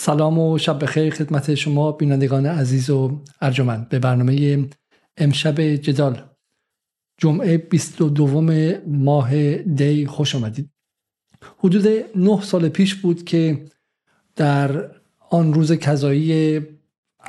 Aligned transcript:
سلام 0.00 0.38
و 0.38 0.58
شب 0.58 0.84
بخیر 0.84 1.14
خدمت 1.14 1.54
شما 1.54 1.92
بینندگان 1.92 2.46
عزیز 2.46 2.90
و 2.90 3.20
ارجمند. 3.40 3.88
به 3.88 3.98
برنامه 3.98 4.68
امشب 5.16 5.60
جدال 5.60 6.22
جمعه 7.16 7.58
22 7.58 8.80
ماه 8.86 9.56
دی 9.56 10.06
خوش 10.06 10.34
آمدید. 10.34 10.70
حدود 11.58 11.86
نه 12.16 12.40
سال 12.42 12.68
پیش 12.68 12.94
بود 12.94 13.24
که 13.24 13.64
در 14.36 14.90
آن 15.30 15.54
روز 15.54 15.72
کذایی 15.72 16.60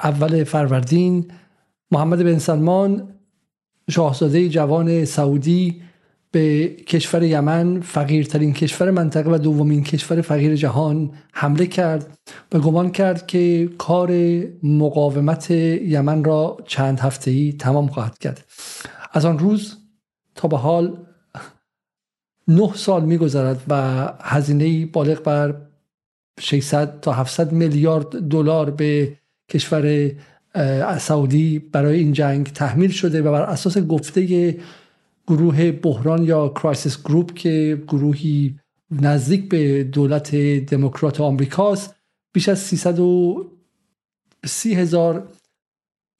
اول 0.03 0.43
فروردین 0.43 1.31
محمد 1.91 2.23
بن 2.23 2.37
سلمان 2.37 3.13
شاهزاده 3.89 4.49
جوان 4.49 5.05
سعودی 5.05 5.81
به 6.31 6.67
کشور 6.67 7.23
یمن 7.23 7.81
فقیرترین 7.81 8.53
کشور 8.53 8.91
منطقه 8.91 9.31
و 9.31 9.37
دومین 9.37 9.83
کشور 9.83 10.21
فقیر 10.21 10.55
جهان 10.55 11.11
حمله 11.33 11.65
کرد 11.65 12.19
و 12.51 12.59
گمان 12.59 12.91
کرد 12.91 13.27
که 13.27 13.69
کار 13.77 14.11
مقاومت 14.63 15.51
یمن 15.51 16.23
را 16.23 16.57
چند 16.67 16.99
هفته 16.99 17.31
ای 17.31 17.53
تمام 17.53 17.87
خواهد 17.87 18.17
کرد. 18.17 18.45
از 19.13 19.25
آن 19.25 19.39
روز 19.39 19.77
تا 20.35 20.47
به 20.47 20.57
حال 20.57 20.97
نه 22.47 22.71
سال 22.75 23.05
میگذرد 23.05 23.63
و 23.67 24.07
هزینه 24.21 24.85
بالغ 24.85 25.23
بر 25.23 25.55
600 26.39 26.99
تا 26.99 27.13
700 27.13 27.51
میلیارد 27.51 28.27
دلار 28.29 28.71
به 28.71 29.17
کشور 29.49 30.11
سعودی 30.99 31.59
برای 31.59 31.99
این 31.99 32.13
جنگ 32.13 32.45
تحمیل 32.45 32.91
شده 32.91 33.21
و 33.21 33.31
بر 33.31 33.41
اساس 33.41 33.77
گفته 33.77 34.57
گروه 35.29 35.71
بحران 35.71 36.23
یا 36.23 36.49
Crisis 36.49 37.03
Group 37.03 37.33
که 37.33 37.83
گروهی 37.87 38.59
نزدیک 38.91 39.49
به 39.49 39.83
دولت 39.83 40.35
دموکرات 40.65 41.21
آمریکاست 41.21 41.95
بیش 42.33 42.49
از 42.49 42.59
330 42.59 44.75
هزار 44.75 45.31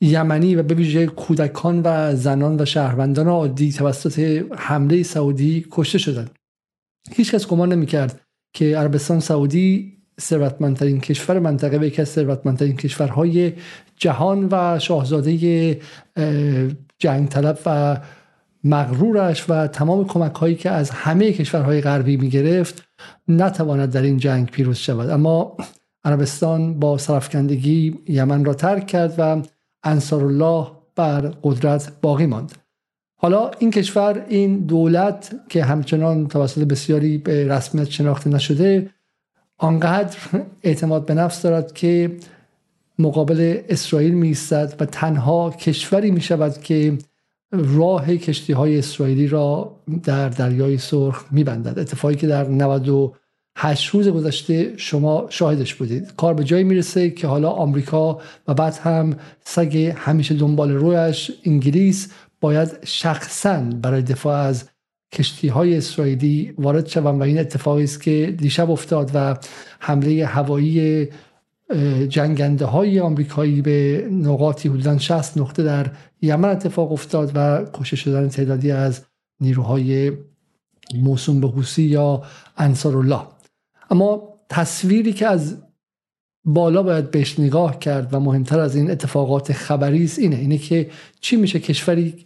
یمنی 0.02 0.56
و 0.56 0.64
به 0.64 0.74
ویژه 0.74 1.06
کودکان 1.06 1.82
و 1.86 2.16
زنان 2.16 2.62
و 2.62 2.66
شهروندان 2.66 3.28
عادی 3.28 3.72
توسط 3.72 4.46
حمله 4.58 5.04
سعودی 5.04 5.66
کشته 5.72 5.98
شدند. 5.98 6.32
هیچ 7.12 7.36
کس 7.36 7.48
گمان 7.48 7.74
نمی‌کرد 7.74 8.22
که 8.54 8.78
عربستان 8.78 9.20
سعودی 9.20 9.98
ثروتمندترین 10.22 11.02
کشور 11.02 11.40
منطقه 11.40 11.78
به 11.78 11.88
یکی 11.88 12.02
از 12.02 12.10
ثروتمندترین 12.10 12.76
کشورهای 12.76 13.54
جهان 13.96 14.48
و 14.52 14.80
شاهزاده 14.80 15.80
جنگ 17.00 17.30
طلب 17.30 17.60
و 17.66 17.98
مغرورش 18.64 19.50
و 19.50 19.68
تمام 19.68 20.08
کمک 20.08 20.36
هایی 20.36 20.56
که 20.56 20.70
از 20.70 20.90
همه 20.90 21.34
کشورهای 21.34 21.82
غربی 21.82 22.18
می 22.18 22.30
گرفت 22.30 22.84
نتواند 23.28 23.92
در 23.92 24.02
این 24.02 24.18
جنگ 24.18 24.50
پیروز 24.50 24.78
شود. 24.78 25.10
اما 25.10 25.58
عربستان 26.04 26.80
با 26.80 26.98
سرفکندگی 26.98 28.00
یمن 28.08 28.46
را 28.46 28.54
ترک 28.54 28.88
کرد 28.88 29.14
و 29.18 29.42
انصار 29.84 30.26
الله 30.26 30.68
بر 30.96 31.22
قدرت 31.44 31.92
باقی 32.02 32.26
ماند. 32.26 32.52
حالا 33.16 33.52
این 33.60 33.72
کشور 33.72 34.26
این 34.30 34.60
دولت 34.60 35.36
که 35.50 35.64
همچنان 35.64 36.28
توسط 36.28 36.62
بسیاری 36.62 37.18
به 37.18 37.48
رسمیت 37.48 37.90
شناخته 37.90 38.30
نشده 38.30 38.90
آنقدر 39.58 40.18
اعتماد 40.64 41.06
به 41.06 41.14
نفس 41.14 41.42
دارد 41.42 41.74
که 41.74 42.18
مقابل 43.00 43.62
اسرائیل 43.70 44.14
می 44.14 44.38
و 44.52 44.86
تنها 44.86 45.50
کشوری 45.50 46.12
می 46.12 46.22
شود 46.22 46.62
که 46.62 46.98
راه 47.52 48.18
کشتی 48.18 48.54
های 48.54 48.80
اسرائیلی 48.80 49.28
را 49.28 49.76
در 50.04 50.30
دریای 50.30 50.78
سرخ 50.78 51.24
میبندد. 51.32 51.80
اتفاقی 51.80 52.16
که 52.16 52.28
در 52.28 52.48
98 52.48 53.90
روز 53.90 54.08
گذشته 54.08 54.74
شما 54.78 55.26
شاهدش 55.30 55.76
بودید. 55.76 56.16
کار 56.16 56.34
به 56.34 56.44
جایی 56.44 56.64
می‌رسه 56.64 57.10
که 57.10 57.28
حالا 57.28 57.50
آمریکا 57.50 58.22
و 58.48 58.54
بعد 58.54 58.76
هم 58.76 59.16
سگ 59.44 59.94
همیشه 59.98 60.36
دنبال 60.36 60.72
رویش 60.72 61.32
انگلیس 61.46 62.14
باید 62.42 62.86
شخصا 62.86 63.60
برای 63.60 64.02
دفاع 64.02 64.36
از 64.38 64.70
کشتی 65.14 65.48
های 65.48 65.78
اسرائیلی 65.78 66.54
وارد 66.58 66.88
شوند 66.88 67.20
و 67.20 67.24
این 67.24 67.40
اتفاقی 67.40 67.84
است 67.84 68.04
که 68.04 68.36
دیشب 68.38 68.72
افتاد 68.72 69.12
و 69.14 69.38
حمله 69.80 70.26
هوایی 70.26 71.08
جنگنده 72.10 72.66
های 72.66 73.00
آمریکایی 73.00 73.62
به 73.62 74.08
نقاطی 74.12 74.70
حدودا 74.70 74.98
60 74.98 75.38
نقطه 75.38 75.64
در 75.64 75.92
یمن 76.22 76.50
اتفاق 76.50 76.92
افتاد 76.92 77.32
و 77.36 77.66
کشته 77.74 77.96
شدن 77.96 78.30
تعدادی 78.30 78.72
از 78.72 79.06
نیروهای 79.42 80.12
موسوم 80.96 81.42
به 81.42 81.48
حوسی 81.48 81.84
یا 81.84 82.24
انصار 82.58 82.98
الله 82.98 83.22
اما 83.90 84.40
تصویری 84.50 85.14
که 85.14 85.28
از 85.28 85.58
بالا 86.46 86.84
باید 86.84 87.12
بهش 87.12 87.40
نگاه 87.40 87.80
کرد 87.80 88.14
و 88.14 88.20
مهمتر 88.20 88.60
از 88.60 88.76
این 88.76 88.92
اتفاقات 88.92 89.54
خبری 89.54 90.04
است 90.04 90.20
اینه 90.20 90.36
اینه 90.36 90.58
که 90.58 90.90
چی 91.22 91.36
میشه 91.36 91.60
کشوری 91.60 92.26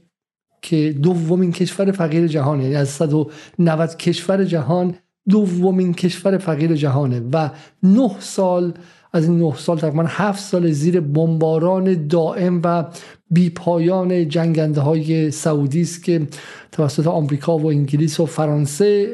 که 0.62 0.96
دومین 1.02 1.52
کشور 1.52 1.92
فقیر 1.92 2.28
جهان 2.28 2.62
یعنی 2.62 2.76
از 2.76 2.90
190 2.90 3.98
کشور 3.98 4.44
جهان 4.44 4.96
دومین 5.30 5.94
کشور 5.94 6.38
فقیر 6.38 6.76
جهانه 6.76 7.22
و 7.34 7.50
نه 7.84 8.16
سال 8.20 8.74
از 9.14 9.28
این 9.28 9.40
نه 9.40 9.56
سال 9.58 9.78
تقریبا 9.78 10.04
هفت 10.08 10.40
سال 10.40 10.72
زیر 10.72 11.00
بمباران 11.00 12.08
دائم 12.08 12.62
و 12.64 12.86
بیپایان 13.32 14.30
جنگنده 14.30 14.82
های 14.82 15.32
سعودی 15.32 15.82
است 15.82 16.04
که 16.04 16.28
توسط 16.72 17.08
آمریکا 17.08 17.58
و 17.58 17.66
انگلیس 17.66 18.20
و 18.20 18.26
فرانسه 18.26 19.14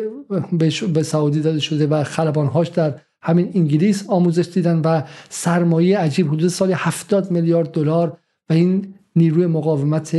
به 0.94 1.04
سعودی 1.04 1.42
داده 1.42 1.60
شده 1.60 1.88
و 1.88 2.04
خلبانهاش 2.04 2.68
در 2.68 3.00
همین 3.22 3.52
انگلیس 3.56 4.06
آموزش 4.08 4.48
دیدن 4.54 4.80
و 4.80 5.02
سرمایه 5.30 5.98
عجیب 5.98 6.28
حدود 6.28 6.48
سال 6.48 6.72
70 6.74 7.32
میلیارد 7.32 7.72
دلار 7.72 8.18
و 8.50 8.54
این 8.54 8.94
نیروی 9.16 9.46
مقاومت 9.46 10.16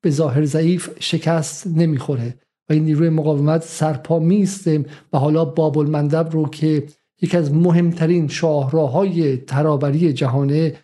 به 0.00 0.10
ظاهر 0.10 0.44
ضعیف 0.44 0.90
شکست 1.00 1.66
نمی‌خوره. 1.66 2.34
و 2.68 2.72
این 2.72 2.84
نیروی 2.84 3.08
مقاومت 3.08 3.62
سرپا 3.62 4.18
میسته 4.18 4.84
و 5.12 5.18
حالا 5.18 5.44
باب 5.44 5.78
المندب 5.78 6.28
رو 6.32 6.48
که 6.48 6.86
یکی 7.22 7.36
از 7.36 7.54
مهمترین 7.54 8.28
شاهراهای 8.28 9.36
ترابری 9.36 10.12
جهانه 10.12 10.74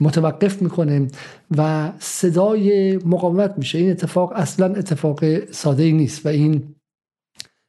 متوقف 0.00 0.62
می‌کنه 0.62 1.08
و 1.56 1.92
صدای 1.98 2.96
مقاومت 2.96 3.54
میشه. 3.56 3.78
این 3.78 3.90
اتفاق 3.90 4.32
اصلا 4.32 4.66
اتفاق 4.66 5.44
ساده 5.50 5.82
ای 5.82 5.92
نیست 5.92 6.26
و 6.26 6.28
این 6.28 6.74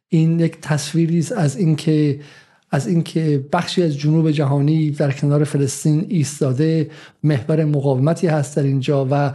این 0.09 0.39
یک 0.39 0.57
تصویری 0.61 1.25
از 1.35 1.57
اینکه 1.57 2.19
از 2.71 2.87
اینکه 2.87 3.45
بخشی 3.53 3.83
از 3.83 3.97
جنوب 3.97 4.31
جهانی 4.31 4.91
در 4.91 5.11
کنار 5.11 5.43
فلسطین 5.43 6.05
ایستاده 6.09 6.91
محور 7.23 7.65
مقاومتی 7.65 8.27
هست 8.27 8.57
در 8.57 8.63
اینجا 8.63 9.07
و 9.11 9.33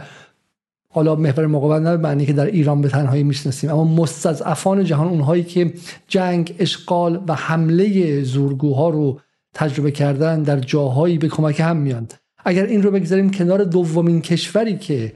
حالا 0.93 1.15
محور 1.15 1.47
مقاومت 1.47 1.81
نه 1.81 1.97
معنی 1.97 2.25
که 2.25 2.33
در 2.33 2.45
ایران 2.45 2.81
به 2.81 2.89
تنهایی 2.89 3.23
می‌شناسیم. 3.23 3.69
اما 3.69 3.83
مستضعفان 3.83 4.83
جهان 4.83 5.07
اونهایی 5.07 5.43
که 5.43 5.73
جنگ 6.07 6.55
اشغال 6.59 7.23
و 7.27 7.33
حمله 7.35 8.23
زورگوها 8.23 8.89
رو 8.89 9.19
تجربه 9.53 9.91
کردن 9.91 10.43
در 10.43 10.59
جاهایی 10.59 11.17
به 11.17 11.27
کمک 11.27 11.59
هم 11.59 11.77
میان 11.77 12.07
اگر 12.45 12.65
این 12.65 12.83
رو 12.83 12.91
بگذاریم 12.91 13.31
کنار 13.31 13.63
دومین 13.63 14.21
کشوری 14.21 14.77
که 14.77 15.13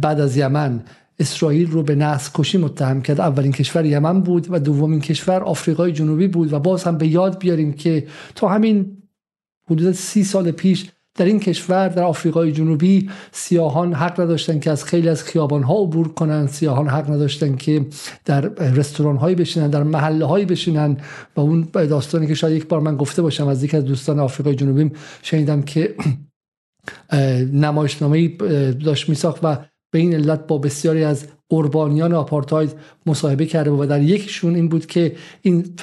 بعد 0.00 0.20
از 0.20 0.36
یمن 0.36 0.82
اسرائیل 1.18 1.70
رو 1.70 1.82
به 1.82 1.94
نسل 1.94 2.30
کشی 2.34 2.58
متهم 2.58 3.02
کرد. 3.02 3.20
اولین 3.20 3.52
کشور 3.52 3.84
یمن 3.84 4.20
بود 4.20 4.46
و 4.50 4.58
دومین 4.58 5.00
کشور 5.00 5.42
آفریقای 5.42 5.92
جنوبی 5.92 6.28
بود 6.28 6.52
و 6.52 6.58
باز 6.58 6.84
هم 6.84 6.98
به 6.98 7.06
یاد 7.06 7.38
بیاریم 7.38 7.72
که 7.72 8.06
تا 8.34 8.48
همین 8.48 9.02
حدود 9.70 9.92
سی 9.92 10.24
سال 10.24 10.50
پیش 10.50 10.90
در 11.18 11.24
این 11.24 11.40
کشور 11.40 11.88
در 11.88 12.02
آفریقای 12.02 12.52
جنوبی 12.52 13.10
سیاهان 13.32 13.94
حق 13.94 14.20
نداشتن 14.20 14.58
که 14.58 14.70
از 14.70 14.84
خیلی 14.84 15.08
از 15.08 15.22
خیابان 15.22 15.62
ها 15.62 15.74
عبور 15.74 16.08
کنن. 16.08 16.46
سیاهان 16.46 16.88
حق 16.88 17.10
نداشتن 17.10 17.56
که 17.56 17.86
در 18.24 18.40
رستوران 18.48 19.16
هایی 19.16 19.36
بشینن 19.36 19.70
در 19.70 19.82
محله 19.82 20.24
هایی 20.24 20.44
بشینن. 20.44 20.96
و 21.36 21.40
اون 21.40 21.68
داستانی 21.72 22.26
که 22.26 22.34
شاید 22.34 22.56
یک 22.56 22.68
بار 22.68 22.80
من 22.80 22.96
گفته 22.96 23.22
باشم 23.22 23.48
از 23.48 23.64
یکی 23.64 23.76
از 23.76 23.84
دوستان 23.84 24.20
آفریقای 24.20 24.54
جنوبی 24.54 24.90
شنیدم 25.22 25.62
که 25.62 25.94
نمایشنامه 27.52 28.28
داشت 28.84 29.08
میساخت 29.08 29.40
و 29.42 29.56
به 29.90 29.98
این 29.98 30.14
علت 30.14 30.46
با 30.46 30.58
بسیاری 30.58 31.04
از 31.04 31.26
قربانیان 31.48 32.12
آپارتاید 32.12 32.74
مصاحبه 33.06 33.46
کرده 33.46 33.70
و 33.70 33.86
در 33.86 34.02
یکیشون 34.02 34.54
این 34.54 34.68
بود 34.68 34.86
که 34.86 35.16
این 35.42 35.76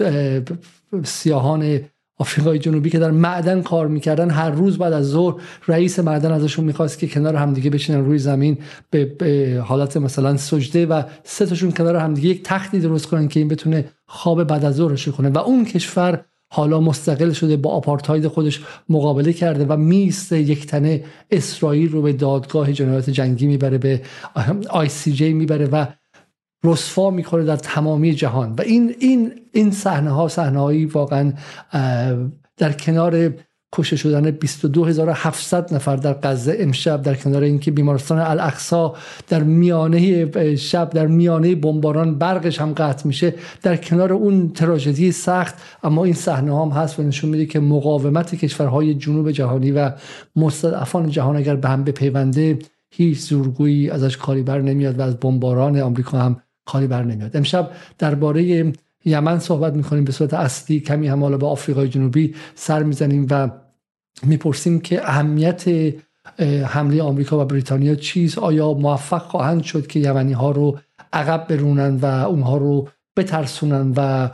سیاهان 1.03 1.79
آفریقای 2.17 2.59
جنوبی 2.59 2.89
که 2.89 2.99
در 2.99 3.11
معدن 3.11 3.61
کار 3.61 3.87
می‌کردن 3.87 4.29
هر 4.29 4.49
روز 4.49 4.77
بعد 4.77 4.93
از 4.93 5.05
ظهر 5.05 5.35
رئیس 5.67 5.99
معدن 5.99 6.31
ازشون 6.31 6.65
می‌خواست 6.65 6.99
که 6.99 7.07
کنار 7.07 7.35
همدیگه 7.35 7.69
بشینن 7.69 8.05
روی 8.05 8.17
زمین 8.17 8.57
به, 8.89 9.63
حالت 9.65 9.97
مثلا 9.97 10.37
سجده 10.37 10.85
و 10.85 11.03
سه 11.23 11.45
تاشون 11.45 11.71
کنار 11.71 11.95
همدیگه 11.95 12.29
یک 12.29 12.43
تختی 12.43 12.79
درست 12.79 13.07
کنن 13.07 13.27
که 13.27 13.39
این 13.39 13.49
بتونه 13.49 13.85
خواب 14.07 14.43
بعد 14.43 14.65
از 14.65 14.75
ظهرش 14.75 15.09
کنه. 15.09 15.29
و 15.29 15.37
اون 15.37 15.65
کشور 15.65 16.25
حالا 16.49 16.79
مستقل 16.79 17.31
شده 17.31 17.57
با 17.57 17.69
آپارتاید 17.69 18.27
خودش 18.27 18.61
مقابله 18.89 19.33
کرده 19.33 19.65
و 19.65 19.77
میست 19.77 20.31
یک 20.31 20.65
تنه 20.65 21.03
اسرائیل 21.31 21.91
رو 21.91 22.01
به 22.01 22.13
دادگاه 22.13 22.73
جنایات 22.73 23.09
جنگی 23.09 23.47
می‌بره 23.47 23.77
به 23.77 24.01
آی 24.69 24.89
سی 24.89 25.11
جی 25.11 25.33
می‌بره 25.33 25.65
و 25.65 25.85
رسوا 26.65 27.09
می‌کنه 27.09 27.43
در 27.43 27.55
تمامی 27.55 28.13
جهان. 28.13 28.53
و 28.53 28.61
این 28.61 28.95
این 28.99 29.31
این 29.51 29.71
صحنه 29.71 30.09
ها 30.09 30.27
صحنه 30.27 30.59
هایی 30.59 30.85
واقعا 30.85 31.33
در 32.57 32.71
کنار 32.71 33.33
کشته 33.75 33.95
شدن 33.95 34.31
22700 34.31 35.73
نفر 35.73 35.95
در 35.95 36.13
غزه 36.13 36.57
امشب 36.59 37.01
در 37.01 37.15
کنار 37.15 37.43
اینکه 37.43 37.71
بیمارستان 37.71 38.19
الاقصا 38.19 38.95
در 39.27 39.43
میانه 39.43 40.55
شب 40.55 40.89
در 40.89 41.07
میانه 41.07 41.55
بمباران 41.55 42.17
برقش 42.17 42.61
هم 42.61 42.73
قطع 42.73 43.07
میشه 43.07 43.33
در 43.61 43.77
کنار 43.77 44.13
اون 44.13 44.49
تراژدی 44.49 45.11
سخت. 45.11 45.55
اما 45.83 46.05
این 46.05 46.13
صحنه 46.13 46.61
هم 46.61 46.69
هست 46.69 46.99
و 46.99 47.03
نشون 47.03 47.29
میده 47.29 47.45
که 47.45 47.59
مقاومت 47.59 48.35
کشورهای 48.35 48.93
جنوب 48.93 49.31
جهانی 49.31 49.71
و 49.71 49.91
مستضعفان 50.35 51.09
جهان 51.09 51.35
اگر 51.35 51.55
به 51.55 51.69
هم 51.69 51.83
بپیونده 51.83 52.59
هیچ 52.91 53.19
زورگویی 53.19 53.89
ازش 53.89 54.17
کاری 54.17 54.43
بر 54.43 54.61
نمیاد 54.61 54.99
و 54.99 55.01
از 55.01 55.19
بمباران 55.19 55.79
آمریکا 55.79 56.17
هم 56.17 56.41
کاری 56.65 56.87
بر 56.87 57.03
نمیاد. 57.03 57.37
امشب 57.37 57.71
درباره 57.97 58.73
یمن 59.05 59.39
صحبت 59.39 59.73
می‌کنیم 59.73 60.03
به 60.03 60.11
صورت 60.11 60.33
اصلی. 60.33 60.79
کمی 60.79 61.07
هم 61.07 61.23
حالا 61.23 61.37
به 61.37 61.47
آفریقای 61.47 61.89
جنوبی 61.89 62.35
سر 62.55 62.83
می‌زنیم 62.83 63.27
و 63.29 63.49
می‌پرسیم 64.23 64.79
که 64.79 65.09
اهمیت 65.09 65.65
حمله 66.65 67.03
آمریکا 67.03 67.41
و 67.41 67.45
بریتانیا 67.45 67.95
چیز 67.95 68.37
آیا 68.37 68.73
موفق 68.73 69.21
خواهند 69.21 69.63
شد 69.63 69.87
که 69.87 69.99
یمنی 69.99 70.33
ها 70.33 70.51
رو 70.51 70.79
عقب 71.13 71.47
برونن 71.47 71.95
و 71.95 72.05
اونها 72.05 72.57
رو 72.57 72.89
بترسونن 73.17 73.93
و 73.95 74.29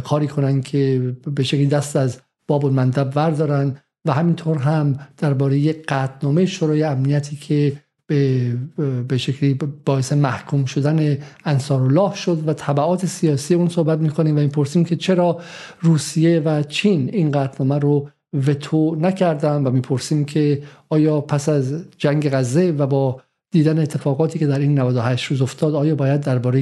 کاری 0.00 0.26
کنن 0.26 0.60
که 0.60 1.12
به 1.34 1.42
شکلی 1.42 1.66
دست 1.66 1.96
از 1.96 2.20
باب 2.48 2.64
المندب 2.64 3.12
وردارن؟ 3.14 3.76
و 4.04 4.12
همینطور 4.12 4.58
هم 4.58 4.98
درباره 5.18 5.72
قطنامه 5.72 6.46
شورای 6.46 6.82
امنیتی 6.82 7.36
که 7.36 7.72
به, 8.12 9.02
به 9.08 9.18
شکلی 9.18 9.58
باعث 9.84 10.12
محکوم 10.12 10.64
شدن 10.64 11.18
انصار 11.44 11.82
الله 11.82 12.14
شد 12.14 12.48
و 12.48 12.52
طبعات 12.52 13.06
سیاسی 13.06 13.54
اون 13.54 13.68
صحبت 13.68 13.98
می‌کنیم 13.98 14.36
و 14.36 14.38
این 14.38 14.48
پرسیم 14.48 14.84
که 14.84 14.96
چرا 14.96 15.40
روسیه 15.80 16.40
و 16.40 16.62
چین 16.62 17.10
این 17.12 17.30
قطنامه 17.30 17.78
رو 17.78 18.08
وتو 18.46 18.96
نکردن 19.00 19.62
و 19.62 19.70
می‌پرسیم 19.70 20.24
که 20.24 20.62
آیا 20.88 21.20
پس 21.20 21.48
از 21.48 21.84
جنگ 21.98 22.30
غزه 22.30 22.70
و 22.70 22.86
با 22.86 23.20
دیدن 23.50 23.78
اتفاقاتی 23.78 24.38
که 24.38 24.46
در 24.46 24.58
این 24.58 24.78
98 24.78 25.24
روز 25.26 25.42
افتاد 25.42 25.74
آیا 25.74 25.94
باید 25.94 26.20
درباره 26.20 26.60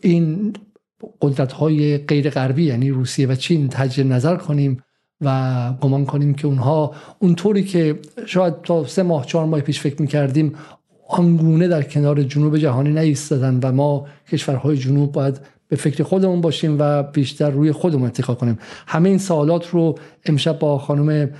این 0.00 0.52
قدرت 1.22 1.52
های 1.52 1.98
غیر 1.98 2.30
غربی 2.30 2.64
یعنی 2.64 2.90
روسیه 2.90 3.26
و 3.26 3.34
چین 3.34 3.68
تجدید 3.68 4.12
نظر 4.12 4.36
کنیم؟ 4.36 4.82
و 5.24 5.72
گمان 5.80 6.04
کنیم 6.04 6.34
که 6.34 6.46
اونها 6.46 6.92
اونطوری 7.18 7.64
که 7.64 7.98
شاید 8.26 8.54
تا 8.62 8.86
سه 8.86 9.02
ماه 9.02 9.26
چهار 9.26 9.46
ماه 9.46 9.60
پیش 9.60 9.80
فکر 9.80 10.02
می‌کردیم 10.02 10.54
آنگونه 11.08 11.68
در 11.68 11.82
کنار 11.82 12.22
جنوب 12.22 12.56
جهانی 12.56 12.90
نیستدن 12.90 13.60
و 13.62 13.72
ما 13.72 14.06
کشورهای 14.32 14.76
جنوب 14.76 15.12
باید 15.12 15.40
به 15.74 15.80
فکر 15.80 16.02
خودمون 16.02 16.40
باشیم 16.40 16.76
و 16.78 17.02
بیشتر 17.02 17.50
روی 17.50 17.72
خودمون 17.72 18.06
اتکا 18.06 18.34
کنیم. 18.34 18.58
همه 18.86 19.08
این 19.08 19.18
سوالات 19.18 19.68
رو 19.68 19.98
امشب 20.26 20.58
با 20.58 20.78
خانم 20.78 21.30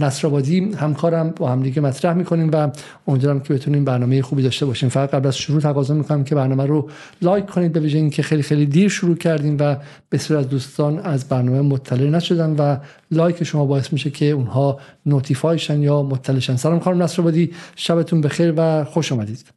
نصرآبادی 0.00 0.60
همکارم 0.60 1.30
با 1.30 1.48
همدیگه 1.48 1.80
مطرح 1.82 2.14
می‌کنیم 2.14 2.50
و 2.52 2.70
امیدوارم 3.08 3.40
که 3.40 3.54
بتونیم 3.54 3.84
برنامه 3.84 4.22
خوبی 4.22 4.42
داشته 4.42 4.66
باشیم. 4.66 4.88
فقط 4.88 5.10
قبل 5.10 5.26
از 5.26 5.36
شروع 5.36 5.60
تقاضا 5.60 5.94
می‌کنم 5.94 6.24
که 6.24 6.34
برنامه 6.34 6.66
رو 6.66 6.90
لایک 7.22 7.46
کنید 7.46 7.72
به 7.72 7.80
ویژه 7.80 7.98
اینکه 7.98 8.22
خیلی 8.22 8.42
خیلی 8.42 8.66
دیر 8.66 8.88
شروع 8.88 9.16
کردیم 9.16 9.56
و 9.60 9.76
بسیار 10.12 10.40
از 10.40 10.48
دوستان 10.48 10.98
از 10.98 11.28
برنامه 11.28 11.60
مطلع 11.60 12.10
نشدن 12.10 12.50
و 12.58 12.76
لایک 13.10 13.44
شما 13.44 13.64
باعث 13.64 13.92
میشه 13.92 14.10
که 14.10 14.24
اونها 14.24 14.78
notify 15.06 15.57
شن 15.57 15.82
یا 15.82 16.02
مطلع 16.02 16.33
شن 16.33 16.56
سلام 16.56 16.80
خانم 16.80 17.02
نصرآبادی 17.02 17.50
شبتون 17.76 18.20
بخیر 18.20 18.54
و 18.56 18.84
خوش 18.84 19.12
آمدید 19.12 19.55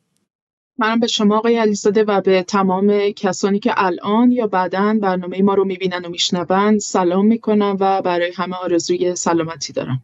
منم 0.79 0.99
به 0.99 1.07
شما 1.07 1.37
آقای 1.37 1.57
علیزاده 1.57 2.03
و 2.03 2.21
به 2.21 2.43
تمام 2.43 3.09
کسانی 3.15 3.59
که 3.59 3.73
الان 3.75 4.31
یا 4.31 4.47
بعدا 4.47 4.97
برنامه 5.01 5.41
ما 5.41 5.53
رو 5.53 5.65
می‌بینن 5.65 6.05
و 6.05 6.09
میشنون 6.09 6.79
سلام 6.79 7.25
می‌کنم 7.25 7.77
و 7.79 8.01
برای 8.01 8.31
همه 8.35 8.55
آرزوی 8.55 9.15
سلامتی 9.15 9.73
دارم. 9.73 10.03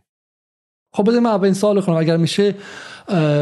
خب 0.93 1.09
بده 1.09 1.19
من 1.19 1.29
اولین 1.29 1.53
سوال 1.53 1.81
کنم. 1.81 1.95
اگر 1.95 2.17
میشه 2.17 2.55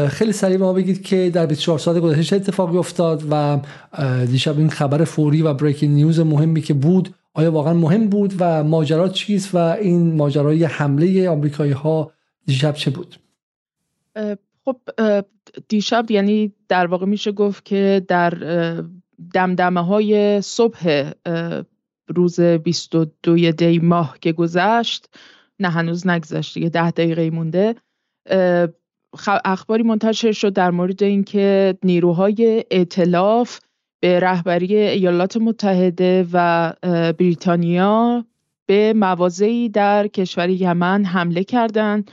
خیلی 0.08 0.32
سریع 0.32 0.56
ما 0.56 0.72
بگید 0.72 1.02
که 1.02 1.30
در 1.34 1.46
24 1.46 1.78
ساعت 1.78 1.98
گذشته 1.98 2.22
چه 2.22 2.36
اتفاقی 2.36 2.78
افتاد 2.78 3.24
و 3.30 3.60
دیشب 4.26 4.58
این 4.58 4.70
خبر 4.70 5.04
فوری 5.04 5.42
و 5.42 5.54
بریکینگ 5.54 5.94
نیوز 5.94 6.20
مهمی 6.20 6.62
که 6.62 6.74
بود 6.74 7.14
آیا 7.34 7.52
واقعا 7.52 7.74
مهم 7.74 8.08
بود 8.08 8.34
و 8.38 8.64
ماجرا 8.64 9.08
چیست 9.08 9.54
و 9.54 9.58
این 9.58 10.16
ماجرای 10.16 10.64
حمله 10.64 11.28
آمریکایی 11.28 11.72
ها 11.72 12.12
دیشب 12.46 12.74
چه 12.74 12.90
بود؟ 12.90 13.16
خب 14.64 14.76
دیشب 15.68 16.10
یعنی 16.10 16.52
در 16.68 16.86
واقع 16.86 17.06
میشه 17.06 17.32
گفت 17.32 17.64
که 17.64 18.04
در 18.08 18.30
دمدمه 19.34 19.84
های 19.84 20.40
صبح 20.42 21.10
روز 22.08 22.40
22 22.40 23.52
دی 23.52 23.78
ماه 23.78 24.16
که 24.20 24.32
گذشت 24.32 25.14
نه 25.60 25.68
هنوز 25.68 26.06
نگذشت 26.06 26.54
دیگه 26.54 26.68
ده 26.68 26.90
دقیقه 26.90 27.30
مونده 27.30 27.74
اخباری 29.44 29.82
منتشر 29.82 30.32
شد 30.32 30.52
در 30.52 30.70
مورد 30.70 31.02
اینکه 31.02 31.78
نیروهای 31.82 32.64
ائتلاف 32.70 33.58
به 34.00 34.20
رهبری 34.20 34.76
ایالات 34.76 35.36
متحده 35.36 36.26
و 36.32 36.72
بریتانیا 37.18 38.24
به 38.66 38.92
موازی 38.96 39.68
در 39.68 40.06
کشور 40.06 40.48
یمن 40.48 41.04
حمله 41.04 41.44
کردند. 41.44 42.10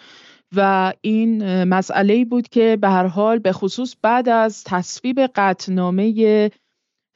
و 0.55 0.93
این 1.01 1.63
مسئله 1.63 2.25
بود 2.25 2.47
که 2.47 2.77
به 2.81 2.89
هر 2.89 3.07
حال 3.07 3.39
به 3.39 3.51
خصوص 3.51 3.95
بعد 4.01 4.29
از 4.29 4.63
تصویب 4.63 5.19
قطنامه 5.19 6.11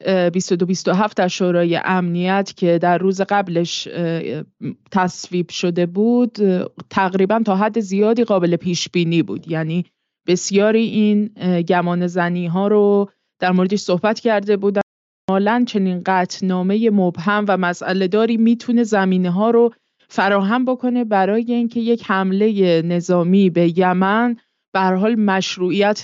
2227 0.05 1.17
در 1.17 1.27
شورای 1.27 1.79
امنیت 1.83 2.53
که 2.55 2.79
در 2.81 2.97
روز 2.97 3.21
قبلش 3.21 3.87
تصویب 4.91 5.49
شده 5.49 5.85
بود 5.85 6.37
تقریبا 6.89 7.41
تا 7.45 7.55
حد 7.55 7.79
زیادی 7.79 8.23
قابل 8.23 8.55
پیش 8.55 8.89
بینی 8.89 9.23
بود. 9.23 9.51
یعنی 9.51 9.85
بسیاری 10.27 10.83
این 10.83 11.25
گمان 11.61 12.07
زنی 12.07 12.47
ها 12.47 12.67
رو 12.67 13.09
در 13.39 13.51
موردش 13.51 13.79
صحبت 13.79 14.19
کرده 14.19 14.57
بودن. 14.57 14.81
مالا 15.29 15.63
چنین 15.67 16.01
قطنامه 16.05 16.89
مبهم 16.89 17.45
و 17.47 17.57
مسئله 17.57 18.07
داری 18.07 18.37
می‌تونه 18.37 18.83
زمینه 18.83 19.31
ها 19.31 19.49
رو 19.49 19.73
فراهم 20.07 20.65
بکنه 20.65 21.03
برای 21.03 21.53
اینکه 21.53 21.79
یک 21.79 22.03
حمله 22.05 22.81
نظامی 22.81 23.49
به 23.49 23.79
یمن 23.79 24.35
به 24.73 24.79
حال 24.79 25.15
مشروعیت 25.15 26.03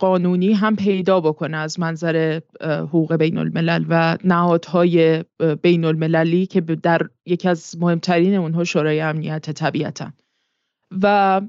قانونی 0.00 0.52
هم 0.52 0.76
پیدا 0.76 1.20
بکنه 1.20 1.56
از 1.56 1.80
منظر 1.80 2.40
حقوق 2.62 3.16
بین 3.16 3.38
الملل 3.38 3.84
و 3.88 4.16
نهادهای 4.24 5.24
بین 5.62 5.84
المللی 5.84 6.46
که 6.46 6.60
در 6.60 7.08
یکی 7.26 7.48
از 7.48 7.76
مهمترین 7.80 8.34
اونها 8.34 8.64
شورای 8.64 9.00
امنیت 9.00 9.50
طبیعتا 9.50 10.12
و 11.02 11.40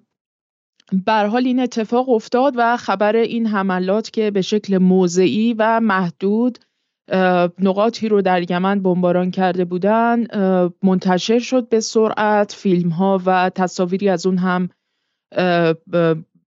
بر 1.05 1.27
حال 1.27 1.45
این 1.45 1.59
اتفاق 1.59 2.09
افتاد 2.09 2.53
و 2.57 2.77
خبر 2.77 3.15
این 3.15 3.47
حملات 3.47 4.11
که 4.11 4.31
به 4.31 4.41
شکل 4.41 4.77
موضعی 4.77 5.55
و 5.57 5.79
محدود 5.79 6.59
نقاطی 7.59 8.09
رو 8.09 8.21
در 8.21 8.51
یمن 8.51 8.81
بمباران 8.81 9.31
کرده 9.31 9.65
بودن 9.65 10.27
منتشر 10.83 11.39
شد 11.39 11.69
به 11.69 11.79
سرعت 11.79 12.51
فیلم 12.51 12.89
ها 12.89 13.21
و 13.25 13.49
تصاویری 13.49 14.09
از 14.09 14.25
اون 14.25 14.37
هم 14.37 14.69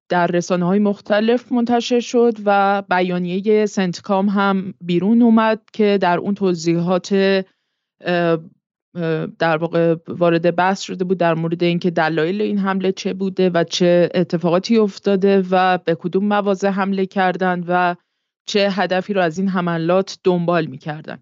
در 0.08 0.26
رسانه 0.26 0.66
های 0.66 0.78
مختلف 0.78 1.52
منتشر 1.52 2.00
شد 2.00 2.32
و 2.44 2.82
بیانیه 2.90 3.66
سنتکام 3.66 4.28
هم 4.28 4.74
بیرون 4.80 5.22
اومد 5.22 5.60
که 5.72 5.98
در 6.00 6.18
اون 6.18 6.34
توضیحات 6.34 7.14
در 9.38 9.56
واقع 9.56 9.96
وارد 10.08 10.56
بحث 10.56 10.80
شده 10.80 11.04
بود 11.04 11.18
در 11.18 11.34
مورد 11.34 11.62
اینکه 11.62 11.90
دلایل 11.90 12.42
این 12.42 12.58
حمله 12.58 12.92
چه 12.92 13.14
بوده 13.14 13.50
و 13.50 13.64
چه 13.64 14.08
اتفاقاتی 14.14 14.78
افتاده 14.78 15.42
و 15.50 15.78
به 15.78 15.94
کدوم 15.94 16.24
مواضع 16.24 16.68
حمله 16.68 17.06
کردند 17.06 17.64
و 17.68 17.96
چه 18.46 18.70
هدفی 18.70 19.12
رو 19.12 19.20
از 19.20 19.38
این 19.38 19.48
حملات 19.48 20.18
دنبال 20.24 20.66
می‌کردن. 20.66 21.18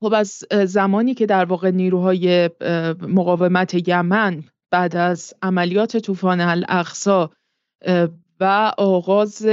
خب 0.00 0.14
از 0.16 0.44
زمانی 0.64 1.14
که 1.14 1.26
در 1.26 1.44
واقع 1.44 1.70
نیروهای 1.70 2.50
مقاومت 3.08 3.88
یمن 3.88 4.44
بعد 4.70 4.96
از 4.96 5.34
عملیات 5.42 5.96
طوفان 5.96 6.40
الاقصا 6.40 7.30
و 8.40 8.72
آغاز 8.78 9.46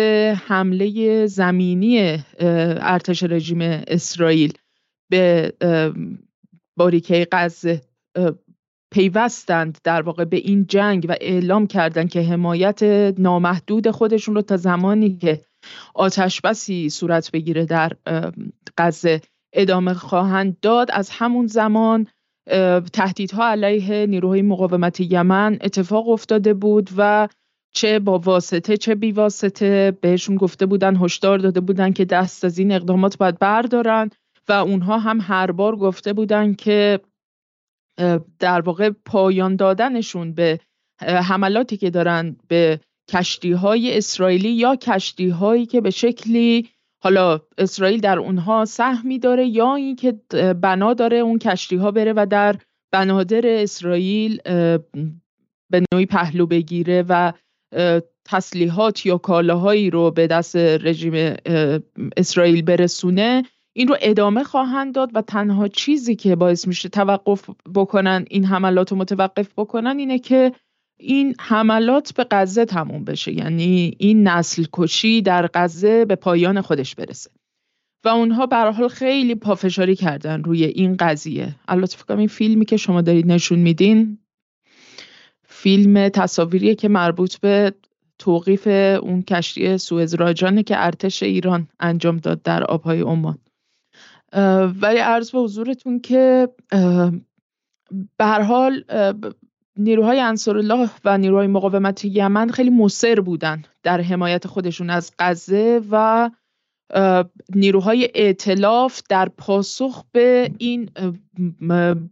حمله 0.47 1.25
زمینی 1.25 2.23
ارتش 2.39 3.23
رژیم 3.23 3.61
اسرائیل 3.61 4.53
به 5.09 5.53
باریکه 6.77 7.27
غزه 7.31 7.81
پیوستند 8.91 9.77
در 9.83 10.01
واقع 10.01 10.25
به 10.25 10.37
این 10.37 10.65
جنگ 10.65 11.05
و 11.09 11.15
اعلام 11.21 11.67
کردند 11.67 12.09
که 12.09 12.21
حمایت 12.21 12.83
نامحدود 13.17 13.91
خودشون 13.91 14.35
رو 14.35 14.41
تا 14.41 14.57
زمانی 14.57 15.17
که 15.17 15.41
آتش 15.93 16.41
بسی 16.41 16.89
صورت 16.89 17.31
بگیره 17.31 17.65
در 17.65 17.91
غزه 18.77 19.21
ادامه 19.53 19.93
خواهند 19.93 20.59
داد. 20.59 20.91
از 20.91 21.09
همون 21.09 21.47
زمان 21.47 22.07
تهدیدها 22.93 23.49
علیه 23.49 24.05
نیروهای 24.05 24.41
مقاومت 24.41 24.99
یمن 24.99 25.57
اتفاق 25.61 26.09
افتاده 26.09 26.53
بود 26.53 26.89
و 26.97 27.27
چه 27.73 27.99
با 27.99 28.19
واسطه 28.19 28.77
چه 28.77 28.95
بی 28.95 29.11
واسطه 29.11 29.97
بهشون 30.01 30.35
گفته 30.35 30.65
بودن 30.65 30.95
هشدار 30.95 31.37
داده 31.37 31.59
بودن 31.59 31.93
که 31.93 32.05
دست 32.05 32.45
از 32.45 32.57
این 32.57 32.71
اقدامات 32.71 33.17
باید 33.17 33.39
بردارن 33.39 34.09
و 34.49 34.51
اونها 34.51 34.99
هم 34.99 35.19
هر 35.21 35.51
بار 35.51 35.75
گفته 35.75 36.13
بودن 36.13 36.53
که 36.53 36.99
در 38.39 38.61
واقع 38.61 38.89
پایان 39.05 39.55
دادنشون 39.55 40.33
به 40.33 40.59
حملاتی 41.01 41.77
که 41.77 41.89
دارن 41.89 42.35
به 42.47 42.79
کشتی 43.09 43.51
های 43.51 43.97
اسرائیلی 43.97 44.49
یا 44.49 44.75
کشتی 44.75 45.29
هایی 45.29 45.65
که 45.65 45.81
به 45.81 45.89
شکلی 45.89 46.69
حالا 47.01 47.39
اسرائیل 47.57 47.99
در 47.99 48.19
اونها 48.19 48.65
سهمی 48.65 49.19
داره 49.19 49.45
یا 49.45 49.75
اینکه 49.75 50.11
بنا 50.61 50.93
داره 50.93 51.17
اون 51.17 51.39
کشتی 51.39 51.75
ها 51.75 51.91
بره 51.91 52.13
و 52.15 52.25
در 52.29 52.55
بنادر 52.91 53.41
اسرائیل 53.45 54.37
به 55.69 55.81
نوعی 55.93 56.05
پهلو 56.05 56.45
بگیره 56.45 57.05
و 57.09 57.33
تسلیحات 58.25 59.05
یا 59.05 59.17
کالاهایی 59.17 59.89
رو 59.89 60.11
به 60.11 60.27
دست 60.27 60.55
رژیم 60.55 61.35
اسرائیل 62.17 62.61
برسونه. 62.61 63.43
این 63.73 63.87
رو 63.87 63.97
ادامه 64.01 64.43
خواهند 64.43 64.95
داد 64.95 65.09
و 65.13 65.21
تنها 65.21 65.67
چیزی 65.67 66.15
که 66.15 66.35
باعث 66.35 66.67
میشه 66.67 66.89
توقف 66.89 67.49
بکنن 67.75 68.25
این 68.29 68.45
حملات 68.45 68.91
رو 68.91 68.97
متوقف 68.97 69.49
بکنن 69.57 69.99
اینه 69.99 70.19
که 70.19 70.51
این 70.99 71.35
حملات 71.39 72.13
به 72.13 72.27
غزه 72.31 72.65
تموم 72.65 73.03
بشه. 73.03 73.33
یعنی 73.33 73.95
این 73.97 74.27
نسل 74.27 74.65
کشی 74.73 75.21
در 75.21 75.49
غزه 75.53 76.05
به 76.05 76.15
پایان 76.15 76.61
خودش 76.61 76.95
برسه. 76.95 77.29
و 78.03 78.09
اونها 78.09 78.45
به 78.45 78.55
حال 78.55 78.87
خیلی 78.87 79.35
پافشاری 79.35 79.95
کردن 79.95 80.43
روی 80.43 80.63
این 80.63 80.97
قضیه. 80.99 81.55
البته 81.67 81.97
فکر 81.97 82.17
این 82.17 82.27
فیلمی 82.27 82.65
که 82.65 82.77
شما 82.77 83.01
دارید 83.01 83.27
نشون 83.27 83.59
میدین 83.59 84.17
فیلم 85.43 86.09
تصاویریه 86.09 86.75
که 86.75 86.87
مربوط 86.87 87.37
به 87.37 87.73
توقیف 88.19 88.67
اون 89.01 89.21
کشتی 89.21 89.77
سوئز 89.77 90.13
راجانه 90.13 90.63
که 90.63 90.85
ارتش 90.85 91.23
ایران 91.23 91.67
انجام 91.79 92.17
داد 92.17 92.41
در 92.41 92.63
آبهای 92.63 93.01
عمان. 93.01 93.37
ولی 94.81 94.97
عرض 94.97 95.31
به 95.31 95.39
حضورتون 95.39 95.99
که 95.99 96.49
به 98.17 98.25
هر 98.25 98.41
حال 98.41 98.83
نیروهای 99.79 100.19
انصارالله 100.19 100.89
و 101.05 101.17
نیروهای 101.17 101.47
مقاومت 101.47 102.05
یمن 102.05 102.49
خیلی 102.49 102.69
مصر 102.69 103.19
بودن 103.19 103.61
در 103.83 104.01
حمایت 104.01 104.47
خودشون 104.47 104.89
از 104.89 105.11
غزه 105.19 105.81
و 105.91 106.29
نیروهای 107.55 108.09
ائتلاف 108.15 109.01
در 109.09 109.29
پاسخ 109.29 110.03
به 110.11 110.51
این 110.57 110.89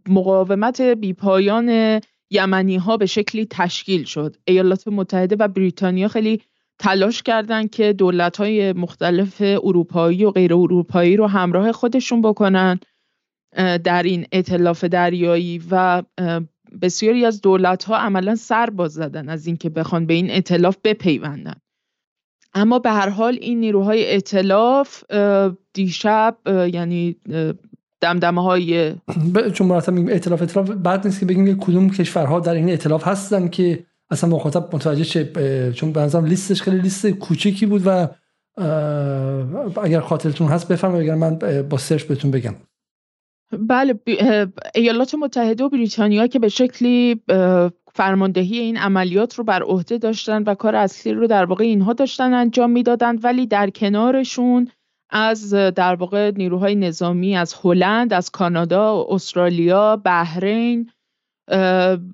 مقاومت 0.08 0.80
بیپایان 0.80 2.00
یمنی 2.30 2.76
ها 2.76 2.96
به 2.96 3.06
شکلی 3.06 3.46
تشکیل 3.50 4.04
شد. 4.04 4.36
ایالات 4.44 4.88
متحده 4.88 5.36
و 5.38 5.48
بریتانیا 5.48 6.08
خیلی 6.08 6.42
تلاش 6.78 7.22
کردند 7.22 7.70
که 7.70 7.92
دولت 7.92 8.36
های 8.36 8.72
مختلف 8.72 9.42
اروپایی 9.42 10.24
و 10.24 10.30
غیر 10.30 10.54
اروپایی 10.54 11.16
رو 11.16 11.26
همراه 11.26 11.72
خودشون 11.72 12.22
بکنن 12.22 12.80
در 13.84 14.02
این 14.02 14.26
اطلاف 14.32 14.84
دریایی 14.84 15.62
و 15.70 16.02
بسیاری 16.82 17.24
از 17.24 17.40
دولت 17.40 17.84
ها 17.84 17.96
عملا 17.96 18.34
سر 18.34 18.70
باز 18.70 18.92
زدن 18.92 19.28
از 19.28 19.46
اینکه 19.46 19.70
بخوان 19.70 20.06
به 20.06 20.14
این 20.14 20.26
اطلاف 20.30 20.76
بپیوندن. 20.84 21.54
اما 22.54 22.78
به 22.78 22.90
هر 22.90 23.08
حال 23.08 23.38
این 23.40 23.60
نیروهای 23.60 24.16
اطلاف 24.16 25.04
دیشب 25.72 26.36
یعنی 26.46 27.16
دمدمه 28.00 28.42
های 28.42 28.94
چون 29.54 29.66
مرتب 29.66 29.92
میگیم 29.92 30.14
اطلاف 30.14 30.42
اطلاف 30.42 30.70
بعد 30.70 31.06
نیست 31.06 31.20
که 31.20 31.26
بگیم 31.26 31.58
کدوم 31.58 31.90
کشورها 31.90 32.40
در 32.40 32.54
این 32.54 32.72
اطلاف 32.72 33.08
هستن 33.08 33.48
که 33.48 33.84
اصلا 34.10 34.30
مخاطب 34.30 34.74
متوجه 34.74 35.04
چه 35.04 35.72
چون 35.72 35.92
به 35.92 36.20
لیستش 36.20 36.62
خیلی 36.62 36.80
لیست 36.80 37.06
کوچیکی 37.06 37.66
بود 37.66 37.82
و 37.86 38.08
اگر 39.82 40.00
خاطرتون 40.00 40.48
هست 40.48 40.68
بفرمایید 40.68 41.10
اگر 41.10 41.14
من 41.14 41.62
با 41.68 41.78
سرچ 41.78 42.02
بهتون 42.02 42.30
بگم. 42.30 42.54
بله 43.52 43.94
ایالات 44.74 45.14
متحده 45.14 45.64
و 45.64 45.68
بریتانیا 45.68 46.26
که 46.26 46.38
به 46.38 46.48
شکلی 46.48 47.22
فرماندهی 47.92 48.58
این 48.58 48.76
عملیات 48.76 49.34
رو 49.34 49.44
بر 49.44 49.62
عهده 49.62 49.98
داشتن 49.98 50.42
و 50.42 50.54
کار 50.54 50.76
اصلی 50.76 51.12
رو 51.12 51.26
در 51.26 51.44
واقع 51.44 51.64
اینها 51.64 51.92
داشتن 51.92 52.34
انجام 52.34 52.70
می‌دادند 52.70 53.24
ولی 53.24 53.46
در 53.46 53.70
کنارشون 53.70 54.68
از 55.10 55.54
در 55.54 55.94
واقع 55.94 56.30
نیروهای 56.30 56.74
نظامی 56.74 57.36
از 57.36 57.54
هلند 57.64 58.12
از 58.12 58.30
کانادا 58.30 59.06
استرالیا 59.08 59.96
بحرین 59.96 60.90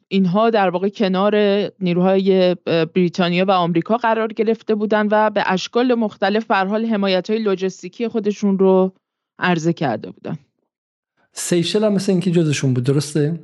اینها 0.09 0.50
در 0.50 0.71
واقع 0.71 0.88
کنار 0.88 1.37
نیروهای 1.81 2.57
بریتانیا 2.95 3.45
و 3.45 3.50
آمریکا 3.50 3.97
قرار 3.97 4.29
گرفته 4.29 4.75
بودند 4.75 5.09
و 5.12 5.31
به 5.31 5.43
اشکال 5.47 5.95
مختلف 5.95 6.47
بر 6.47 6.67
حال 6.67 6.87
حمایت 6.87 7.31
های 7.31 7.38
لوجستیکی 7.38 8.09
خودشون 8.09 8.59
رو 8.59 8.93
عرضه 9.38 9.73
کرده 9.73 10.11
بودن. 10.11 10.38
سیشل 11.35 11.85
هم 11.85 11.93
مثل 11.93 12.12
اینکه 12.12 12.31
جزشون 12.31 12.75
بود 12.75 12.85
درسته؟ 12.85 13.41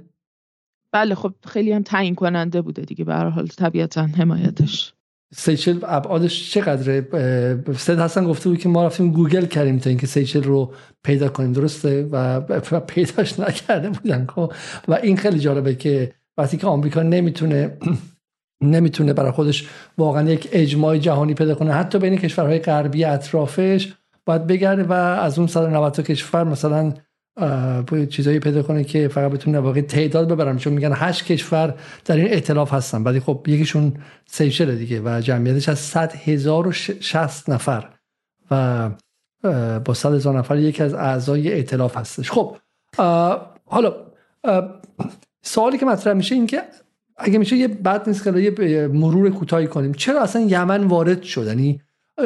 بله 0.92 1.14
خب 1.14 1.34
خیلی 1.46 1.72
هم 1.72 1.82
تعیین 1.82 2.14
کننده 2.14 2.62
بوده 2.62 2.82
دیگه 2.82 3.04
به 3.04 3.14
حال 3.14 3.46
طبیعتا 3.46 4.02
حمایتش 4.02 4.92
سیچل 5.34 5.78
ابعادش 5.82 6.52
چقدره 6.52 7.08
سید 7.76 7.98
حسن 7.98 8.24
گفته 8.24 8.48
بود 8.48 8.58
که 8.58 8.68
ما 8.68 8.86
رفتیم 8.86 9.12
گوگل 9.12 9.46
کردیم 9.46 9.78
تا 9.78 9.90
اینکه 9.90 10.06
سیچل 10.06 10.42
رو 10.42 10.72
پیدا 11.04 11.28
کنیم 11.28 11.52
درسته 11.52 12.08
و 12.12 12.40
پیداش 12.80 13.40
نکرده 13.40 13.90
بودن 13.90 14.26
خب. 14.26 14.52
و 14.88 14.94
این 14.94 15.16
خیلی 15.16 15.38
جالبه 15.38 15.74
که 15.74 16.12
وقتی 16.38 16.56
که 16.56 16.66
آمریکا 16.66 17.02
نمی‌تونه 17.02 17.78
نمی‌تونه 18.60 19.12
برای 19.12 19.30
خودش 19.30 19.68
واقعا 19.98 20.30
یک 20.30 20.48
اجماع 20.52 20.98
جهانی 20.98 21.34
پیدا 21.34 21.54
کنه 21.54 21.72
حتی 21.72 21.98
بین 21.98 22.16
کشورهای 22.16 22.58
غربی 22.58 23.04
اطرافش 23.04 23.92
باید 24.24 24.46
بگرده 24.46 24.84
و 24.84 24.92
از 24.92 25.38
اون 25.38 25.46
190 25.46 26.00
کشور 26.00 26.44
مثلا 26.44 26.92
چیزایی 28.10 28.38
پیدا 28.38 28.62
کنه 28.62 28.84
که 28.84 29.08
فقط 29.08 29.32
بتونه 29.32 29.58
واقعی 29.58 29.82
تعداد 29.82 30.32
ببرن. 30.32 30.56
چون 30.56 30.72
میگن 30.72 30.92
هشت 30.94 31.24
کشور 31.24 31.74
در 32.04 32.16
این 32.16 32.26
ائتلاف 32.26 32.72
هستن 32.72 33.02
ولی 33.02 33.20
خب 33.20 33.44
یکیشون 33.48 33.94
سیشل 34.26 34.76
دیگه 34.76 35.00
و 35.04 35.20
جمعیتش 35.20 35.68
از 35.68 35.78
100 35.78 36.12
هزار 36.12 36.68
و 36.68 36.72
نفر 37.48 37.88
و 38.50 38.90
با 39.84 39.94
100 39.94 40.14
هزار 40.14 40.38
نفر 40.38 40.56
یکی 40.58 40.82
از 40.82 40.94
اعضای 40.94 41.52
ائتلاف 41.52 41.96
هستش. 41.96 42.30
خب 42.30 42.56
حالا 43.66 43.94
سوالی 45.42 45.78
که 45.78 45.86
مطرح 45.86 46.12
میشه 46.12 46.34
این 46.34 46.46
که 46.46 46.62
اگه 47.16 47.38
میشه 47.38 47.56
یه 47.56 47.68
بد 47.68 48.08
نیست 48.08 48.24
که 48.24 48.38
یه 48.38 48.88
مرور 48.88 49.30
کوتاهی 49.30 49.66
کنیم. 49.66 49.92
چرا 49.92 50.22
اصلا 50.22 50.42
یمن 50.42 50.84
وارد 50.84 51.22
شد؟ 51.22 51.46
یعنی 51.46 51.80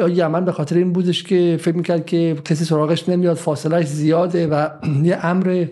یمن 0.09 0.45
به 0.45 0.51
خاطر 0.51 0.75
این 0.75 0.93
بودش 0.93 1.23
که 1.23 1.57
فکر 1.61 1.75
می‌کرد 1.75 2.05
که 2.05 2.37
کسی 2.45 2.65
سراغش 2.65 3.09
نمیاد 3.09 3.37
فاصلهش 3.37 3.87
زیاده 3.87 4.47
و 4.47 4.69
یه 5.03 5.25
امر 5.25 5.65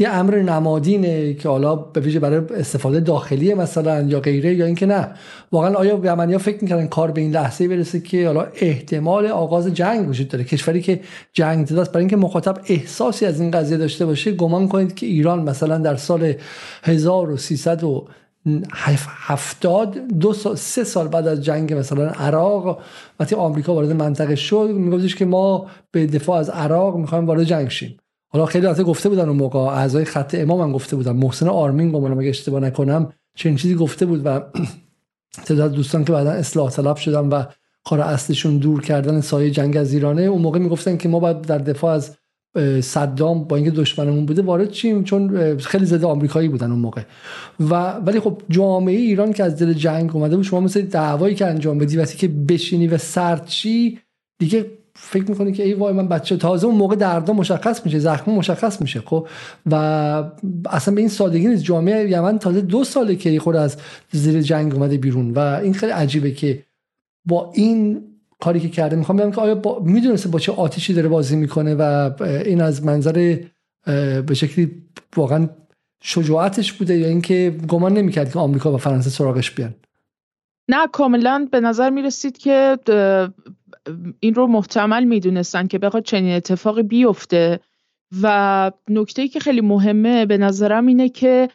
یه 0.00 0.08
امر 0.08 0.36
نمادینه 0.42 1.34
که 1.34 1.48
حالا 1.48 1.76
به 1.76 2.00
ویژه 2.00 2.20
برای 2.20 2.40
استفاده 2.54 3.00
داخلی 3.00 3.54
مثلا 3.54 4.02
یا 4.02 4.20
غیره 4.20 4.54
یا 4.54 4.66
اینکه 4.66 4.86
نه. 4.86 5.08
واقعا 5.52 5.74
آیا 5.74 6.00
یمنیا 6.04 6.38
فکر 6.38 6.58
می‌کردن 6.62 6.86
کار 6.86 7.10
به 7.10 7.20
این 7.20 7.30
لحظه 7.30 7.68
برسه 7.68 8.00
که 8.00 8.26
حالا 8.26 8.46
احتمال 8.54 9.26
آغاز 9.26 9.66
جنگ 9.74 10.08
وجود 10.08 10.28
داره؟ 10.28 10.44
کشوری 10.44 10.82
که 10.82 11.00
جنگ 11.32 11.66
زده 11.66 11.80
است 11.80 11.92
برای 11.92 12.02
اینکه 12.02 12.16
مخاطب 12.16 12.58
احساسی 12.66 13.26
از 13.26 13.40
این 13.40 13.50
قضیه 13.50 13.76
داشته 13.76 14.06
باشه 14.06 14.32
گمان 14.32 14.68
کنید 14.68 14.94
که 14.94 15.06
ایران 15.06 15.42
مثلا 15.42 15.78
در 15.78 15.96
سال 15.96 16.34
1300 16.82 17.84
هفتاد 19.08 19.98
دو 19.98 20.32
سال 20.32 20.56
سه 20.56 20.84
سال 20.84 21.08
بعد 21.08 21.28
از 21.28 21.44
جنگ 21.44 21.72
مثلا 21.72 22.08
عراق 22.08 22.82
وقتی 23.20 23.34
آمریکا 23.34 23.74
وارد 23.74 23.92
منطقه 23.92 24.34
شد 24.34 24.70
میگفتش 24.74 25.16
که 25.16 25.24
ما 25.24 25.66
به 25.90 26.06
دفاع 26.06 26.38
از 26.38 26.50
عراق 26.50 26.96
می‌خوایم 26.96 27.26
وارد 27.26 27.44
جنگ 27.44 27.68
شیم. 27.68 27.96
حالا 28.28 28.46
خیلی 28.46 28.66
وقت 28.66 28.82
گفته 28.82 29.08
بودن 29.08 29.28
اون 29.28 29.36
موقع 29.36 29.58
اعضای 29.58 30.04
خط 30.04 30.34
امام 30.38 30.60
هم 30.60 30.72
گفته 30.72 30.96
بودن. 30.96 31.12
محسن 31.12 31.48
آرمین 31.48 31.92
گمان 31.92 32.18
اگه 32.18 32.28
اشتباه 32.28 32.60
نکنم 32.60 33.12
چنین 33.34 33.56
چیزی 33.56 33.74
گفته 33.74 34.06
بود 34.06 34.22
و 34.24 34.40
تعداد 35.46 35.72
دوستان 35.72 36.04
که 36.04 36.12
بعدا 36.12 36.30
اصلاح 36.30 36.70
طلب 36.70 36.96
شدن 36.96 37.28
و 37.28 37.44
کار 37.84 38.00
اصلشون 38.00 38.58
دور 38.58 38.82
کردن 38.82 39.20
سایه 39.20 39.50
جنگ 39.50 39.76
از 39.76 39.92
ایرانه 39.92 40.22
اون 40.22 40.42
موقع 40.42 40.58
می‌گفتن 40.58 40.96
که 40.96 41.08
ما 41.08 41.20
باید 41.20 41.40
در 41.40 41.58
دفاع 41.58 41.94
از 41.94 42.16
صدام 42.80 43.44
با 43.44 43.56
اینکه 43.56 43.70
دشمنمون 43.70 44.26
بوده 44.26 44.42
وارد 44.42 44.70
چیم؟ 44.70 45.04
چون 45.04 45.56
خیلی 45.58 45.86
زده 45.86 46.06
آمریکایی 46.06 46.48
بودن 46.48 46.70
اون 46.70 46.80
موقع. 46.80 47.02
و 47.60 47.92
ولی 47.92 48.20
خب 48.20 48.42
جامعه 48.48 48.96
ایران 48.96 49.32
که 49.32 49.44
از 49.44 49.56
دل 49.58 49.72
جنگ 49.72 50.16
اومده 50.16 50.36
بود 50.36 50.44
شما 50.44 50.60
مثل 50.60 50.82
دعوایی 50.82 51.34
که 51.34 51.46
انجام 51.46 51.78
بدی 51.78 51.96
وقتی 51.96 52.18
که 52.18 52.28
بشینی 52.28 52.86
و 52.86 52.98
سرچی 52.98 53.98
دیگه 54.38 54.66
فکر 54.94 55.30
می‌کنی 55.30 55.52
که 55.52 55.62
ای 55.62 55.74
وای 55.74 55.92
من 55.92 56.08
بچه 56.08 56.36
تازه 56.36 56.66
اون 56.66 56.76
موقع 56.76 56.96
دردا 56.96 57.32
مشخص 57.32 57.86
میشه 57.86 57.98
زخم 57.98 58.32
مشخص 58.32 58.80
میشه 58.80 59.00
خب؟ 59.00 59.26
و 59.70 59.74
اصلا 60.70 60.94
به 60.94 61.00
این 61.00 61.10
سادگی 61.10 61.48
نیست. 61.48 61.64
جامعه 61.64 62.10
یمن 62.10 62.38
تازه 62.38 62.60
دو 62.60 62.84
ساله 62.84 63.16
که 63.16 63.40
خود 63.40 63.56
از 63.56 63.76
زیر 64.10 64.42
جنگ 64.42 64.74
اومده 64.74 64.96
بیرون 64.96 65.30
و 65.30 65.38
این 65.38 65.74
خیلی 65.74 65.92
عجیبه 65.92 66.30
که 66.30 66.62
با 67.28 67.52
این 67.54 68.09
کاری 68.40 68.60
که 68.60 68.68
کرده. 68.68 68.96
می‌خوام 68.96 69.18
بگم 69.18 69.30
که 69.30 69.40
آیا 69.40 69.54
با... 69.54 69.78
می‌دونسته 69.78 70.28
با 70.28 70.38
چه 70.38 70.52
آتیشی 70.52 70.94
داره 70.94 71.08
بازی 71.08 71.36
می‌کنه 71.36 71.74
و 71.74 72.10
این 72.22 72.60
از 72.60 72.84
منظر 72.84 73.38
به 74.26 74.34
شکلی 74.34 74.82
واقعا 75.16 75.48
شجاعتش 76.02 76.72
بوده 76.72 76.96
یا 76.96 77.08
اینکه 77.08 77.56
گمان 77.68 77.92
نمی‌کرد 77.94 78.32
که 78.32 78.38
آمریکا 78.38 78.72
و 78.72 78.76
فرانسه 78.76 79.10
سراغش 79.10 79.50
بیان؟ 79.50 79.74
نه 80.68 80.86
کاملا 80.92 81.48
به 81.52 81.60
نظر 81.60 81.90
می‌رسید 81.90 82.38
که 82.38 82.78
این 84.20 84.34
رو 84.34 84.46
محتمل 84.46 85.04
می‌دونستن 85.04 85.66
که 85.66 85.78
بخواد 85.78 86.02
چنین 86.02 86.36
اتفاقی 86.36 86.82
بیفته. 86.82 87.60
و 88.22 88.72
نکته 88.88 89.28
که 89.28 89.40
خیلی 89.40 89.60
مهمه 89.60 90.26
به 90.26 90.38
نظرم 90.38 90.86
اینه 90.86 91.08
که 91.08 91.48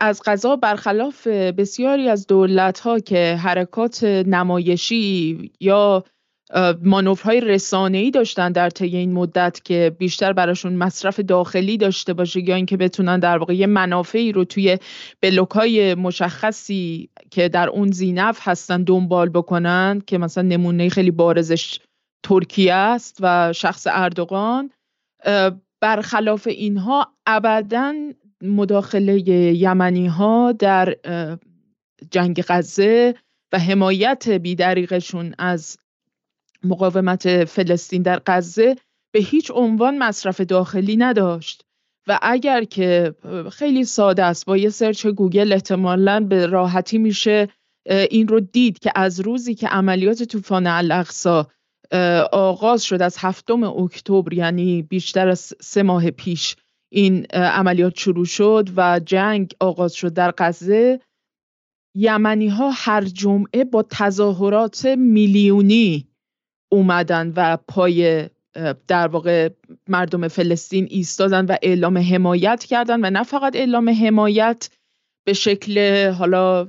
از 0.00 0.22
غذا 0.26 0.56
برخلاف 0.56 1.26
بسیاری 1.26 2.08
از 2.08 2.26
دولت 2.26 2.80
ها 2.80 2.98
که 2.98 3.36
حرکات 3.42 4.04
نمایشی 4.04 5.50
یا 5.60 6.04
مانورهای 6.82 7.40
رسانه‌ای 7.40 8.10
داشتن 8.10 8.52
در 8.52 8.70
طی 8.70 8.96
این 8.96 9.12
مدت 9.12 9.60
که 9.64 9.96
بیشتر 9.98 10.32
براشون 10.32 10.72
مصرف 10.72 11.20
داخلی 11.20 11.76
داشته 11.76 12.12
باشه 12.12 12.48
یا 12.48 12.54
اینکه 12.54 12.76
بتونن 12.76 13.18
در 13.18 13.38
واقع 13.38 13.66
منافعی 13.66 14.32
رو 14.32 14.44
توی 14.44 14.78
بلوکای 15.20 15.94
مشخصی 15.94 17.08
که 17.30 17.48
در 17.48 17.68
اون 17.68 17.90
زینف 17.90 18.38
هستن 18.42 18.82
دنبال 18.82 19.28
بکنن 19.28 20.02
که 20.06 20.18
مثلا 20.18 20.42
نمونه 20.42 20.88
خیلی 20.88 21.10
بارزش 21.10 21.80
ترکیه 22.22 22.74
است 22.74 23.16
و 23.20 23.52
شخص 23.52 23.86
اردوغان 23.90 24.70
برخلاف 25.80 26.46
اینها 26.46 27.12
ابدا 27.26 27.94
مداخله 28.42 29.20
یمنی 29.56 30.06
ها 30.06 30.52
در 30.52 30.96
جنگ 32.10 32.44
غزه 32.48 33.14
و 33.52 33.58
حمایت 33.58 34.28
بیدریقشون 34.28 35.34
از 35.38 35.76
مقاومت 36.64 37.44
فلسطین 37.44 38.02
در 38.02 38.22
غزه 38.26 38.76
به 39.12 39.20
هیچ 39.20 39.50
عنوان 39.54 39.98
مصرف 39.98 40.40
داخلی 40.40 40.96
نداشت. 40.96 41.64
و 42.06 42.18
اگر 42.22 42.64
که 42.64 43.14
خیلی 43.52 43.84
ساده 43.84 44.24
است 44.24 44.46
با 44.46 44.56
یه 44.56 44.70
سرچ 44.70 45.06
گوگل 45.06 45.52
احتمالا 45.52 46.20
به 46.20 46.46
راحتی 46.46 46.98
میشه 46.98 47.48
این 48.10 48.28
رو 48.28 48.40
دید 48.40 48.78
که 48.78 48.92
از 48.94 49.20
روزی 49.20 49.54
که 49.54 49.68
عملیات 49.68 50.22
طوفان 50.22 50.66
الاقصا 50.66 51.48
آغاز 52.32 52.84
شد 52.84 53.02
از 53.02 53.16
هفتم 53.18 53.62
اکتبر 53.62 54.32
یعنی 54.32 54.82
بیشتر 54.82 55.28
از 55.28 55.52
سه 55.60 55.82
ماه 55.82 56.10
پیش 56.10 56.56
این 56.92 57.26
عملیات 57.32 57.98
شروع 57.98 58.24
شد 58.24 58.68
و 58.76 59.00
جنگ 59.06 59.54
آغاز 59.60 59.92
شد 59.92 60.14
در 60.14 60.34
غزه. 60.38 61.00
یمنی 61.96 62.48
ها 62.48 62.70
هر 62.74 63.04
جمعه 63.04 63.64
با 63.64 63.82
تظاهرات 63.90 64.86
میلیونی 64.86 66.08
اومدن 66.72 67.32
و 67.36 67.56
پای 67.68 68.28
در 68.88 69.08
واقع 69.08 69.50
مردم 69.88 70.28
فلسطین 70.28 70.86
ایستادن 70.90 71.46
و 71.46 71.56
اعلام 71.62 71.98
حمایت 71.98 72.64
کردن 72.64 73.04
و 73.04 73.10
نه 73.10 73.22
فقط 73.22 73.56
اعلام 73.56 73.90
حمایت 73.90 74.70
به 75.26 75.32
شکل 75.32 76.06
حالا 76.10 76.64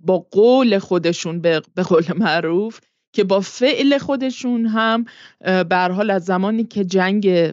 با 0.00 0.18
قول 0.18 0.78
خودشون 0.78 1.40
به 1.40 1.60
قول 1.88 2.04
معروف 2.16 2.80
که 3.14 3.24
با 3.24 3.40
فعل 3.40 3.98
خودشون 3.98 4.66
هم 4.66 5.04
به 5.68 5.76
حال 5.76 6.10
از 6.10 6.24
زمانی 6.24 6.64
که 6.64 6.84
جنگ 6.84 7.52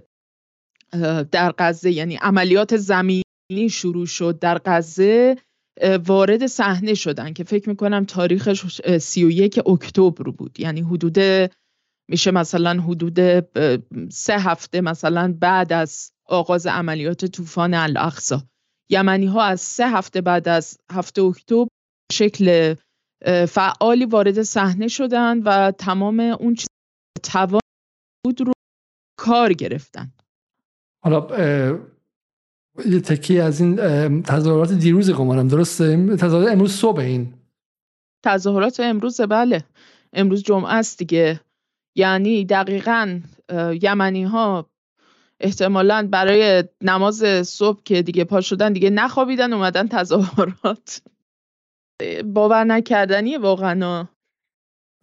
در 1.32 1.54
غزه 1.58 1.92
یعنی 1.92 2.16
عملیات 2.16 2.78
زمینی 2.78 3.70
شروع 3.72 4.06
شد 4.06 4.40
در 4.40 4.62
غزه 4.66 5.38
وارد 6.06 6.48
صحنه 6.48 6.94
شدن 6.94 7.34
که 7.34 7.44
فکر 7.44 7.70
می‌کنم 7.70 8.06
تاریخش 8.06 8.82
31 8.98 9.68
اکتبر 9.68 10.32
بود. 10.32 10.60
یعنی 10.60 10.82
حدود 10.82 11.18
میشه 12.10 12.32
مثلا 12.32 12.82
حدود 12.82 13.20
سه 14.12 14.40
هفته 14.40 14.82
مثلا 14.82 15.36
بعد 15.40 15.74
از 15.74 16.12
آغاز 16.26 16.68
عملیات 16.68 17.26
طوفان 17.26 17.74
الاقصا 17.74 18.44
یمنی 18.92 19.26
ها 19.26 19.44
از 19.44 19.62
سه 19.62 19.90
هفته 19.90 20.22
بعد 20.22 20.48
از 20.48 20.78
هفته 20.92 21.22
اکتبر 21.22 21.68
شکل 22.12 22.76
فعالی 23.48 24.06
وارد 24.06 24.42
صحنه 24.42 24.88
شدن 24.88 25.40
و 25.40 25.72
تمام 25.72 26.20
اون 26.20 26.56
چیز 26.56 26.68
توان 27.24 27.62
بود 28.26 28.42
رو 28.42 28.54
کار 29.20 29.54
گرفتن. 29.54 30.12
حالا 31.04 31.28
یه 32.86 33.00
تکی 33.00 33.40
از 33.40 33.62
این 33.62 33.76
تظاهرات 34.24 34.72
دیروز 34.72 35.12
گمانم 35.12 35.48
درسته؟ 35.48 36.16
تظاهرات 36.16 36.52
امروز 36.52 36.72
صبح 36.72 37.00
این. 37.00 37.34
تظاهرات 38.26 38.80
امروز 38.80 39.22
بله. 39.22 39.64
امروز 40.14 40.44
جمعه 40.44 40.74
است 40.74 41.00
دیگه. 41.00 41.40
یعنی 41.96 42.46
دقیقا 42.46 43.20
یمنی 43.82 44.24
ها 44.24 44.70
احتمالا 45.40 46.08
برای 46.12 46.64
نماز 46.82 47.48
صبح 47.48 47.82
که 47.86 48.02
دیگه 48.02 48.24
پا 48.24 48.42
شدن 48.42 48.74
دیگه 48.74 48.90
نخوابیدن 48.90 49.54
اومدن 49.54 49.88
تظاهرات. 49.88 51.02
باور 52.26 52.64
نکردنیه 52.64 53.40
واقعا. 53.40 54.08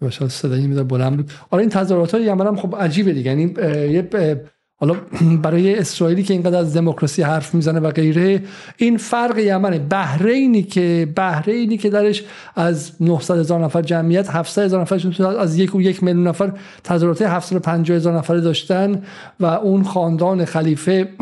باشه 0.01 0.29
صدایی 0.29 0.67
میده 0.67 0.83
بلند 0.83 1.17
بود 1.17 1.31
آره 1.51 1.61
این 1.61 1.71
تظاهرات 1.71 2.15
های 2.15 2.25
یمن 2.25 2.47
هم 2.47 2.57
خب 2.57 2.77
عجیبه 2.77 3.13
دیگه. 3.13 3.31
یعنی 3.31 3.55
یه 3.93 4.03
حالا 4.79 4.97
برای 5.43 5.79
اسرائیلی 5.79 6.23
که 6.23 6.35
اینقدر 6.35 6.59
از 6.59 6.77
دموکراسی 6.77 7.23
حرف 7.23 7.55
می‌زنه 7.55 7.81
و 7.81 7.91
غیره 7.91 8.43
این 8.77 8.97
فرق 8.97 9.39
یمنه. 9.39 9.79
بحرینی 9.79 10.63
که 10.63 11.13
بحرینی 11.17 11.77
که 11.77 11.91
درش 11.91 12.25
از 12.57 12.93
900 13.01 13.39
هزار 13.39 13.65
نفر 13.65 13.83
جمعیت 13.83 14.31
700 14.31 14.63
هزار 14.63 14.81
نفر 14.81 15.23
از 15.39 15.59
یک 15.59 15.75
و 15.75 15.83
یک 15.83 16.03
میلیون 16.03 16.27
نفر 16.27 16.53
تظاهرات 16.85 17.23
750 17.23 17.97
هزار 17.97 18.19
نفر 18.19 18.37
داشتن 18.37 19.03
و 19.41 19.47
اون 19.47 19.85
خاندان 19.85 20.45
خلیفه 20.45 21.09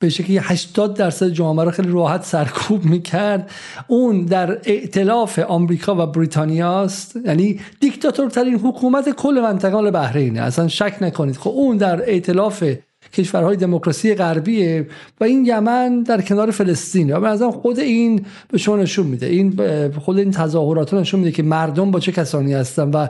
به 0.00 0.08
شکلی 0.08 0.38
80 0.38 0.94
درصد 0.94 1.28
جامعه 1.28 1.64
رو 1.64 1.70
خیلی 1.70 1.92
راحت 1.92 2.24
سرکوب 2.24 2.84
می‌کرد. 2.84 3.50
اون 3.86 4.24
در 4.24 4.58
ائتلاف 4.64 5.38
آمریکا 5.38 5.94
و 5.94 6.06
بریتانیا 6.06 6.80
است. 6.80 7.16
یعنی 7.26 7.60
دیکتاتورترین 7.80 8.54
حکومت 8.54 9.10
کل 9.10 9.40
منطقه 9.42 9.90
بحرینه. 9.90 10.40
اصلا 10.40 10.68
شک 10.68 10.96
نکنید. 11.00 11.36
خب 11.36 11.50
اون 11.50 11.76
در 11.76 12.10
ائتلاف 12.10 12.64
کشورهای 13.12 13.56
دموکراسی 13.56 14.14
غربیه 14.14 14.86
و 15.20 15.24
این 15.24 15.44
یمن 15.46 16.02
در 16.02 16.20
کنار 16.20 16.50
فلسطین 16.50 17.12
و 17.12 17.20
به 17.20 17.50
خود 17.50 17.78
این 17.78 18.26
به 18.48 18.58
شما 18.58 18.76
نشون 18.76 19.06
میده. 19.06 19.26
این 19.26 19.60
خود 19.98 20.18
این 20.18 20.30
تظاهرات 20.30 20.94
نشون 20.94 21.20
میده 21.20 21.32
که 21.32 21.42
مردم 21.42 21.90
با 21.90 22.00
چه 22.00 22.12
کسانی 22.12 22.54
هستن 22.54 22.90
و 22.90 23.06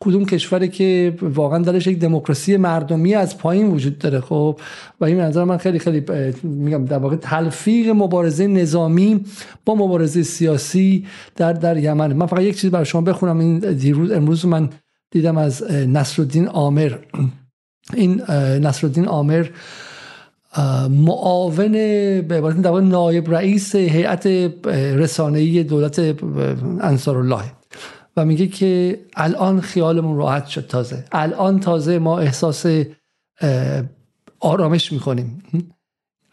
کدوم 0.00 0.24
کشوری 0.24 0.68
که 0.68 1.16
واقعا 1.22 1.58
درش 1.58 1.86
یک 1.86 1.98
دموکراسی 1.98 2.56
مردمی 2.56 3.14
از 3.14 3.38
پایین 3.38 3.66
وجود 3.66 3.98
داره. 3.98 4.20
خب 4.20 4.60
و 5.00 5.04
این 5.04 5.20
نظر 5.20 5.44
من 5.44 5.56
خیلی 5.56 5.78
خیلی 5.78 6.04
میگم 6.42 6.84
در 6.84 6.98
واقع 6.98 7.16
تلفیق 7.16 7.88
مبارزه 7.88 8.46
نظامی 8.46 9.24
با 9.64 9.74
مبارزه 9.74 10.22
سیاسی 10.22 11.06
در 11.36 11.52
در 11.52 11.76
یمن. 11.76 12.12
من 12.12 12.26
فقط 12.26 12.42
یک 12.42 12.60
چیز 12.60 12.70
برای 12.70 12.86
شما 12.86 13.00
بخونم. 13.00 13.38
این 13.38 13.58
دیروز 13.58 14.10
امروز 14.10 14.46
من 14.46 14.68
دیدم 15.10 15.36
از 15.36 15.62
نصرالدین 15.72 16.46
عامر. 16.46 16.92
این 17.92 18.22
نصرالدین 18.66 19.04
عامر 19.04 19.46
معاون 20.90 21.72
به 22.22 22.34
عبارت 22.36 22.62
در 22.62 22.70
نایب 22.70 23.34
رئیس 23.34 23.76
هیئت 23.76 24.26
رسانه‌ای 24.96 25.64
دولت 25.64 25.98
انصار 26.80 27.18
الله 27.18 27.42
و 28.16 28.24
میگه 28.24 28.46
که 28.46 29.00
الان 29.16 29.60
خیالمون 29.60 30.16
راحت 30.16 30.46
شد 30.46 30.66
تازه. 30.66 31.04
الان 31.12 31.60
تازه 31.60 31.98
ما 31.98 32.18
احساس 32.18 32.66
آرامش 34.40 34.92
می‌کنیم. 34.92 35.42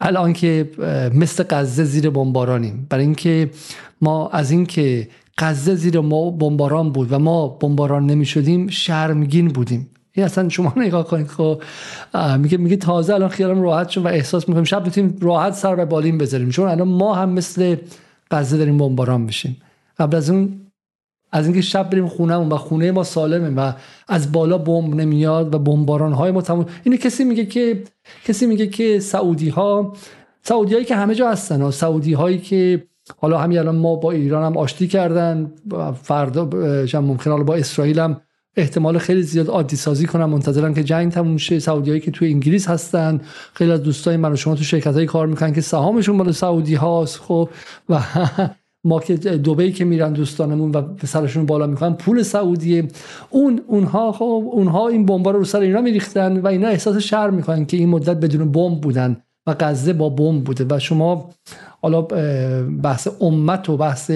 الان 0.00 0.32
که 0.32 0.70
مثل 1.14 1.44
غزه 1.50 1.84
زیر 1.84 2.10
بمبارانیم. 2.10 2.86
برای 2.90 3.04
اینکه 3.04 3.50
ما 4.00 4.28
از 4.28 4.50
اینکه 4.50 5.08
غزه 5.38 5.74
زیر 5.74 6.00
ما 6.00 6.30
بمباران 6.30 6.92
بود 6.92 7.12
و 7.12 7.18
ما 7.18 7.48
بمباران 7.48 8.06
نمی‌شدیم 8.06 8.68
شرمگین 8.68 9.48
بودیم. 9.48 9.90
این 10.12 10.26
اصلا 10.26 10.48
شما 10.48 10.72
نگاه 10.76 11.06
کنید 11.06 11.26
خب 11.26 11.62
میگه 12.38 12.58
میگه 12.58 12.76
تازه 12.76 13.14
الان 13.14 13.28
خیالم 13.28 13.62
راحت 13.62 13.88
شد 13.88 14.04
و 14.04 14.08
احساس 14.08 14.48
می‌کنیم 14.48 14.64
شب 14.64 14.84
می‌تونیم 14.84 15.18
راحت 15.20 15.54
سر 15.54 15.74
به 15.74 15.84
بالین 15.84 16.18
بذاریم. 16.18 16.50
چون 16.50 16.68
الان 16.68 16.88
ما 16.88 17.14
هم 17.14 17.28
مثل 17.28 17.76
غزه 18.30 18.56
داریم 18.56 18.78
بمباران 18.78 19.26
بشیم 19.26 19.56
قبل 19.98 20.16
از 20.16 20.30
اون 20.30 20.58
از 21.32 21.46
اینکه 21.46 21.60
شب 21.60 21.90
بریم 21.90 22.08
خونهمون 22.08 22.48
و 22.48 22.56
خونه 22.56 22.92
ما 22.92 23.04
سالمه 23.04 23.50
و 23.50 23.72
از 24.08 24.32
بالا 24.32 24.58
بمب 24.58 24.94
نمیاد 24.94 25.54
و 25.54 25.58
بمباران 25.58 26.12
های 26.12 26.30
ما 26.30 26.42
تموم 26.42 26.66
اینو 26.84 26.96
کسی 26.96 27.24
میگه 27.24 27.46
که 27.46 27.82
کسی 28.24 28.46
میگه 28.46 28.66
که 28.66 29.00
سعودی 29.00 29.48
ها 29.48 29.92
سعودی 30.42 30.74
هایی 30.74 30.86
که 30.86 30.96
همه 30.96 31.14
جا 31.14 31.30
هستن 31.30 31.62
و 31.62 31.70
سعودی 31.70 32.12
هایی 32.12 32.38
که 32.38 32.86
حالا 33.18 33.38
همین 33.38 33.58
الان 33.58 33.76
ما 33.76 33.96
با 33.96 34.10
ایران 34.10 34.44
هم 34.44 34.56
آشتی 34.56 34.88
کردن 34.88 35.52
فردا 36.02 36.44
ممکن 36.94 37.30
حالا 37.30 37.44
با 37.44 37.54
اسرائیل 37.54 37.98
هم 37.98 38.20
احتمال 38.56 38.98
خیلی 38.98 39.22
زیاد 39.22 39.48
عادی 39.48 39.76
سازی 39.76 40.06
کنم 40.06 40.30
منتظرم 40.30 40.74
که 40.74 40.84
جنگ 40.84 41.12
تموم 41.12 41.36
شه. 41.36 41.58
سعودیایی 41.58 42.00
که 42.00 42.10
توی 42.10 42.28
انگلیس 42.28 42.68
هستن. 42.68 43.20
خیلی 43.54 43.72
از 43.72 43.82
دوستای 43.82 44.16
من 44.16 44.32
و 44.32 44.36
شما 44.36 44.54
تو 44.54 44.64
شرکت 44.64 44.94
های 44.94 45.06
کار 45.06 45.26
می‌کنن 45.26 45.52
که 45.52 45.60
سهامشون 45.60 46.16
مال 46.16 46.32
سعودی 46.32 46.74
هاست 46.74 47.20
خب. 47.20 47.48
و 47.88 48.00
ما 48.84 49.00
که 49.00 49.16
دبی 49.16 49.72
که 49.72 49.84
میرن 49.84 50.12
دوستانمون 50.12 50.70
و 50.70 50.82
سرشون 51.06 51.46
بالا 51.46 51.66
می‌کنن 51.66 51.94
پول 51.94 52.22
سعودیه. 52.22 52.88
اون 53.30 53.60
اونها 53.66 54.12
خب 54.12 54.50
اونها 54.52 54.88
این 54.88 55.06
بمبا 55.06 55.30
رو 55.30 55.38
رو 55.38 55.44
سر 55.44 55.60
اینا 55.60 55.80
میریختن 55.80 56.40
و 56.40 56.46
اینا 56.46 56.68
احساس 56.68 56.96
شرم 56.96 57.34
می‌کنن 57.34 57.66
که 57.66 57.76
این 57.76 57.88
مدت 57.88 58.16
بدون 58.16 58.52
بمب 58.52 58.80
بودن 58.80 59.16
و 59.46 59.56
غزه 59.60 59.92
با 59.92 60.08
بمب 60.08 60.44
بوده. 60.44 60.76
و 60.76 60.78
شما 60.78 61.30
حالا 61.82 62.02
بحث 62.82 63.08
امت 63.20 63.68
و 63.68 63.76
بحث 63.76 64.10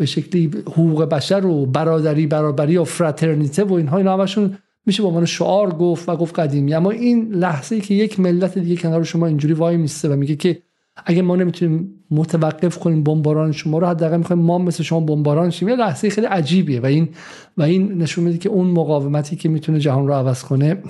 به 0.00 0.06
شکلی 0.06 0.50
حقوق 0.66 1.04
بشر 1.04 1.46
و 1.46 1.66
برادری 1.66 2.26
برابری 2.26 2.76
و 2.76 2.84
فراترنیته 2.84 3.64
و 3.64 3.72
اینها 3.72 3.96
اینا 3.96 4.12
همشون 4.12 4.58
میشه 4.86 5.02
به 5.02 5.08
عنوان 5.08 5.24
شعار 5.24 5.70
گفت 5.70 6.08
و 6.08 6.16
گفت 6.16 6.38
قدیمی. 6.38 6.74
اما 6.74 6.90
این 6.90 7.34
لحظه 7.34 7.74
ای 7.74 7.80
که 7.80 7.94
یک 7.94 8.20
ملت 8.20 8.58
دیگه 8.58 8.76
کنار 8.76 9.04
شما 9.04 9.26
اینجوری 9.26 9.54
وای 9.54 9.76
میسته 9.76 10.08
و 10.08 10.16
میگه 10.16 10.36
که 10.36 10.62
اگه 11.06 11.22
ما 11.22 11.36
نمی‌تونیم 11.36 12.04
متوقف 12.10 12.78
کنیم 12.78 13.02
بمباران 13.02 13.52
شما 13.52 13.78
رو 13.78 13.86
حداقل 13.86 14.16
می‌خوایم 14.16 14.42
ما 14.42 14.58
مثل 14.58 14.82
شما 14.82 15.00
بمباران 15.00 15.50
شیم. 15.50 15.68
یه 15.68 15.76
لحظه 15.76 16.10
خیلی 16.10 16.26
عجیبیه 16.26 16.80
و 16.80 16.86
این 16.86 17.08
و 17.56 17.62
این 17.62 17.98
نشون 17.98 18.24
میده 18.24 18.38
که 18.38 18.48
اون 18.48 18.66
مقاومتی 18.66 19.36
که 19.36 19.48
می‌تونه 19.48 19.80
جهان 19.80 20.06
رو 20.06 20.12
عوض 20.12 20.42
کنه 20.42 20.82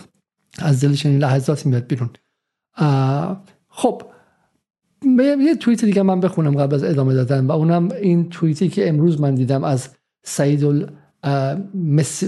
از 0.59 0.85
دل 0.85 0.95
چنین 0.95 1.19
لحظاتی 1.19 1.69
میاد 1.69 1.87
بیرون. 1.87 2.11
خب 3.69 4.03
یه 5.03 5.57
توییت 5.61 5.85
دیگه 5.85 6.03
من 6.03 6.21
بخونم 6.21 6.57
قبل 6.57 6.75
از 6.75 6.85
ادامه 6.85 7.15
دادن 7.15 7.47
و 7.47 7.53
اونم 7.53 7.89
این 8.03 8.29
توییتی 8.29 8.69
که 8.69 8.89
امروز 8.89 9.21
من 9.21 9.35
دیدم 9.35 9.65
از 9.65 9.89
سعید 10.23 10.91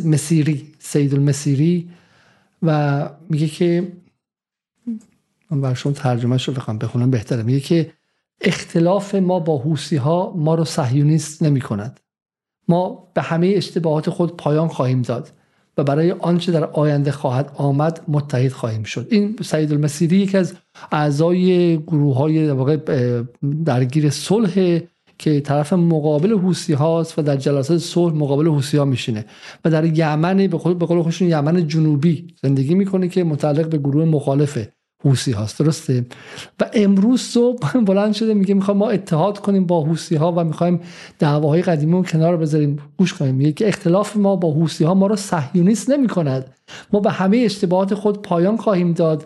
مسیری 0.05 0.73
سید 0.79 1.15
المسیری 1.15 1.91
و 2.63 3.09
میگه 3.29 3.47
که 3.49 3.93
من 5.51 5.61
برشون 5.61 5.93
ترجمهش 5.93 6.49
رو 6.49 6.55
بخوام 6.55 6.79
بخونم 6.79 7.11
بهتره. 7.11 7.43
میگه 7.43 7.61
که 7.61 7.93
اختلاف 8.41 9.15
ما 9.15 9.41
با 9.41 9.59
حوسی 9.59 9.97
ها 9.97 10.35
ما 10.37 10.55
رو 10.55 10.65
صهیونیست 10.65 11.43
نمی 11.43 11.61
کند 11.61 12.01
ما 12.69 13.09
به 13.15 13.23
همه 13.23 13.53
اشتباهات 13.57 14.11
خود 14.11 14.37
پایان 14.37 14.69
خواهیم 14.69 15.03
داد. 15.03 15.33
و 15.79 15.85
برای 15.85 16.13
آنچه 16.13 16.53
در 16.53 16.65
آینده 16.65 17.11
خواهد 17.11 17.53
آمد 17.57 18.01
متحد 18.09 18.53
خواهیم 18.53 18.83
شد. 18.83 19.07
این 19.11 19.37
سعید 19.43 19.73
المسیری 19.73 20.17
یکی 20.17 20.37
از 20.37 20.55
اعضای 20.93 21.77
گروه 21.79 22.17
های 22.17 22.55
درگیر 23.65 24.11
صلح 24.11 24.81
که 25.19 25.41
طرف 25.41 25.73
مقابل 25.73 26.39
حوسی 26.39 26.73
هاست 26.73 27.19
و 27.19 27.23
در 27.23 27.37
جلسات 27.37 27.79
صلح 27.79 28.15
مقابل 28.15 28.49
حوسی 28.49 28.77
ها 28.77 28.85
میشینه 28.85 29.25
و 29.65 29.71
در 29.71 29.99
یمن 29.99 30.37
به 30.37 30.57
قول 30.57 31.03
خودشون 31.03 31.29
یمن 31.29 31.67
جنوبی 31.67 32.27
زندگی 32.43 32.75
می‌کنه 32.75 33.09
که 33.09 33.25
متعلق 33.25 33.69
به 33.69 33.79
گروه 33.79 34.05
مخالفه. 34.05 34.73
حوسی 35.05 35.33
هاست. 35.33 35.59
درسته؟ 35.59 36.07
و 36.61 36.71
امروز 36.75 37.21
صبح 37.21 37.79
بلند 37.89 38.13
شده 38.13 38.35
میگه 38.35 38.55
می‌خوام 38.55 38.77
ما 38.77 38.91
اتحاد 38.91 39.39
کنیم 39.39 39.67
با 39.67 39.85
حوسی 39.85 40.17
ها 40.17 40.33
و 40.33 40.45
می‌خوایم 40.45 40.81
دعواهای 41.19 41.63
قدیمی 41.63 41.93
رو 41.93 42.03
کنار 42.03 42.37
بذاریم 42.37 42.79
گوش 42.97 43.15
کنیم. 43.15 43.35
میگه 43.35 43.53
که 43.53 43.69
اختلاف 43.69 44.17
ما 44.17 44.37
با 44.37 44.53
حوسی 44.53 44.85
ها 44.85 44.95
ما 44.95 45.07
رو 45.07 45.17
صهیونیست 45.17 45.91
نمی 45.91 46.09
کند 46.09 46.55
ما 46.93 47.01
به 47.01 47.11
همه 47.11 47.37
اشتباهات 47.37 47.95
خود 47.95 48.23
پایان 48.23 48.57
خواهیم 48.57 48.93
داد 48.93 49.25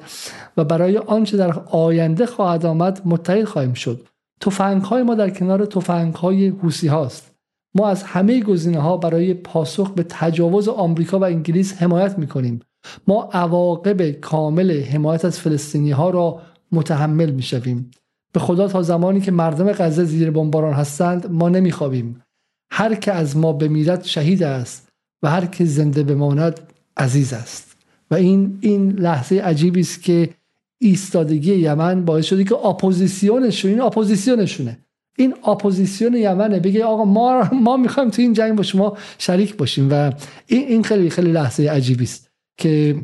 و 0.57 0.65
برای 0.65 0.99
آنچه 0.99 1.37
در 1.37 1.59
آینده 1.71 2.27
خواهد 2.27 2.67
آمد 2.67 3.03
متحد 3.05 3.45
خواهیم 3.45 3.73
شد. 3.73 4.01
تفنگ 4.41 4.83
های 4.83 5.03
ما 5.03 5.15
در 5.15 5.31
کنار 5.31 5.67
تفنگ 5.67 6.15
های 6.15 6.49
حوسی 6.49 6.89
هاست. 6.89 7.33
ما 7.75 7.89
از 7.89 8.03
همه 8.03 8.41
گزینه 8.41 8.81
ها 8.81 8.97
برای 8.97 9.35
پاسخ 9.35 9.91
به 9.91 10.03
تجاوز 10.09 10.69
آمریکا 10.69 11.19
و 11.19 11.25
انگلیس 11.25 11.83
حمایت 11.83 12.19
می‌کنیم. 12.19 12.61
ما 13.07 13.29
عواقب 13.33 14.11
کامل 14.11 14.81
حمایت 14.81 15.25
از 15.25 15.41
فلسطینی 15.41 15.91
ها 15.91 16.11
را 16.11 16.41
متحمل 16.73 17.31
می 17.31 17.43
شویم 17.43 17.91
به 18.33 18.41
خدا 18.41 18.69
تا 18.69 18.83
زمانی 18.83 19.21
که 19.21 19.31
مردم 19.31 19.73
غزه 19.73 20.05
زیر 20.05 20.31
بمباران 20.31 20.73
هستند 20.73 21.31
ما 21.31 21.49
نمیخوابیم. 21.49 22.23
هر 22.71 22.95
که 22.95 23.13
از 23.13 23.37
ما 23.37 23.53
بمیرد 23.53 24.05
شهید 24.05 24.43
است 24.43 24.89
و 25.23 25.31
هر 25.31 25.47
که 25.47 25.65
زنده 25.65 26.03
بماند 26.03 26.61
عزیز 26.97 27.33
است. 27.33 27.77
و 28.11 28.15
این 28.15 28.59
این 28.61 28.91
لحظه 28.91 29.37
عجیبی 29.37 29.81
است 29.81 30.03
که 30.03 30.31
ایستادگی 30.79 31.55
یمن 31.55 32.05
باعث 32.05 32.25
شده 32.25 32.45
که 32.45 32.67
اپوزیسیونشون 32.67 33.71
این 33.71 33.81
اپوزیسیونشونه. 33.81 34.79
این 35.19 35.35
اپوزیسیون 35.47 36.15
یمنه. 36.15 36.61
بگه 36.61 36.85
آقا 36.85 37.05
ما 37.05 37.49
ما 37.53 37.77
می‌خوایم 37.77 38.11
تو 38.11 38.23
این 38.23 38.33
جنگ 38.33 38.57
با 38.57 38.63
شما 38.63 38.97
شریک 39.19 39.57
باشیم 39.57 39.89
و 39.91 40.13
این 40.47 40.69
این 40.69 40.83
خیلی 40.83 41.11
خیلی 41.11 41.33
لحظه 41.33 41.69
عجیبی 41.69 42.05
است. 42.05 42.26
که 42.57 42.97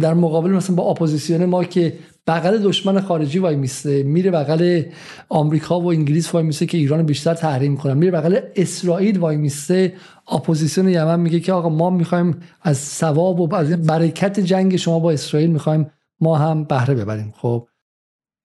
در 0.00 0.14
مقابل 0.14 0.50
مثلا 0.50 0.76
با 0.76 0.90
اپوزیسیون 0.90 1.44
ما 1.44 1.64
که 1.64 1.98
بغل 2.26 2.58
دشمن 2.58 3.00
خارجی 3.00 3.38
وای 3.38 3.56
میسته 3.56 4.02
میره 4.02 4.30
بغل 4.30 4.82
آمریکا 5.28 5.80
و 5.80 5.90
انگلیس 5.90 6.34
وای 6.34 6.44
میسته 6.44 6.66
که 6.66 6.78
ایران 6.78 7.02
بیشتر 7.02 7.34
تحریم 7.34 7.76
کنن. 7.76 7.96
میره 7.96 8.12
بغل 8.12 8.40
اسرائیل 8.56 9.18
وای 9.18 9.36
میسته 9.36 9.92
اپوزیسیون 10.28 10.88
یمن 10.88 11.20
میگه 11.20 11.40
که 11.40 11.52
آقا 11.52 11.68
ما 11.68 11.90
می‌خوایم 11.90 12.40
از 12.62 12.78
ثواب 12.78 13.40
و 13.40 13.54
از 13.54 13.86
برکت 13.86 14.40
جنگ 14.40 14.76
شما 14.76 14.98
با 14.98 15.10
اسرائیل 15.12 15.50
می‌خوایم 15.50 15.90
ما 16.20 16.36
هم 16.36 16.64
بهره 16.64 16.94
ببریم. 16.94 17.34
خب. 17.36 17.68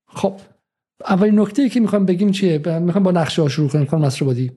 خب. 0.08 0.34
اولین 1.08 1.40
نکته 1.40 1.70
که 1.70 1.80
می‌خوایم 1.80 2.06
بگیم 2.06 2.32
چیه؟ 2.32 2.58
می‌خوایم 2.58 3.04
با 3.04 3.12
نقشه 3.12 3.42
ها 3.42 3.50
شروع 3.50 3.70
کنیم. 3.70 3.86
خانم 3.86 4.12
بادی 4.22 4.52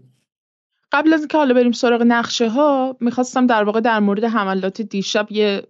قبل 0.92 1.12
از 1.12 1.20
اینکه 1.20 1.38
حالا 1.38 1.55
بریم 1.55 1.72
سراغ 1.72 2.03
نقشه 2.03 2.49
ها 2.49 2.96
می‌خواستم 3.01 3.46
در 3.46 3.64
واقع 3.64 3.81
در 3.81 4.01
مورد 4.01 4.25
حملات 4.25 4.83
دیشب 4.83 5.27
یه 5.31 5.62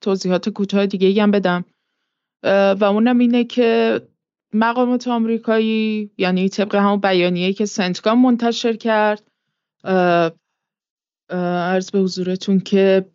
توضیحات 0.00 0.48
کوتاه 0.48 0.86
دیگه 0.86 1.22
هم 1.22 1.30
بدم. 1.30 1.64
و 2.80 2.84
اونم 2.84 3.18
اینه 3.18 3.44
که 3.44 4.00
مقامات 4.54 5.08
آمریکایی 5.08 6.10
یعنی 6.18 6.48
طبق 6.48 6.74
همون 6.74 7.00
بیانیه‌ای 7.00 7.52
که 7.52 7.66
سنتگام 7.66 8.22
منتشر 8.22 8.72
کرد 8.76 9.22
عرض 11.30 11.90
به 11.90 11.98
حضورتون 11.98 12.60
که 12.60 13.06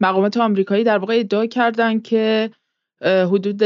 مقامات 0.00 0.36
آمریکایی 0.36 0.84
در 0.84 0.98
واقع 0.98 1.16
ادعا 1.18 1.46
کردن 1.46 2.00
که 2.00 2.50
حدود 3.02 3.62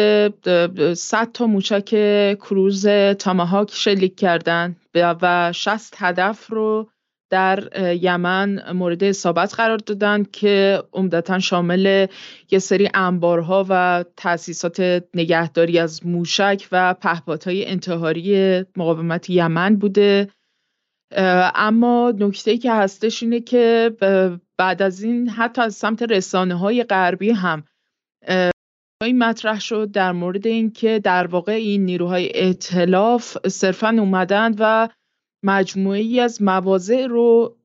100 0.95 1.33
تا 1.33 1.47
موشک 1.47 1.89
کروز 2.35 2.87
تاماهاک 3.19 3.71
شلیک 3.75 4.17
کردن 4.17 4.77
و 4.95 5.53
60 5.53 5.95
هدف 5.99 6.47
رو 6.47 6.91
در 7.31 7.69
یمن 8.03 8.73
مورد 8.73 9.05
اصابت 9.05 9.55
قرار 9.55 9.79
دادن 9.79 10.23
که 10.33 10.83
عمدتا 10.93 11.39
شامل 11.39 12.07
یه 12.51 12.59
سری 12.59 12.91
انبارها 12.95 13.67
و 13.69 14.05
تأسیسات 14.17 15.05
نگهداری 15.15 15.79
از 15.79 16.07
موشک 16.07 16.69
و 16.73 16.95
پهپادهای 16.95 17.67
انتحاری 17.67 18.61
مقاومت 18.77 19.31
یمن 19.31 19.77
بوده. 19.77 20.29
اما 21.55 22.13
نکته 22.19 22.59
که 22.59 22.73
هستش 22.73 23.23
اینه 23.23 23.41
که 23.41 23.93
بعد 24.59 24.83
از 24.83 25.03
این 25.03 25.29
حتی 25.29 25.63
از 25.63 25.75
سمت 25.75 26.03
رسانه 26.03 26.55
های 26.55 26.85
غربی 26.85 27.31
هم 27.31 27.65
این 29.03 29.19
مطرح 29.19 29.61
شد 29.61 29.91
در 29.91 30.13
مورد 30.13 30.47
اینکه 30.47 30.99
در 30.99 31.27
واقع 31.27 31.53
این 31.53 31.85
نیروهای 31.85 32.31
ائتلاف 32.35 33.49
صرفا 33.49 33.89
اومدند 33.89 34.57
و 34.59 34.89
مجموعه 35.43 35.99
ای 36.01 36.21
از 36.21 36.43
مواضع 36.43 37.07
رو 37.07 37.57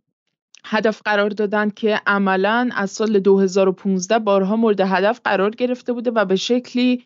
هدف 0.65 1.01
قرار 1.05 1.29
دادن 1.29 1.69
که 1.69 2.01
عملا 2.07 2.69
از 2.75 2.91
سال 2.91 3.19
2015 3.19 4.19
بارها 4.19 4.55
مورد 4.55 4.81
هدف 4.81 5.19
قرار 5.23 5.49
گرفته 5.49 5.93
بوده 5.93 6.11
و 6.11 6.25
به 6.25 6.35
شکلی 6.35 7.03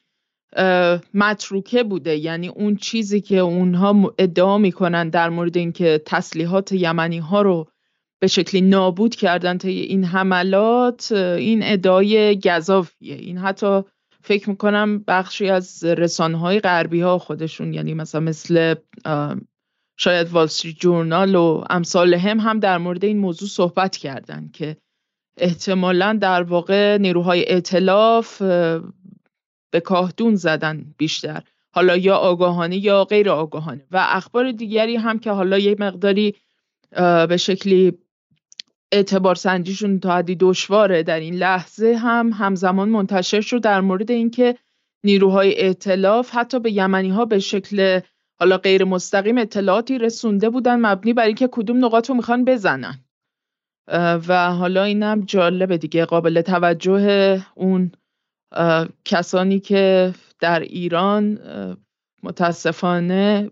متروکه 1.14 1.84
بوده. 1.84 2.18
یعنی 2.18 2.48
اون 2.48 2.76
چیزی 2.76 3.22
که 3.22 3.38
اونها 3.38 4.14
ادعا 4.18 4.58
می‌کنن 4.58 5.10
در 5.10 5.30
مورد 5.30 5.58
اینکه 5.58 6.02
تسلیحات 6.06 6.72
یمنی 6.72 7.18
ها 7.18 7.42
رو 7.42 7.68
به 8.20 8.28
شکلی 8.28 8.62
نابود 8.62 9.16
کردن 9.16 9.58
تا 9.58 9.68
این 9.68 10.04
حملات 10.04 11.12
این 11.12 11.60
ادعای 11.64 12.40
گذافیه 12.40 13.16
این 13.16 13.38
حتی 13.38 13.82
فکر 14.22 14.50
می‌کنم 14.50 15.04
بخشی 15.08 15.50
از 15.50 15.84
رسانه 15.84 16.40
های 16.40 16.60
غربی 16.60 17.02
ها 17.02 17.18
خودشون 17.18 17.74
یعنی 17.74 17.94
مثلا 17.94 18.22
مثل 18.22 18.76
شاید 20.00 20.30
والستری 20.30 20.74
جورنال 20.74 21.36
و 21.36 21.64
امثال 21.70 22.14
هم 22.14 22.40
هم 22.40 22.60
در 22.60 22.78
مورد 22.78 23.06
این 23.06 23.18
موضوع 23.18 23.50
صحبت 23.50 23.98
کردن 23.98 24.50
که 24.54 24.78
احتمالا 25.38 26.18
در 26.22 26.44
واقع 26.44 26.98
نیروهای 26.98 27.46
اعتلاف 27.50 28.42
به 29.72 29.80
کاهدون 29.84 30.36
زدن 30.36 30.94
بیشتر. 30.98 31.44
حالا 31.72 31.98
یا 31.98 32.16
آگاهانه 32.16 32.78
یا 32.78 33.04
غیر 33.04 33.30
آگاهانه. 33.30 33.86
و 33.92 34.06
اخبار 34.10 34.52
دیگری 34.52 34.96
هم 34.96 35.20
که 35.20 35.32
حالا 35.32 35.58
یه 35.58 35.76
مقداری 35.80 36.36
به 37.30 37.38
شکلی 37.38 37.98
اعتبار 38.92 39.36
سنجیشون 39.36 40.00
تا 40.00 40.16
حدی 40.16 40.36
دشواره 40.36 41.04
در 41.04 41.20
این 41.20 41.36
لحظه 41.36 41.96
هم 41.96 42.32
همزمان 42.34 42.90
منتشر 42.90 43.42
شد 43.42 43.62
در 43.62 43.82
مورد 43.82 44.12
اینکه 44.12 44.56
نیروهای 45.04 45.62
ائتلاف 45.62 46.30
حتی 46.34 46.60
به 46.60 46.72
یمنی 46.72 47.10
ها 47.10 47.26
به 47.26 47.40
شکل 47.40 48.00
حالا 48.40 48.58
غیر 48.58 48.84
مستقیم 48.84 49.38
اطلاعاتی 49.38 49.98
رسونده 49.98 50.50
بودن 50.50 50.80
مبنی 50.86 51.14
بر 51.14 51.26
اینکه 51.26 51.50
کدوم 51.52 51.86
نقاط 51.86 52.10
رو 52.10 52.16
می‌خوان 52.16 52.46
بزنن. 52.46 53.04
و 54.28 54.52
حالا 54.54 54.84
اینم 54.84 55.22
جالبه 55.22 55.78
دیگه 55.78 56.06
قابل 56.06 56.42
توجه 56.42 57.42
اون 57.56 57.92
کسانی 59.06 59.60
که 59.60 60.14
در 60.40 60.60
ایران 60.60 61.40
متاسفانه 62.24 63.52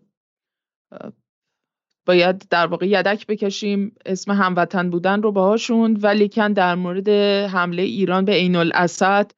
باید 2.05 2.47
در 2.49 2.67
واقع 2.67 2.87
یدک 2.87 3.27
بکشیم 3.27 3.95
اسم 4.05 4.31
هموطن 4.31 4.89
بودن 4.89 5.21
رو 5.21 5.31
باهاشون 5.31 5.97
ولیکن 6.01 6.53
در 6.53 6.75
مورد 6.75 7.09
حمله 7.49 7.81
ایران 7.81 8.25
به 8.25 8.31
عین 8.31 8.55
الاسد 8.55 9.31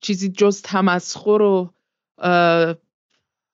چیزی 0.00 0.28
جز 0.28 0.62
تمسخر 0.62 1.42
و 1.42 1.72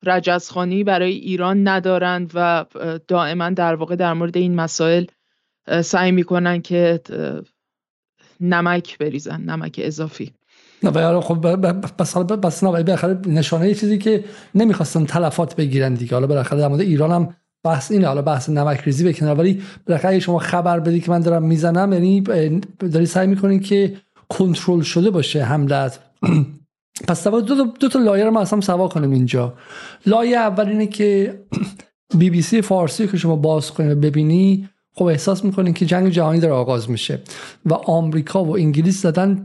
رجزخانی 0.04 0.84
برای 0.84 1.12
ایران 1.12 1.68
ندارند 1.68 2.30
و 2.34 2.64
دائما 3.08 3.50
در 3.50 3.74
واقع 3.74 3.96
در 3.96 4.12
مورد 4.12 4.36
این 4.36 4.54
مسائل 4.54 5.04
سعی 5.84 6.12
می‌کنن 6.12 6.62
که 6.62 7.00
نمک 8.40 8.98
بریزن 8.98 9.40
نمک 9.40 9.80
اضافی. 9.82 10.32
نه 10.82 11.20
خب 11.20 11.46
بس 11.98 12.16
بس 12.16 12.64
بالاخره 12.64 13.20
نشانه 13.26 13.68
یه 13.68 13.74
چیزی 13.74 13.98
که 13.98 14.24
نمی‌خواستن 14.54 15.04
تلفات 15.04 15.56
بگیرن 15.56 15.94
دیگه. 15.94 16.14
حالا 16.14 16.26
بالاخره 16.26 16.58
در 16.58 16.68
مورد 16.68 16.80
ایران 16.80 17.10
هم 17.10 17.36
بحث 17.64 17.92
اینه. 17.92 18.06
حالا 18.06 18.22
بحث 18.22 18.48
نمک 18.48 18.80
ریزی 18.80 19.12
بکنه 19.12 19.32
ولی 19.32 19.62
بالاخره 19.86 20.18
شما 20.18 20.38
خبر 20.38 20.80
بدی 20.80 21.00
که 21.00 21.10
من 21.10 21.20
دارم 21.20 21.42
می‌زنم 21.42 21.92
یعنی 21.92 22.20
داری 22.78 23.06
سعی 23.06 23.26
می‌کنین 23.26 23.60
که 23.60 23.96
کنترل 24.28 24.80
شده 24.80 25.10
باشه 25.10 25.44
حملت. 25.44 25.98
پس 27.08 27.26
دو 27.26 27.40
تا, 27.40 27.72
دو 27.80 27.88
تا 27.88 27.98
لایه 27.98 28.24
رو 28.24 28.30
ما 28.30 28.40
اصلا 28.40 28.60
سوا 28.60 28.88
کنیم 28.88 29.10
اینجا. 29.10 29.54
لایه 30.06 30.36
اول 30.36 30.68
اینه 30.68 30.86
که 30.86 31.40
بی 32.18 32.30
بی 32.30 32.42
سی 32.42 32.62
فارسی 32.62 33.08
که 33.08 33.16
شما 33.16 33.36
باز 33.36 33.70
کنید 33.70 34.00
ببینی 34.00 34.68
خب 34.94 35.04
احساس 35.04 35.44
می‌کنین 35.44 35.74
که 35.74 35.86
جنگ 35.86 36.08
جهانی 36.08 36.40
داره 36.40 36.54
آغاز 36.54 36.90
میشه 36.90 37.18
و 37.66 37.74
آمریکا 37.74 38.44
و 38.44 38.56
انگلیس 38.56 39.02
زدن 39.02 39.44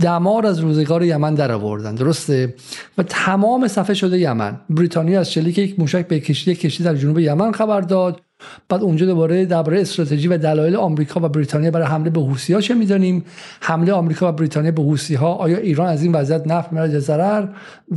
دمار 0.00 0.46
از 0.46 0.58
روزگار 0.58 1.04
یمن 1.04 1.34
در 1.34 1.52
آوردن 1.52 1.94
درسته؟ 1.94 2.54
و 2.98 3.02
تمام 3.02 3.68
صفحه 3.68 3.94
شده 3.94 4.18
یمن. 4.18 4.60
بریتانیا 4.70 5.20
از 5.20 5.32
شلیک 5.32 5.58
یک 5.58 5.80
موشک 5.80 6.08
به 6.08 6.20
کشتی 6.20 6.54
کشتی 6.54 6.84
در 6.84 6.94
جنوب 6.94 7.18
یمن 7.18 7.52
خبر 7.52 7.80
داد. 7.80 8.20
بعد 8.68 8.82
اونجا 8.82 9.06
دوباره 9.06 9.44
درباره 9.44 9.80
استراتژی 9.80 10.28
و 10.28 10.38
دلایل 10.38 10.76
آمریکا 10.76 11.20
و 11.20 11.28
بریتانیا 11.28 11.70
برای 11.70 11.86
حمله 11.86 12.10
به 12.10 12.20
حوسی 12.20 12.52
ها 12.52 12.60
چه 12.60 12.74
می‌دانیم؟ 12.74 13.24
حمله 13.60 13.92
آمریکا 13.92 14.28
و 14.28 14.32
بریتانیا 14.32 14.72
به 14.72 14.82
حوسی 14.82 15.14
ها 15.14 15.32
آیا 15.32 15.58
ایران 15.58 15.86
از 15.86 16.02
این 16.02 16.12
وضعیت 16.12 16.46
نفع 16.46 16.70
می‌برد 16.70 16.98
ضرر؟ 16.98 17.48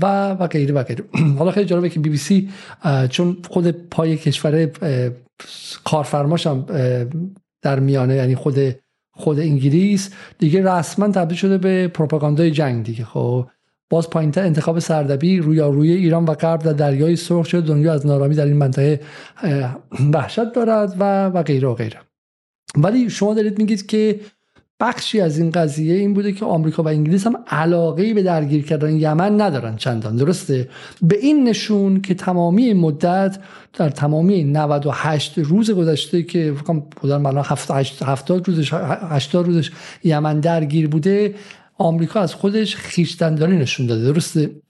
و 0.01 0.32
و 0.32 0.47
غیره 0.47 0.73
و 0.73 0.84
غیره. 0.84 1.04
حالا 1.39 1.51
خیلی 1.51 1.65
جالبه 1.65 1.89
که 1.89 1.99
بی 1.99 2.10
بی 2.10 2.17
سی 2.17 2.49
چون 3.10 3.38
خود 3.49 3.71
پای 3.71 4.17
کشور 4.17 4.71
کارفرماش 5.84 6.47
هم 6.47 6.65
در 7.62 7.80
میانه 7.80 8.15
یعنی 8.15 8.36
خود 8.36 8.60
خود 9.13 9.39
انگلیس 9.39 10.10
دیگه 10.39 10.63
رسما 10.63 11.08
تبدیل 11.08 11.38
شده 11.38 11.58
به 11.58 11.88
پروپاگاندای 11.88 12.51
جنگ 12.51 12.86
دیگه 12.86 13.06
خب. 13.06 13.47
باز 13.91 14.10
پایینتر 14.10 14.43
انتخاب 14.43 14.80
سردبی 14.80 15.39
روی 15.39 15.91
ایران 15.91 16.25
و 16.25 16.34
غرب 16.34 16.63
در 16.63 16.73
دریای 16.73 17.15
سرخ 17.15 17.45
شده 17.45 17.67
دنیا 17.67 17.93
از 17.93 18.06
نارامی 18.06 18.36
در 18.36 18.45
این 18.45 18.58
منطقه 18.58 18.99
وحشت 20.13 20.54
دارد 20.54 20.95
و 20.99 21.25
و 21.25 21.43
غیره 21.43 21.67
و 21.67 21.73
غیره. 21.73 21.99
ولی 22.77 23.10
شما 23.10 23.34
دارید 23.34 23.58
میگید 23.58 23.86
که 23.86 24.19
بخشی 24.80 25.21
از 25.21 25.38
این 25.38 25.51
قضیه 25.51 25.95
این 25.95 26.13
بوده 26.13 26.32
که 26.32 26.45
آمریکا 26.45 26.84
و 26.84 26.88
انگلیس 26.88 27.27
هم 27.27 27.36
علاقه 27.47 28.13
به 28.13 28.23
درگیر 28.23 28.65
کردن 28.65 28.95
یمن 28.95 29.41
ندارن. 29.41 29.75
چندان. 29.75 30.15
درسته؟ 30.15 30.69
به 31.01 31.17
این 31.17 31.49
نشون 31.49 32.01
که 32.01 32.13
تمامی 32.13 32.73
مدت 32.73 33.38
در 33.73 33.89
تمامی 33.89 34.43
98 34.43 35.38
روز 35.38 35.71
گذشته 35.71 36.23
که 36.23 36.54
فکر 36.58 36.80
کنم 37.01 37.25
الان 37.25 37.45
70 38.06 38.47
روزش 38.47 38.73
80 38.73 39.45
روزش 39.45 39.71
یمن 40.04 40.39
درگیر 40.39 40.88
بوده 40.88 41.36
آمریکا 41.81 42.19
از 42.19 42.35
خودش 42.35 42.75
خیشتنداری 42.75 43.57
نشون 43.57 43.87
داده 43.87 44.05
درسته؟ 44.13 44.61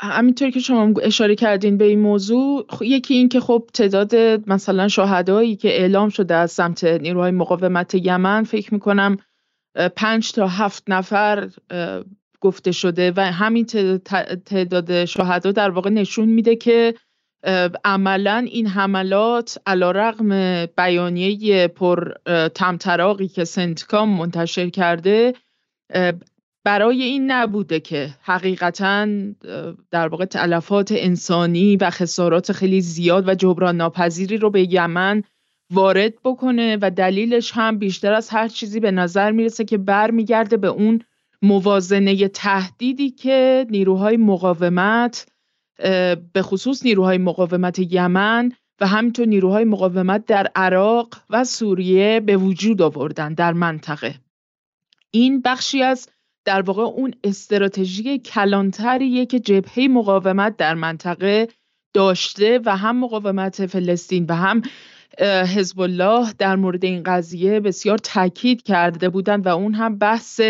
همینطور 0.00 0.50
که 0.50 0.60
شما 0.60 0.92
اشاره 1.02 1.34
کردین 1.34 1.78
به 1.78 1.84
این 1.84 2.00
موضوع 2.00 2.66
یکی 2.80 3.14
این 3.14 3.28
که 3.28 3.40
خب 3.40 3.68
تعداد 3.74 4.14
مثلا 4.50 4.88
شهدایی 4.88 5.56
که 5.56 5.68
اعلام 5.68 6.08
شده 6.08 6.34
از 6.34 6.52
سمت 6.52 6.84
نیروهای 6.84 7.30
مقاومت 7.30 7.94
یمن 7.94 8.44
فکر 8.44 8.74
می‌کنم 8.74 9.16
پنج 9.96 10.32
تا 10.32 10.46
هفت 10.48 10.82
نفر 10.88 11.48
گفته 12.40 12.72
شده 12.72 13.12
و 13.16 13.20
همین 13.20 13.66
تعداد 14.46 15.04
شهدا 15.04 15.52
در 15.52 15.70
واقع 15.70 15.90
نشون 15.90 16.28
میده 16.28 16.56
که 16.56 16.94
عملا 17.84 18.46
این 18.50 18.66
حملات 18.66 19.58
علا 19.66 19.90
رقم 19.90 20.66
بیانیه 20.66 21.68
پر 21.68 22.12
تمطراقی 22.54 23.28
که 23.28 23.44
سنتکام 23.44 24.08
منتشر 24.08 24.68
کرده 24.68 25.34
برای 26.64 27.02
این 27.02 27.30
نبوده 27.30 27.80
که 27.80 28.10
حقیقتا 28.22 29.08
در 29.90 30.08
واقع 30.08 30.24
تلفات 30.24 30.92
انسانی 30.96 31.76
و 31.76 31.90
خسارات 31.90 32.52
خیلی 32.52 32.80
زیاد 32.80 33.28
و 33.28 33.34
جبران 33.34 33.76
ناپذیری 33.76 34.36
رو 34.36 34.50
به 34.50 34.74
یمن 34.74 35.22
وارد 35.72 36.14
بکنه 36.24 36.78
و 36.82 36.90
دلیلش 36.90 37.52
هم 37.54 37.78
بیشتر 37.78 38.12
از 38.12 38.28
هر 38.28 38.48
چیزی 38.48 38.80
به 38.80 38.90
نظر 38.90 39.30
می‌رسه 39.30 39.64
که 39.64 39.78
برمیگرده 39.78 40.56
به 40.56 40.68
اون 40.68 41.02
موازنه 41.42 42.28
تهدیدی 42.28 43.10
که 43.10 43.66
نیروهای 43.70 44.16
مقاومت 44.16 45.26
به 46.32 46.42
خصوص 46.42 46.84
نیروهای 46.84 47.18
مقاومت 47.18 47.78
یمن 47.78 48.52
و 48.80 48.86
همینطور 48.86 49.26
نیروهای 49.26 49.64
مقاومت 49.64 50.26
در 50.26 50.48
عراق 50.54 51.14
و 51.30 51.44
سوریه 51.44 52.20
به 52.20 52.36
وجود 52.36 52.82
آوردن 52.82 53.34
در 53.34 53.52
منطقه. 53.52 54.14
این 55.10 55.40
بخشی 55.40 55.82
از 55.82 56.08
در 56.44 56.62
واقع 56.62 56.82
اون 56.82 57.14
استراتژی 57.24 58.18
کلانتریه 58.18 59.26
که 59.26 59.40
جبهه 59.40 59.88
مقاومت 59.88 60.56
در 60.56 60.74
منطقه 60.74 61.48
داشته 61.94 62.60
و 62.64 62.76
هم 62.76 63.00
مقاومت 63.00 63.66
فلسطین 63.66 64.26
و 64.28 64.34
هم 64.34 64.62
حزب 65.56 65.80
الله 65.80 66.32
در 66.32 66.56
مورد 66.56 66.84
این 66.84 67.02
قضیه 67.02 67.60
بسیار 67.60 67.98
تاکید 67.98 68.62
کرده 68.62 69.08
بودند 69.08 69.46
و 69.46 69.48
اون 69.48 69.74
هم 69.74 69.98
بحث 69.98 70.40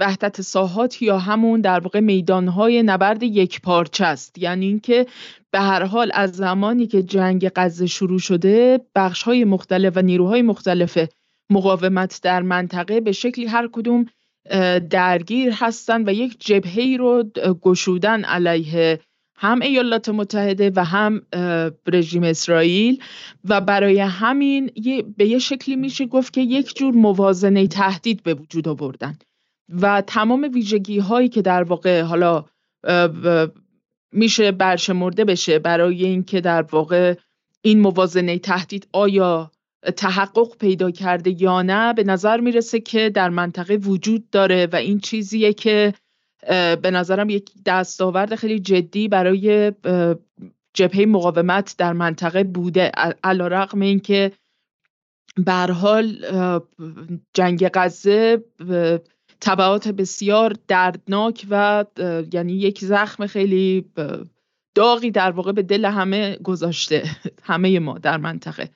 وحدت 0.00 0.40
ساحات 0.40 1.02
یا 1.02 1.18
همون 1.18 1.60
در 1.60 1.80
واقع 1.80 2.00
میدانهای 2.00 2.82
نبرد 2.82 3.22
یک 3.22 3.60
پارچه 3.60 4.04
است. 4.04 4.38
یعنی 4.38 4.66
اینکه 4.66 5.06
به 5.50 5.60
هر 5.60 5.84
حال 5.84 6.10
از 6.14 6.32
زمانی 6.32 6.86
که 6.86 7.02
جنگ 7.02 7.50
غزه 7.56 7.86
شروع 7.86 8.18
شده 8.18 8.80
بخشهای 8.94 9.44
مختلف 9.44 9.96
و 9.96 10.02
نیروهای 10.02 10.42
مختلف 10.42 10.98
مقاومت 11.50 12.20
در 12.22 12.42
منطقه 12.42 13.00
به 13.00 13.12
شکلی 13.12 13.46
هر 13.46 13.68
کدوم 13.72 14.06
درگیر 14.90 15.52
هستند 15.52 16.08
و 16.08 16.12
یک 16.12 16.36
جبهه 16.38 16.96
رو 16.98 17.22
گشودن 17.62 18.24
علیه 18.24 19.00
هم 19.38 19.60
ایالات 19.60 20.08
متحده 20.08 20.72
و 20.76 20.84
هم 20.84 21.22
رژیم 21.86 22.22
اسرائیل. 22.22 23.02
و 23.44 23.60
برای 23.60 23.98
همین 24.00 24.70
به 25.16 25.26
یه 25.26 25.38
شکلی 25.38 25.76
میشه 25.76 26.06
گفت 26.06 26.32
که 26.32 26.40
یک 26.40 26.76
جور 26.76 26.94
موازنه 26.94 27.66
تهدید 27.66 28.22
به 28.22 28.34
وجود 28.34 28.68
آوردن. 28.68 29.18
و 29.68 30.00
تمام 30.00 30.50
ویژگی 30.54 30.98
هایی 30.98 31.28
که 31.28 31.42
در 31.42 31.62
واقع 31.62 32.02
حالا 32.02 32.44
میشه 34.12 34.52
برشمرده 34.52 35.24
بشه 35.24 35.58
برای 35.58 36.04
اینکه 36.04 36.40
در 36.40 36.62
واقع 36.62 37.14
این 37.62 37.80
موازنه 37.80 38.38
تهدید 38.38 38.88
آیا 38.92 39.50
تحقق 39.96 40.56
پیدا 40.58 40.90
کرده 40.90 41.42
یا 41.42 41.62
نه 41.62 41.92
به 41.92 42.04
نظر 42.04 42.40
می‌رسه 42.40 42.80
که 42.80 43.10
در 43.10 43.28
منطقه 43.28 43.74
وجود 43.76 44.30
داره 44.30 44.68
و 44.72 44.76
این 44.76 44.98
چیزیه 44.98 45.52
که 45.52 45.94
به 46.82 46.90
نظرم 46.90 47.30
یک 47.30 47.50
دستاورد 47.66 48.34
خیلی 48.34 48.60
جدی 48.60 49.08
برای 49.08 49.72
جبهه 50.74 51.06
مقاومت 51.06 51.74
در 51.78 51.92
منطقه 51.92 52.44
بوده. 52.44 52.92
علا 53.24 53.46
رقم 53.46 53.80
این 53.80 54.00
که 54.00 54.32
حال 55.72 56.18
جنگ 57.34 57.70
غزه 57.74 58.44
طبعات 59.40 59.88
بسیار 59.88 60.54
دردناک 60.68 61.46
و 61.50 61.84
یعنی 62.32 62.52
یک 62.52 62.84
زخم 62.84 63.26
خیلی 63.26 63.84
داغی 64.74 65.10
در 65.10 65.30
واقع 65.30 65.52
به 65.52 65.62
دل 65.62 65.84
همه 65.84 66.36
گذاشته 66.36 67.04
همه 67.42 67.78
ما 67.78 67.98
در 67.98 68.16
منطقه. 68.16 68.70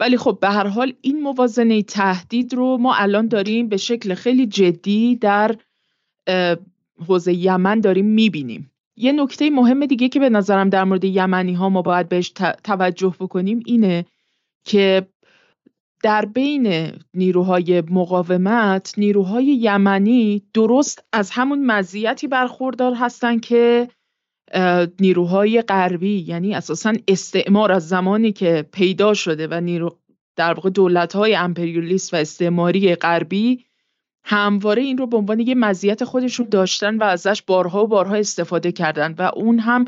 ولی 0.00 0.16
خب 0.16 0.38
به 0.40 0.48
هر 0.48 0.66
حال 0.66 0.92
این 1.00 1.22
موازنه 1.22 1.82
تهدید 1.82 2.54
رو 2.54 2.78
ما 2.78 2.94
الان 2.94 3.28
داریم 3.28 3.68
به 3.68 3.76
شکل 3.76 4.14
خیلی 4.14 4.46
جدی 4.46 5.16
در 5.16 5.56
حوزه 7.08 7.32
یمن 7.32 7.80
داریم 7.80 8.06
می‌بینیم. 8.06 8.70
یه 8.96 9.12
نکته 9.12 9.50
مهم 9.50 9.86
دیگه 9.86 10.08
که 10.08 10.20
به 10.20 10.30
نظرم 10.30 10.68
در 10.68 10.84
مورد 10.84 11.04
یمنی 11.04 11.52
ها 11.52 11.68
ما 11.68 11.82
باید 11.82 12.08
بهش 12.08 12.32
توجه 12.64 13.14
بکنیم 13.20 13.62
اینه 13.66 14.06
که 14.64 15.06
در 16.02 16.24
بین 16.24 16.92
نیروهای 17.14 17.80
مقاومت 17.80 18.94
نیروهای 18.98 19.44
یمنی 19.44 20.42
درست 20.54 21.04
از 21.12 21.30
همون 21.30 21.66
مزیتی 21.66 22.26
برخوردار 22.26 22.94
هستن 22.94 23.38
که 23.38 23.88
نیروهای 25.00 25.62
غربی 25.62 26.18
یعنی 26.18 26.54
اساسا 26.54 26.92
استعمار 27.08 27.72
از 27.72 27.88
زمانی 27.88 28.32
که 28.32 28.68
پیدا 28.72 29.14
شده 29.14 29.48
و 29.50 29.60
نیرو 29.60 29.98
در 30.36 30.54
واقع 30.54 30.70
دولت‌های 30.70 31.34
امپریالیست 31.34 32.14
و 32.14 32.16
استعماری 32.16 32.94
غربی 32.94 33.64
همواره 34.24 34.82
این 34.82 34.98
رو 34.98 35.06
به 35.06 35.16
عنوان 35.16 35.40
یه 35.40 35.54
مزیت 35.54 36.04
خودشون 36.04 36.48
داشتن 36.48 36.96
و 36.96 37.02
ازش 37.02 37.42
بارها 37.42 37.84
و 37.84 37.86
بارها 37.86 38.14
استفاده 38.14 38.72
کردن 38.72 39.14
و 39.18 39.30
اون 39.34 39.58
هم 39.58 39.84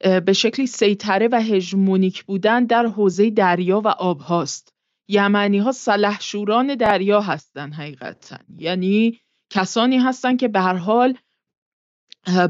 به 0.00 0.32
شکلی 0.32 0.66
سیطره 0.66 1.28
و 1.32 1.40
هژمونیک 1.42 2.24
بودن 2.24 2.64
در 2.64 2.86
حوزه 2.86 3.30
دریا 3.30 3.80
و 3.80 3.88
آب 3.88 4.20
هاست 4.20 4.74
یمنی 5.08 5.58
ها 5.58 5.72
سلحشوران 5.72 6.74
دریا 6.74 7.20
هستن 7.20 7.72
حقیقتا. 7.72 8.38
یعنی 8.58 9.20
کسانی 9.50 9.98
هستن 9.98 10.36
که 10.36 10.48
به 10.48 10.60
هر 10.60 10.74
حال 10.74 11.14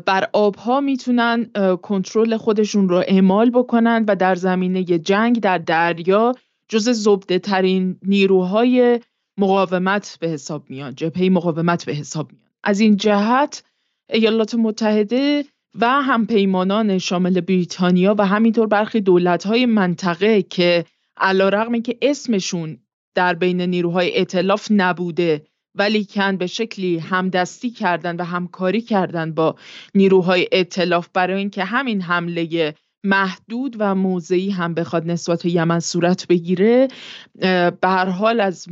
بر 0.07 0.29
آبها 0.33 0.81
می‌تونن 0.81 1.51
کنترل 1.83 2.37
خودشون 2.37 2.89
رو 2.89 2.97
اعمال 2.97 3.51
بکنن 3.51 4.05
و 4.09 4.17
در 4.17 4.35
زمینه 4.35 4.85
جنگ 4.85 5.41
در 5.41 5.59
دریا 5.59 6.35
جز 6.69 6.89
زبده 6.89 7.39
ترین 7.39 7.99
نیروهای 8.03 9.01
مقاومت 9.39 10.19
به 10.21 10.29
حساب 10.29 10.71
میان 10.71 10.95
جبهه 10.95 11.29
مقاومت 11.29 11.85
به 11.85 11.93
حساب 11.93 12.33
میان. 12.33 12.45
از 12.65 12.81
این 12.81 12.97
جهت 12.97 13.65
ایالات 14.11 14.55
متحده 14.55 15.45
و 15.81 15.87
همپیمانان 15.89 16.99
شامل 16.99 17.41
بریتانیا 17.41 18.15
و 18.19 18.27
همینطور 18.27 18.67
برخی 18.67 19.01
دولت‌های 19.01 19.67
منطقه 19.67 20.43
که 20.43 20.85
علا 21.17 21.81
که 21.81 21.99
اسمشون 22.03 22.79
در 23.15 23.35
بین 23.35 23.61
نیروهای 23.61 24.21
اطلاف 24.21 24.69
نبوده 24.71 25.47
ولی 25.77 26.05
کن 26.05 26.37
به 26.37 26.47
شکلی 26.47 26.99
همدستی 26.99 27.71
کردن 27.71 28.17
و 28.17 28.25
همکاری 28.25 28.81
کردن 28.81 29.33
با 29.33 29.57
نیروهای 29.95 30.49
اطلاف 30.53 31.09
برای 31.15 31.39
اینکه 31.39 31.65
همین 31.65 32.03
حمله 32.03 32.75
محدود 33.05 33.77
و 33.79 33.95
موضعی 33.95 34.51
هم 34.51 34.75
بخواد 34.75 35.11
نسبت 35.11 35.43
به 35.43 35.51
یمن 35.51 35.81
صورت 35.81 36.27
بگیره 36.27 36.89
به 37.41 37.79
هر 37.83 38.09
حال 38.09 38.41
از 38.41 38.67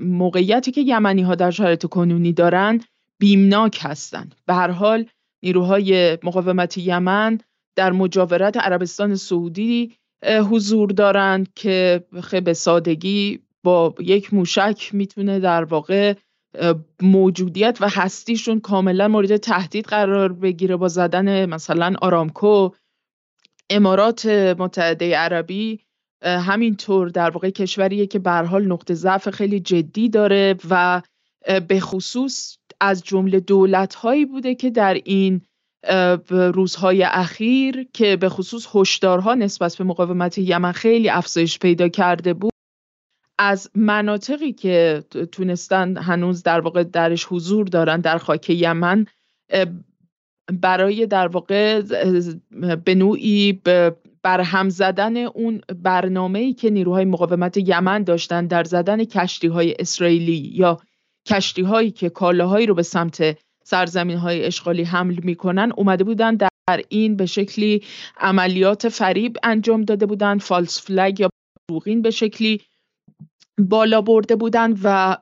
موقعیتی 0.00 0.72
که 0.72 0.80
یمنی 0.80 1.22
ها 1.22 1.34
در 1.34 1.50
شرایط 1.50 1.86
کنونی 1.86 2.32
دارن 2.32 2.80
بیمناک 3.20 3.78
هستند 3.82 4.34
به 4.46 4.54
هر 4.54 4.70
حال 4.70 5.06
نیروهای 5.42 6.18
مقاومت 6.22 6.78
یمن 6.78 7.38
در 7.76 7.92
مجاورت 7.92 8.56
عربستان 8.56 9.14
سعودی 9.14 9.96
حضور 10.50 10.90
دارند 10.90 11.54
که 11.54 12.04
به 12.44 12.54
سادگی 12.54 13.40
با 13.64 13.94
یک 14.00 14.34
موشک 14.34 14.90
می‌تونه 14.92 15.40
در 15.40 15.64
واقع 15.64 16.14
موجودیت 17.02 17.78
و 17.80 17.88
هستیشون 17.88 18.60
کاملا 18.60 19.08
مورد 19.08 19.36
تهدید 19.36 19.84
قرار 19.84 20.32
بگیره 20.32 20.76
با 20.76 20.88
زدن 20.88 21.46
مثلا 21.46 21.94
آرامکو 22.02 22.70
امارات 23.70 24.26
متحده 24.58 25.16
عربی 25.16 25.80
همینطور 26.22 27.08
در 27.08 27.30
واقع 27.30 27.50
کشوریه 27.50 28.06
که 28.06 28.18
به 28.18 28.30
حال 28.30 28.66
نقطه 28.66 28.94
ضعف 28.94 29.30
خیلی 29.30 29.60
جدی 29.60 30.08
داره 30.08 30.56
و 30.70 31.02
به 31.68 31.80
خصوص 31.80 32.56
از 32.80 33.02
جمله 33.02 33.40
دولت 33.40 33.94
هایی 33.94 34.26
بوده 34.26 34.54
که 34.54 34.70
در 34.70 34.94
این 34.94 35.40
روزهای 36.28 37.02
اخیر 37.02 37.88
که 37.92 38.16
به 38.16 38.28
خصوص 38.28 38.66
هشدارها 38.74 39.34
نسبت 39.34 39.76
به 39.76 39.84
مقاومت 39.84 40.38
یمن 40.38 40.72
خیلی 40.72 41.08
افزایش 41.08 41.58
پیدا 41.58 41.88
کرده 41.88 42.34
بود. 42.34 42.51
از 43.44 43.70
مناطقی 43.74 44.52
که 44.52 45.04
تونستن 45.32 45.96
هنوز 45.96 46.42
در 46.42 46.60
واقع 46.60 46.82
درش 46.84 47.26
حضور 47.30 47.66
دارن 47.66 48.00
در 48.00 48.18
خاک 48.18 48.50
یمن 48.50 49.06
برای 50.52 51.06
در 51.06 51.26
واقع 51.26 51.80
به 52.84 52.94
نوعی 52.94 53.60
برهم 54.22 54.68
زدن 54.68 55.16
اون 55.16 55.60
برنامه 55.82 56.38
ای 56.38 56.52
که 56.52 56.70
نیروهای 56.70 57.04
مقاومت 57.04 57.56
یمن 57.56 58.02
داشتن 58.02 58.46
در 58.46 58.64
زدن 58.64 59.04
کشتی 59.04 59.46
های 59.46 59.74
اسرائیلی 59.78 60.52
یا 60.54 60.80
کشتی 61.28 61.62
هایی 61.62 61.90
که 61.90 62.08
کالاهایی 62.08 62.66
رو 62.66 62.74
به 62.74 62.82
سمت 62.82 63.38
سرزمین 63.64 64.16
های 64.16 64.44
اشغالی 64.44 64.84
حمل 64.84 65.18
می‌کنن 65.22 65.72
اومده 65.76 66.04
بودن 66.04 66.36
در 66.36 66.48
این 66.88 67.16
به 67.16 67.26
شکلی 67.26 67.82
عملیات 68.20 68.88
فریب 68.88 69.36
انجام 69.42 69.82
داده 69.82 70.06
بودن 70.06 70.38
فالس 70.38 70.86
فلگ 70.86 71.20
یا 71.20 71.30
روغین 71.70 72.02
به 72.02 72.10
شکلی. 72.10 72.60
بالا 73.60 74.00
برده 74.00 74.36
بودن 74.36 74.74
و 74.82 75.16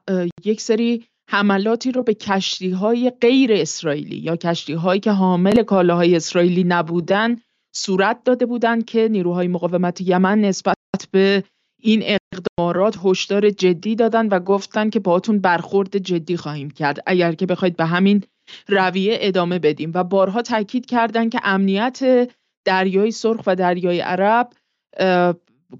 یک 0.45 0.61
سری 0.61 1.05
حملاتی 1.31 1.93
رو 1.93 2.03
به 2.03 2.14
کشتی 2.14 2.71
های 2.71 3.12
غیر 3.21 3.53
اسرائیلی 3.53 4.16
یا 4.16 4.37
کشتی 4.37 4.73
هایی 4.73 5.01
که 5.01 5.11
حامل 5.11 5.62
کالاهای 5.62 6.16
اسرائیلی 6.16 6.64
نبودن 6.64 7.37
صورت 7.77 8.25
داده 8.25 8.47
بودند 8.47 8.85
که 8.85 9.09
نیروهای 9.09 9.49
مقاومت 9.49 10.01
یمن 10.01 10.40
نسبت 10.40 10.77
به 11.11 11.45
این 11.83 12.03
اقدامات 12.33 12.99
هشدار 13.05 13.51
جدی 13.51 13.95
دادن 13.95 14.29
و 14.29 14.40
گفتن 14.40 14.90
که 14.90 15.01
باهاتون 15.01 15.38
برخورد 15.38 15.97
جدی 15.97 16.37
خواهیم 16.37 16.71
کرد 16.71 17.03
اگر 17.07 17.33
که 17.33 17.47
بخواید 17.47 17.77
به 17.77 17.85
همین 17.85 18.25
رویه 18.69 19.19
ادامه 19.21 19.59
بدیم. 19.59 19.90
و 19.95 20.05
بارها 20.05 20.43
تاکید 20.43 20.87
کردند 20.87 21.33
که 21.33 21.40
امنیت 21.43 22.29
دریای 22.64 23.11
سرخ 23.11 23.43
و 23.47 23.57
دریای 23.57 24.01
عرب 24.01 24.51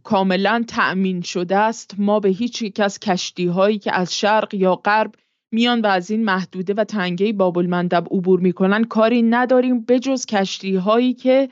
کاملا 0.03 0.65
تأمین 0.69 1.21
شده 1.23 1.57
است. 1.57 1.95
ما 1.99 2.21
به 2.21 2.29
هیچ 2.29 2.63
یک 2.63 2.81
از 2.81 2.99
کشتی 2.99 3.47
هایی 3.47 3.79
که 3.79 3.95
از 3.95 4.19
شرق 4.19 4.55
یا 4.55 4.75
غرب 4.75 5.15
میان 5.53 5.81
و 5.81 5.87
از 5.87 6.11
این 6.11 6.25
محدوده 6.25 6.75
و 6.75 6.85
تنگه 6.85 7.33
باب 7.33 7.59
المندب 7.59 8.07
عبور 8.11 8.41
می‌کنن 8.41 8.85
کاری 8.85 9.23
نداریم 9.23 9.81
بجز 9.81 10.27
کشتی 10.27 10.77
هایی 10.77 11.15
که 11.15 11.49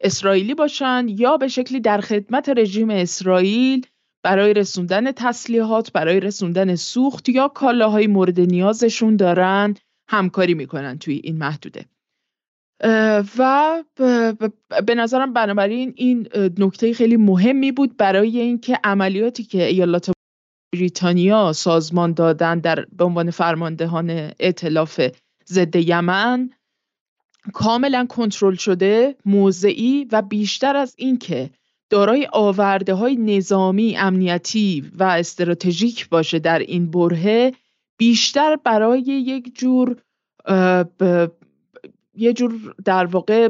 اسرائیلی 0.00 0.54
باشن 0.54 1.06
یا 1.08 1.36
به 1.36 1.48
شکلی 1.48 1.80
در 1.80 2.00
خدمت 2.00 2.48
رژیم 2.48 2.90
اسرائیل 2.90 3.86
برای 4.24 4.54
رسوندن 4.54 5.12
تسلیحات 5.12 5.92
برای 5.92 6.20
رسوندن 6.20 6.74
سوخت 6.74 7.28
یا 7.28 7.48
کالاهای 7.48 8.06
مورد 8.06 8.40
نیازشون 8.40 9.16
دارن 9.16 9.74
همکاری 10.08 10.54
می‌کنن 10.54 10.98
توی 10.98 11.20
این 11.24 11.38
محدوده. 11.38 11.84
و 13.38 13.82
به 14.86 14.94
نظرم 14.96 15.32
بنابراین 15.32 15.92
این 15.96 16.28
نکته 16.58 16.92
خیلی 16.92 17.16
مهمی 17.16 17.72
بود 17.72 17.96
برای 17.96 18.40
اینکه 18.40 18.78
عملیاتی 18.84 19.44
که 19.44 19.64
ایالات 19.66 20.10
بریتانیا 20.74 21.52
سازمان 21.52 22.12
دادن 22.12 22.58
در 22.58 22.84
به 22.92 23.04
عنوان 23.04 23.30
فرماندهان 23.30 24.30
ائتلاف 24.40 25.00
ضد 25.48 25.76
یمن 25.76 26.50
کاملا 27.52 28.06
کنترل 28.08 28.54
شده 28.54 29.16
موضعی 29.24 30.06
و 30.12 30.22
بیشتر 30.22 30.76
از 30.76 30.94
اینکه 30.98 31.50
دارای 31.90 32.28
آورده 32.32 32.94
های 32.94 33.16
نظامی 33.16 33.96
امنیتی 33.96 34.90
و 34.98 35.02
استراتژیک 35.02 36.08
باشه 36.08 36.38
در 36.38 36.58
این 36.58 36.90
برهه 36.90 37.52
بیشتر 37.98 38.56
برای 38.56 39.00
یک 39.00 39.58
جور 39.58 39.96
یه 42.16 42.32
جور 42.32 42.74
در 42.84 43.06
واقع 43.06 43.48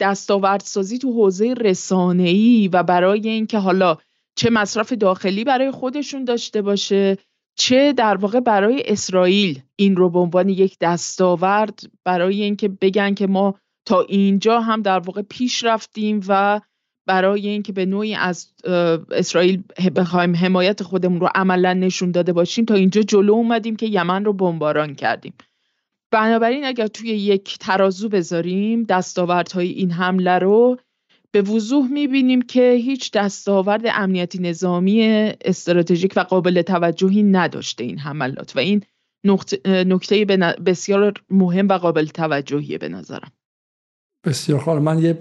دستاوردسازی 0.00 0.98
تو 0.98 1.12
حوزه 1.12 1.54
رسانه‌ای 1.54 2.68
و 2.72 2.82
برای 2.82 3.28
اینکه 3.28 3.58
حالا 3.58 3.96
چه 4.34 4.50
مصرف 4.50 4.92
داخلی 4.92 5.44
برای 5.44 5.70
خودشون 5.70 6.24
داشته 6.24 6.62
باشه 6.62 7.18
چه 7.58 7.92
در 7.92 8.16
واقع 8.16 8.40
برای 8.40 8.82
اسرائیل 8.86 9.62
این 9.76 9.96
رو 9.96 10.10
به 10.10 10.18
عنوان 10.18 10.48
یک 10.48 10.76
دستاورد 10.80 11.80
برای 12.04 12.42
اینکه 12.42 12.68
بگن 12.68 13.14
که 13.14 13.26
ما 13.26 13.54
تا 13.86 14.00
اینجا 14.00 14.60
هم 14.60 14.82
در 14.82 14.98
واقع 14.98 15.22
پیش 15.22 15.64
رفتیم 15.64 16.20
و 16.28 16.60
برای 17.06 17.48
اینکه 17.48 17.72
به 17.72 17.86
نوعی 17.86 18.14
از 18.14 18.52
اسرائیل 19.10 19.62
بخوایم 19.96 20.36
حمایت 20.36 20.82
خودمون 20.82 21.20
رو 21.20 21.28
عملا 21.34 21.72
نشون 21.72 22.10
داده 22.10 22.32
باشیم 22.32 22.64
تا 22.64 22.74
اینجا 22.74 23.02
جلو 23.02 23.32
اومدیم 23.32 23.76
که 23.76 23.86
یمن 23.86 24.24
رو 24.24 24.32
بمباران 24.32 24.94
کردیم. 24.94 25.34
بنابراین 26.10 26.64
اگر 26.64 26.86
توی 26.86 27.08
یک 27.08 27.58
ترازو 27.60 28.08
بذاریم 28.08 28.82
دستاوردهای 28.82 29.68
این 29.68 29.90
حمله 29.90 30.38
رو 30.38 30.78
به 31.30 31.42
وضوح 31.42 31.88
می‌بینیم 31.92 32.42
که 32.42 32.72
هیچ 32.72 33.12
دستاورد 33.12 33.82
امنیتی 33.84 34.38
نظامی 34.38 35.02
استراتژیک 35.44 36.12
و 36.16 36.20
قابل 36.20 36.62
توجهی 36.62 37.22
نداشته 37.22 37.84
این 37.84 37.98
حملات 37.98 38.56
و 38.56 38.58
این 38.58 38.82
نکته 39.64 40.24
بسیار 40.66 41.12
مهم 41.30 41.68
و 41.68 41.72
قابل 41.72 42.06
توجهیه 42.06 42.78
به 42.78 42.88
نظرم. 42.88 43.32
بسیار 44.24 44.60
خوب. 44.60 44.74
من 44.74 44.98
یه 44.98 45.12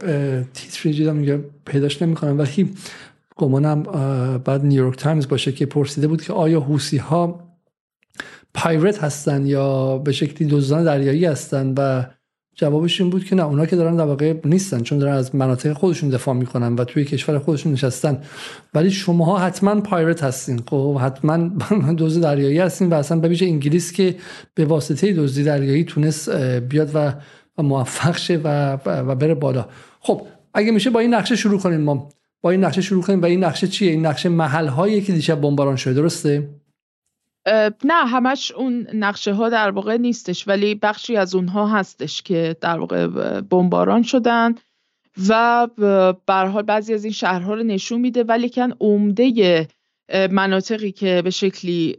تیتری 0.54 0.94
دیدم 0.94 1.16
میگه 1.16 1.44
پیداش 1.66 2.02
نمی‌کنم. 2.02 2.40
ولی 2.40 2.70
گمانم 3.36 3.84
بعد 4.38 4.66
نیویورک 4.66 4.98
تایمز 4.98 5.28
باشه 5.28 5.52
که 5.52 5.66
پرسیده 5.66 6.08
بود 6.08 6.22
که 6.22 6.34
آیا 6.34 6.60
حوثی 6.60 6.98
ها 6.98 7.45
pirate 8.56 9.04
هستن 9.04 9.46
یا 9.46 9.98
به 9.98 10.12
شکلی 10.12 10.48
دزدان 10.48 10.84
دریایی 10.84 11.26
هستن 11.26 11.74
و 11.78 12.04
جوابش 12.56 13.02
این 13.02 13.10
بود 13.10 13.26
که 13.26 13.36
نه 13.36 13.46
اونا 13.46 13.66
که 13.66 13.76
دارن 13.76 13.96
در 13.96 14.04
واقع 14.04 14.34
نیستن 14.46 14.82
چون 14.82 14.98
دارن 15.00 15.14
از 15.14 15.36
مناطق 15.36 15.74
خودشون 15.74 16.10
دفاع 16.10 16.36
می‌کنن 16.36 16.76
و 16.76 16.84
توی 16.84 17.06
کشور 17.06 17.40
خودشون 17.40 17.72
نشستن. 17.74 18.22
ولی 18.74 18.92
شماها 18.92 19.38
حتما 19.38 19.82
pirate 19.82 20.24
هستین. 20.24 20.62
خب 20.70 20.98
حتما 20.98 21.38
دزد 21.98 22.22
دریایی 22.22 22.60
هستین 22.60 22.90
و 22.90 22.94
اصلا 22.94 23.20
به 23.20 23.38
انگلیس 23.42 23.92
که 23.92 24.16
به 24.54 24.66
واسطه 24.66 25.14
دزدی 25.14 25.44
دریایی 25.44 25.84
تونست 25.84 26.30
بیاد 26.60 26.92
و, 26.94 27.14
موفق 27.58 28.18
شه 28.18 28.42
و, 28.44 28.78
و 28.86 29.16
بره 29.16 29.36
بالا. 29.36 29.66
خب 30.00 30.28
اگه 30.54 30.72
میشه 30.72 30.90
با 30.90 31.00
این 31.00 31.14
نقشه 31.14 31.36
شروع 31.36 31.60
کنیم 31.60 31.82
ما. 31.82 32.10
با 32.42 32.52
این 32.52 32.64
نقشه 32.64 32.82
شروع 32.82 33.04
کنیم 33.04 33.22
و 33.22 33.26
این 33.26 33.44
نقشه 33.44 33.68
چیه؟ 33.68 33.92
این 33.92 34.06
نقشه 34.06 34.30
محل 34.30 34.68
هایی 34.68 35.02
که 35.02 35.14
دیشب 35.14 35.42
بمباران 35.42 35.76
شده 35.76 35.94
درسته؟ 35.94 36.50
نه 37.84 38.06
همش 38.08 38.52
اون 38.52 38.88
نقشه 38.94 39.34
ها 39.34 39.50
در 39.50 39.72
واقع 39.72 39.98
نیستش 39.98 40.48
ولی 40.48 40.76
بخشی 40.76 41.18
از 41.18 41.36
اونها 41.36 41.68
هستش 41.68 42.22
که 42.22 42.56
در 42.62 42.80
واقع 42.80 43.08
بمباران 43.42 44.04
شدن 44.04 44.56
و 45.30 45.68
به 45.78 46.34
حال 46.34 46.64
بعضی 46.64 46.94
از 46.94 47.04
این 47.04 47.14
شهرها 47.14 47.54
رو 47.54 47.64
نشون 47.64 48.02
میده 48.02 48.24
ولی 48.24 48.50
کن 48.50 48.74
عمده 48.80 49.68
مناطقی 50.32 50.92
که 50.92 51.22
به 51.22 51.30
شکلی 51.30 51.98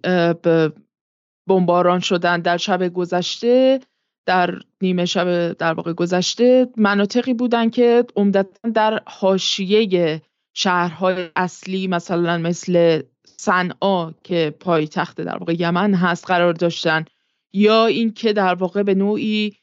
بمباران 1.47 2.01
شدن 2.01 2.40
در 2.40 2.57
شب 2.57 2.88
گذشته 2.88 3.80
در 4.26 4.59
نیمه 4.82 5.05
شب 5.05 5.53
در 5.53 5.72
واقع 5.72 5.92
گذشته 5.92 6.68
مناطقی 6.76 7.34
بودن 7.34 7.70
که 7.70 8.05
عمدتا 8.16 8.68
در 8.68 9.03
حاشیه 9.07 10.22
شهرهای 10.55 11.28
اصلی 11.36 11.86
مثلا 11.86 12.38
مثل 12.38 13.03
صنعا 13.47 14.12
که 14.24 14.55
پایتخت 14.61 15.20
در 15.20 15.36
واقع 15.36 15.55
یمن 15.59 15.94
هست 15.94 16.26
قرار 16.26 16.53
داشتن 16.53 17.05
یا 17.53 17.86
اینکه 17.86 18.32
در 18.32 18.55
واقع 18.55 18.82
به 18.82 18.94
نوعی 18.94 19.57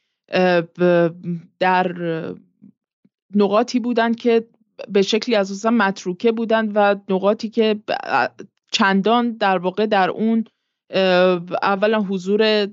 در 1.60 1.96
نقاطی 3.36 3.80
بودند 3.80 4.16
که 4.16 4.48
به 4.90 5.02
شکلی 5.02 5.36
از 5.36 5.66
متروکه 5.66 6.32
بودند 6.32 6.72
و 6.76 6.96
نقاطی 7.10 7.50
که 7.50 7.80
چندان 8.72 9.32
در 9.32 9.58
واقع 9.58 9.86
در 9.86 10.10
اون 10.10 10.44
اولا 11.62 12.02
حضور 12.02 12.68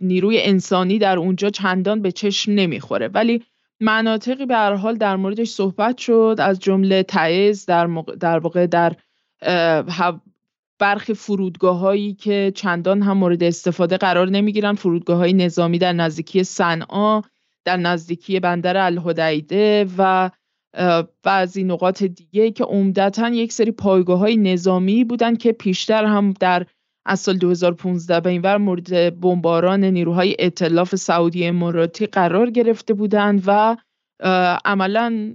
نیروی 0.00 0.40
انسانی 0.40 0.98
در 0.98 1.18
اونجا 1.18 1.50
چندان 1.50 2.02
به 2.02 2.12
چشم 2.12 2.52
نمی‌خوره. 2.52 3.08
ولی 3.08 3.44
مناطقی 3.80 4.46
به 4.46 4.54
هر 4.54 4.74
حال 4.74 4.96
در 4.96 5.16
موردش 5.16 5.48
صحبت 5.48 5.98
شد 5.98 6.36
از 6.38 6.60
جمله 6.60 7.02
تعز 7.02 7.66
در, 7.66 7.86
در 8.20 8.38
واقع 8.38 8.66
در 8.66 8.96
برخی 10.78 11.14
فرودگاه 11.14 11.78
هایی 11.78 12.14
که 12.14 12.52
چندان 12.54 13.02
هم 13.02 13.16
مورد 13.16 13.42
استفاده 13.42 13.96
قرار 13.96 14.28
نمی‌گیرن. 14.28 14.74
فرودگاه 14.74 15.18
های 15.18 15.32
نظامی 15.32 15.78
در 15.78 15.92
نزدیکی 15.92 16.44
صنعا 16.44 17.22
در 17.64 17.76
نزدیکی 17.76 18.40
بندر 18.40 18.76
الهدیده 18.76 19.86
و 19.98 20.30
بعضی 21.22 21.64
نقاط 21.64 22.02
دیگه 22.02 22.50
که 22.50 22.64
عمدتا 22.64 23.28
یک 23.28 23.52
سری 23.52 23.70
پایگاه 23.70 24.18
های 24.18 24.36
نظامی 24.36 25.04
بودن 25.04 25.36
که 25.36 25.52
پیشتر 25.52 26.04
هم 26.04 26.32
در 26.40 26.66
از 27.06 27.20
سال 27.20 27.36
2015 27.36 28.20
به 28.20 28.30
اینور 28.30 28.56
مورد 28.56 29.20
بمباران 29.20 29.84
نیروهای 29.84 30.36
ائتلاف 30.38 30.94
سعودی 30.94 31.46
اماراتی 31.46 32.06
قرار 32.06 32.50
گرفته 32.50 32.94
بودند 32.94 33.42
و 33.46 33.76
عملا 34.64 35.34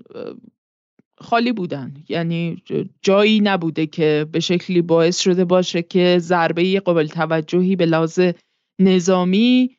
خالی 1.26 1.52
بودن. 1.52 1.94
یعنی 2.10 2.64
جایی 3.02 3.40
نبوده 3.40 3.86
که 3.86 4.26
به 4.32 4.40
شکلی 4.40 4.82
باعث 4.82 5.20
شده 5.20 5.46
باشه 5.46 5.82
که 5.82 6.18
ضربه 6.20 6.80
قابل 6.80 7.08
توجهی 7.08 7.76
به 7.76 7.86
لحاظ 7.86 8.20
نظامی 8.80 9.70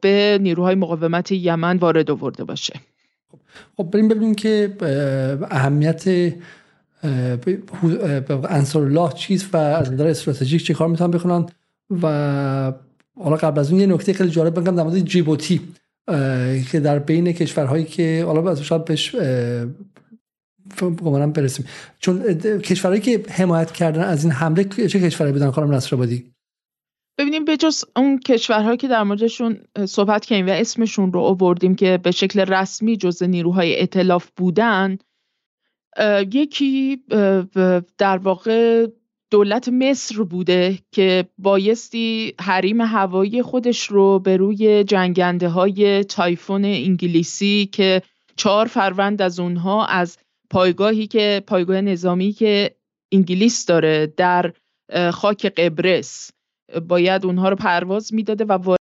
به 0.00 0.38
نیروهای 0.42 0.74
مقاومت 0.74 1.32
یمن 1.32 1.76
وارد 1.76 2.10
آورده 2.10 2.44
باشه. 2.44 2.74
خب 3.76 3.90
بریم 3.92 4.08
ببینیم 4.08 4.34
که 4.34 4.76
اهمیت 5.50 6.32
انصار 8.48 8.82
الله 8.82 9.12
چیست 9.12 9.54
و 9.54 9.56
از 9.56 9.92
نظر 9.92 10.06
استراتژیک 10.06 10.64
چه 10.64 10.74
کار 10.74 10.88
می‌تونن 10.88 11.10
بکنن. 11.10 11.46
و 12.02 12.72
حالا 13.20 13.36
قبل 13.36 13.60
از 13.60 13.72
اون 13.72 13.80
یه 13.80 13.86
نکته 13.86 14.12
خیلی 14.12 14.30
جالب 14.30 14.60
بگم 14.60 14.76
در 14.76 14.82
مورد 14.82 14.98
جیبوتی. 14.98 15.60
که 16.70 16.80
در 16.84 16.98
بین 16.98 17.32
کشورهایی 17.32 17.84
که 17.84 18.24
حالا 18.26 18.54
شاید 18.54 18.84
بهش 18.84 19.16
گمانم 20.80 21.32
برسیم. 21.32 21.66
چون 21.98 22.38
کشورهایی 22.58 23.02
که 23.02 23.24
حمایت 23.30 23.72
کردن 23.72 24.04
از 24.04 24.24
این 24.24 24.32
حمله 24.32 24.64
چه 24.64 25.00
کشورهایی 25.00 25.32
بودن 25.32 25.50
خانم 25.50 25.74
نصرآبادی 25.74 26.32
ببینیم 27.18 27.44
به 27.44 27.56
جز 27.56 27.84
اون 27.96 28.18
کشورهایی 28.18 28.76
که 28.76 28.88
در 28.88 29.02
موردشون 29.02 29.60
صحبت 29.88 30.24
کردیم 30.24 30.46
و 30.46 30.50
اسمشون 30.50 31.12
رو 31.12 31.20
آوردیم 31.20 31.74
که 31.74 31.98
به 32.02 32.10
شکل 32.10 32.40
رسمی 32.40 32.96
جز 32.96 33.22
نیروهای 33.22 33.82
اطلاف 33.82 34.30
بودن 34.36 34.98
یکی 36.32 37.02
در 37.98 38.16
واقع 38.16 38.86
دولت 39.30 39.68
مصر 39.68 40.22
بوده 40.22 40.78
که 40.92 41.24
بایستی 41.38 42.34
حریم 42.40 42.80
هوایی 42.80 43.42
خودش 43.42 43.86
رو 43.86 44.18
به 44.18 44.36
روی 44.36 44.84
جنگنده 44.84 45.48
های 45.48 46.04
تایفون 46.04 46.64
انگلیسی 46.64 47.68
که 47.72 48.02
چهار 48.36 48.66
فروند 48.66 49.22
از 49.22 49.40
اونها 49.40 49.86
از 49.86 50.18
پایگاهی 50.52 51.06
که 51.06 51.42
پایگاه 51.46 51.80
نظامی 51.80 52.32
که 52.32 52.76
انگلیس 53.12 53.66
داره 53.66 54.12
در 54.16 54.52
خاک 55.12 55.46
قبرس 55.46 56.30
باید 56.88 57.26
اونها 57.26 57.48
رو 57.48 57.56
پرواز 57.56 58.14
می‌داده 58.14 58.44
و 58.44 58.76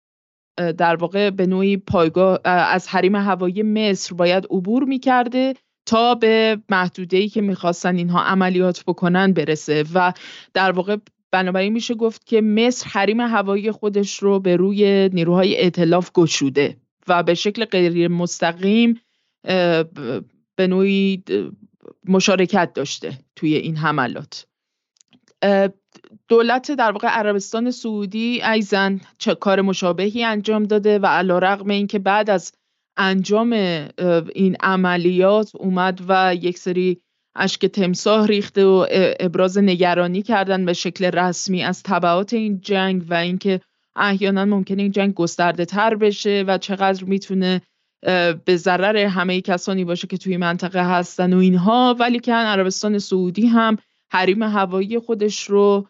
در 0.78 0.96
واقع 0.96 1.30
به 1.30 1.46
نوعی 1.46 1.78
پایگاه 1.78 2.40
از 2.46 2.88
حریم 2.88 3.16
هوایی 3.16 3.64
مصر 3.64 4.16
باید 4.16 4.46
عبور 4.50 4.84
می‌کرده 4.84 5.54
تا 5.86 6.16
به 6.16 6.58
محدوده‌ای 6.70 7.30
که 7.30 7.42
می‌خواستن 7.42 7.96
اینها 7.96 8.24
عملیات 8.24 8.84
بکنن 8.88 9.34
برسه 9.34 9.86
و 9.94 10.14
در 10.54 10.72
واقع 10.72 10.98
بنابراین 11.32 11.74
میشه 11.74 11.94
گفت 11.94 12.26
که 12.26 12.42
مصر 12.42 12.90
حریم 12.90 13.20
هوایی 13.20 13.72
خودش 13.72 14.18
رو 14.18 14.40
به 14.40 14.56
روی 14.56 15.10
نیروهای 15.14 15.62
ائتلاف 15.62 16.12
گشوده 16.14 16.78
و 17.08 17.24
به 17.24 17.34
شکل 17.34 17.66
غیر 17.66 18.08
مستقیم 18.08 19.02
به 20.60 20.68
نوعی 20.68 21.24
مشارکت 22.08 22.74
داشته 22.74 23.18
توی 23.36 23.56
این 23.56 23.76
حملات. 23.76 24.46
دولت 26.28 26.72
در 26.72 26.92
واقع 26.92 27.08
عربستان 27.08 27.72
سعودی 27.72 28.42
ایزن 28.42 29.02
چه 29.18 29.36
کار 29.36 29.62
مشابهی 29.62 30.24
انجام 30.24 30.64
داده 30.64 31.00
و 31.00 31.06
علا 31.06 31.40
رقم 31.40 31.70
این 31.70 31.88
که 31.88 32.00
بعد 32.00 32.30
از 32.30 32.54
انجام 32.98 33.54
این 34.36 34.56
عملیات 34.60 35.56
اومد 35.56 36.00
و 36.08 36.36
یک 36.36 36.58
سری 36.58 37.02
اشک 37.36 37.66
تمساه 37.66 38.28
ریخته 38.28 38.66
و 38.66 38.86
ابراز 39.20 39.58
نگرانی 39.58 40.22
کردن 40.22 40.66
به 40.66 40.74
شکل 40.74 41.06
رسمی 41.06 41.64
از 41.64 41.84
طبعات 41.84 42.34
این 42.34 42.62
جنگ 42.62 43.04
و 43.10 43.14
اینکه 43.14 43.62
احیانا 43.96 44.46
ممکنه 44.46 44.82
این 44.82 44.92
جنگ 44.92 45.14
گسترده 45.14 45.66
تر 45.66 45.96
بشه 45.96 46.44
و 46.48 46.58
چقدر 46.58 47.04
می‌تونه 47.04 47.62
به 48.46 48.56
ضرر 48.58 48.98
همه 48.98 49.42
کسانی 49.42 49.86
باشه 49.86 50.08
که 50.08 50.18
توی 50.18 50.38
منطقه 50.38 50.90
هستن 50.90 51.34
و 51.34 51.38
اینها. 51.38 51.96
ولی 52.00 52.20
که 52.20 52.34
عربستان 52.34 53.00
سعودی 53.00 53.48
هم 53.48 53.78
حریم 54.12 54.44
هوایی 54.44 55.00
خودش 55.00 55.44
رو 55.44 55.88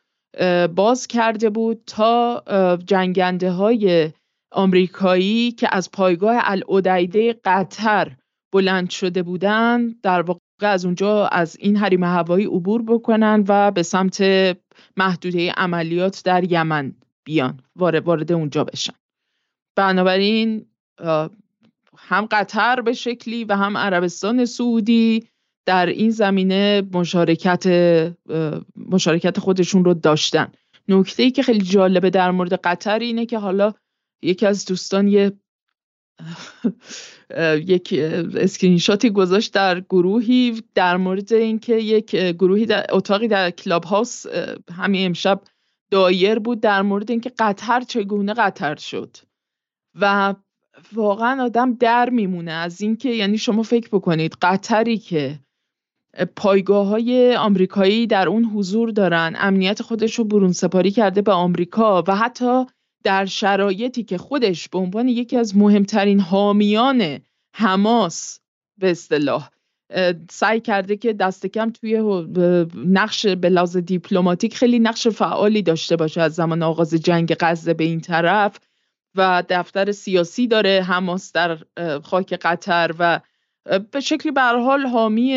باز 0.75 1.07
کرده 1.07 1.49
بود 1.49 1.83
تا 1.87 2.43
جنگنده 2.85 3.51
های 3.51 4.11
آمریکایی 4.51 5.51
که 5.51 5.67
از 5.71 5.91
پایگاه 5.91 6.37
العدیده 6.43 7.39
قطر 7.45 8.15
بلند 8.53 8.89
شده 8.89 9.23
بودند 9.23 10.01
در 10.01 10.21
واقع 10.21 10.39
از 10.61 10.85
اونجا 10.85 11.27
از 11.27 11.57
این 11.59 11.77
حریم 11.77 12.03
هوایی 12.03 12.45
عبور 12.45 12.81
بکنن 12.81 13.43
و 13.47 13.71
به 13.71 13.83
سمت 13.83 14.23
محدوده 14.97 15.51
عملیات 15.51 16.21
در 16.25 16.51
یمن 16.51 16.95
بیان 17.25 17.59
وارد 17.75 18.31
اونجا 18.31 18.63
بشن. 18.63 18.93
بنابراین 19.75 20.65
هم 22.09 22.25
قطر 22.31 22.81
به 22.81 22.93
شکلی 22.93 23.43
و 23.43 23.55
هم 23.55 23.77
عربستان 23.77 24.45
سعودی 24.45 25.29
در 25.65 25.85
این 25.85 26.09
زمینه 26.09 26.83
مشارکت 26.93 27.65
مشارکت 28.75 29.39
خودشون 29.39 29.85
رو 29.85 29.93
داشتن. 29.93 30.51
نکته 30.87 31.23
ای 31.23 31.31
که 31.31 31.43
خیلی 31.43 31.61
جالبه 31.61 32.09
در 32.09 32.31
مورد 32.31 32.53
قطر 32.53 32.99
اینه 32.99 33.25
که 33.25 33.39
حالا 33.39 33.73
یکی 34.21 34.45
از 34.45 34.65
دوستان 34.65 35.07
یه 35.07 35.31
یک 37.55 37.93
اسکرین 38.35 38.77
شاتی 38.77 39.09
گذاشت 39.09 39.53
در 39.53 39.79
گروهی 39.79 40.63
در 40.75 40.97
مورد 40.97 41.33
اینکه 41.33 41.75
یک 41.75 42.15
گروهی 42.15 42.65
در 42.65 42.85
اتاقی 42.89 43.27
در 43.27 43.51
Clubhouse 43.51 44.25
همین 44.71 45.05
امشب 45.05 45.41
دایر 45.91 46.39
بود 46.39 46.61
در 46.61 46.81
مورد 46.81 47.11
اینکه 47.11 47.31
قطر 47.39 47.81
چگونه 47.81 48.33
قطر 48.33 48.75
شد. 48.75 49.17
و 49.95 50.33
واقعا 50.93 51.43
آدم 51.43 51.73
در 51.73 52.09
میمونه. 52.09 52.51
از 52.51 52.81
اینکه 52.81 53.09
یعنی 53.09 53.37
شما 53.37 53.63
فکر 53.63 53.89
بکنید 53.91 54.35
قطری 54.41 54.97
که 54.97 55.39
پایگاه 56.35 56.87
های 56.87 57.35
آمریکایی 57.35 58.07
در 58.07 58.27
اون 58.27 58.45
حضور 58.45 58.89
دارن 58.89 59.35
امنیت 59.37 59.81
خودش 59.81 60.15
رو 60.15 60.23
برون 60.23 60.51
سپاری 60.51 60.91
کرده 60.91 61.21
به 61.21 61.31
آمریکا 61.31 62.03
و 62.07 62.15
حتی 62.15 62.65
در 63.03 63.25
شرایطی 63.25 64.03
که 64.03 64.17
خودش 64.17 64.69
به 64.69 64.77
عنوان 64.77 65.07
یکی 65.07 65.37
از 65.37 65.57
مهمترین 65.57 66.19
حامیان 66.19 67.19
حماس 67.55 68.39
به 68.77 68.91
اصطلاح 68.91 69.49
سعی 70.31 70.59
کرده 70.59 70.97
که 70.97 71.13
دست 71.13 71.45
کم 71.45 71.69
توی 71.69 72.23
نقش 72.75 73.25
به 73.25 73.49
لحاظ 73.49 73.77
دیپلماتیک 73.77 74.55
خیلی 74.55 74.79
نقش 74.79 75.07
فعالی 75.07 75.61
داشته 75.61 75.95
باشه. 75.95 76.21
از 76.21 76.33
زمان 76.33 76.63
آغاز 76.63 76.93
جنگ 76.93 77.35
غزه 77.39 77.73
به 77.73 77.83
این 77.83 78.01
طرف 78.01 78.59
و 79.15 79.43
دفتر 79.49 79.91
سیاسی 79.91 80.47
داره 80.47 80.83
حماس 80.83 81.31
در 81.31 81.57
خاک 82.03 82.33
قطر 82.33 82.91
و 82.99 83.19
به 83.91 83.99
شکلی 83.99 84.31
به 84.31 84.41
حال 84.41 84.85
حامی 84.85 85.35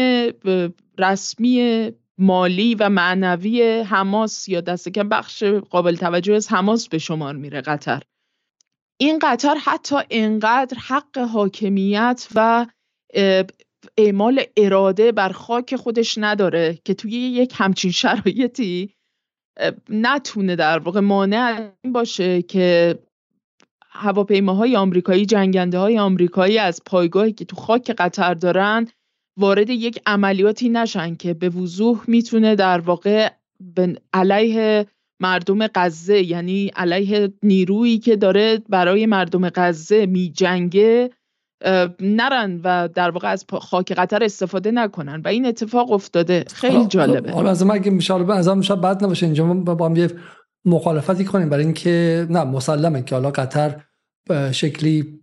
رسمی 0.98 1.90
مالی 2.18 2.74
و 2.74 2.88
معنوی 2.88 3.80
حماس 3.80 4.48
یا 4.48 4.60
دست 4.60 4.88
کم 4.88 5.08
بخش 5.08 5.42
قابل 5.44 5.96
توجه 5.96 6.34
از 6.34 6.52
حماس 6.52 6.88
به 6.88 6.98
شمار 6.98 7.36
میره 7.36 7.60
قطر. 7.60 8.02
این 9.00 9.18
قطر 9.22 9.54
حتی 9.64 9.96
انقدر 10.10 10.78
حق 10.78 11.18
حاکمیت 11.18 12.28
و 12.34 12.66
اعمال 13.98 14.42
اراده 14.56 15.12
بر 15.12 15.28
خاک 15.28 15.76
خودش 15.76 16.18
نداره 16.18 16.78
که 16.84 16.94
توی 16.94 17.12
یک 17.12 17.54
همچین 17.56 17.90
شرایطی 17.90 18.94
نتونه 19.88 20.56
در 20.56 20.78
واقع 20.78 21.00
مانع 21.00 21.70
این 21.84 21.92
باشه 21.92 22.42
که 22.42 22.98
هواپیماهای 23.94 24.76
آمریکایی 24.76 25.26
جنگنده 25.26 25.78
های 25.78 25.98
آمریکایی 25.98 26.58
از 26.58 26.80
پایگاهی 26.86 27.32
که 27.32 27.44
تو 27.44 27.56
خاک 27.56 27.90
قطر 27.90 28.34
دارن 28.34 28.88
وارد 29.36 29.70
یک 29.70 30.00
عملیاتی 30.06 30.68
نشن 30.68 31.14
که 31.14 31.34
به 31.34 31.48
وضوح 31.48 32.04
می‌تونه 32.06 32.54
در 32.54 32.78
واقع 32.78 33.28
علیه 34.12 34.86
مردم 35.20 35.66
غزه 35.74 36.22
یعنی 36.22 36.70
علیه 36.76 37.32
نیرویی 37.42 37.98
که 37.98 38.16
داره 38.16 38.58
برای 38.68 39.06
مردم 39.06 39.48
غزه 39.48 40.06
میجنگه 40.06 41.10
نرن 42.00 42.60
و 42.64 42.88
در 42.94 43.10
واقع 43.10 43.28
از 43.28 43.44
خاک 43.60 43.92
قطر 43.92 44.24
استفاده 44.24 44.70
نکنن. 44.70 45.22
و 45.24 45.28
این 45.28 45.46
اتفاق 45.46 45.92
افتاده. 45.92 46.44
خیلی 46.54 46.86
جالبه. 46.86 47.32
حالا 47.32 47.50
از 47.50 47.66
من 47.66 47.74
اگه 47.74 47.90
میشه 47.90 48.14
بد 48.18 49.04
نباشه. 49.04 49.26
اینجا 49.26 49.54
با 49.54 49.86
هم 49.86 49.96
یه 49.96 50.10
مخالفتی 50.64 51.24
کنیم. 51.24 51.48
برای 51.48 51.64
اینکه 51.64 52.26
نه 52.30 52.44
مسلمه 52.44 53.02
که 53.02 53.14
حالا 53.14 53.30
قطر 53.30 53.80
شکلی 54.52 55.20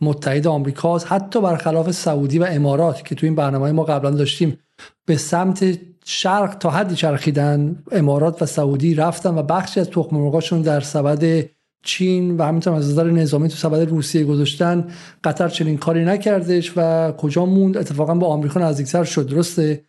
متحد 0.00 0.46
آمریکاست. 0.46 1.12
حتی 1.12 1.40
برخلاف 1.40 1.90
سعودی 1.90 2.38
و 2.38 2.46
امارات 2.50 3.04
که 3.04 3.14
تو 3.14 3.26
این 3.26 3.34
برنامه 3.34 3.72
ما 3.72 3.84
قبلا 3.84 4.10
داشتیم 4.10 4.58
به 5.06 5.16
سمت 5.16 5.78
شرق 6.04 6.58
تا 6.58 6.70
حدی 6.70 6.94
چرخیدن 6.94 7.82
امارات 7.92 8.42
و 8.42 8.46
سعودی 8.46 8.94
رفتن 8.94 9.38
و 9.38 9.42
بخشی 9.42 9.80
از 9.80 9.90
تخم 9.90 10.16
مرغاشون 10.16 10.62
در 10.62 10.80
سبد 10.80 11.44
چین 11.84 12.36
و 12.36 12.42
همینطور 12.42 12.74
از 12.74 12.90
نظر 12.90 13.10
نظامی 13.10 13.48
تو 13.48 13.56
سبد 13.56 13.88
روسیه 13.88 14.24
گذاشتن. 14.24 14.88
قطر 15.24 15.48
چنین 15.48 15.78
کاری 15.78 16.04
نکردش 16.04 16.72
و 16.76 17.12
کجا 17.12 17.46
موند؟ 17.46 17.76
اتفاقا 17.76 18.14
با 18.14 18.26
آمریکا 18.26 18.60
نزدیکتر 18.60 19.04
شد. 19.04 19.26
درسته؟ 19.26 19.84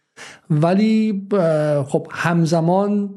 ولی 0.49 1.27
خب 1.87 2.07
همزمان 2.11 3.09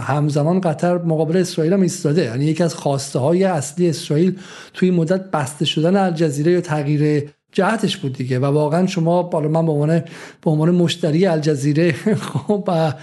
همزمان 0.00 0.60
قطر 0.60 0.98
مقابل 0.98 1.36
اسرائیل 1.36 1.72
هم 1.72 1.80
ایستاده. 1.80 2.24
یعنی 2.24 2.44
یکی 2.44 2.62
از 2.62 2.74
خواسته 2.74 3.18
های 3.18 3.44
اصلی 3.44 3.88
اسرائیل 3.88 4.38
توی 4.74 4.90
مدت 4.90 5.30
بسته 5.30 5.64
شدن 5.64 5.96
الجزیره 5.96 6.52
یا 6.52 6.60
تغییر 6.60 7.30
جهتش 7.52 7.96
بود 7.96 8.12
دیگه. 8.12 8.38
و 8.38 8.44
واقعا 8.44 8.86
شما 8.86 9.22
بالا 9.22 9.48
من 9.48 9.66
به 9.66 9.72
عنوان 9.72 10.02
به 10.42 10.50
عنوان 10.50 10.70
مشتری 10.70 11.26
الجزیره 11.26 11.92
خب 12.32 12.64
و 12.68 12.94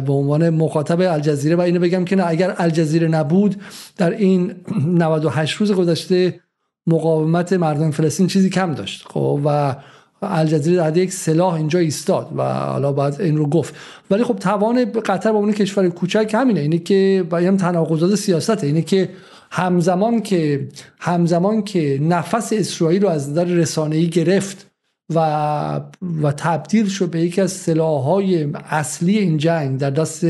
به 0.00 0.12
عنوان 0.12 0.50
مخاطب 0.50 1.00
الجزیره 1.00 1.56
و 1.56 1.60
اینو 1.60 1.80
بگم 1.80 2.04
که 2.04 2.16
نه 2.16 2.24
اگر 2.26 2.54
الجزیره 2.58 3.08
نبود 3.08 3.56
در 3.96 4.10
این 4.10 4.54
98 4.86 5.56
روز 5.56 5.72
گذشته 5.72 6.40
مقاومت 6.86 7.52
مردم 7.52 7.90
فلسطین 7.90 8.26
چیزی 8.26 8.50
کم 8.50 8.74
داشت. 8.74 9.06
خب 9.08 9.40
و 9.44 9.76
الجزیره 10.22 10.76
در 10.76 10.96
یک 10.96 11.12
سلاح 11.12 11.54
اینجا 11.54 11.78
ایستاد 11.78 12.28
و 12.36 12.54
حالا 12.54 12.92
باید 12.92 13.20
این 13.20 13.36
رو 13.36 13.46
گفت. 13.46 13.74
ولی 14.10 14.24
خب 14.24 14.36
توان 14.36 14.84
قطر 14.84 15.32
با 15.32 15.38
اون 15.38 15.52
کشور 15.52 15.88
کوچک 15.88 16.30
همینه. 16.34 16.60
اینه 16.60 16.78
که 16.78 17.26
با 17.30 17.38
هم 17.38 17.56
تناقضات 17.56 18.14
سیاسته. 18.14 18.66
اینه 18.66 18.82
که 18.82 19.08
همزمان 19.50 20.22
که 20.22 20.68
همزمان 20.98 21.62
که 21.62 21.98
نفس 22.02 22.52
اسرائیل 22.52 23.02
رو 23.02 23.08
از 23.08 23.30
نظر 23.30 23.44
رسانه‌ای 23.44 24.08
گرفت 24.08 24.66
و 25.14 25.80
و 26.22 26.32
تبدیل 26.32 26.88
شد 26.88 27.10
به 27.10 27.20
یکی 27.20 27.40
از 27.40 27.52
سلاح‌های 27.52 28.48
اصلی 28.70 29.18
این 29.18 29.38
جنگ 29.38 29.78
در 29.78 29.90
دست 29.90 30.24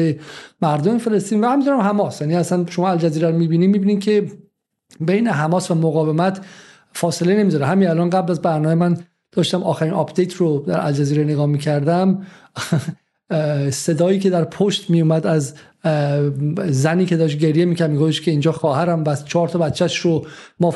مردم 0.62 0.98
فلسطین 0.98 1.44
و 1.44 1.48
همینطور 1.48 1.80
حماس. 1.80 2.20
یعنی 2.20 2.34
اصلا 2.34 2.66
شما 2.68 2.90
الجزیره 2.90 3.30
رو 3.30 3.36
می‌بینید 3.36 3.70
می‌بینید 3.70 4.00
که 4.00 4.26
بین 5.00 5.28
حماس 5.28 5.70
و 5.70 5.74
مقاومت 5.74 6.40
فاصله 6.92 7.36
نمی‌ذاره. 7.36 7.66
همین 7.66 7.88
الان 7.88 8.10
قبل 8.10 8.30
از 8.30 8.42
برنامه 8.42 8.74
من 8.74 8.96
داشتم 9.32 9.62
آخرین 9.62 9.92
آپدیت 9.92 10.34
رو 10.34 10.64
در 10.66 10.86
الجزیره 10.86 11.24
نگاه 11.24 11.46
می‌کردم. 11.46 12.22
صدایی 13.70 14.18
که 14.18 14.30
در 14.30 14.44
پشت 14.44 14.90
میومد 14.90 15.26
از 15.26 15.54
زنی 16.68 17.06
که 17.06 17.16
داشت 17.16 17.38
گریه 17.38 17.64
می‌کرد 17.64 17.90
میگوش 17.90 18.20
که 18.20 18.30
اینجا 18.30 18.52
خواهرم 18.52 19.04
بس 19.04 19.24
چهار 19.24 19.48
تا 19.48 19.58
بچهش 19.58 19.96
رو 19.98 20.26
ما 20.60 20.74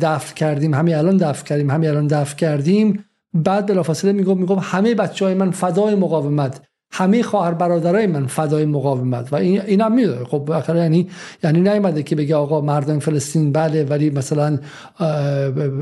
دفع 0.00 0.34
کردیم. 0.34 0.74
همین 0.74 0.94
الان 0.94 1.16
دفع 1.16 1.44
کردیم 1.44 1.70
همین 1.70 1.90
الان 1.90 2.06
دفع 2.06 2.36
کردیم. 2.36 3.04
بعد 3.34 3.66
بلافاصله 3.66 4.12
می‌گفت 4.12 4.40
می‌گفت 4.40 4.60
همه 4.64 4.94
بچه 4.94 5.24
های 5.24 5.34
من 5.34 5.50
فدای 5.50 5.94
مقاومت. 5.94 6.62
همه 6.92 7.22
خواهر 7.22 7.54
برادرای 7.54 8.06
من 8.06 8.26
فدای 8.26 8.64
مقاومت 8.64 9.32
و 9.32 9.36
این 9.36 9.60
اینم 9.60 9.92
می‌دونه 9.92 10.24
خب 10.24 10.38
بالاخره 10.38 10.80
یعنی 10.80 11.08
یعنی 11.44 11.60
نیومده 11.60 12.02
که 12.02 12.16
بگه 12.16 12.36
آقا 12.36 12.60
مردم 12.60 12.98
فلسطین 12.98 13.52
بله 13.52 13.84
ولی 13.84 14.10
مثلا 14.10 14.58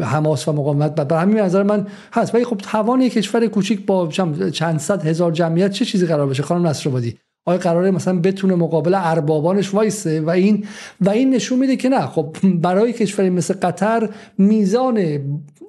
حماس 0.00 0.48
و 0.48 0.52
مقاومت 0.52 0.94
به 0.94 1.16
همین 1.16 1.38
نظر 1.38 1.62
من 1.62 1.86
هست. 2.12 2.34
ولی 2.34 2.44
خب 2.44 2.56
توان 2.56 3.08
کشور 3.08 3.46
کوچیک 3.46 3.86
با 3.86 4.08
چند 4.52 4.78
صد 4.78 5.06
هزار 5.06 5.32
جمعیت 5.32 5.70
چه 5.70 5.84
چیزی 5.84 6.06
قرار 6.06 6.26
بشه 6.26 6.42
خانم 6.42 6.66
نصرآبادی 6.66 7.18
آیا 7.46 7.58
قراره 7.58 7.90
مثلا 7.90 8.20
بتونه 8.20 8.54
مقابل 8.54 8.94
اربابانش 8.94 9.74
وایسه؟ 9.74 10.20
و 10.20 10.30
این 10.30 10.64
و 11.00 11.10
این 11.10 11.34
نشون 11.34 11.58
میده 11.58 11.76
که 11.76 11.88
نه. 11.88 12.06
خب 12.06 12.36
برای 12.42 12.92
کشوری 12.92 13.30
مثل 13.30 13.54
قطر 13.54 14.08
میزان 14.38 15.18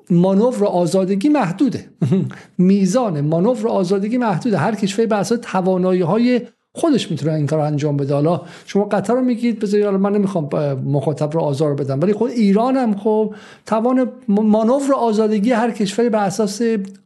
مانور 0.09 0.65
آزادگی 0.65 1.29
محدوده. 1.29 1.89
میزان 2.57 3.21
مانور 3.21 3.67
آزادگی 3.67 4.17
محدوده. 4.17 4.57
هر 4.57 4.75
کشوری 4.75 5.07
به 5.07 5.15
اساس 5.15 5.39
توانایی 5.41 6.01
های 6.01 6.41
خودش 6.75 7.11
می‌تونه 7.11 7.33
این 7.33 7.47
کار 7.47 7.59
انجام 7.59 7.97
بده. 7.97 8.13
حالا 8.13 8.41
شما 8.65 8.83
قطر 8.83 9.13
رو 9.13 9.21
میگید 9.21 9.59
بذارید 9.59 9.85
حالا 9.85 9.97
من 9.97 10.13
نمی‌خوام 10.13 10.49
مخاطب 10.85 11.33
رو 11.33 11.41
آزار 11.41 11.75
بدم 11.75 12.01
ولی 12.01 12.13
خود 12.13 12.31
ایران 12.31 12.75
هم 12.77 12.95
خب 12.95 13.35
توان 13.65 14.11
مانور 14.27 14.93
آزادگی 14.93 15.51
هر 15.51 15.71
کشوری 15.71 16.09
بر 16.09 16.25
اساس 16.25 16.61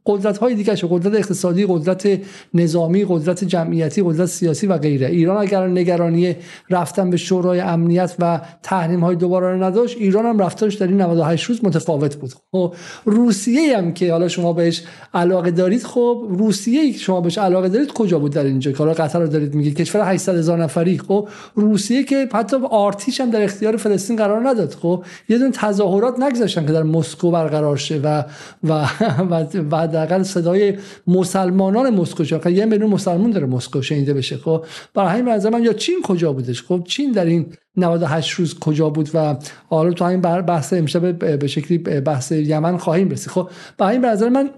قدرت 0.05 0.37
های 0.37 0.55
دیگه 0.55 0.75
قدرت 0.75 1.15
اقتصادی 1.15 1.65
قدرت 1.69 2.19
نظامی 2.53 3.05
قدرت 3.09 3.43
جمعیتی 3.43 4.03
قدرت 4.05 4.25
سیاسی 4.25 4.67
و 4.67 4.77
غیره. 4.77 5.07
ایران 5.07 5.37
اگر 5.37 5.67
نگرانی 5.67 6.35
رفتن 6.69 7.09
به 7.09 7.17
شورای 7.17 7.59
امنیت 7.59 8.15
و 8.19 8.41
تحریم 8.63 8.99
های 8.99 9.15
دوباره 9.15 9.51
رو 9.51 9.63
نداشت 9.63 9.97
ایران 9.97 10.25
هم 10.25 10.39
رفتارش 10.39 10.75
در 10.75 10.87
این 10.87 11.01
98 11.01 11.45
روز 11.45 11.65
متفاوت 11.65 12.15
بود. 12.15 12.33
خب 12.51 12.73
روسیه 13.05 13.77
هم 13.77 13.93
که 13.93 14.11
حالا 14.11 14.27
شما 14.27 14.53
بهش 14.53 14.83
علاقه 15.13 15.51
دارید 15.51 15.83
خب 15.83 16.25
روسیه 16.29 16.91
شما 16.91 17.21
بهش 17.21 17.37
علاقه 17.37 17.69
دارید 17.69 17.93
کجا 17.93 18.19
بود 18.19 18.31
در 18.31 18.43
اینجا 18.43 18.71
که 18.71 18.77
حالا 18.77 18.93
قطر 18.93 19.19
رو 19.19 19.27
دارید 19.27 19.52
میگه 19.53 19.71
کشور 19.71 20.13
800 20.13 20.35
هزار 20.35 20.63
نفری 20.63 20.97
خب 20.97 21.29
روسیه 21.55 22.03
که 22.03 22.29
حتی 22.33 22.57
آرتیش 22.69 23.21
هم 23.21 23.29
در 23.29 23.43
اختیار 23.43 23.77
فلسطین 23.77 24.15
قرار 24.15 24.49
نداد 24.49 24.73
خب 24.73 25.03
یه 25.29 25.37
دونه 25.37 25.51
تظاهرات 25.51 26.19
نگذاشتن 26.19 26.65
که 26.65 26.71
در 26.71 26.83
مسکو 26.83 27.31
برقرار 27.31 27.77
شه 27.77 27.99
و 28.03 28.23
و 28.63 28.87
و, 29.29 29.45
و 29.71 29.77
حداقل 29.77 30.23
صدای 30.23 30.77
مسلمانان 31.07 31.89
مسکو 31.89 32.23
که 32.23 32.49
یه 32.49 32.65
میلیون 32.65 32.89
مسلمان 32.89 33.31
داره 33.31 33.45
مسکو 33.45 33.81
شنیده 33.81 34.13
بشه 34.13 34.37
خب. 34.37 34.65
برای 34.93 35.09
همین 35.09 35.33
نظر 35.33 35.49
من 35.49 35.63
یا 35.63 35.73
چین 35.73 36.01
کجا 36.03 36.33
بودش؟ 36.33 36.63
خب 36.63 36.83
چین 36.87 37.11
در 37.11 37.25
این 37.25 37.45
98 37.77 38.31
روز 38.31 38.59
کجا 38.59 38.89
بود 38.89 39.09
و 39.13 39.35
حالا 39.69 39.91
تو 39.91 40.05
این 40.05 40.21
بحث 40.21 40.73
امشب 40.73 41.37
به 41.39 41.47
شکلی 41.47 41.77
بحث 41.77 42.31
یمن 42.31 42.77
خواهیم 42.77 43.09
رسید. 43.09 43.29
خب 43.29 43.49
برای 43.77 43.95
این 43.95 44.05
نظر 44.05 44.29
من 44.29 44.49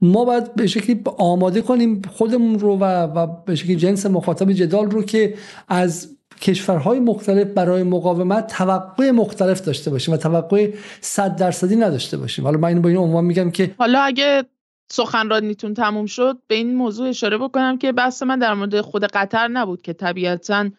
ما 0.00 0.24
باید 0.24 0.54
به 0.54 0.66
شکلی 0.66 1.02
آماده 1.18 1.62
کنیم 1.62 2.02
خودمون 2.12 2.58
رو 2.58 2.76
و, 2.76 2.84
و 2.84 3.26
به 3.26 3.54
شکلی 3.54 3.76
جنس 3.76 4.06
مخاطب 4.06 4.52
جدال 4.52 4.90
رو 4.90 5.02
که 5.02 5.34
از 5.68 6.16
کشورهای 6.40 7.00
مختلف 7.00 7.46
برای 7.46 7.82
مقاومت 7.82 8.46
توقع 8.46 9.10
مختلف 9.10 9.60
داشته 9.60 9.90
باشیم 9.90 10.14
و 10.14 10.16
توقع 10.16 10.72
صد 11.00 11.36
درصدی 11.36 11.76
نداشته 11.76 12.16
باشیم. 12.16 12.44
حالا 12.44 12.58
من 12.58 12.68
اینو 12.68 12.80
با 12.80 12.88
این 12.88 12.98
عنوان 12.98 13.24
میگم 13.24 13.50
که 13.50 13.74
حالا 13.78 14.00
اگه 14.00 14.44
سخنرانیتون 14.90 15.74
تموم 15.74 16.06
شد 16.06 16.38
به 16.46 16.54
این 16.54 16.74
موضوع 16.74 17.08
اشاره 17.08 17.38
بکنم 17.38 17.78
که 17.78 17.92
بحث 17.92 18.22
من 18.22 18.38
در 18.38 18.54
مورد 18.54 18.80
خود 18.80 19.04
قطر 19.04 19.48
نبود 19.48 19.82
که 19.82 19.92
طبیعتا 19.92 20.70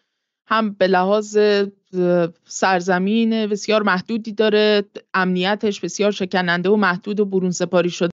هم 0.46 0.72
به 0.72 0.86
لحاظ 0.86 1.38
سرزمین 2.44 3.46
بسیار 3.46 3.82
محدودی 3.82 4.32
داره 4.32 4.84
امنیتش 5.14 5.80
بسیار 5.80 6.10
شکننده 6.10 6.70
و 6.70 6.76
محدود 6.76 7.20
و 7.20 7.24
برون 7.24 7.50
سپاری 7.50 7.90
شده. 7.90 8.10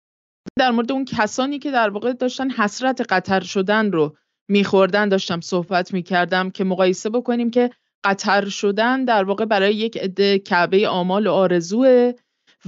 در 0.58 0.72
مورد 0.72 0.92
اون 0.92 1.06
کسانی 1.06 1.60
که 1.60 1.72
در 1.72 1.90
واقع 1.90 2.14
داشتن 2.14 2.50
حسرت 2.50 3.02
قطر 3.10 3.40
شدن 3.40 3.92
رو 3.92 4.16
میخوردن 4.48 5.10
داشتم 5.10 5.42
صحبت 5.42 5.94
می‌کردم 5.94 6.50
که 6.50 6.64
مقایسه 6.64 7.10
بکنیم 7.10 7.52
که 7.52 7.70
قطر 8.04 8.50
شدن 8.50 9.06
در 9.06 9.24
واقع 9.24 9.46
برای 9.46 9.76
یک 9.76 9.98
عده 9.98 10.40
کعبه 10.40 10.88
آمال 10.88 11.28
و 11.28 11.32
آرزوه 11.32 12.12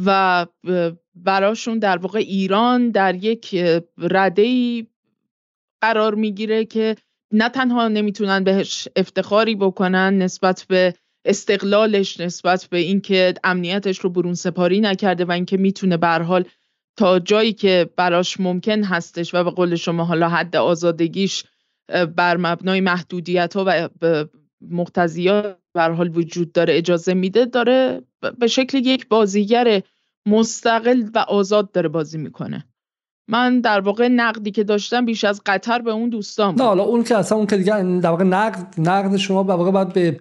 و 0.06 0.46
براشون 1.16 1.80
در 1.80 1.98
واقع 1.98 2.20
ایران 2.20 2.90
در 2.90 3.16
یک 3.16 3.56
رده 3.98 4.82
قرار 5.82 6.16
می‌گیره 6.16 6.66
که 6.66 6.96
نه 7.34 7.50
تنها 7.50 7.88
نمی‌تونن 7.88 8.44
بهش 8.44 8.88
افتخاری 8.96 9.56
بکنن 9.56 10.18
نسبت 10.18 10.66
به 10.70 10.94
استقلالش 11.26 12.20
نسبت 12.20 12.68
به 12.72 12.78
اینکه 12.78 13.34
امنیتش 13.44 14.00
رو 14.00 14.10
برون 14.10 14.34
سپاری 14.34 14.80
نکرده 14.80 15.26
و 15.26 15.32
اینکه 15.32 15.58
می‌تونه 15.58 15.98
به 15.98 16.08
حال 16.08 16.46
تا 17.00 17.20
جایی 17.20 17.54
که 17.54 17.90
براش 17.96 18.40
ممکن 18.40 18.84
هستش 18.84 19.36
و 19.36 19.44
به 19.44 19.50
قول 19.50 19.76
شما 19.76 20.04
حالا 20.04 20.30
حد 20.30 20.56
آزادگیش 20.56 21.44
بر 22.16 22.38
مبنای 22.38 22.82
محدودیت 22.82 23.54
ها 23.56 23.66
و 23.68 24.26
مقتضیات 24.72 25.58
بر 25.74 25.92
حال 25.92 26.18
وجود 26.18 26.52
داره 26.52 26.78
اجازه 26.78 27.14
میده 27.14 27.46
داره 27.46 28.02
به 28.40 28.48
شکل 28.48 28.78
یک 28.78 29.08
بازیگر 29.08 29.82
مستقل 30.26 31.04
و 31.16 31.20
آزاد 31.20 31.72
داره 31.72 31.90
بازی 31.90 32.18
می‌کنه. 32.18 32.66
من 33.28 33.62
در 33.62 33.80
واقع 33.80 34.08
نقدی 34.08 34.52
که 34.52 34.64
داشتم 34.64 35.06
بیش 35.06 35.24
از 35.24 35.42
قطر 35.46 35.82
به 35.82 35.92
اون 35.92 36.10
دوستان 36.10 36.56
نه 36.56 36.64
حالا 36.64 36.84
اون 36.84 37.04
که 37.04 37.18
اصلا 37.18 37.38
اون 37.38 37.48
که 37.48 37.58
دیگه 37.58 38.00
در 38.00 38.10
واقع 38.10 38.24
نقد 38.24 38.76
نقد 38.78 39.18
شما 39.18 39.44
در 39.44 39.54
واقع 39.54 39.72
باید 39.72 39.94
به 39.94 40.20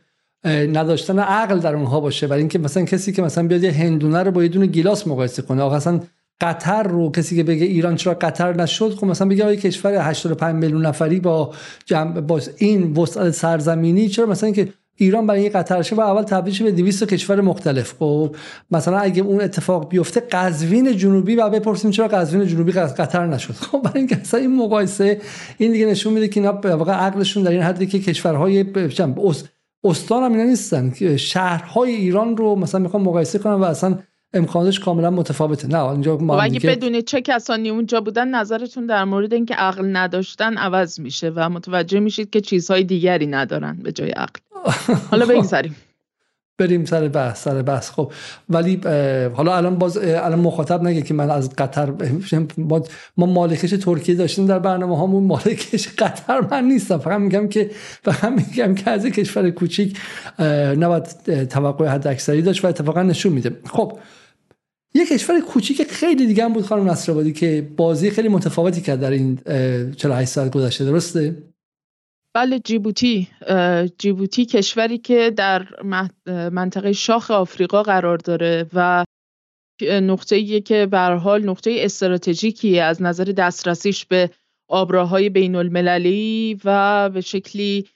نداشتن 0.66 1.18
عقل 1.18 1.58
در 1.58 1.74
اونها 1.74 2.00
باشه. 2.00 2.26
برای 2.26 2.40
اینکه 2.40 2.58
مثلا 2.58 2.84
کسی 2.84 3.12
که 3.12 3.22
مثلا 3.22 3.46
بیاد 3.48 3.62
یه 3.62 3.72
هندونه 3.72 4.22
رو 4.22 4.30
با 4.30 4.42
یه 4.42 4.48
دونه 4.48 4.66
گیلاس 4.66 5.06
مقایسه 5.06 5.42
کنه 5.42 5.62
آقا 5.62 5.76
اصلا 5.76 6.00
قطر 6.40 6.82
رو 6.82 7.10
کسی 7.10 7.36
که 7.36 7.42
بگه 7.42 7.66
ایران 7.66 7.96
چرا 7.96 8.14
قطر 8.14 8.56
نشد 8.56 8.94
خب 8.94 9.06
مثلا 9.06 9.28
بگه 9.28 9.56
کشور 9.56 9.94
85 9.94 10.54
میلیون 10.54 10.86
نفری 10.86 11.20
با 11.20 11.54
جمع 11.84 12.20
با 12.20 12.40
این 12.56 12.92
وسعت 12.92 13.30
سرزمینی 13.30 14.08
چرا 14.08 14.26
مثلا 14.26 14.50
که 14.50 14.68
ایران 15.00 15.26
برای 15.26 15.40
این 15.40 15.52
قطر 15.52 15.82
شه 15.82 15.96
و 15.96 16.00
اول 16.00 16.22
تبدیل 16.22 16.62
به 16.62 16.72
200 16.72 17.04
کشور 17.04 17.40
مختلف. 17.40 17.94
خب 17.98 18.36
مثلا 18.70 18.98
اگه 18.98 19.22
اون 19.22 19.40
اتفاق 19.40 19.88
بیفته 19.88 20.20
قزوین 20.20 20.96
جنوبی 20.96 21.36
و 21.36 21.50
بپرسیم 21.50 21.90
چرا 21.90 22.08
قزوین 22.08 22.46
جنوبی 22.46 22.72
قطر 22.72 23.26
نشد. 23.26 23.54
خب 23.72 23.82
برای 23.82 23.98
اینکه 23.98 24.16
اصلا 24.16 24.40
این 24.40 24.56
مقایسه 24.56 25.20
این 25.58 25.72
دیگه 25.72 25.86
نشون 25.86 26.12
میده 26.12 26.28
که 26.28 26.40
اینا 26.40 26.52
واقعا 26.52 26.96
عقلشون 26.96 27.42
در 27.42 27.50
این 27.50 27.62
حدی 27.62 27.86
که 27.86 27.98
کشورهای 27.98 28.64
استان 29.84 30.22
هم 30.22 30.32
اینا 30.32 30.44
نیستن. 30.44 31.16
شهرهای 31.16 31.90
ایران 31.94 32.36
رو 32.36 32.54
مثلا 32.54 32.80
می‌خوام 32.80 33.02
مقایسه 33.02 33.38
کنم 33.38 33.60
و 33.60 33.64
اصلا 33.64 33.98
امکانش 34.34 34.80
کاملا 34.80 35.10
متفاوته. 35.10 35.68
نه 35.68 35.84
اینجا 35.84 36.16
ما 36.16 36.34
خب 36.34 36.44
اگه 36.44 36.60
بدونید 36.60 37.04
چه 37.04 37.20
کسانی 37.20 37.68
اونجا 37.68 38.00
بودن 38.00 38.28
نظرتون 38.28 38.86
در 38.86 39.04
مورد 39.04 39.34
اینکه 39.34 39.54
عقل 39.54 39.96
نداشتن 39.96 40.56
عوض 40.56 41.00
میشه 41.00 41.32
و 41.34 41.48
متوجه 41.48 42.00
میشید 42.00 42.30
که 42.30 42.40
چیزهای 42.40 42.84
دیگری 42.84 43.26
ندارن 43.26 43.78
به 43.82 43.92
جای 43.92 44.10
عقل. 44.10 44.40
حالا 45.10 45.26
بگذاریم. 45.26 45.76
بریم 46.58 46.84
سر 46.84 47.08
بحث 47.08 47.42
سر 47.42 47.62
بحث. 47.62 47.90
خب 47.90 48.12
ولی 48.48 48.80
حالا 49.34 49.56
الان 49.56 49.78
باز 49.78 49.96
الان 49.96 50.38
مخاطب 50.38 50.82
نگه 50.82 51.02
که 51.02 51.14
من 51.14 51.30
از 51.30 51.50
قطر 51.50 51.92
ما 53.16 53.26
مالکش 53.26 53.70
ترکیه 53.70 54.14
داشتیم 54.14 54.46
در 54.46 54.58
برنامه 54.58 54.96
هامون 54.96 55.24
مالکش 55.24 55.88
قطر 55.98 56.40
من 56.50 56.64
نیستم. 56.64 56.98
فقط 56.98 57.20
میگم 57.20 57.48
که 57.48 57.70
فقط 58.02 58.32
میگم 58.32 58.74
که 58.74 58.90
از 58.90 59.06
کشور 59.06 59.50
کوچیک 59.50 59.98
نباید 60.78 61.04
توقع 61.44 61.86
حد 61.86 62.06
اکثری 62.06 62.42
داشت 62.42 62.64
و 62.64 62.68
اتفاقا 62.68 63.02
نشون 63.02 63.32
میده. 63.32 63.56
خب 63.70 63.98
یه 64.98 65.06
کشور 65.06 65.40
کوچیک 65.40 65.82
خیلی 65.82 66.26
دیگه 66.26 66.44
هم 66.44 66.52
بود 66.52 66.64
خانم 66.64 66.90
نصرآبادی 66.90 67.32
که 67.32 67.68
بازی 67.76 68.10
خیلی 68.10 68.28
متفاوتی 68.28 68.80
کرد 68.80 69.00
در 69.00 69.10
این 69.10 69.36
48 69.96 70.30
ساعت 70.30 70.52
گذشته 70.52 70.84
درسته؟ 70.84 71.42
بله 72.34 72.58
جیبوتی 72.58 73.28
جیبوتی 73.98 74.44
کشوری 74.46 74.98
که 74.98 75.30
در 75.36 75.66
منطقه 76.52 76.92
شاخ 76.92 77.30
آفریقا 77.30 77.82
قرار 77.82 78.16
داره 78.16 78.66
و 78.72 79.04
نقطه 79.82 80.60
که 80.60 80.86
به 80.86 80.98
حال 80.98 81.48
نقطه 81.48 81.76
استراتژیکی 81.78 82.80
از 82.80 83.02
نظر 83.02 83.24
دسترسیش 83.24 84.06
به 84.06 84.30
آبراهای 84.68 85.28
بین 85.28 85.54
المللی 85.54 86.60
و 86.64 87.10
به 87.10 87.20
شکلی 87.20 87.86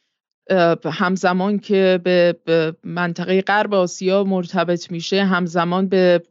همزمان 0.85 1.59
که 1.59 2.01
به 2.05 2.37
منطقه 2.85 3.43
غرب 3.43 3.75
آسیا 3.75 4.25
مرتبط 4.25 4.91
میشه 4.91 5.25
همزمان 5.25 5.89
به 5.89 6.23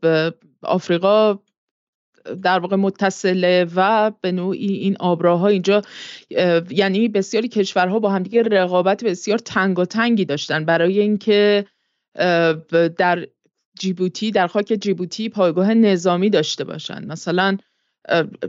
آفریقا 0.64 1.40
در 2.44 2.60
واقع 2.60 2.76
متصله 2.76 3.68
و 3.76 4.12
به 4.22 4.32
نوعی 4.32 4.74
این 4.74 4.98
آبراها 5.00 5.48
اینجا 5.48 5.82
یعنی 6.70 7.08
بسیاری 7.08 7.48
کشورها 7.48 8.00
با 8.00 8.10
همدیگه 8.10 8.44
رقابت 8.44 9.04
بسیار 9.04 9.38
تنگ 9.38 9.80
و 9.80 9.86
تنگی 9.86 10.26
داشتن. 10.26 10.66
برای 10.66 11.00
اینکه 11.00 11.66
در 12.98 13.28
جیبوتی 13.80 14.32
در 14.32 14.48
خاک 14.48 14.78
جیبوتی 14.82 15.30
پایگاه 15.30 15.74
نظامی 15.74 16.30
داشته 16.30 16.64
باشند 16.64 17.08
مثلا 17.08 17.58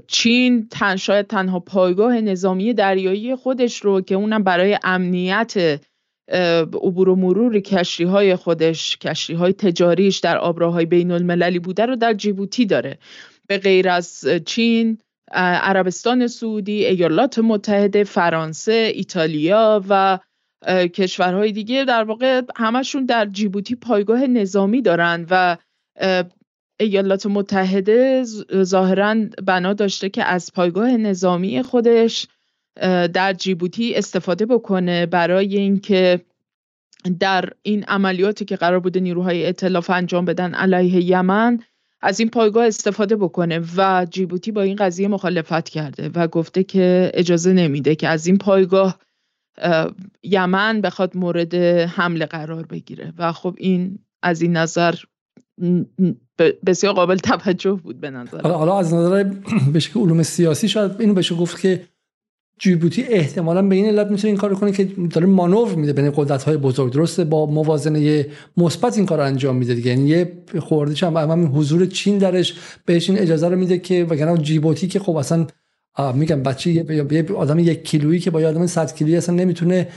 چین 0.07 0.69
تن 0.69 0.97
شاید 0.97 1.27
تنها 1.27 1.61
پایگاه 1.61 2.21
نظامی 2.21 2.75
دریایی 2.75 3.37
خودش 3.37 3.79
رو 3.79 4.01
که 4.01 4.15
اونم 4.15 4.43
برای 4.43 4.79
امنیت 4.85 5.81
عبور 6.29 7.09
و 7.09 7.17
مرور 7.17 7.61
کشتی 7.61 8.05
های 8.05 8.37
خودش 8.37 8.97
کشتی 8.97 9.35
های 9.35 9.53
تجاریش 9.53 10.19
در 10.19 10.39
آبراهای 10.39 10.87
بین 10.87 11.11
المللی 11.11 11.59
بوده 11.59 11.87
رو 11.87 11.97
در 11.97 12.15
جیبوتی 12.15 12.67
داره. 12.67 12.99
به 13.47 13.59
غیر 13.59 13.89
از 13.89 14.25
چین 14.47 14.99
عربستان 15.33 16.27
سعودی 16.27 16.87
ایالات 16.87 17.39
متحده 17.39 18.05
فرانسه 18.05 18.93
ایتالیا 18.95 19.85
و 19.89 20.19
کشورهای 20.95 21.53
دیگه 21.53 21.85
در 21.85 22.05
واقع 22.05 22.43
همشون 22.57 23.07
در 23.07 23.27
جیبوتی 23.27 23.75
پایگاه 23.75 24.27
نظامی 24.27 24.83
دارن 24.83 25.27
و 25.31 25.57
ایالات 26.81 27.27
متحده 27.27 28.25
ظاهرا 28.63 29.17
بنا 29.47 29.73
داشته 29.73 30.09
که 30.09 30.25
از 30.25 30.53
پایگاه 30.53 30.97
نظامی 30.97 31.63
خودش 31.63 32.27
در 33.15 33.33
جیبوتی 33.33 33.95
استفاده 33.95 34.47
بکنه 34.47 35.07
برای 35.07 35.57
اینکه 35.57 36.21
در 37.21 37.49
این 37.63 37.85
عملیاتی 37.85 38.45
که 38.45 38.57
قرار 38.57 38.81
بوده 38.81 39.01
نیروهای 39.01 39.47
اطلاف 39.47 39.91
انجام 39.91 40.25
بدن 40.25 40.55
علیه 40.55 41.05
یمن 41.05 41.59
از 42.01 42.21
این 42.21 42.29
پایگاه 42.29 42.67
استفاده 42.67 43.17
بکنه 43.17 43.61
و 43.77 44.07
جیبوتی 44.11 44.53
با 44.53 44.63
این 44.63 44.77
قضیه 44.77 45.09
مخالفت 45.09 45.69
کرده 45.69 46.11
و 46.15 46.29
گفته 46.29 46.65
که 46.65 47.11
اجازه 47.15 47.53
نمیده 47.53 47.95
که 47.95 48.09
از 48.09 48.27
این 48.27 48.39
پایگاه 48.39 48.99
یمن 50.23 50.81
بخواد 50.81 51.17
مورد 51.17 51.55
حمله 51.55 52.27
قرار 52.27 52.67
بگیره. 52.67 53.13
و 53.19 53.33
خب 53.33 53.55
این 53.59 53.99
از 54.23 54.43
این 54.43 54.57
نظر 54.57 54.95
بسیار 56.67 56.93
قابل 56.93 57.17
توجه 57.17 57.73
بود 57.73 58.01
به 58.01 58.11
نظر. 58.11 58.41
حالا 58.41 58.79
از 58.79 58.95
نظر 58.95 59.25
بشه 59.75 59.99
علوم 59.99 60.23
سیاسی 60.23 60.69
شاید 60.69 61.01
اینو 61.01 61.15
بشه 61.15 61.35
گفت 61.35 61.61
که 61.61 61.89
جیبوتی 62.63 63.03
احتمالا 63.03 63.63
به 63.63 63.75
این 63.75 63.87
علت 63.87 64.11
می‌تونه 64.11 64.29
این 64.29 64.37
کار 64.37 64.55
کنه 64.55 64.73
که 64.73 64.85
داره 64.85 65.27
مانور 65.27 65.75
میده. 65.75 65.93
بین 65.93 66.13
قدرت 66.17 66.43
های 66.43 66.57
بزرگ. 66.57 66.93
درسته 66.93 67.25
با 67.25 67.47
موازنه 67.47 68.27
مثبت 68.57 68.97
این 68.97 69.07
کار 69.07 69.19
رو 69.19 69.25
انجام 69.25 69.57
میده 69.57 69.75
دیگه. 69.75 69.91
یعنی 69.91 70.09
یه 70.09 70.33
خوردش 70.59 71.03
هم 71.03 71.17
همین 71.17 71.47
حضور 71.47 71.87
چین 71.87 72.19
درش 72.19 72.55
بهش 72.87 73.11
این 73.11 73.19
اجازه 73.19 73.49
رو 73.49 73.57
میده 73.57 73.79
که 73.79 74.07
وگرنه 74.11 74.39
جیبوتی 74.39 74.87
که 74.89 74.99
خب 74.99 75.17
اصلا 75.17 75.47
میگم 76.15 76.43
بچه 76.43 76.71
یه 76.71 77.27
آدم 77.37 77.59
یک 77.59 77.85
کیلویی 77.85 78.21
که 78.21 78.31
با 78.31 78.41
یه 78.41 78.47
آدم 78.47 78.67
100 78.67 78.95
کیلویی 78.95 79.17
اصلا 79.17 79.35
نمی‌تونه 79.35 79.89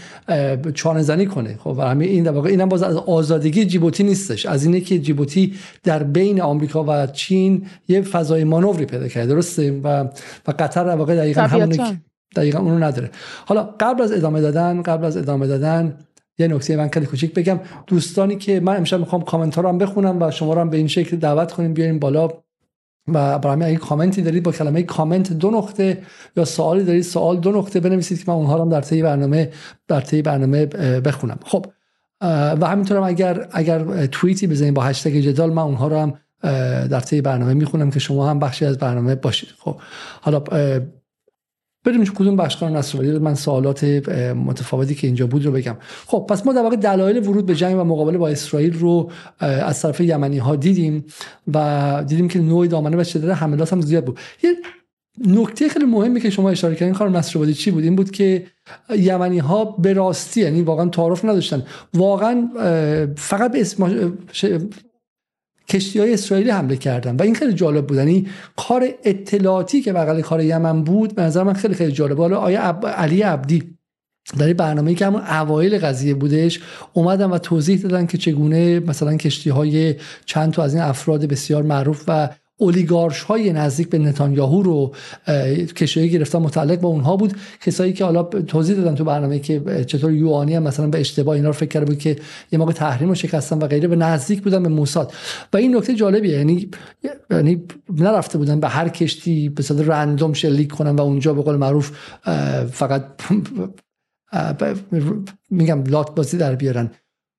چانه 0.73 1.01
زنی 1.01 1.25
کنه. 1.25 1.59
خب 1.63 1.79
همین 1.79 2.09
این 2.09 2.23
در 2.23 2.31
واقع 2.31 2.49
اینم 2.49 2.69
باز 2.69 2.83
از 2.83 2.95
آزادگی 2.95 3.65
جیبوتی 3.65 4.03
نیستش. 4.03 4.45
از 4.45 4.65
اینه 4.65 4.81
که 4.81 4.99
جیبوتی 4.99 5.53
در 5.83 6.03
بین 6.03 6.41
آمریکا 6.41 6.85
و 6.87 7.07
چین 7.07 7.65
یه 7.87 8.01
فضای 8.01 8.43
مانوری 8.43 8.85
پیدا 8.85 9.07
کرده. 9.07 9.27
درسته؟ 9.27 9.71
و 9.83 9.87
و 10.47 10.53
قطر 10.59 10.83
در 10.83 10.95
واقع 10.95 11.15
دقیقاً 11.15 11.41
همونه 11.41 12.01
دقیقا 12.35 12.59
اونو 12.59 12.83
نداره. 12.83 13.09
حالا 13.45 13.69
قبل 13.79 14.01
از 14.01 14.11
ادامه 14.11 14.41
دادن 14.41 14.81
قبل 14.81 15.05
از 15.05 15.17
ادامه 15.17 15.47
دادن 15.47 15.97
یه 16.37 16.47
نکته 16.47 16.75
من 16.75 16.89
خیلی 16.89 17.05
کوچیک 17.05 17.33
بگم. 17.33 17.59
دوستانی 17.87 18.35
که 18.35 18.59
من 18.59 18.77
امشب 18.77 18.99
می‌خوام 18.99 19.21
کامنت 19.21 19.57
رو 19.57 19.69
هم 19.69 19.77
بخونم 19.77 20.21
و 20.21 20.31
شما 20.31 20.53
رو 20.53 20.61
هم 20.61 20.69
به 20.69 20.77
این 20.77 20.87
شکل 20.87 21.17
دعوت 21.17 21.51
کنیم 21.51 21.73
بیاریم 21.73 21.99
بالا 21.99 22.29
و 23.07 23.39
برای 23.39 23.63
اگه 23.63 23.75
کامنتی 23.75 24.21
دارید 24.21 24.43
با 24.43 24.51
کلمه 24.51 24.83
کامنت 24.83 25.33
دو 25.33 25.51
نقطه 25.51 26.01
یا 26.37 26.45
سوالی 26.45 26.83
دارید 26.83 27.03
سوال 27.03 27.39
دو 27.39 27.51
نقطه 27.51 27.79
بنویسید 27.79 28.19
که 28.19 28.23
من 28.27 28.33
اونها 28.33 28.55
رو 28.55 28.61
هم 28.61 28.69
در 28.69 28.81
طی 28.81 29.01
برنامه 29.01 29.49
در 29.87 30.01
طی 30.01 30.21
برنامه 30.21 30.65
بخونم. 30.99 31.39
خب 31.45 31.65
و 32.21 32.67
همینطور 32.67 32.97
هم 32.97 33.03
اگر 33.03 33.47
اگر 33.51 34.05
توییتی 34.05 34.47
بزنید 34.47 34.73
با 34.73 34.81
هشتگ 34.81 35.19
جدال 35.19 35.53
من 35.53 35.61
اونها 35.61 35.87
رو 35.87 35.97
هم 35.97 36.13
در 36.87 36.99
طی 36.99 37.21
برنامه 37.21 37.53
می‌خونم 37.53 37.91
که 37.91 37.99
شما 37.99 38.29
هم 38.29 38.39
بخشی 38.39 38.65
از 38.65 38.77
برنامه 38.77 39.15
باشید. 39.15 39.49
خب 39.59 39.75
حالا 40.21 40.43
بریم 41.85 42.05
کدوم 42.05 42.35
بخش 42.35 42.63
نصرآبادی 42.63 43.11
من 43.11 43.35
سوالات 43.35 43.83
متفاوتی 44.45 44.95
که 44.95 45.07
اینجا 45.07 45.27
بود 45.27 45.45
رو 45.45 45.51
بگم. 45.51 45.77
خب 46.05 46.25
پس 46.29 46.45
ما 46.45 46.53
در 46.53 46.61
واقع 46.61 46.75
دلایل 46.75 47.27
ورود 47.27 47.45
به 47.45 47.55
جنگ 47.55 47.79
و 47.79 47.83
مقابله 47.83 48.17
با 48.17 48.29
اسرائیل 48.29 48.79
رو 48.79 49.11
از 49.39 49.81
طرف 49.81 50.01
یمنی 50.01 50.37
ها 50.37 50.55
دیدیم 50.55 51.05
و 51.53 52.03
دیدیم 52.07 52.27
که 52.27 52.39
نوع 52.39 52.67
دامنه 52.67 52.97
و 52.97 53.03
شدت 53.03 53.29
حملات 53.29 53.73
هم 53.73 53.81
زیاد 53.81 54.05
بود. 54.05 54.19
یه 54.43 54.55
نکته 55.27 55.69
خیلی 55.69 55.85
مهمی 55.85 56.21
که 56.21 56.29
شما 56.29 56.49
اشاره 56.49 56.75
کردین 56.75 56.93
خانم 56.93 57.17
نصرآبادی 57.17 57.53
چی 57.53 57.71
بود؟ 57.71 57.83
این 57.83 57.95
بود 57.95 58.11
که 58.11 58.45
یمنی 58.97 59.39
ها 59.39 59.65
به 59.65 59.93
راستی 59.93 60.41
یعنی 60.41 60.61
واقعا 60.61 60.89
تعارف 60.89 61.25
نداشتن. 61.25 61.63
واقعا 61.93 62.49
فقط 63.15 63.51
به 63.51 63.61
اسم 63.61 64.13
کشتی 65.69 65.99
های 65.99 66.13
اسرائیلی 66.13 66.49
حمله 66.49 66.75
کردن. 66.75 67.15
و 67.15 67.21
این 67.23 67.35
خیلی 67.35 67.53
جالب 67.53 67.87
بود. 67.87 67.97
یعنی 67.97 68.27
کار 68.55 68.87
اطلاعاتی 69.03 69.81
که 69.81 69.93
بغل 69.93 70.21
کار 70.21 70.43
یمن 70.43 70.83
بود 70.83 71.15
به 71.15 71.21
نظر 71.21 71.43
من 71.43 71.53
خیلی 71.53 71.73
خیلی 71.73 71.91
جالب. 71.91 72.17
حالا 72.17 72.37
آیا 72.37 72.61
علی 72.83 73.21
عبدی 73.21 73.75
در 74.37 74.53
برنامه 74.53 74.95
که 74.95 75.05
همون 75.05 75.21
اوایل 75.21 75.77
قضیه 75.77 76.13
بودش 76.13 76.59
اومدن 76.93 77.29
و 77.29 77.37
توضیح 77.37 77.81
دادن 77.81 78.05
که 78.05 78.17
چگونه 78.17 78.79
مثلا 78.79 79.17
کشتی 79.17 79.49
های 79.49 79.95
چند 80.25 80.53
تا 80.53 80.63
از 80.63 80.73
این 80.73 80.83
افراد 80.83 81.25
بسیار 81.25 81.63
معروف 81.63 82.03
و 82.07 82.29
اولیگارش 82.57 83.21
های 83.21 83.53
نزدیک 83.53 83.89
به 83.89 83.97
نتانیاهو 83.97 84.61
رو 84.63 84.91
کشوری 85.75 86.09
گرفتن 86.09 86.39
متعلق 86.39 86.79
با 86.79 86.89
اونها 86.89 87.17
بود. 87.17 87.33
کسایی 87.61 87.93
که 87.93 88.05
حالا 88.05 88.23
توضیح 88.23 88.75
دادن 88.75 88.95
تو 88.95 89.03
برنامه 89.03 89.39
که 89.39 89.85
چطور 89.87 90.11
یوانی 90.11 90.55
هم 90.55 90.63
مثلا 90.63 90.87
به 90.87 90.99
اشتباه 90.99 91.35
اینا 91.35 91.47
رو 91.47 91.53
فکر 91.53 91.69
کرده 91.69 91.85
بود 91.85 91.97
که 91.97 92.15
یه 92.51 92.59
موقع 92.59 92.71
تحریم 92.71 93.09
رو 93.09 93.15
شکستن 93.15 93.57
و 93.57 93.67
غیره 93.67 93.87
به 93.87 93.95
نزدیک 93.95 94.41
بودن 94.41 94.63
به 94.63 94.69
موساد. 94.69 95.13
و 95.53 95.57
این 95.57 95.75
نکته 95.75 95.95
جالبیه 95.95 96.37
یعنی 96.37 96.69
یعنی 97.31 97.63
نرفته 97.89 98.37
بودن 98.37 98.59
به 98.59 98.67
هر 98.67 98.89
کشتی 98.89 99.49
به 99.49 99.63
صورت 99.63 99.89
رندوم 99.89 100.33
شلیک 100.33 100.71
کنن 100.71 100.95
و 100.95 101.01
اونجا 101.01 101.33
به 101.33 101.41
قول 101.41 101.55
معروف 101.55 101.91
فقط 102.71 103.03
میگم 105.49 105.83
لات 105.83 106.15
بازی 106.15 106.37
در 106.37 106.55
بیارن. 106.55 106.91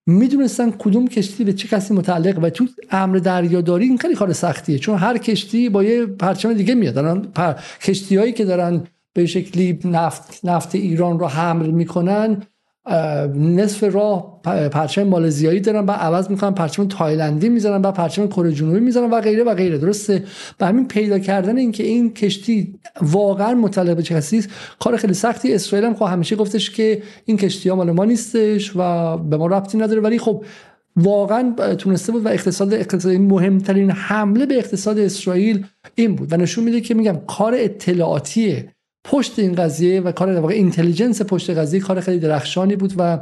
می‌دونستن 0.06 0.70
کدوم 0.70 1.08
کشتی 1.08 1.44
به 1.44 1.52
چه 1.52 1.68
کسی 1.68 1.94
متعلق 1.94 2.38
و 2.42 2.50
تو 2.50 2.66
امر 2.90 3.16
دریاداری 3.16 3.84
این 3.84 3.98
خیلی 3.98 4.14
کار 4.14 4.32
سختیه 4.32 4.78
چون 4.78 4.98
هر 4.98 5.18
کشتی 5.18 5.68
با 5.68 5.84
یه 5.84 6.06
پرچم 6.06 6.52
دیگه 6.52 6.74
میاد. 6.74 6.98
الان 6.98 7.22
پر... 7.22 7.54
کشتی 7.82 8.32
که 8.32 8.44
دارن 8.44 8.82
به 9.12 9.26
شکلی 9.26 9.78
نفت 9.84 10.44
نفت 10.44 10.74
ایران 10.74 11.18
رو 11.18 11.26
حمل 11.26 11.66
می‌کنن 11.66 12.42
نصف 13.34 13.84
راه 13.94 14.40
پرچم 14.72 15.02
مالزیایی 15.02 15.60
دارن 15.60 15.84
و 15.86 15.90
عوض 15.90 16.30
می‌کنن 16.30 16.50
پرچم 16.50 16.88
تایلندی 16.88 17.48
می‌ذارن 17.48 17.82
و 17.82 17.92
پرچم 17.92 18.26
کره 18.26 18.52
جنوبی 18.52 18.80
می‌ذارن 18.80 19.10
و 19.10 19.20
غیره 19.20 19.44
و 19.44 19.54
غیره. 19.54 19.78
درسته؟ 19.78 20.24
و 20.60 20.66
همین 20.66 20.88
پیدا 20.88 21.18
کردن 21.18 21.56
اینکه 21.56 21.84
این 21.84 22.14
کشتی 22.14 22.74
واقعا 23.02 23.54
متعلق 23.54 24.00
چه 24.00 24.14
کسی 24.14 24.38
است 24.38 24.48
کار 24.78 24.96
خیلی 24.96 25.14
سختی. 25.14 25.54
اسرائیل 25.54 25.86
هم 25.86 25.94
خب 25.94 26.04
همیشه 26.04 26.36
گفتش 26.36 26.70
که 26.70 27.02
این 27.24 27.36
کشتی 27.36 27.68
ها 27.68 27.76
مال 27.76 27.90
ما 27.90 28.04
نیستش 28.04 28.72
و 28.76 29.16
به 29.16 29.36
ما 29.36 29.46
ربطی 29.46 29.78
نداره. 29.78 30.00
ولی 30.00 30.18
خب 30.18 30.44
واقعا 30.96 31.54
تونسته 31.78 32.12
بود 32.12 32.26
و 32.26 32.28
اقتصاد 32.28 32.74
اقتصادی 32.74 33.18
مهمترین 33.18 33.90
حمله 33.90 34.46
به 34.46 34.54
اقتصاد 34.54 34.98
اسرائیل 34.98 35.66
این 35.94 36.14
بود. 36.16 36.32
و 36.32 36.36
نشون 36.36 36.64
میده 36.64 36.80
که 36.80 36.94
میگم 36.94 37.16
کار 37.26 37.54
اطلاعاتی 37.56 38.64
پشت 39.06 39.38
این 39.38 39.54
قضیه 39.54 40.00
و 40.00 40.12
کار 40.12 40.40
واقع 40.40 40.54
اینتلیجنس 40.54 41.22
پشت 41.22 41.50
قضیه 41.50 41.80
کار 41.80 42.00
خیلی 42.00 42.18
درخشانی 42.18 42.76
بود 42.76 42.92
و 42.98 43.18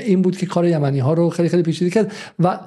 این 0.00 0.22
بود 0.22 0.36
که 0.36 0.46
کار 0.46 0.66
یمنی 0.66 0.98
ها 0.98 1.12
رو 1.12 1.30
خیلی 1.30 1.48
خیلی 1.48 1.62
پیچیده 1.62 1.90
کرد. 1.90 2.12
و 2.38 2.58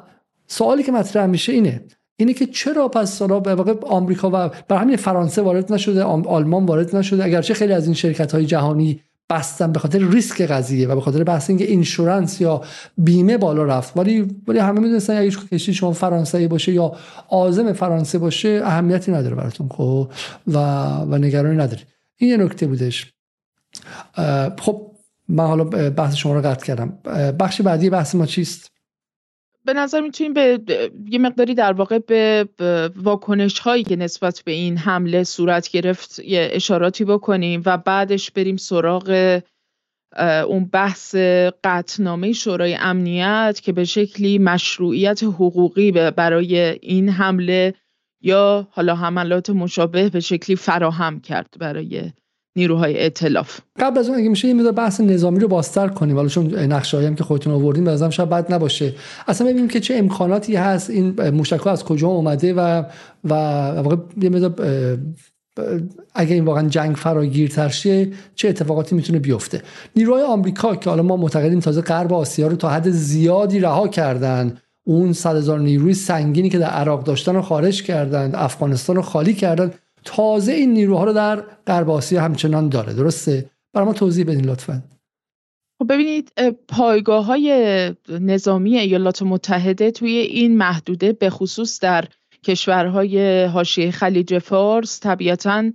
سوالی 0.47 0.83
که 0.83 0.91
مطرح 0.91 1.25
میشه 1.25 1.51
اینه 1.51 1.81
اینه 2.19 2.33
که 2.33 2.45
چرا 2.45 2.87
پس 2.87 3.17
سالا 3.17 3.39
به 3.39 3.55
واقع 3.55 3.73
آمریکا 3.81 4.29
و 4.33 4.49
بر 4.67 4.77
همین 4.77 4.95
فرانسه 4.95 5.41
وارد 5.41 5.73
نشده 5.73 6.03
آلمان 6.03 6.65
وارد 6.65 6.95
نشده 6.95 7.23
اگرچه 7.23 7.53
خیلی 7.53 7.73
از 7.73 7.85
این 7.85 7.93
شرکت 7.93 8.31
های 8.31 8.45
جهانی 8.45 9.01
بستن 9.29 9.71
به 9.71 9.79
خاطر 9.79 9.99
ریسک 9.99 10.41
قضیه 10.41 10.87
و 10.87 10.95
به 10.95 11.01
خاطر 11.01 11.23
بحث 11.23 11.49
اینکه 11.49 11.65
اینشورنس 11.65 12.41
یا 12.41 12.61
بیمه 12.97 13.37
بالا 13.37 13.63
رفت 13.63 13.97
ولی 13.97 14.27
ولی 14.47 14.59
همه 14.59 14.79
می‌دونستن 14.79 15.17
اگه 15.17 15.31
کشتی 15.51 15.73
شما 15.73 15.91
فرانسوی 15.91 16.47
باشه 16.47 16.71
یا 16.71 16.95
عازم 17.29 17.73
فرانسه 17.73 18.17
باشه 18.17 18.61
اهمیتی 18.63 19.11
نداره 19.11 19.35
براتون 19.35 19.69
خب؟ 19.69 20.09
و 20.47 20.57
و 21.09 21.17
نگرانی 21.17 21.57
نداره. 21.57 21.81
این 22.19 22.29
یه 22.29 22.37
نکته 22.37 22.67
بودش. 22.67 23.13
خب 24.59 24.91
من 25.27 25.47
حالا 25.47 25.63
بحث 25.89 26.15
شما 26.15 26.33
رو 26.33 26.41
قطع 26.41 26.65
کردم. 26.65 26.99
بخش 27.39 27.61
بعدی 27.61 27.89
بحث 27.89 28.15
ما 28.15 28.25
چیست؟ 28.25 28.71
به 29.65 29.73
نظر 29.73 30.01
می‌تونیم 30.01 30.33
به 30.33 30.59
یه 31.09 31.19
مقداری 31.19 31.55
در 31.55 31.73
واقع 31.73 31.97
به 31.97 32.49
واکنش 32.95 33.59
هایی 33.59 33.83
که 33.83 33.95
نسبت 33.95 34.41
به 34.45 34.51
این 34.51 34.77
حمله 34.77 35.23
صورت 35.23 35.69
گرفت 35.69 36.19
یه 36.19 36.49
اشاراتی 36.51 37.05
بکنیم 37.05 37.61
و 37.65 37.77
بعدش 37.77 38.31
بریم 38.31 38.57
سراغ 38.57 39.41
اون 40.47 40.65
بحث 40.65 41.15
قطنامه 41.63 42.33
شورای 42.33 42.75
امنیت 42.75 43.59
که 43.63 43.71
به 43.71 43.83
شکلی 43.83 44.37
مشروعیت 44.37 45.23
حقوقی 45.23 45.91
برای 45.91 46.59
این 46.59 47.09
حمله 47.09 47.73
یا 48.21 48.67
حالا 48.71 48.95
حملات 48.95 49.49
مشابه 49.49 50.09
به 50.09 50.19
شکلی 50.19 50.55
فراهم 50.55 51.19
کرد 51.19 51.47
برای 51.59 52.11
نیروهای 52.55 52.99
ائتلاف؟ 52.99 53.59
قبل 53.79 53.97
از 53.97 54.09
اون 54.09 54.17
اگه 54.17 54.29
میشه 54.29 54.47
یه 54.47 54.53
مقدار 54.53 54.71
بحث 54.71 55.01
نظامی 55.01 55.39
رو 55.39 55.47
باستر 55.47 55.87
کنیم. 55.87 56.15
حالا 56.15 56.27
چون 56.27 56.55
نقشه‌ای 56.55 57.05
هم 57.05 57.15
که 57.15 57.23
خودتون 57.23 57.53
آوردین 57.53 57.83
به 57.83 57.91
نظرم 57.91 58.09
شاید 58.09 58.29
بد 58.29 58.53
نباشه. 58.53 58.93
اصلا 59.27 59.47
ببینیم 59.47 59.67
که 59.67 59.79
چه 59.79 59.95
امکاناتی 59.95 60.55
هست. 60.55 60.89
این 60.89 61.29
موشک‌ها 61.29 61.71
از 61.71 61.83
کجا 61.83 62.07
اومده 62.07 62.53
و 62.53 62.83
و 63.23 63.33
واقعا 63.33 63.99
یه 64.21 64.29
مقدار 64.29 64.53
اگه 66.15 66.33
این 66.33 66.45
واقعا 66.45 66.67
جنگ 66.67 66.95
فراگیرتر 66.95 67.69
شه 67.69 68.07
چه 68.35 68.49
اتفاقاتی 68.49 68.95
می‌تونه 68.95 69.19
بیفته؟ 69.19 69.61
نیروهای 69.95 70.23
آمریکا 70.23 70.75
که 70.75 70.89
حالا 70.89 71.03
ما 71.03 71.17
معتقدیم 71.17 71.59
تازه 71.59 71.81
غرب 71.81 72.13
آسیا 72.13 72.47
رو 72.47 72.55
تا 72.55 72.69
حد 72.69 72.89
زیادی 72.89 73.59
رها 73.59 73.87
کردن 73.87 74.57
اون 74.89 75.13
صد 75.13 75.35
هزار 75.35 75.59
نیروی 75.59 75.93
سنگینی 75.93 76.49
که 76.49 76.59
در 76.59 76.69
عراق 76.69 77.03
داشتن 77.03 77.35
رو 77.35 77.41
خارج 77.41 77.83
کردند 77.83 78.35
افغانستان 78.35 78.95
رو 78.95 79.01
خالی 79.01 79.33
کردن 79.33 79.73
تازه 80.03 80.51
این 80.51 80.73
نیروها 80.73 81.03
رو 81.03 81.13
در 81.13 81.43
غرب 81.67 81.89
آسیا 81.89 82.21
همچنان 82.21 82.69
داره. 82.69 82.93
درسته؟ 82.93 83.49
برای 83.73 83.87
ما 83.87 83.93
توضیح 83.93 84.25
بدین 84.25 84.45
لطفا. 84.45 84.83
خب 85.81 85.93
ببینید 85.93 86.31
پایگاه 86.67 87.25
های 87.25 87.95
نظامی 88.09 88.77
ایالات 88.77 89.21
متحده 89.21 89.91
توی 89.91 90.11
این 90.11 90.57
محدوده 90.57 91.13
به 91.13 91.29
خصوص 91.29 91.79
در 91.79 92.05
کشورهای 92.43 93.45
حاشیه 93.45 93.91
خلیج 93.91 94.37
فارس 94.37 94.99
طبیعتا 94.99 95.71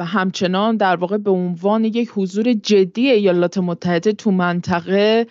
همچنان 0.00 0.76
در 0.76 0.96
واقع 0.96 1.16
به 1.16 1.30
عنوان 1.30 1.84
یک 1.84 2.10
حضور 2.14 2.52
جدی 2.52 3.10
ایالات 3.10 3.58
متحده 3.58 4.12
تو 4.12 4.30
منطقه 4.30 5.26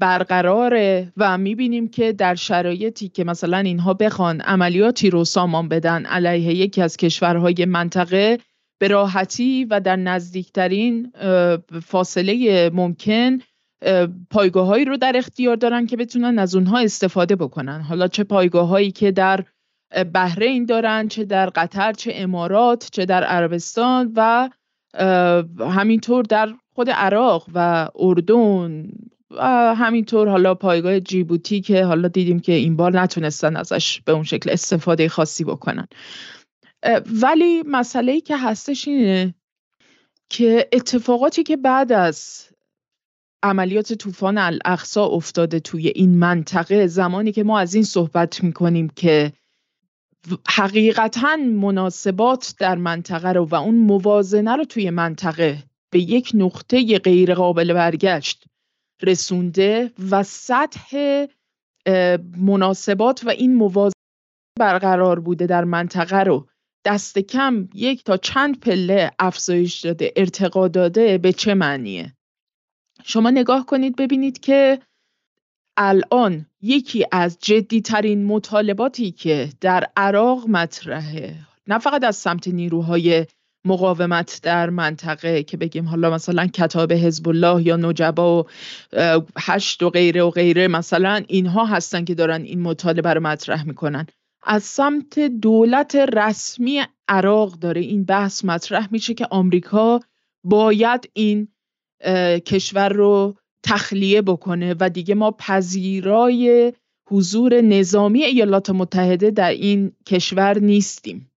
برقراره 0.00 1.12
و 1.16 1.38
می‌بینیم 1.38 1.88
که 1.88 2.12
در 2.12 2.34
شرایطی 2.34 3.08
که 3.08 3.24
مثلا 3.24 3.58
اینها 3.58 3.94
بخوان 3.94 4.40
عملیاتی 4.40 5.10
رو 5.10 5.24
سامان 5.24 5.68
بدن 5.68 6.06
علیه 6.06 6.54
یکی 6.54 6.82
از 6.82 6.96
کشورهای 6.96 7.64
منطقه 7.68 8.38
به 8.80 8.88
راحتی 8.88 9.64
و 9.64 9.80
در 9.80 9.96
نزدیکترین 9.96 11.12
فاصله 11.82 12.70
ممکن 12.74 13.38
پایگاه 14.30 14.84
رو 14.84 14.96
در 14.96 15.12
اختیار 15.16 15.56
دارن 15.56 15.86
که 15.86 15.96
بتونن 15.96 16.38
از 16.38 16.54
اونها 16.54 16.78
استفاده 16.78 17.36
بکنن. 17.36 17.80
حالا 17.80 18.08
چه 18.08 18.24
پایگاه 18.24 18.68
هایی 18.68 18.90
که 18.90 19.10
در 19.10 19.44
بحرین 20.14 20.64
دارن 20.64 21.08
چه 21.08 21.24
در 21.24 21.46
قطر 21.46 21.92
چه 21.92 22.12
امارات 22.14 22.88
چه 22.92 23.04
در 23.04 23.24
عربستان 23.24 24.12
و 24.16 24.48
همینطور 25.60 26.24
در 26.24 26.54
خود 26.74 26.90
عراق 26.90 27.46
و 27.54 27.88
اردن 27.98 28.88
همینطور 29.76 30.28
حالا 30.28 30.54
پایگاه 30.54 31.00
جیبوتی 31.00 31.60
که 31.60 31.84
حالا 31.84 32.08
دیدیم 32.08 32.40
که 32.40 32.52
این 32.52 32.76
بار 32.76 33.00
نتونستن 33.00 33.56
ازش 33.56 34.00
به 34.00 34.12
اون 34.12 34.22
شکل 34.22 34.50
استفاده 34.50 35.08
خاصی 35.08 35.44
بکنن. 35.44 35.88
ولی 37.22 37.62
مسئله 37.66 38.12
ای 38.12 38.20
که 38.20 38.36
هستش 38.36 38.88
اینه 38.88 39.34
که 40.28 40.68
اتفاقاتی 40.72 41.42
که 41.42 41.56
بعد 41.56 41.92
از 41.92 42.44
عملیات 43.42 43.92
طوفان 43.92 44.38
الاقصا 44.38 45.04
افتاده 45.04 45.60
توی 45.60 45.88
این 45.88 46.18
منطقه 46.18 46.86
زمانی 46.86 47.32
که 47.32 47.44
ما 47.44 47.58
از 47.58 47.74
این 47.74 47.84
صحبت 47.84 48.44
می‌کنیم 48.44 48.88
که 48.88 49.32
حقیقتا 50.48 51.36
مناسبات 51.36 52.54
در 52.58 52.74
منطقه 52.74 53.32
رو 53.32 53.44
و 53.44 53.54
اون 53.54 53.74
موازنه 53.74 54.56
رو 54.56 54.64
توی 54.64 54.90
منطقه 54.90 55.58
به 55.90 56.00
یک 56.00 56.30
نقطه 56.34 56.98
غیر 56.98 57.34
قابل 57.34 57.72
برگشت 57.72 58.44
رسونده 59.02 59.92
و 60.10 60.22
سطح 60.22 61.26
مناسبات 62.36 63.24
و 63.24 63.30
این 63.30 63.54
موازنه 63.54 63.94
برقرار 64.58 65.20
بوده 65.20 65.46
در 65.46 65.64
منطقه 65.64 66.20
رو. 66.20 66.48
دست 66.84 67.18
کم 67.18 67.68
یک 67.74 68.04
تا 68.04 68.16
چند 68.16 68.60
پله 68.60 69.10
افزایش 69.18 69.80
داده 69.80 70.12
ارتقا 70.16 70.68
داده 70.68 71.18
به 71.18 71.32
چه 71.32 71.54
معنیه؟ 71.54 72.12
شما 73.04 73.30
نگاه 73.30 73.66
کنید 73.66 73.96
ببینید 73.96 74.40
که 74.40 74.78
الان 75.76 76.46
یکی 76.62 77.06
از 77.12 77.38
جدیترین 77.40 78.24
مطالباتی 78.24 79.10
که 79.10 79.48
در 79.60 79.86
عراق 79.96 80.48
مطرحه 80.48 81.34
نه 81.66 81.78
فقط 81.78 82.04
از 82.04 82.16
سمت 82.16 82.48
نیروهای 82.48 83.26
مقاومت 83.66 84.40
در 84.42 84.70
منطقه 84.70 85.42
که 85.42 85.56
بگیم 85.56 85.88
حالا 85.88 86.10
مثلا 86.10 86.46
کتاب 86.46 86.92
حزب 86.92 87.28
الله 87.28 87.66
یا 87.66 87.76
نجبا 87.76 88.42
و 88.42 88.46
هشت 89.38 89.82
و 89.82 89.90
غیره 89.90 90.22
و 90.22 90.30
غیره 90.30 90.68
مثلا 90.68 91.24
اینها 91.28 91.64
هستن 91.64 92.04
که 92.04 92.14
دارن 92.14 92.42
این 92.42 92.62
مطالبه 92.62 93.14
رو 93.14 93.20
مطرح 93.20 93.66
می‌کنن. 93.66 94.06
از 94.46 94.62
سمت 94.62 95.18
دولت 95.18 95.96
رسمی 95.96 96.82
عراق 97.08 97.52
داره 97.52 97.80
این 97.80 98.04
بحث 98.04 98.44
مطرح 98.44 98.88
میشه 98.90 99.14
که 99.14 99.26
آمریکا 99.30 100.00
باید 100.44 101.10
این 101.12 101.48
کشور 102.46 102.88
رو 102.88 103.34
تخلیه 103.64 104.22
بکنه 104.22 104.74
و 104.80 104.90
دیگه 104.90 105.14
ما 105.14 105.30
پذیرای 105.30 106.72
حضور 107.10 107.60
نظامی 107.60 108.22
ایالات 108.24 108.70
متحده 108.70 109.30
در 109.30 109.50
این 109.50 109.92
کشور 110.06 110.58
نیستیم. 110.58 111.30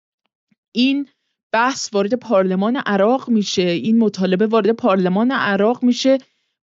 این 0.76 1.08
بحث 1.56 1.94
وارد 1.94 2.14
پارلمان 2.14 2.76
عراق 2.76 3.30
میشه. 3.30 3.62
این 3.62 4.00
مطالبه 4.00 4.48
وارد 4.48 4.72
پارلمان 4.72 5.32
عراق 5.32 5.84
میشه 5.84 6.18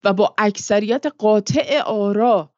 و 0.04 0.12
با 0.12 0.34
اکثریت 0.38 1.06
قاطع 1.18 1.80
آرا 1.80 2.50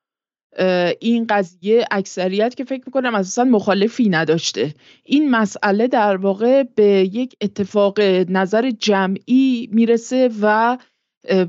این 1.01 1.27
قضیه 1.29 1.87
اکثریت 1.91 2.55
که 2.55 2.65
فکر 2.65 2.83
می‌کنم 2.87 3.15
اساسا 3.15 3.45
مخالفی 3.45 4.09
نداشته. 4.09 4.75
این 5.05 5.31
مسئله 5.31 5.89
در 5.89 6.17
واقع 6.17 6.63
به 6.63 7.11
یک 7.13 7.37
اتفاق 7.41 8.01
نظر 8.29 8.71
جمعی 8.71 9.69
می‌رسه 9.73 10.31
و 10.43 10.79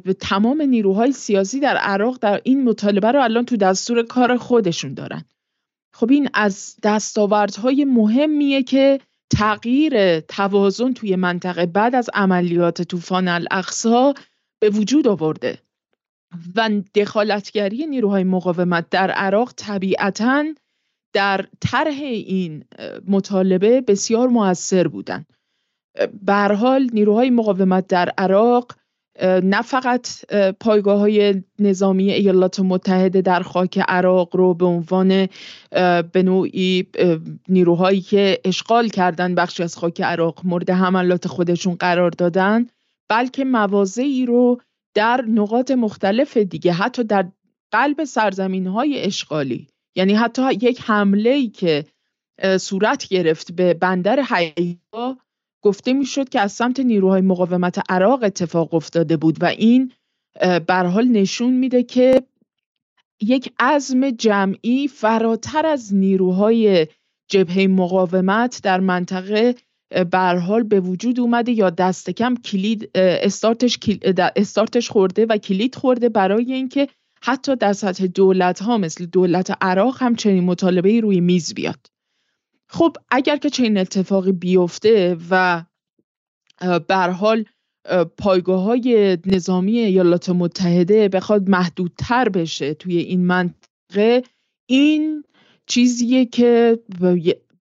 به 0.03 0.13
تمام 0.19 0.61
نیروهای 0.61 1.11
سیاسی 1.11 1.59
در 1.59 1.77
عراق 1.77 2.17
در 2.21 2.41
این 2.43 2.63
مطالبه 2.63 3.11
رو 3.11 3.21
الان 3.21 3.45
تو 3.45 3.57
دستور 3.57 4.03
کار 4.03 4.37
خودشون 4.37 4.93
دارن. 4.93 5.25
خب 5.93 6.11
این 6.11 6.29
از 6.33 6.75
دستاوردهای 6.83 7.85
مهمیه 7.85 8.63
که 8.63 8.99
تغییر 9.29 10.19
توازن 10.19 10.93
توی 10.93 11.15
منطقه 11.15 11.65
بعد 11.65 11.95
از 11.95 12.09
عملیات 12.13 12.81
طوفان 12.81 13.27
الاقصا 13.27 14.13
به 14.61 14.69
وجود 14.69 15.07
آورده 15.07 15.61
و 16.55 16.69
دخالتگری 16.95 17.85
نیروهای 17.85 18.23
مقاومت 18.23 18.89
در 18.89 19.11
عراق 19.11 19.53
طبیعتا 19.57 20.45
در 21.13 21.47
طرح 21.61 21.99
این 22.01 22.65
مطالبه 23.07 23.81
بسیار 23.81 24.27
موثر 24.27 24.87
بودند 24.87 25.25
به 26.21 26.33
حال 26.33 26.89
نیروهای 26.93 27.29
مقاومت 27.29 27.87
در 27.87 28.09
عراق 28.17 28.71
نه 29.23 29.61
فقط 29.61 30.07
پایگاه 30.59 30.99
های 30.99 31.43
نظامی 31.59 32.11
ایالات 32.11 32.59
متحده 32.59 33.21
در 33.21 33.41
خاک 33.41 33.79
عراق 33.87 34.35
رو 34.35 34.53
به 34.53 34.65
عنوان 34.65 35.27
به 36.11 36.23
نوعی 36.23 36.87
نیروهایی 37.47 38.01
که 38.01 38.41
اشغال 38.45 38.87
کردن 38.87 39.35
بخشی 39.35 39.63
از 39.63 39.77
خاک 39.77 40.01
عراق 40.01 40.41
مورد 40.43 40.69
حملات 40.69 41.27
خودشون 41.27 41.75
قرار 41.75 42.09
دادن 42.09 42.67
بلکه 43.09 43.45
موازهی 43.45 44.25
رو 44.25 44.61
در 44.93 45.25
نقاط 45.27 45.71
مختلف 45.71 46.37
دیگه 46.37 46.71
حتی 46.71 47.03
در 47.03 47.27
قلب 47.71 48.03
سرزمین 48.03 48.67
های 48.67 49.01
اشغالی. 49.01 49.67
یعنی 49.95 50.13
حتی 50.13 50.53
یک 50.53 50.81
حمله 50.81 51.47
که 51.47 51.85
صورت 52.59 53.07
گرفت 53.07 53.51
به 53.51 53.73
بندر 53.73 54.19
حیفا 54.19 55.17
گفته 55.65 55.93
می‌شد 55.93 56.29
که 56.29 56.39
از 56.39 56.51
سمت 56.51 56.79
نیروهای 56.79 57.21
مقاومت 57.21 57.91
عراق 57.91 58.23
اتفاق 58.23 58.73
افتاده 58.73 59.17
بود 59.17 59.43
و 59.43 59.45
این 59.45 59.91
بر 60.67 60.85
حال 60.85 61.07
نشون 61.07 61.53
میده 61.53 61.83
که 61.83 62.21
یک 63.21 63.53
عزم 63.59 64.09
جمعی 64.09 64.87
فراتر 64.87 65.65
از 65.65 65.93
نیروهای 65.93 66.87
جبهه 67.31 67.67
مقاومت 67.67 68.59
در 68.63 68.79
منطقه 68.79 69.55
بر 70.11 70.37
حال 70.37 70.63
به 70.63 70.79
وجود 70.79 71.19
اومده 71.19 71.51
یا 71.51 71.69
دست 71.69 72.09
کم 72.09 72.35
کلید 72.35 72.89
استارتش, 72.95 73.79
استارتش 74.35 74.89
خورده 74.89 75.25
و 75.25 75.37
کلید 75.37 75.75
خورده 75.75 76.09
برای 76.09 76.53
اینکه 76.53 76.87
حتی 77.21 77.55
در 77.55 77.73
سطح 77.73 78.05
دولت 78.05 78.61
ها 78.61 78.77
مثل 78.77 79.05
دولت 79.05 79.57
عراق 79.61 79.95
هم 79.99 80.15
چنین 80.15 80.43
مطالبه 80.43 80.99
روی 80.99 81.19
میز 81.19 81.53
بیاد. 81.53 81.94
خب 82.69 82.95
اگر 83.11 83.37
که 83.37 83.49
چنین 83.49 83.77
اتفاقی 83.77 84.31
بیفته 84.31 85.17
و 85.29 85.63
بر 86.87 87.09
حال 87.09 87.45
پایگاه 88.17 88.63
های 88.63 89.17
نظامی 89.25 89.79
ایالات 89.79 90.29
متحده 90.29 91.09
بخواد 91.09 91.49
محدودتر 91.49 92.29
بشه 92.29 92.73
توی 92.73 92.97
این 92.97 93.25
منطقه 93.25 94.23
این 94.69 95.23
چیزیه 95.67 96.25
که 96.25 96.79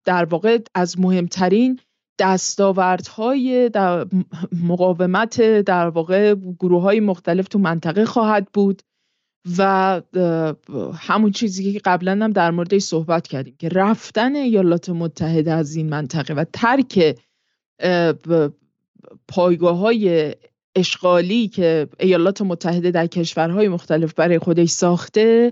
در 0.05 0.25
واقع 0.25 0.59
از 0.75 0.99
مهمترین 0.99 1.79
دستاوردهای 2.19 3.69
در 3.69 4.07
مقاومت 4.63 5.41
در 5.61 5.87
واقع 5.89 6.35
گروه 6.35 6.81
های 6.81 6.99
مختلف 6.99 7.47
تو 7.47 7.59
منطقه 7.59 8.05
خواهد 8.05 8.47
بود. 8.53 8.81
و 9.57 10.01
همون 10.97 11.31
چیزی 11.31 11.73
که 11.73 11.79
قبلا 11.85 12.11
هم 12.11 12.31
در 12.31 12.51
موردش 12.51 12.81
صحبت 12.81 13.27
کردیم 13.27 13.55
که 13.59 13.69
رفتن 13.69 14.35
ایالات 14.35 14.89
متحده 14.89 15.53
از 15.53 15.75
این 15.75 15.89
منطقه 15.89 16.33
و 16.33 16.45
ترک 16.53 17.17
پایگاه 19.27 19.77
های 19.77 20.35
اشغالی 20.75 21.47
که 21.47 21.87
ایالات 21.99 22.41
متحده 22.41 22.91
در 22.91 23.07
کشورهای 23.07 23.67
مختلف 23.67 24.13
برای 24.13 24.39
خودش 24.39 24.69
ساخته 24.69 25.51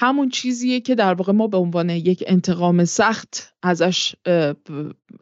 همون 0.00 0.28
چیزیه 0.28 0.80
که 0.80 0.94
در 0.94 1.14
واقع 1.14 1.32
ما 1.32 1.46
به 1.46 1.56
عنوان 1.56 1.90
یک 1.90 2.24
انتقام 2.26 2.84
سخت 2.84 3.54
ازش 3.62 4.14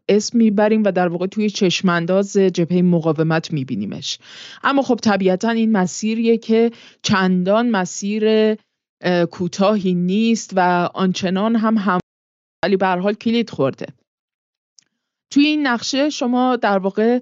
اسم 0.08 0.38
می‌بریم 0.38 0.84
و 0.84 0.92
در 0.92 1.08
واقع 1.08 1.26
توی 1.26 1.50
چشمانداز 1.50 2.36
جبهه 2.36 2.82
مقاومت 2.82 3.52
میبینیمش. 3.52 4.18
اما 4.64 4.82
خب 4.82 4.96
طبیعتا 5.02 5.50
این 5.50 5.72
مسیریه 5.72 6.38
که 6.38 6.70
چندان 7.02 7.70
مسیر 7.70 8.54
کوتاهی 9.30 9.94
نیست 9.94 10.52
و 10.56 10.90
آنچنان 10.94 11.56
هم 11.56 11.76
هم 11.76 12.00
ولی 12.64 12.76
به 12.76 12.86
حال 12.86 13.14
کلید 13.14 13.50
خورده. 13.50 13.86
توی 15.30 15.46
این 15.46 15.66
نقشه 15.66 16.10
شما 16.10 16.56
در 16.56 16.78
واقع 16.78 17.20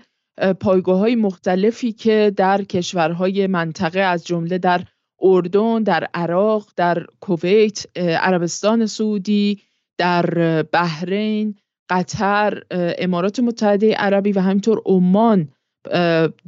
پایگاه 0.60 0.98
های 0.98 1.16
مختلفی 1.16 1.92
که 1.92 2.32
در 2.36 2.64
کشورهای 2.64 3.46
منطقه 3.46 4.00
از 4.00 4.26
جمله 4.26 4.58
در 4.58 4.84
اردن 5.24 5.82
در 5.82 6.08
عراق 6.14 6.68
در 6.76 7.06
کویت 7.20 7.98
عربستان 7.98 8.86
سعودی 8.86 9.62
در 9.98 10.62
بحرین 10.62 11.54
قطر 11.90 12.62
امارات 12.98 13.40
متحده 13.40 13.94
عربی 13.94 14.32
و 14.32 14.40
همینطور 14.40 14.82
عمان 14.86 15.48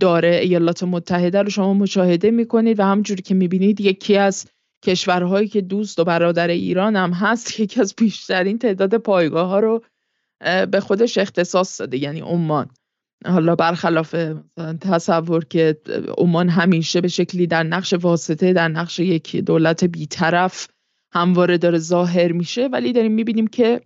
داره 0.00 0.40
ایالات 0.42 0.82
متحده 0.82 1.42
رو 1.42 1.50
شما 1.50 1.74
مشاهده 1.74 2.30
می‌کنید 2.30 2.80
و 2.80 2.84
همجوری 2.84 3.22
که 3.22 3.34
می‌بینید 3.34 3.80
یکی 3.80 4.16
از 4.16 4.46
کشورهایی 4.84 5.48
که 5.48 5.60
دوست 5.60 5.98
و 5.98 6.04
برادر 6.04 6.48
ایران 6.48 6.96
هم 6.96 7.12
هست 7.12 7.46
یکی 7.60 7.80
از 7.80 7.94
بیشترین 7.94 8.58
تعداد 8.58 8.96
پایگاه 8.96 9.48
ها 9.48 9.60
رو 9.60 9.82
به 10.70 10.80
خودش 10.80 11.18
اختصاص 11.18 11.80
داده 11.80 11.96
یعنی 11.96 12.20
عمان. 12.20 12.70
حالا 13.24 13.54
برخلاف 13.54 14.14
تصور 14.80 15.44
که 15.44 15.80
عمان 16.18 16.48
همیشه 16.48 17.00
به 17.00 17.08
شکلی 17.08 17.46
در 17.46 17.62
نقش 17.62 17.94
واسطه 17.94 18.52
در 18.52 18.68
نقش 18.68 18.98
یک 18.98 19.36
دولت 19.36 19.84
بیطرف 19.84 20.68
همواره 21.12 21.58
داره 21.58 21.78
ظاهر 21.78 22.32
میشه 22.32 22.66
ولی 22.66 22.92
داریم 22.92 23.12
می‌بینیم 23.12 23.46
که 23.46 23.80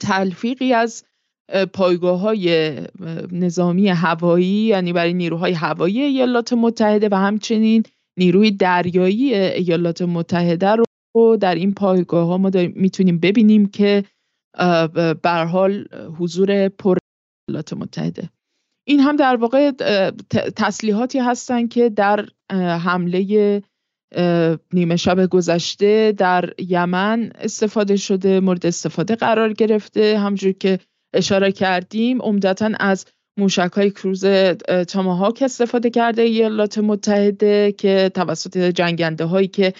تلفیقی 0.00 0.72
از 0.72 1.04
پایگاه 1.72 2.20
های 2.20 2.76
نظامی 3.32 3.88
هوایی 3.88 4.46
یعنی 4.46 4.92
برای 4.92 5.14
نیروهای 5.14 5.52
هوایی 5.52 6.00
ایالات 6.00 6.52
متحده 6.52 7.08
و 7.12 7.14
همچنین 7.14 7.82
نیروی 8.18 8.50
دریایی 8.50 9.34
ایالات 9.34 10.02
متحده 10.02 10.76
رو 11.14 11.36
در 11.36 11.54
این 11.54 11.74
پایگاه 11.74 12.26
ها 12.26 12.38
ما 12.38 12.50
می‌تونیم 12.74 13.18
ببینیم 13.18 13.66
که 13.66 14.04
بر 15.22 15.44
حال 15.44 15.84
حضور 16.18 16.68
پر 16.68 16.96
ایالات 17.48 17.72
متحده. 17.72 18.28
این 18.84 19.00
هم 19.00 19.16
در 19.16 19.36
واقع 19.36 19.70
تسلیحاتی 20.56 21.18
هستند 21.18 21.68
که 21.68 21.88
در 21.88 22.26
حمله 22.84 23.62
نیمه 24.72 24.96
شب 24.96 25.26
گذشته 25.26 26.12
در 26.16 26.52
یمن 26.58 27.32
استفاده 27.34 27.96
شده 27.96 28.40
مورد 28.40 28.66
استفاده 28.66 29.14
قرار 29.14 29.52
گرفته. 29.52 30.18
همجور 30.18 30.52
که 30.52 30.78
اشاره 31.14 31.52
کردیم 31.52 32.22
عمدتا 32.22 32.70
از 32.80 33.06
موشک 33.38 33.70
های 33.72 33.90
کروز 33.90 34.24
تاماهاک 34.88 35.42
استفاده 35.42 35.90
کرده 35.90 36.22
ایالات 36.22 36.78
متحده 36.78 37.72
که 37.72 38.10
توسط 38.14 38.58
جنگنده 38.58 39.24
هایی 39.24 39.48
که 39.48 39.72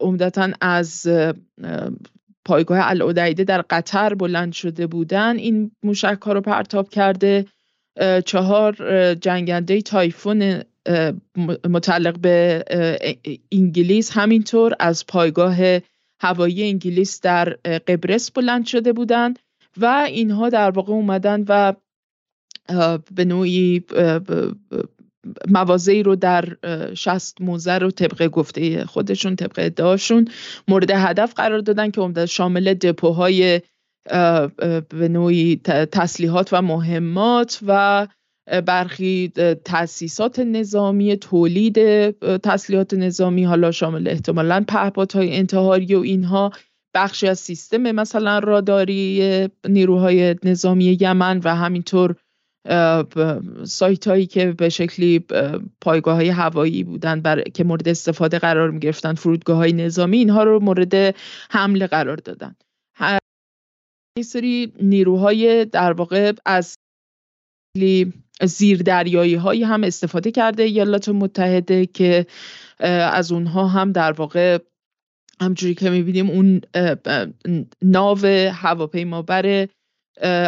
عمدتا 0.00 0.48
از 0.60 1.08
پایگاه 2.44 2.78
العدیده 2.82 3.44
در 3.44 3.62
قطر 3.70 4.14
بلند 4.14 4.52
شده 4.52 4.86
بودن 4.86 5.36
این 5.36 5.70
موشک 5.82 6.18
ها 6.22 6.32
رو 6.32 6.40
پرتاب 6.40 6.88
کرده 6.88 7.46
چهار 8.24 8.74
جنگنده 9.14 9.80
تایفون 9.80 10.62
متعلق 11.68 12.18
به 12.18 12.64
انگلیس. 13.52 14.10
همینطور 14.16 14.74
از 14.80 15.06
پایگاه 15.06 15.56
هوایی 16.20 16.62
انگلیس 16.62 17.20
در 17.20 17.44
قبرس 17.64 18.30
بلند 18.30 18.66
شده 18.66 18.92
بودند 18.92 19.38
و 19.76 19.86
اینها 20.08 20.48
در 20.48 20.70
واقع 20.70 20.92
اومدن 20.92 21.44
و 21.48 21.72
به 23.14 23.24
نوعی 23.24 23.84
موازی 25.50 26.02
رو 26.02 26.16
در 26.16 26.56
شست 26.94 27.40
موزه 27.40 27.78
رو 27.78 27.90
طبق 27.90 28.26
گفته 28.26 28.84
خودشون 28.84 29.36
طبق 29.36 29.54
ادعاشون 29.56 30.28
مورد 30.68 30.90
هدف 30.90 31.34
قرار 31.34 31.58
دادن 31.58 31.90
که 31.90 32.00
عمدتا 32.00 32.26
شامل 32.26 32.74
دپوهای 32.74 33.60
به 34.88 35.08
نوعی 35.10 35.60
تسلیحات 35.92 36.48
و 36.52 36.62
مهمات 36.62 37.60
و 37.66 38.06
برخی 38.66 39.32
تاسیسات 39.64 40.38
نظامی 40.38 41.16
تولید 41.16 41.78
تسلیحات 42.38 42.94
نظامی 42.94 43.44
حالا 43.44 43.70
شامل 43.70 44.08
احتمالا 44.08 44.64
پهپادهای 44.68 45.36
انتحاری 45.36 45.94
و 45.94 45.98
اینها 45.98 46.52
بخشی 46.94 47.28
از 47.28 47.38
سیستم 47.38 47.92
مثلا 47.92 48.38
راداری 48.38 49.48
نیروهای 49.68 50.36
نظامی 50.44 50.98
یمن 51.00 51.40
و 51.44 51.56
همینطور 51.56 52.16
سایت 53.64 54.08
هایی 54.08 54.26
که 54.26 54.52
به 54.52 54.68
شکلی 54.68 55.24
پایگاه 55.80 56.14
های 56.14 56.28
هوایی 56.28 56.84
بودن 56.84 57.20
بر... 57.20 57.42
که 57.42 57.64
مورد 57.64 57.88
استفاده 57.88 58.38
قرار 58.38 58.70
می 58.70 58.78
گرفتن 58.78 59.14
فرودگاه 59.14 59.56
های 59.56 59.72
نظامی 59.72 60.18
اینها 60.18 60.44
رو 60.44 60.60
مورد 60.60 61.16
حمله 61.50 61.86
قرار 61.86 62.16
دادن. 62.16 62.56
این 64.16 64.24
سری 64.24 64.72
نیروهای 64.82 65.64
در 65.64 65.92
واقع 65.92 66.32
از 66.46 66.74
زیردریایی 68.44 69.34
هایی 69.34 69.62
هم 69.62 69.84
استفاده 69.84 70.30
کرده 70.30 70.62
ایالات 70.62 71.08
متحده 71.08 71.86
که 71.86 72.26
از 73.12 73.32
اونها 73.32 73.66
هم 73.66 73.92
در 73.92 74.12
واقع 74.12 74.58
همجوری 75.40 75.74
که 75.74 75.90
می‌بینیم 75.90 76.30
اون 76.30 76.60
ناو 77.82 78.26
هواپیمابر 78.52 79.68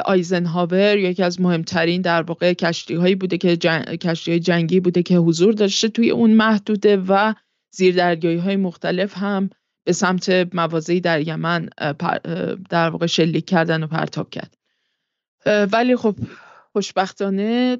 آیزنهاور 0.05 0.99
یکی 0.99 1.22
از 1.22 1.41
مهمترین 1.41 2.03
در 2.03 2.22
واقع 2.22 2.53
کشتی 2.53 2.95
هایی 2.95 3.14
بوده 3.14 3.39
که 3.39 3.57
کشتی 3.97 4.31
های 4.31 4.41
جنگی 4.41 4.81
بوده 4.81 5.03
که 5.03 5.16
حضور 5.16 5.55
داشته 5.55 5.89
توی 5.89 6.11
اون 6.11 6.35
محدوده 6.35 6.97
و 6.97 7.35
زیردریایی 7.75 8.39
های 8.39 8.57
مختلف 8.57 9.18
هم 9.18 9.51
به 9.85 9.93
سمت 9.93 10.55
موازی 10.55 11.01
در 11.01 11.29
یمن 11.29 11.68
در 12.70 12.91
واقع 12.91 13.07
شلیک 13.07 13.47
کردن 13.47 13.83
و 13.83 13.87
پرتاب 13.87 14.31
کرد. 14.31 14.57
ولی 15.72 15.97
خب 15.97 16.16
خوشبختانه 16.72 17.79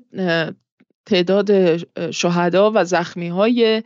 تعداد 1.07 1.77
شهدا 2.11 2.73
و 2.75 2.85
زخمی 2.85 3.29
های 3.29 3.83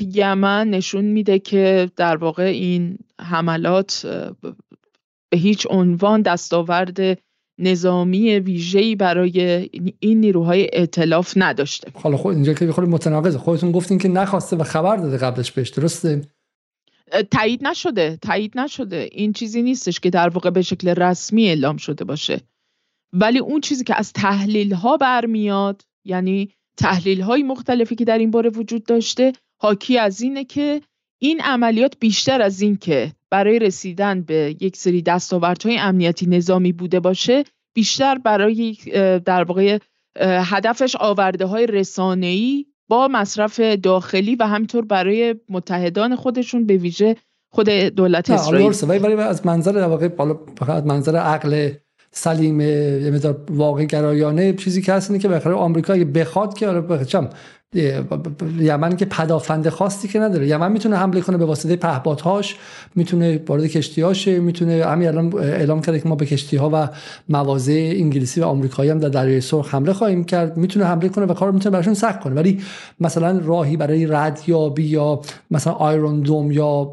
یمن 0.00 0.70
نشون 0.70 1.04
میده 1.04 1.38
که 1.38 1.90
در 1.96 2.16
واقع 2.16 2.42
این 2.42 2.98
حملات 3.20 4.06
به 5.32 5.38
هیچ 5.38 5.66
عنوان 5.70 6.22
دستاورد 6.22 6.98
نظامی 7.58 8.38
ویژه‌ای 8.38 8.96
برای 8.96 9.70
این 10.00 10.20
نیروهای 10.20 10.68
ائتلاف 10.72 11.32
نداشته. 11.36 11.90
حالا 11.94 12.16
خود 12.16 12.34
اینجا 12.34 12.54
که 12.54 12.72
خود 12.72 12.88
متناقضه. 12.88 13.38
خودتون 13.38 13.72
گفتین 13.72 13.98
که 13.98 14.08
نخواسته 14.08 14.56
و 14.56 14.64
خبر 14.64 14.96
داده 14.96 15.16
قبلش 15.16 15.52
بهش 15.52 15.68
درسته؟ 15.68 16.22
تایید 17.30 17.66
نشده 17.66 18.18
تایید 18.22 18.58
نشده. 18.58 19.08
این 19.12 19.32
چیزی 19.32 19.62
نیستش 19.62 20.00
که 20.00 20.10
در 20.10 20.28
واقع 20.28 20.50
به 20.50 20.62
شکل 20.62 20.88
رسمی 20.88 21.46
اعلام 21.48 21.76
شده 21.76 22.04
باشه. 22.04 22.40
ولی 23.12 23.38
اون 23.38 23.60
چیزی 23.60 23.84
که 23.84 23.98
از 23.98 24.12
تحلیل 24.12 24.74
ها 24.74 24.96
برمیاد 24.96 25.82
یعنی 26.04 26.50
تحلیل 26.76 27.20
های 27.20 27.42
مختلفی 27.42 27.94
که 27.94 28.04
در 28.04 28.18
این 28.18 28.30
باره 28.30 28.50
وجود 28.50 28.84
داشته 28.84 29.32
حاکی 29.60 29.98
از 29.98 30.20
اینه 30.20 30.44
که 30.44 30.80
این 31.22 31.40
عملیات 31.40 31.96
بیشتر 32.00 32.42
از 32.42 32.62
این 32.62 32.76
که 32.76 33.12
برای 33.30 33.58
رسیدن 33.58 34.22
به 34.22 34.56
یک 34.60 34.76
سری 34.76 35.02
دستاوردهای 35.02 35.78
امنیتی 35.78 36.26
نظامی 36.26 36.72
بوده 36.72 37.00
باشه 37.00 37.44
بیشتر 37.74 38.18
برای 38.18 38.76
در 39.24 39.44
واقع 39.44 39.78
هدفش 40.20 40.96
آورده 40.96 41.46
های 41.46 41.66
رسانه‌ای 41.66 42.66
با 42.88 43.08
مصرف 43.08 43.60
داخلی 43.60 44.36
و 44.36 44.46
همینطور 44.46 44.84
برای 44.84 45.34
متحدان 45.48 46.16
خودشون 46.16 46.66
به 46.66 46.76
ویژه 46.76 47.16
خود 47.50 47.68
دولت 47.70 48.30
اسرائیل. 48.30 49.02
ولی 49.02 49.14
از 49.14 49.46
منظر 49.46 49.72
در 49.72 49.86
واقع 49.86 50.08
فقط 50.58 50.84
منظر 50.84 51.16
عقل 51.16 51.70
سلیم 52.10 52.60
یه 52.60 53.10
مقدار 53.14 53.44
واقع 53.50 53.84
گرایانه 53.84 54.52
چیزی 54.52 54.82
که 54.82 54.92
هست 54.92 55.10
اینه 55.10 55.22
که 55.22 55.28
بخاطر 55.28 55.52
آمریکا 55.52 55.94
بخواد 55.94 56.54
که 56.54 56.68
آره 56.68 57.04
چم 57.04 57.30
یمن 58.60 58.96
که 58.96 59.04
پدافند 59.04 59.68
خاصی 59.68 60.08
که 60.08 60.18
نداره. 60.18 60.48
یمن 60.48 60.72
می‌تونه 60.72 60.96
حمله 60.96 61.20
کنه 61.20 61.36
به 61.36 61.44
واسطه 61.44 61.76
پهپادهاش 61.76 62.56
می‌تونه 62.94 63.40
وارد 63.48 63.66
کشتیهاشه 63.66 64.40
می‌تونه 64.40 64.84
همین 64.84 65.08
الان 65.08 65.34
اعلام 65.34 65.80
کرده 65.80 66.00
که 66.00 66.08
ما 66.08 66.14
به 66.14 66.26
کشتی 66.26 66.56
ها 66.56 66.70
و 66.72 66.88
مواضع 67.28 67.92
انگلیسی 67.96 68.40
و 68.40 68.44
آمریکایی 68.44 68.90
هم 68.90 68.98
در 68.98 69.08
دریای 69.08 69.40
سرخ 69.40 69.74
حمله 69.74 69.92
خواهیم 69.92 70.24
کرد. 70.24 70.56
می‌تونه 70.56 70.86
حمله 70.86 71.08
کنه 71.08 71.26
و 71.26 71.34
کار 71.34 71.50
می‌تونه 71.50 71.72
براشون 71.72 71.94
سخت 71.94 72.20
کنه. 72.20 72.34
ولی 72.34 72.60
مثلا 73.00 73.40
راهی 73.44 73.76
برای 73.76 74.06
ردیابی 74.06 74.84
یا 74.84 75.20
مثلا 75.50 75.72
آیرون 75.72 76.20
دوم 76.20 76.52
یا 76.52 76.92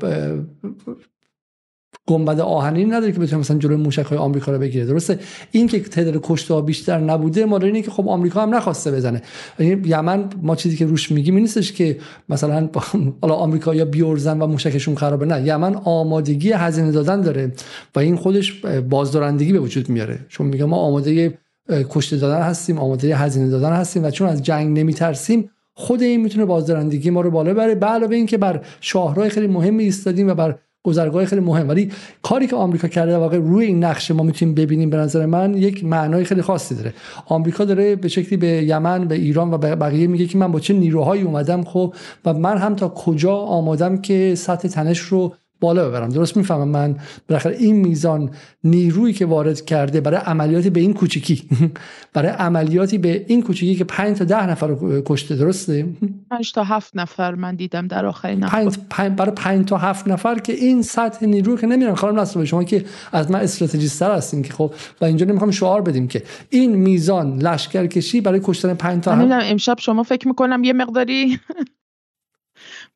گنبد 2.09 2.39
آهنی 2.39 2.85
نداره 2.85 3.11
که 3.11 3.19
بتونه 3.19 3.39
مثلا 3.39 3.57
جلوی 3.57 3.75
موشک 3.75 4.05
های 4.05 4.17
آمریکا 4.17 4.51
رو 4.51 4.59
بگیره. 4.59 4.85
درسته؟ 4.85 5.19
این 5.51 5.67
که 5.67 5.79
تعداد 5.79 6.19
کشته 6.23 6.61
بیشتر 6.61 6.99
نبوده 6.99 7.45
ما 7.45 7.57
اینه 7.57 7.81
که 7.81 7.91
خب 7.91 8.09
آمریکا 8.09 8.41
هم 8.41 8.55
نخواسته 8.55 8.91
بزنه. 8.91 9.21
یعنی 9.59 9.81
یمن 9.85 10.25
ما 10.41 10.55
چیزی 10.55 10.77
که 10.77 10.85
روش 10.85 11.11
میگیم 11.11 11.35
این 11.35 11.43
نیستش 11.43 11.71
که 11.71 11.97
مثلا 12.29 12.69
حالا 13.21 13.33
آمریکا 13.33 13.75
یا 13.75 13.85
بیورزن 13.85 14.39
و 14.39 14.47
موشکشون 14.47 14.95
خرابه. 14.95 15.25
نه 15.25 15.47
یمن 15.47 15.75
آمادگی 15.75 16.51
هزینه 16.51 16.91
دادن 16.91 17.21
داره 17.21 17.51
و 17.95 17.99
این 17.99 18.15
خودش 18.15 18.65
بازدارندگی 18.89 19.53
به 19.53 19.59
وجود 19.59 19.89
میاره. 19.89 20.19
چون 20.29 20.47
میگه 20.47 20.65
ما 20.65 20.77
آماده 20.77 21.37
کشته 21.69 22.17
دادن 22.17 22.41
هستیم 22.41 22.79
آماده 22.79 23.15
هزینه 23.15 23.49
دادن 23.49 23.71
هستیم 23.71 24.03
و 24.03 24.11
چون 24.11 24.27
از 24.27 24.43
جنگ 24.43 24.79
نمیترسیم 24.79 25.49
خود 25.73 26.01
این 26.01 26.21
می‌تونه 26.21 26.45
بازدارندگی 26.45 27.09
ما 27.09 27.21
رو 27.21 27.31
بالا 27.31 27.53
بره 27.53 27.75
به 27.75 27.85
علاوه 27.85 28.15
اینکه 28.15 28.37
بر 28.37 28.61
شاهراه 28.81 29.29
خیلی 29.29 29.47
مهمی 29.47 29.83
ایستادیم 29.83 30.27
و 30.27 30.33
بر 30.33 30.59
گذرگاه 30.83 31.25
خیلی 31.25 31.41
مهم. 31.41 31.69
ولی 31.69 31.91
کاری 32.21 32.47
که 32.47 32.55
آمریکا 32.55 32.87
کرده 32.87 33.17
واقع 33.17 33.37
روی 33.37 33.65
این 33.65 33.83
نقشه 33.83 34.13
ما 34.13 34.23
می‌تونیم 34.23 34.55
ببینیم 34.55 34.89
به 34.89 34.97
نظر 34.97 35.25
من 35.25 35.57
یک 35.57 35.83
معنای 35.83 36.23
خیلی 36.23 36.41
خاصی 36.41 36.75
داره. 36.75 36.93
آمریکا 37.25 37.65
داره 37.65 37.95
به 37.95 38.07
شکلی 38.07 38.37
به 38.37 38.47
یمن 38.47 39.07
به 39.07 39.15
ایران 39.15 39.53
و 39.53 39.57
به 39.57 39.75
بقیه 39.75 40.07
میگه 40.07 40.25
که 40.25 40.37
من 40.37 40.51
با 40.51 40.59
چه 40.59 40.73
نیروهایی 40.73 41.21
اومدم 41.21 41.63
خب 41.63 41.93
و 42.25 42.33
من 42.33 42.57
هم 42.57 42.75
تا 42.75 42.89
کجا 42.89 43.35
آمادم 43.35 43.97
که 43.97 44.35
سطح 44.35 44.67
تنش 44.67 44.99
رو 44.99 45.33
بالا 45.59 45.89
ببرم. 45.89 46.09
درست 46.09 46.37
می‌فهمم 46.37 46.67
من؟ 46.67 46.95
بالاخره 47.27 47.55
این 47.55 47.75
میزان 47.75 48.29
نیرویی 48.63 49.13
که 49.13 49.25
وارد 49.25 49.65
کرده 49.65 50.01
برای 50.01 50.19
عملیاتی 50.19 50.69
به 50.69 50.79
این 50.79 50.93
کوچیکی. 50.93 51.49
برای 52.13 52.31
عملیاتی 52.31 52.97
به 52.97 53.25
این 53.27 53.41
کوچیکی 53.41 53.75
که 53.75 53.83
5 53.83 54.17
تا 54.17 54.25
10 54.25 54.49
نفر 54.49 54.67
رو 54.67 55.01
کشته 55.05 55.35
درسته؟ 55.35 55.85
5 56.29 56.53
تا 56.53 56.63
7 56.63 56.91
نفر 56.95 57.35
من 57.35 57.55
دیدم 57.55 57.87
در 57.87 58.05
آخرین 58.05 58.39
پنج, 58.39 58.77
پنج 58.89 59.17
برای 59.17 59.31
5 59.35 59.67
تا 59.67 59.77
7 59.77 60.07
نفر 60.07 60.39
که 60.39 60.53
این 60.53 60.81
سطح 60.81 61.25
نیروی 61.25 61.57
که 61.57 61.67
نمیرم. 61.67 61.95
خانم 61.95 62.19
نصر 62.19 62.45
شما 62.45 62.63
که 62.63 62.85
از 63.11 63.31
من 63.31 63.39
استراتژیست 63.39 63.99
تر 63.99 64.11
هستین 64.11 64.41
که 64.41 64.53
خب 64.53 64.73
و 65.01 65.05
اینجا 65.05 65.25
نمی‌خوام 65.25 65.51
شعار 65.51 65.81
بدیم 65.81 66.07
که 66.07 66.23
این 66.49 66.75
میزان 66.75 67.37
لشکرکشی 67.37 68.21
برای 68.21 68.39
کشتن 68.43 68.73
5 68.73 69.03
تا 69.03 69.15
7 69.15 69.31
امشب 69.31 69.75
شما 69.79 70.03
فکر 70.03 70.27
می‌کنم 70.27 70.63
یه 70.63 70.73
مقداری 70.73 71.39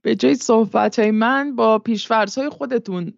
به 0.04 0.16
جای 0.16 0.36
صحبت 0.36 1.00
های 1.00 1.12
من 1.12 1.56
با 1.56 1.80
پیشفرس 1.80 2.38
های 2.38 2.50
خودتون 2.50 3.14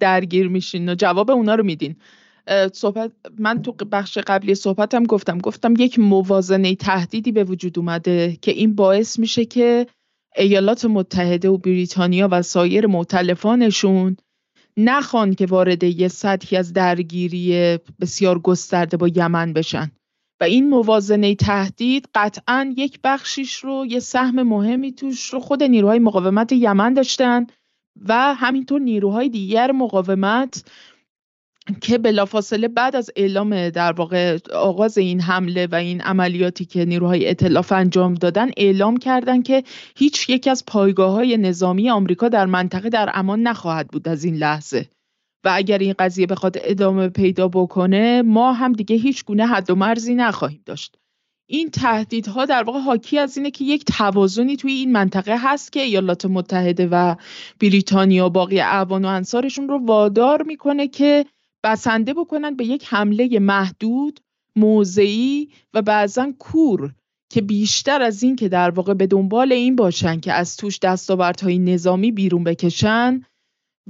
درگیر 0.00 0.48
میشین 0.48 0.88
و 0.88 0.94
جواب 0.94 1.30
اونا 1.30 1.54
رو 1.54 1.64
میدین. 1.64 1.96
صحبت 2.72 3.12
من 3.38 3.62
تو 3.62 3.72
بخش 3.72 4.18
قبلی 4.18 4.54
صحبتم 4.54 5.04
گفتم. 5.04 5.38
گفتم 5.38 5.74
یک 5.78 5.98
موازنه 5.98 6.74
تهدیدی 6.74 7.32
به 7.32 7.44
وجود 7.44 7.78
اومده 7.78 8.36
که 8.42 8.50
این 8.50 8.74
باعث 8.74 9.18
میشه 9.18 9.44
که 9.44 9.86
ایالات 10.36 10.84
متحده 10.84 11.48
و 11.48 11.58
بریتانیا 11.58 12.28
و 12.30 12.42
سایر 12.42 12.86
معتلفانشون 12.86 14.16
نخوان 14.76 15.34
که 15.34 15.46
وارد 15.46 15.82
یه 15.82 16.08
سطحی 16.08 16.56
از 16.56 16.72
درگیری 16.72 17.78
بسیار 18.00 18.38
گسترده 18.38 18.96
با 18.96 19.08
یمن 19.08 19.52
بشن. 19.52 19.90
و 20.40 20.44
این 20.44 20.68
موازنه 20.68 21.34
تهدید 21.34 22.08
قطعا 22.14 22.74
یک 22.76 22.98
بخشیش 23.04 23.54
رو 23.54 23.86
یه 23.88 24.00
سهم 24.00 24.42
مهمی 24.42 24.92
توش 24.92 25.24
رو 25.24 25.40
خود 25.40 25.62
نیروهای 25.62 25.98
مقاومت 25.98 26.52
یمن 26.52 26.94
داشتن 26.94 27.46
و 28.08 28.34
همینطور 28.34 28.80
نیروهای 28.80 29.28
دیگر 29.28 29.72
مقاومت 29.72 30.64
که 31.80 31.98
بلافاصله 31.98 32.68
بعد 32.68 32.96
از 32.96 33.10
اعلام 33.16 33.68
در 33.68 33.92
واقع 33.92 34.38
آغاز 34.54 34.98
این 34.98 35.20
حمله 35.20 35.66
و 35.66 35.74
این 35.74 36.00
عملیاتی 36.00 36.64
که 36.64 36.84
نیروهای 36.84 37.28
اطلاف 37.28 37.72
انجام 37.72 38.14
دادن 38.14 38.50
اعلام 38.56 38.96
کردند 38.96 39.44
که 39.44 39.64
هیچ 39.96 40.28
یک 40.28 40.48
از 40.48 40.64
پایگاه 40.66 41.12
های 41.12 41.36
نظامی 41.36 41.90
آمریکا 41.90 42.28
در 42.28 42.46
منطقه 42.46 42.88
در 42.88 43.10
امان 43.14 43.42
نخواهد 43.42 43.88
بود 43.88 44.08
از 44.08 44.24
این 44.24 44.36
لحظه. 44.36 44.88
و 45.44 45.50
اگر 45.54 45.78
این 45.78 45.94
قضیه 45.98 46.26
بخواد 46.26 46.56
ادامه 46.60 47.08
پیدا 47.08 47.48
بکنه 47.48 48.22
ما 48.22 48.52
هم 48.52 48.72
دیگه 48.72 48.96
هیچ 48.96 49.24
گونه 49.24 49.46
حد 49.46 49.70
و 49.70 49.74
مرزی 49.74 50.14
نخواهیم 50.14 50.62
داشت. 50.66 50.96
این 51.46 51.70
تهدیدها 51.70 52.44
در 52.44 52.62
واقع 52.62 52.78
حاکی 52.78 53.18
از 53.18 53.36
اینه 53.36 53.50
که 53.50 53.64
یک 53.64 53.84
توازنی 53.84 54.56
توی 54.56 54.72
این 54.72 54.92
منطقه 54.92 55.36
هست 55.38 55.72
که 55.72 55.80
ایالات 55.80 56.26
متحده 56.26 56.88
و 56.90 57.14
بریتانیا 57.60 58.26
و 58.26 58.30
باقی 58.30 58.60
اعوان 58.60 59.04
و 59.04 59.08
انصارشون 59.08 59.68
رو 59.68 59.86
وادار 59.86 60.42
می‌کنه 60.42 60.88
که 60.88 61.26
بسنده 61.64 62.14
بکنن 62.14 62.56
به 62.56 62.64
یک 62.64 62.86
حمله 62.88 63.38
محدود 63.38 64.20
موضعی 64.56 65.48
و 65.74 65.82
بعضا 65.82 66.32
کور 66.38 66.94
که 67.30 67.40
بیشتر 67.40 68.02
از 68.02 68.22
این 68.22 68.36
که 68.36 68.48
در 68.48 68.70
واقع 68.70 68.94
به 68.94 69.06
دنبال 69.06 69.52
این 69.52 69.76
باشن 69.76 70.20
که 70.20 70.32
از 70.32 70.56
توش 70.56 70.78
دستاوردهای 70.78 71.58
نظامی 71.58 72.12
بیرون 72.12 72.44
بکشن 72.44 73.20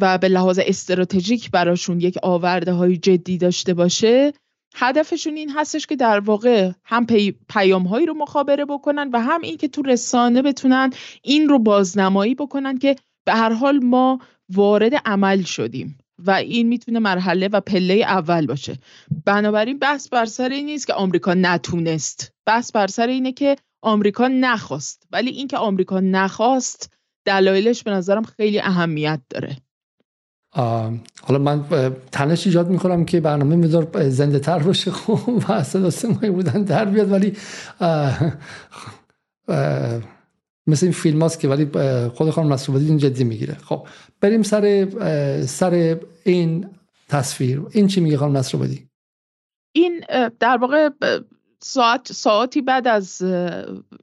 و 0.01 0.19
به 0.19 0.29
لحاظ 0.29 0.61
استراتژیک 0.63 1.51
براشون 1.51 2.01
یک 2.01 2.19
آورده 2.23 2.73
های 2.73 2.97
جدی 2.97 3.39
داشته 3.39 3.75
باشه 3.75 4.33
هدفشون 4.75 5.37
این 5.37 5.51
هستش 5.51 5.87
که 5.87 5.97
در 5.97 6.21
واقع 6.21 6.71
هم 6.85 7.07
پی 7.07 7.35
پیام 7.49 7.83
هایی 7.83 8.07
رو 8.07 8.15
مخابره 8.15 8.65
بکنن 8.65 9.11
و 9.13 9.21
هم 9.21 9.41
این 9.43 9.57
که 9.57 9.69
تو 9.69 9.83
رسانه 9.83 10.43
بتونن 10.43 10.91
این 11.23 11.49
رو 11.49 11.59
بازنمایی 11.59 12.35
بکنن 12.35 12.79
که 12.79 12.97
به 13.27 13.33
هر 13.33 13.53
حال 13.53 13.79
ما 13.79 14.19
وارد 14.49 14.95
عمل 14.95 15.43
شدیم 15.43 15.99
و 16.27 16.31
این 16.31 16.69
می‌تونه 16.69 16.99
مرحله 16.99 17.49
و 17.49 17.61
پله 17.61 17.95
اول 17.95 18.47
باشه. 18.47 18.79
بنابراین 19.27 19.79
بحث 19.79 20.09
بر 20.09 20.25
سر 20.25 20.49
این 20.49 20.67
نیست 20.67 20.87
که 20.87 20.95
آمریکا 20.95 21.35
نتونست. 21.35 22.33
بحث 22.47 22.73
بر 22.73 22.87
سر 22.87 23.07
اینه 23.07 23.33
که 23.33 23.57
آمریکا 23.83 24.29
نخواست. 24.29 25.07
ولی 25.13 25.31
اینکه 25.31 25.57
آمریکا 25.57 26.01
نخواست 26.01 26.93
دلایلش 27.25 27.83
به 27.83 27.91
نظرم 27.91 28.23
خیلی 28.23 28.61
اهمیت 28.61 29.21
داره. 29.31 29.57
حالا 30.53 31.39
من 31.39 31.65
تنش 32.13 32.47
ایجاد 32.47 32.69
می‌کنم 32.69 33.05
که 33.05 33.21
برنامه 33.21 33.57
میذار 33.57 34.09
زنده 34.09 34.39
تر 34.39 34.59
باشه. 34.59 34.91
خب 35.01 35.45
و 35.49 35.63
صدا 35.63 35.91
سمایی 35.91 36.31
بودن 36.31 36.63
در 36.63 36.85
بیاد 36.85 37.13
ولی 37.13 37.37
مثل 40.67 40.87
این 40.87 40.93
فیلم 40.93 41.23
هاست 41.23 41.41
که 41.41 41.49
ولی 41.49 41.67
خود 42.09 42.31
خانم 42.31 42.53
نصرالدین 42.53 42.89
این 42.89 42.99
جدی 42.99 43.25
می‌گیره. 43.25 43.55
خب 43.55 43.87
بریم 44.21 44.43
سر 44.43 44.89
سر 45.47 45.97
این 46.25 46.67
تصویر. 47.09 47.63
این 47.71 47.87
چی 47.87 48.01
میگه 48.01 48.17
خانم 48.17 48.37
نصر 48.37 48.59
این 49.73 50.05
در 50.41 50.57
واقع 50.57 50.89
ساعت 51.63 52.13
ساعتی 52.13 52.63
بعد 52.63 52.89
از 52.89 53.23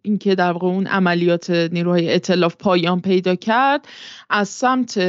اینکه 0.02 0.36
در 0.36 0.52
واقع 0.52 0.68
اون 0.68 0.88
عملیات 0.88 1.50
نیروهای 1.50 2.10
ائتلاف 2.10 2.56
پایان 2.56 3.02
پیدا 3.02 3.36
کرد 3.36 3.88
از 4.30 4.50
سمت 4.50 5.00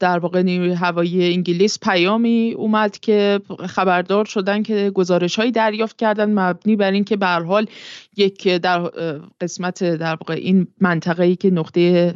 در 0.00 0.18
واقع 0.18 0.42
نیروی 0.42 0.72
هوایی 0.72 1.34
انگلیس 1.34 1.78
پیامی 1.78 2.54
اومد 2.56 2.98
که 2.98 3.40
خبردار 3.66 4.24
شدن 4.24 4.62
که 4.62 4.90
گزارش 4.90 5.36
هایی 5.36 5.52
دریافت 5.52 5.96
کردن 5.96 6.38
مبنی 6.38 6.76
بر 6.76 6.90
اینکه 6.90 7.16
به 7.16 7.26
حال 7.26 7.66
یک 8.16 8.48
در 8.48 8.78
قسمت 9.40 9.84
در 9.84 10.14
واقع 10.14 10.34
این 10.34 10.66
منطقه 10.80 11.24
ای 11.24 11.36
که 11.36 11.50
نقطه 11.50 12.14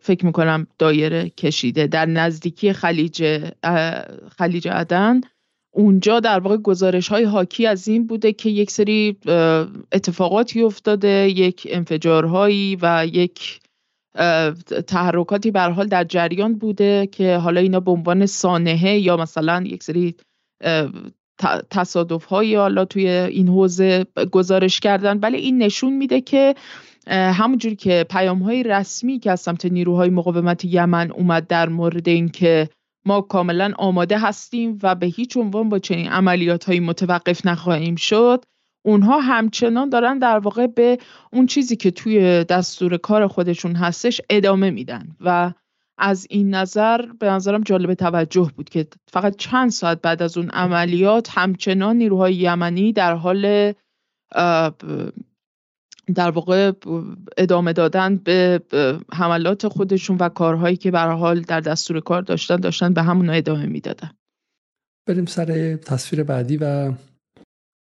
فکر 0.00 0.26
می‌کنم 0.26 0.66
دایره 0.78 1.28
کشیده 1.28 1.86
در 1.86 2.06
نزدیکی 2.06 2.72
خلیج 2.72 3.48
خلیج 4.38 4.68
عدن 4.68 5.20
اونجا 5.74 6.20
در 6.20 6.40
واقع 6.40 6.56
گزارش 6.56 7.08
های 7.08 7.24
حاکی 7.24 7.66
از 7.66 7.88
این 7.88 8.06
بوده 8.06 8.32
که 8.32 8.50
یک 8.50 8.70
سری 8.70 9.16
اتفاقاتی 9.92 10.62
افتاده 10.62 11.28
یک 11.30 11.66
انفجارهایی 11.70 12.78
و 12.82 13.06
یک 13.12 13.61
تحرکاتی 14.86 15.50
بر 15.50 15.70
حال 15.70 15.86
در 15.86 16.04
جریان 16.04 16.54
بوده 16.54 17.06
که 17.06 17.36
حالا 17.36 17.60
اینا 17.60 17.80
به 17.80 17.90
عنوان 17.90 18.26
سانحه 18.26 18.98
یا 18.98 19.16
مثلا 19.16 19.64
یک 19.66 19.82
سری 19.82 20.16
تصادف 21.70 22.24
هایی 22.24 22.54
حالا 22.54 22.84
توی 22.84 23.08
این 23.08 23.48
حوزه 23.48 24.06
گزارش 24.32 24.80
کردن. 24.80 25.18
ولی 25.18 25.36
این 25.36 25.62
نشون 25.62 25.92
میده 25.96 26.20
که 26.20 26.54
همونجوری 27.08 27.76
که 27.76 28.06
پیام 28.10 28.38
های 28.38 28.62
رسمی 28.62 29.18
که 29.18 29.30
از 29.30 29.40
سمت 29.40 29.64
نیروهای 29.64 30.10
مقاومت 30.10 30.64
یمن 30.64 31.10
اومد 31.10 31.46
در 31.46 31.68
مورد 31.68 32.08
اینکه 32.08 32.68
ما 33.06 33.20
کاملا 33.20 33.72
آماده 33.78 34.18
هستیم 34.18 34.78
و 34.82 34.94
به 34.94 35.06
هیچ 35.06 35.36
عنوان 35.36 35.68
با 35.68 35.78
چنین 35.78 36.08
عملیات 36.08 36.64
هایی 36.64 36.80
متوقف 36.80 37.46
نخواهیم 37.46 37.96
شد 37.96 38.44
اونها 38.82 39.20
همچنان 39.20 39.88
دارن 39.88 40.18
در 40.18 40.38
واقع 40.38 40.66
به 40.66 40.98
اون 41.32 41.46
چیزی 41.46 41.76
که 41.76 41.90
توی 41.90 42.44
دستور 42.44 42.96
کار 42.96 43.26
خودشون 43.26 43.74
هستش 43.74 44.20
ادامه 44.30 44.70
میدن 44.70 45.16
و 45.20 45.52
از 45.98 46.26
این 46.30 46.54
نظر 46.54 47.06
به 47.20 47.30
نظرم 47.30 47.62
جالب 47.62 47.94
توجه 47.94 48.50
بود 48.56 48.68
که 48.68 48.86
فقط 49.08 49.36
چند 49.36 49.70
ساعت 49.70 50.00
بعد 50.00 50.22
از 50.22 50.38
اون 50.38 50.50
عملیات 50.50 51.28
همچنان 51.30 51.96
نیروهای 51.96 52.34
یمنی 52.34 52.92
در 52.92 53.14
حال 53.14 53.72
در 56.14 56.30
واقع 56.30 56.72
ادامه 57.36 57.72
دادن 57.72 58.16
به 58.16 58.60
حملات 59.12 59.68
خودشون 59.68 60.16
و 60.16 60.28
کارهایی 60.28 60.76
که 60.76 60.90
به 60.90 60.98
حال 60.98 61.40
در 61.40 61.60
دستور 61.60 62.00
کار 62.00 62.22
داشتن 62.22 62.56
داشتن 62.56 62.92
به 62.92 63.02
همون 63.02 63.30
ادامه 63.30 63.66
می‌دادن. 63.66 64.10
بریم 65.06 65.26
سر 65.26 65.76
تصویر 65.76 66.24
بعدی 66.24 66.56
و 66.56 66.92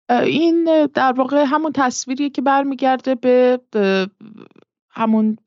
این 0.10 0.86
در 0.94 1.12
واقع 1.12 1.44
همون 1.48 1.72
تصویری 1.76 2.30
که 2.30 2.42
برمیگرده 2.42 3.16
به 3.16 3.60
همون 4.90 5.38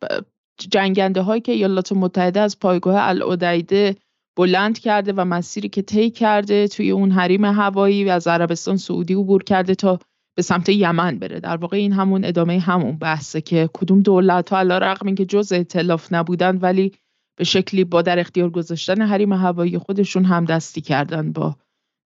جنگنده 0.58 1.20
هایی 1.20 1.40
که 1.40 1.52
ایالات 1.52 1.92
متحده 1.92 2.40
از 2.40 2.58
پایگاه 2.58 2.96
العدیده 2.98 3.96
بلند 4.36 4.78
کرده 4.78 5.12
و 5.12 5.24
مسیری 5.24 5.68
که 5.68 5.82
طی 5.82 6.10
کرده 6.10 6.68
توی 6.68 6.90
اون 6.90 7.10
حریم 7.10 7.44
هوایی 7.44 8.10
از 8.10 8.26
عربستان 8.26 8.76
سعودی 8.76 9.14
عبور 9.14 9.42
کرده 9.42 9.74
تا 9.74 9.98
به 10.36 10.42
سمت 10.42 10.68
یمن 10.68 11.18
بره. 11.18 11.40
در 11.40 11.56
واقع 11.56 11.76
این 11.76 11.92
همون 11.92 12.24
ادامه 12.24 12.58
همون 12.58 12.96
بحثه 12.96 13.40
که 13.40 13.70
کدوم 13.74 14.00
دولت 14.00 14.50
ها 14.50 14.58
علا 14.58 14.78
رقم 14.78 15.06
این 15.06 15.14
که 15.14 15.24
جز 15.24 15.52
اطلاف 15.52 16.12
نبودن 16.12 16.56
ولی 16.56 16.92
به 17.38 17.44
شکلی 17.44 17.84
با 17.84 18.02
در 18.02 18.18
اختیار 18.18 18.50
گذاشتن 18.50 19.02
حریم 19.02 19.32
هوایی 19.32 19.78
خودشون 19.78 20.24
هم 20.24 20.44
دستی 20.44 20.80
کردن 20.80 21.32
با 21.32 21.56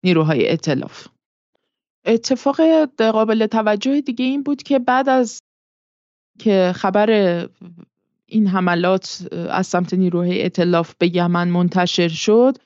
نیروهای 0.03 0.51
اطلاف 0.51 1.07
اتفاق 2.05 2.61
قابل 2.97 3.45
توجه 3.45 4.01
دیگه 4.01 4.25
این 4.25 4.43
بود 4.43 4.63
که 4.63 4.79
بعد 4.79 5.09
از 5.09 5.39
که 6.39 6.71
خبر 6.75 7.09
این 8.25 8.47
حملات 8.47 9.27
از 9.49 9.67
سمت 9.67 9.93
نیروهای 9.93 10.45
اطلاف 10.45 10.93
به 10.99 11.15
یمن 11.15 11.47
منتشر 11.47 12.07
شد 12.07 12.57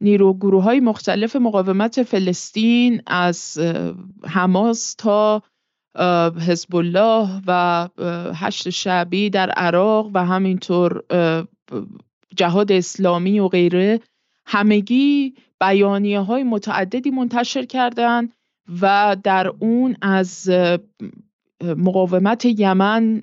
نیرو 0.00 0.34
گروه 0.34 0.62
های 0.62 0.80
مختلف 0.80 1.36
مقاومت 1.36 2.02
فلسطین 2.02 3.02
از 3.06 3.58
حماس 4.24 4.94
تا 4.94 5.42
حزب 6.48 6.76
الله 6.76 7.42
و 7.46 7.88
هشت 8.34 8.70
شعبی 8.70 9.30
در 9.30 9.50
عراق 9.50 10.10
و 10.14 10.24
همینطور 10.24 11.04
جهاد 12.36 12.72
اسلامی 12.72 13.40
و 13.40 13.48
غیره 13.48 14.00
همگی 14.46 15.34
بیانیه 15.60 16.20
های 16.20 16.42
متعددی 16.42 17.10
منتشر 17.10 17.64
کردند 17.64 18.32
و 18.80 19.16
در 19.24 19.52
اون 19.58 19.96
از 20.02 20.50
مقاومت 21.62 22.44
یمن 22.44 23.22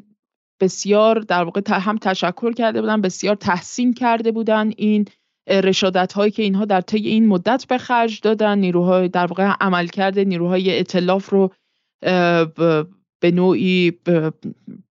بسیار 0.61 1.19
در 1.19 1.43
واقع 1.43 1.61
هم 1.69 1.97
تشکر 1.97 2.53
کرده 2.53 2.81
بودن 2.81 3.01
بسیار 3.01 3.35
تحسین 3.35 3.93
کرده 3.93 4.31
بودن 4.31 4.71
این 4.77 5.05
رشادت 5.49 6.13
هایی 6.13 6.31
که 6.31 6.43
اینها 6.43 6.65
در 6.65 6.81
طی 6.81 6.97
این 6.97 7.27
مدت 7.27 7.65
به 7.69 7.77
خرج 7.77 8.21
دادن. 8.21 8.57
نیروهای 8.59 9.07
در 9.07 9.25
واقع 9.25 9.43
عمل 9.43 9.87
کرده 9.87 10.23
نیروهای 10.23 10.79
اطلاف 10.79 11.29
رو 11.29 11.53
به 13.19 13.31
نوعی 13.31 13.91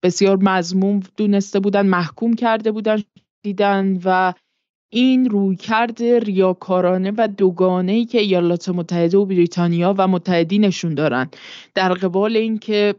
بسیار 0.04 0.38
مزموم 0.42 1.00
دونسته 1.18 1.60
بودن 1.60 1.86
محکوم 1.86 2.34
کرده 2.34 2.72
بودن 2.72 3.04
دیدن 3.44 4.00
و 4.06 4.34
این 4.94 5.30
رویکرد 5.30 6.04
ریاکارانه 6.04 7.14
و 7.18 7.28
دوگانه 7.28 8.06
که 8.06 8.20
ایالات 8.20 8.70
متحده 8.70 9.18
و 9.18 9.26
بریتانیا 9.26 9.96
و 9.98 10.08
متحدینشون 10.08 10.96
دارن. 10.96 11.30
در 11.76 11.94
قبال 11.94 12.38
اینکه 12.38 12.96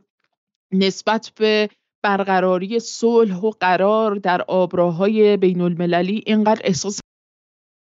نسبت 0.72 1.32
به 1.36 1.68
برقراری 2.02 2.80
صلح 2.80 3.36
و 3.36 3.50
قرار 3.50 4.14
در 4.14 4.42
آبراهای 4.42 5.36
بین 5.36 5.60
المللی 5.60 6.22
اینقدر 6.26 6.60
احساس 6.64 7.00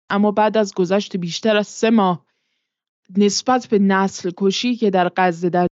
اما 0.10 0.32
بعد 0.32 0.58
از 0.58 0.74
گذشت 0.74 1.18
بیشتر 1.18 1.58
از 1.58 1.68
سه 1.68 1.90
ماه 1.90 2.26
نسبت 3.18 3.68
به 3.68 3.80
نسل 3.80 4.32
کشی 4.38 4.76
که 4.76 4.90
در 4.90 5.12
غزه 5.18 5.50
در 5.50 5.68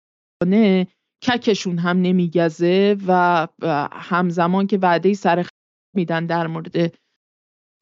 جانه 0.43 0.88
ککشون 1.21 1.78
هم 1.78 2.01
نمیگزه 2.01 2.97
و 3.07 3.47
همزمان 3.91 4.67
که 4.67 4.78
وعده 4.78 5.13
سر 5.13 5.47
میدن 5.95 6.26
در 6.26 6.47
مورد 6.47 6.93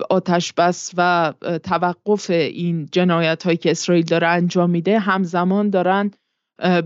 آتش 0.10 0.54
بس 0.54 0.92
و 0.98 1.34
توقف 1.64 2.30
این 2.30 2.90
جنایت 2.92 3.44
هایی 3.44 3.58
که 3.58 3.72
اسرائیل 3.72 4.06
داره 4.06 4.28
انجام 4.28 4.70
میده 4.70 5.00
همزمان 5.00 5.70
دارن 5.70 6.12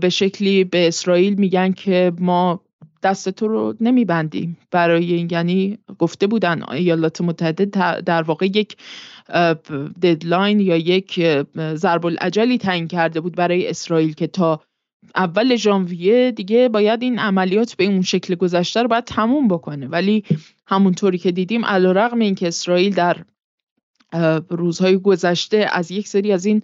به 0.00 0.08
شکلی 0.08 0.64
به 0.64 0.88
اسرائیل 0.88 1.34
میگن 1.34 1.72
که 1.72 2.12
ما 2.18 2.60
دست 3.02 3.28
تو 3.28 3.48
رو 3.48 3.74
نمیبندیم. 3.80 4.58
برای 4.70 5.12
این 5.12 5.28
یعنی 5.30 5.78
گفته 5.98 6.26
بودن 6.26 6.62
ایالات 6.72 7.20
متحده 7.20 7.64
در 8.00 8.22
واقع 8.22 8.46
یک 8.46 8.76
ددلاین 10.02 10.60
یا 10.60 10.76
یک 10.76 11.20
ضرب 11.74 12.06
العجلی 12.06 12.58
تعیین 12.58 12.88
کرده 12.88 13.20
بود 13.20 13.36
برای 13.36 13.68
اسرائیل 13.68 14.14
که 14.14 14.26
تا 14.26 14.60
اول 15.16 15.56
ژانویه 15.56 16.30
دیگه 16.30 16.68
باید 16.68 17.02
این 17.02 17.18
عملیات 17.18 17.76
به 17.76 17.84
اون 17.84 18.02
شکل 18.02 18.34
گذشته 18.34 18.82
رو 18.82 18.88
باید 18.88 19.04
تموم 19.04 19.48
بکنه. 19.48 19.86
ولی 19.86 20.24
همونطوری 20.66 21.18
که 21.18 21.32
دیدیم 21.32 21.64
علیرغم 21.64 22.18
اینکه 22.18 22.48
اسرائیل 22.48 22.94
در 22.94 23.24
روزهای 24.48 24.98
گذشته 24.98 25.68
از 25.72 25.90
یک 25.90 26.08
سری 26.08 26.32
از 26.32 26.46
این 26.46 26.62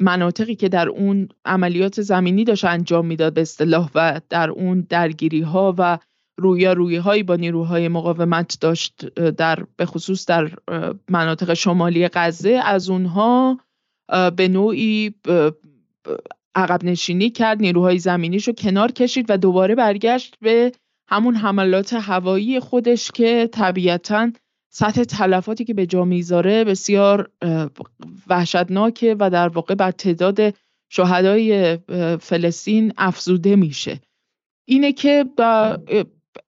مناطقی 0.00 0.54
که 0.54 0.68
در 0.68 0.88
اون 0.88 1.28
عملیات 1.44 2.00
زمینی 2.00 2.44
داشت 2.44 2.64
انجام 2.64 3.06
می‌داد 3.06 3.34
به 3.34 3.40
اصطلاح 3.40 3.90
و 3.94 4.20
در 4.28 4.50
اون 4.50 4.86
درگیری 4.88 5.40
ها 5.40 5.74
و 5.78 5.98
رویارویی 6.38 6.96
هایی 6.96 7.22
با 7.22 7.36
نیروهای 7.36 7.88
مقاومت 7.88 8.58
داشت 8.60 9.14
در 9.14 9.64
به 9.76 9.86
خصوص 9.86 10.26
در 10.26 10.50
مناطق 11.08 11.54
شمالی 11.54 12.08
غزه 12.08 12.60
از 12.64 12.90
اونها 12.90 13.60
به 14.36 14.48
نوعی 14.48 15.14
عقب 16.54 16.84
نشینی 16.84 17.30
کرد 17.30 17.60
نیروهای 17.60 17.98
زمینیش 17.98 18.48
رو 18.48 18.54
کنار 18.54 18.92
کشید 18.92 19.26
و 19.28 19.36
دوباره 19.36 19.74
برگشت 19.74 20.36
به 20.40 20.72
همون 21.08 21.34
حملات 21.34 21.92
هوایی 21.92 22.60
خودش 22.60 23.10
که 23.10 23.48
طبیعتا 23.52 24.30
سطح 24.72 25.04
تلفاتی 25.04 25.64
که 25.64 25.74
به 25.74 25.86
جا 25.86 26.04
می‌ذاره 26.04 26.64
بسیار 26.64 27.30
وحشتناکه 28.28 29.16
و 29.18 29.30
در 29.30 29.48
واقع 29.48 29.74
بر 29.74 29.90
تعداد 29.90 30.40
شهدای 30.92 31.78
فلسطین 32.20 32.92
افزوده 32.96 33.56
میشه. 33.56 34.00
اینه 34.68 34.92
که 34.92 35.24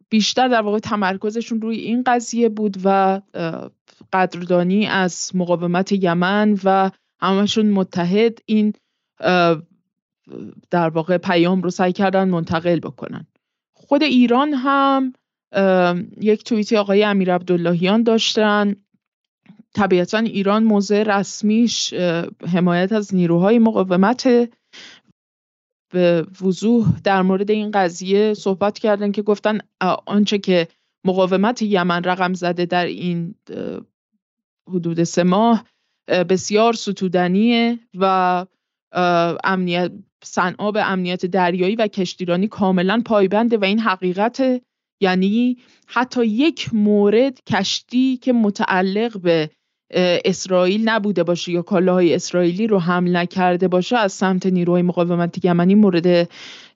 بیشتر 0.08 0.48
در 0.48 0.60
واقع 0.60 0.78
تمرکزشون 0.78 1.60
روی 1.60 1.76
این 1.76 2.02
قضیه 2.06 2.48
بود 2.48 2.76
و 2.84 3.20
قدردانی 4.12 4.86
از 4.86 5.30
مقاومت 5.34 5.92
یمن 5.92 6.58
و 6.64 6.90
همشون 7.20 7.66
متحد. 7.66 8.38
این 8.46 8.72
در 10.70 10.88
واقع 10.88 11.18
پیام 11.18 11.62
رو 11.62 11.70
سعی 11.70 11.92
کردن 11.92 12.28
منتقل 12.28 12.80
بکنن. 12.80 13.26
خود 13.72 14.02
ایران 14.02 14.52
هم 14.54 15.12
یک 16.20 16.44
توییتی 16.44 16.76
آقای 16.76 17.04
امیر 17.04 17.34
عبداللهیان 17.34 18.02
داشتن. 18.02 18.76
طبیعتا 19.74 20.18
ایران 20.18 20.64
موضع 20.64 21.02
رسمیش 21.02 21.94
حمایت 22.52 22.92
از 22.92 23.14
نیروهای 23.14 23.58
مقاومت 23.58 24.50
به 25.92 26.26
وضوح 26.42 27.00
در 27.04 27.22
مورد 27.22 27.50
این 27.50 27.70
قضیه 27.70 28.34
صحبت 28.34 28.78
کردن 28.78 29.12
که 29.12 29.22
گفتن 29.22 29.58
آنچه 30.06 30.38
که 30.38 30.68
مقاومت 31.04 31.62
یمن 31.62 32.04
رقم 32.04 32.34
زده 32.34 32.66
در 32.66 32.86
این 32.86 33.34
حدود 34.68 35.04
سه 35.04 35.22
ماه 35.22 35.64
بسیار 36.08 36.72
ستودنیه 36.72 37.78
و 37.94 38.46
امنیت 39.44 39.92
صنعا 40.22 40.70
به 40.70 40.90
امنیت 40.90 41.26
دریایی 41.26 41.76
و 41.76 41.86
کشتیرانی 41.86 42.48
کاملا 42.48 43.02
پایبنده 43.04 43.56
و 43.56 43.64
این 43.64 43.78
حقیقت 43.78 44.62
یعنی 45.00 45.56
حتی 45.86 46.26
یک 46.26 46.74
مورد 46.74 47.44
کشتی 47.44 48.16
که 48.16 48.32
متعلق 48.32 49.20
به 49.20 49.50
اسرائیل 50.24 50.88
نبوده 50.88 51.22
باشه 51.22 51.52
یا 51.52 51.62
کالاهای 51.62 52.14
اسرائیلی 52.14 52.66
رو 52.66 52.78
حمل 52.78 53.16
نکرده 53.16 53.68
باشه 53.68 53.96
از 53.96 54.12
سمت 54.12 54.46
نیروهای 54.46 54.82
مقاومت 54.82 55.44
یمنی 55.44 55.74
مورد 55.74 56.28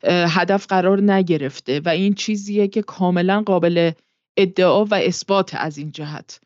هدف 0.04 0.66
قرار 0.66 1.12
نگرفته 1.12 1.80
و 1.80 1.88
این 1.88 2.14
چیزیه 2.14 2.68
که 2.68 2.82
کاملا 2.82 3.42
قابل 3.46 3.90
ادعا 4.36 4.84
و 4.84 4.94
اثبات 4.94 5.54
از 5.54 5.78
این 5.78 5.92
جهت. 5.92 6.40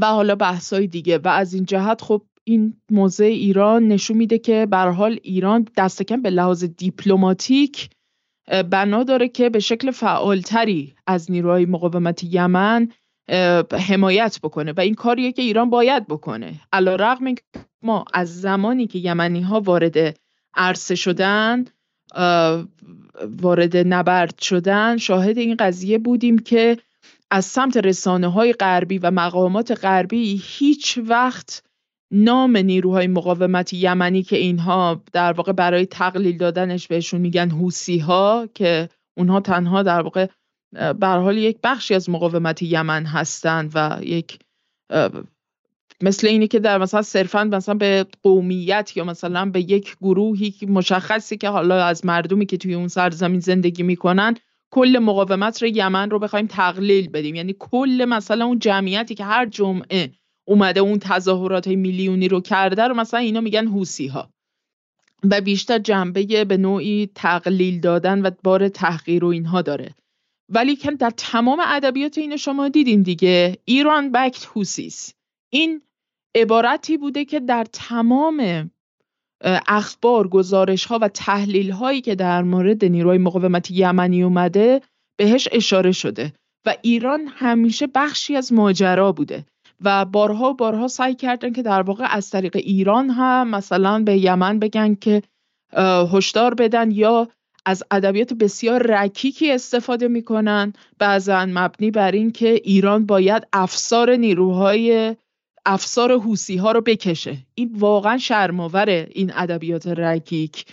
و 0.00 0.06
حالا 0.06 0.34
بحثای 0.34 0.86
دیگه. 0.86 1.18
و 1.18 1.28
از 1.28 1.54
این 1.54 1.64
جهت 1.64 2.02
خب 2.02 2.22
این 2.44 2.76
موضع 2.90 3.24
ایران 3.24 3.88
نشون 3.88 4.16
میده 4.16 4.38
که 4.38 4.66
به 4.70 4.76
حال 4.76 5.18
ایران 5.22 5.68
دست 5.76 6.02
کم 6.02 6.22
به 6.22 6.30
لحاظ 6.30 6.64
دیپلماتیک 6.64 7.90
بنا 8.70 9.02
داره 9.02 9.28
که 9.28 9.50
به 9.50 9.60
شکل 9.60 9.90
فعالتری 9.90 10.94
از 11.06 11.30
نیروهای 11.30 11.66
مقاومت 11.66 12.24
یمن 12.24 12.88
حمایت 13.72 14.38
بکنه 14.42 14.72
و 14.72 14.80
این 14.80 14.94
کاریه 14.94 15.32
که 15.32 15.42
ایران 15.42 15.70
باید 15.70 16.06
بکنه. 16.06 16.54
علا 16.72 16.96
رقم 16.96 17.34
ما 17.82 18.04
از 18.14 18.40
زمانی 18.40 18.86
که 18.86 18.98
یمنی 18.98 19.40
ها 19.40 19.60
وارد 19.60 20.16
عرصه 20.54 20.94
شدن 20.94 21.64
وارد 23.42 23.76
نبرد 23.76 24.38
شدن 24.38 24.96
شاهد 24.96 25.38
این 25.38 25.56
قضیه 25.56 25.98
بودیم 25.98 26.38
که 26.38 26.76
از 27.30 27.44
سمت 27.44 27.76
رسانه 27.76 28.28
های 28.28 28.52
غربی 28.52 28.98
و 28.98 29.10
مقامات 29.10 29.84
غربی 29.84 30.42
هیچ 30.44 30.98
وقت 31.06 31.62
نام 32.16 32.56
نیروهای 32.56 33.06
مقاومت 33.06 33.72
یمنی 33.72 34.22
که 34.22 34.36
اینها 34.36 35.02
در 35.12 35.32
واقع 35.32 35.52
برای 35.52 35.86
تقلیل 35.86 36.36
دادنش 36.36 36.88
بهشون 36.88 37.20
میگن 37.20 37.50
حوسی 37.50 37.98
ها 37.98 38.48
که 38.54 38.88
اونها 39.16 39.40
تنها 39.40 39.82
در 39.82 40.02
واقع 40.02 40.26
بر 40.72 41.18
حال 41.18 41.38
یک 41.38 41.58
بخشی 41.64 41.94
از 41.94 42.10
مقاومت 42.10 42.62
یمن 42.62 43.06
هستند 43.06 43.72
و 43.74 43.98
یک 44.02 44.38
مثل 46.02 46.26
اینی 46.26 46.48
که 46.48 46.58
در 46.58 46.78
مثلا 46.78 47.02
صرفا 47.02 47.44
مثلا 47.44 47.74
به 47.74 48.06
قومیت 48.22 48.92
یا 48.96 49.04
مثلا 49.04 49.50
به 49.50 49.60
یک 49.60 49.96
گروهی 50.02 50.54
مشخصی 50.68 51.36
که 51.36 51.48
حالا 51.48 51.84
از 51.84 52.06
مردمی 52.06 52.46
که 52.46 52.56
توی 52.56 52.74
اون 52.74 52.88
سرزمین 52.88 53.40
زندگی 53.40 53.82
می‌کنن 53.82 54.34
کل 54.70 54.98
مقاومت 54.98 55.62
رو 55.62 55.68
یمن 55.68 56.10
رو 56.10 56.18
بخوایم 56.18 56.46
تقلیل 56.46 57.08
بدیم. 57.08 57.34
یعنی 57.34 57.54
کل 57.58 58.04
مثلا 58.08 58.44
اون 58.44 58.58
جمعیتی 58.58 59.14
که 59.14 59.24
هر 59.24 59.46
جمعه 59.46 60.10
اومده 60.44 60.80
اون 60.80 60.98
تظاهرات 60.98 61.66
میلیونی 61.66 62.28
رو 62.28 62.40
کرده 62.40 62.82
رو 62.82 62.94
مثلا 62.94 63.20
اینا 63.20 63.40
میگن 63.40 63.68
حوسی 63.68 64.06
ها 64.06 64.30
و 65.30 65.40
بیشتر 65.40 65.78
جنبه 65.78 66.44
به 66.44 66.56
نوعی 66.56 67.10
تقلیل 67.14 67.80
دادن 67.80 68.22
و 68.22 68.30
بار 68.42 68.68
تحقیر 68.68 69.24
و 69.24 69.28
اینها 69.28 69.62
داره. 69.62 69.94
ولی 70.48 70.76
که 70.76 70.90
در 70.90 71.10
تمام 71.16 71.60
ادبیات 71.66 72.18
این 72.18 72.36
شما 72.36 72.68
دیدین 72.68 73.02
دیگه 73.02 73.58
ایران 73.64 74.12
بکت 74.12 74.46
هوسیس 74.54 75.14
این 75.50 75.82
عبارتی 76.34 76.96
بوده 76.96 77.24
که 77.24 77.40
در 77.40 77.64
تمام 77.72 78.70
اخبار 79.66 80.28
گزارش 80.28 80.84
ها 80.84 80.98
و 81.02 81.08
تحلیل 81.08 81.70
هایی 81.70 82.00
که 82.00 82.14
در 82.14 82.42
مورد 82.42 82.84
نیروهای 82.84 83.18
مقاومت 83.18 83.70
یمنی 83.70 84.22
اومده 84.22 84.82
بهش 85.16 85.48
اشاره 85.52 85.92
شده. 85.92 86.32
و 86.66 86.74
ایران 86.82 87.26
همیشه 87.26 87.86
بخشی 87.86 88.36
از 88.36 88.52
ماجرا 88.52 89.12
بوده. 89.12 89.44
و 89.84 90.04
بارها 90.04 90.50
و 90.50 90.54
بارها 90.54 90.88
سعی 90.88 91.14
کردن 91.14 91.52
که 91.52 91.62
در 91.62 91.82
واقع 91.82 92.06
از 92.10 92.30
طریق 92.30 92.56
ایران 92.56 93.10
هم 93.10 93.48
مثلا 93.48 94.02
به 94.02 94.18
یمن 94.18 94.58
بگن 94.58 94.94
که 94.94 95.22
هشدار 96.12 96.54
بدن 96.54 96.90
یا 96.90 97.28
از 97.66 97.82
ادبیات 97.90 98.32
بسیار 98.32 98.82
رکیکی 98.82 99.52
استفاده 99.52 100.08
می‌کنن. 100.08 100.72
بعضا 100.98 101.46
مبنی 101.48 101.90
بر 101.90 102.12
این 102.12 102.32
که 102.32 102.48
ایران 102.48 103.06
باید 103.06 103.46
افسار 103.52 104.16
نیروهای 104.16 105.16
افسار 105.66 106.18
حوسی 106.18 106.56
ها 106.56 106.72
رو 106.72 106.80
بکشه. 106.80 107.36
این 107.54 107.70
واقعا 107.78 108.18
شرماور 108.18 108.88
این 108.88 109.32
ادبیات 109.34 109.86
رکیک 109.86 110.64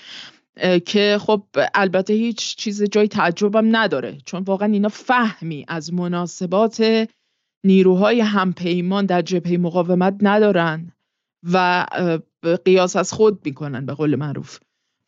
که 0.86 1.18
خب 1.22 1.44
البته 1.74 2.14
هیچ 2.14 2.56
چیز 2.56 2.84
جای 2.84 3.08
تعجبم 3.08 3.76
نداره. 3.76 4.18
چون 4.26 4.44
واقعا 4.44 4.72
اینا 4.72 4.90
فهمی 4.90 5.66
از 5.68 5.94
مناسبات 5.94 7.08
نیروهای 7.64 8.22
همپیمان 8.22 9.06
در 9.06 9.22
جبهه 9.22 9.58
مقاومت 9.58 10.16
ندارن 10.22 10.92
و 11.54 11.86
قیاس 12.66 12.96
از 12.96 13.14
خود 13.14 13.40
می‌کنن 13.46 13.86
به 13.86 13.94
قول 13.94 14.16
معروف. 14.16 14.60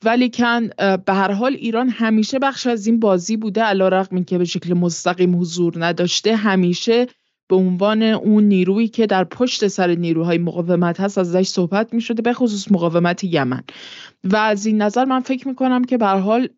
ولی 0.06 0.30
کن 0.30 0.68
به 0.78 1.14
هر 1.14 1.32
حال 1.32 1.54
ایران 1.54 1.90
همیشه 1.90 2.40
بخش 2.40 2.68
از 2.68 2.88
این 2.88 3.00
بازی 3.00 3.38
بوده 3.38 3.62
علا 3.62 3.88
رقم 3.88 4.24
که 4.24 4.38
به 4.38 4.46
شکل 4.46 4.74
مستقیم 4.74 5.40
حضور 5.40 5.86
نداشته 5.86 6.36
همیشه 6.36 7.08
به 7.48 7.56
عنوان 7.56 8.04
اون 8.04 8.44
نیرویی 8.44 8.88
که 8.88 9.08
در 9.08 9.24
پشت 9.24 9.68
سر 9.68 9.96
نیروهای 9.96 10.38
مقاومت 10.38 11.00
هست 11.00 11.18
ازش 11.18 11.48
صحبت 11.48 11.94
می 11.94 12.02
شده 12.02 12.22
به 12.22 12.34
خصوص 12.34 12.72
مقاومت 12.72 13.24
یمن. 13.24 13.64
و 14.24 14.36
از 14.36 14.66
این 14.66 14.82
نظر 14.82 15.06
من 15.06 15.20
فکر 15.20 15.48
می 15.48 15.56
کنم 15.56 15.84
که 15.84 15.98
به 15.98 16.08
حال 16.08 16.50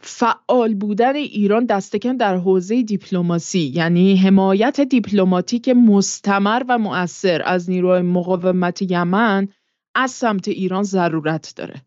فعال 0.00 0.74
بودن 0.74 1.16
ایران 1.16 1.66
دستکم 1.66 2.16
در 2.16 2.36
حوزه 2.36 2.82
دیپلماسی 2.82 3.72
یعنی 3.74 4.16
حمایت 4.16 4.80
دیپلماتیک 4.80 5.68
مستمر 5.68 6.62
و 6.68 6.78
مؤثر 6.78 7.42
از 7.44 7.70
نیروهای 7.70 8.02
مقاومت 8.02 8.82
یمن 8.82 9.48
از 9.94 10.10
سمت 10.10 10.48
ایران 10.48 10.82
ضرورت 10.82 11.52
داره. 11.56 11.82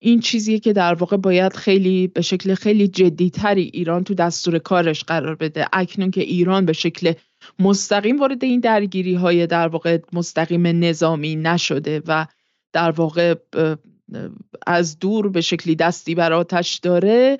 این 0.00 0.20
چیزیه 0.20 0.58
که 0.58 0.72
در 0.72 0.94
واقع 0.94 1.16
باید 1.16 1.52
خیلی 1.52 2.06
به 2.06 2.22
شکل 2.22 2.54
خیلی 2.54 2.88
جدیتری 2.88 3.62
ایران 3.62 4.04
تو 4.04 4.14
دستور 4.14 4.58
کارش 4.58 5.04
قرار 5.04 5.34
بده. 5.34 5.66
اکنون 5.72 6.10
که 6.10 6.20
ایران 6.20 6.66
به 6.66 6.72
شکل 6.72 7.12
مستقیم 7.58 8.20
وارد 8.20 8.44
این 8.44 8.60
درگیری 8.60 9.14
های 9.14 9.46
در 9.46 9.68
واقع 9.68 9.98
مستقیم 10.12 10.66
نظامی 10.66 11.36
نشده 11.36 12.02
و 12.06 12.26
در 12.72 12.90
واقع 12.90 13.34
از 14.66 14.98
دور 14.98 15.28
به 15.28 15.40
شکلی 15.40 15.76
دستی 15.76 16.14
بر 16.14 16.32
آتش 16.32 16.74
داره 16.74 17.38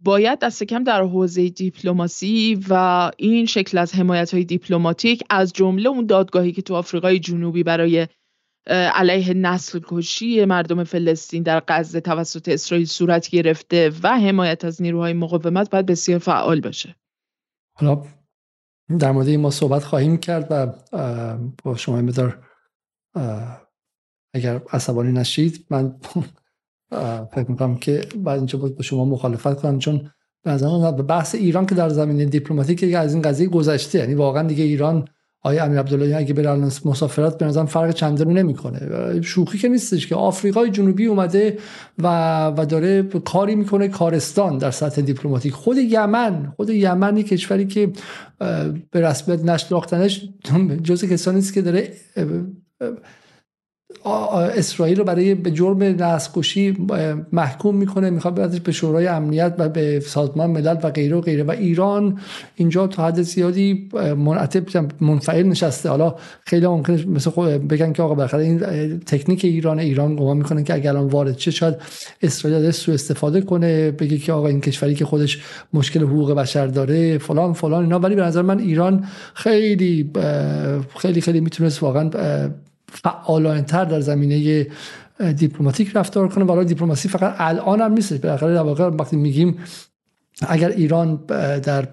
باید 0.00 0.38
دست 0.38 0.62
کم 0.62 0.84
در 0.84 1.02
حوزه 1.02 1.48
دیپلماسی 1.48 2.64
و 2.68 3.10
این 3.16 3.46
شکل 3.46 3.78
از 3.78 3.94
حمایت 3.94 4.34
های 4.34 4.44
دیپلماتیک 4.44 5.24
از 5.30 5.52
جمله 5.52 5.88
اون 5.88 6.06
دادگاهی 6.06 6.52
که 6.52 6.62
تو 6.62 6.74
آفریقای 6.74 7.18
جنوبی 7.18 7.62
برای 7.62 8.06
علیه 8.70 9.34
نسل 9.34 9.80
کشی 9.84 10.44
مردم 10.44 10.84
فلسطین 10.84 11.42
در 11.42 11.62
غزه 11.68 12.00
توسط 12.00 12.48
اسرائیل 12.48 12.86
صورت 12.86 13.28
گرفته 13.28 13.92
و 14.02 14.18
حمایت 14.18 14.64
از 14.64 14.82
نیروهای 14.82 15.12
مقاومت 15.12 15.70
باید 15.70 15.86
بسیار 15.86 16.18
فعال 16.18 16.60
باشه. 16.60 16.96
حالا 17.76 18.02
در 18.98 19.12
مورد 19.12 19.28
این 19.28 19.40
ما 19.40 19.50
صحبت 19.50 19.84
خواهیم 19.84 20.16
کرد 20.16 20.46
و 20.50 20.66
با 21.64 21.76
شما 21.76 22.02
مدار 22.02 22.44
اگر 24.38 24.60
عصبانی 24.72 25.12
نشید 25.12 25.66
من 25.70 25.94
فکر 27.34 27.46
می‌کنم 27.48 27.76
که 27.76 28.00
بعد 28.16 28.36
اینجا 28.36 28.58
با 28.58 28.82
شما 28.82 29.04
مخالفت 29.04 29.60
کنم 29.60 29.78
چون 29.78 30.10
به 30.44 31.02
بحث 31.02 31.34
ایران 31.34 31.66
که 31.66 31.74
در 31.74 31.88
زمینه 31.88 32.24
دیپلماتیک 32.24 32.94
از 32.94 33.14
این 33.14 33.22
قضیه 33.22 33.48
گذشته 33.48 33.98
یعنی 33.98 34.14
واقعا 34.14 34.42
دیگه 34.42 34.64
ایران 34.64 35.08
آیا 35.42 35.64
امیر 35.64 35.78
عبدالله 35.78 36.16
اگه 36.16 36.34
بره 36.34 36.50
الان 36.50 36.72
مسافرت 36.84 37.38
به 37.38 37.46
نظرم 37.46 37.66
فرق 37.66 37.90
چندانی 37.90 38.34
نمی‌کنه. 38.34 38.80
شوخی 39.22 39.58
که 39.58 39.68
نیستش 39.68 40.06
که 40.06 40.14
آفریقای 40.14 40.70
جنوبی 40.70 41.06
اومده 41.06 41.58
و 41.98 42.46
و 42.56 42.66
داره 42.66 43.02
کاری 43.02 43.54
می‌کنه 43.54 43.88
کارستان 43.88 44.58
در 44.58 44.70
سطح 44.70 45.02
دیپلماتیک. 45.02 45.52
خود 45.52 45.76
یمن 45.78 46.52
خود 46.56 46.70
یمنی 46.70 47.22
کشوری 47.22 47.66
که 47.66 47.92
به 48.90 49.00
رسمیت 49.00 49.44
نشناختنش 49.44 50.28
جزء 50.82 51.06
کسانی 51.06 51.38
است 51.38 51.54
که 51.54 51.62
داره 51.62 51.92
اسرائیل 54.06 54.98
رو 54.98 55.04
برای 55.04 55.34
به 55.34 55.50
جرم 55.50 55.82
نسل 55.82 56.72
محکوم 57.32 57.74
می‌کنه 57.74 58.10
می‌خواد 58.10 58.34
بردش 58.34 58.60
به 58.60 58.72
شورای 58.72 59.06
امنیت 59.06 59.54
و 59.58 59.68
به 59.68 60.00
سازمان 60.00 60.50
ملل 60.50 60.76
و 60.82 60.90
غیره 60.90 61.16
و 61.16 61.20
غیره. 61.20 61.42
و 61.42 61.50
ایران 61.50 62.18
اینجا 62.56 62.86
تا 62.86 63.06
حد 63.06 63.22
زیادی 63.22 63.88
منعطب 64.16 64.86
منفعل 65.00 65.46
نشسته. 65.46 65.88
حالا 65.88 66.14
خیلی 66.46 66.66
ممکنه 66.66 67.06
مثل 67.06 67.30
خود 67.30 67.48
بگن 67.48 67.92
که 67.92 68.02
آقا 68.02 68.14
بالاخره 68.14 68.44
این 68.44 68.58
تکنیک 68.98 69.44
ایران 69.44 69.78
ایران 69.78 70.16
گمان 70.16 70.36
می‌کنه 70.36 70.62
که 70.62 70.74
اگر 70.74 70.90
الان 70.90 71.06
وارد 71.06 71.36
چه 71.36 71.50
شاید 71.50 71.74
اسرائیل 72.22 72.70
سو 72.70 72.92
استفاده 72.92 73.40
کنه 73.40 73.90
بگه 73.90 74.18
که 74.18 74.32
آقا 74.32 74.48
این 74.48 74.60
کشوری 74.60 74.94
که 74.94 75.04
خودش 75.04 75.42
مشکل 75.72 76.02
حقوق 76.02 76.32
بشر 76.32 76.66
داره 76.66 77.18
فلان 77.18 77.52
فلان 77.52 77.82
اینا. 77.82 77.98
ولی 77.98 78.14
به 78.14 78.22
نظر 78.22 78.42
من 78.42 78.58
ایران 78.58 79.04
خیلی 79.34 80.10
خیلی 80.98 81.20
خیلی 81.20 81.40
می‌تونست 81.40 81.82
واقعا 81.82 82.10
فعالانتر 82.92 83.84
در 83.84 84.00
زمینه 84.00 84.66
دیپلماتیک 85.36 85.90
رفتار 85.94 86.28
کنه. 86.28 86.44
ولی 86.44 86.64
دیپلماسی 86.64 87.08
فقط 87.08 87.34
الان 87.38 87.80
هم 87.80 87.92
نیست. 87.92 88.14
بالاخره 88.14 88.54
در 88.54 88.60
واقع 88.60 88.84
وقتی 88.84 89.16
میگیم 89.16 89.58
اگر 90.48 90.68
ایران 90.68 91.16
در 91.62 91.88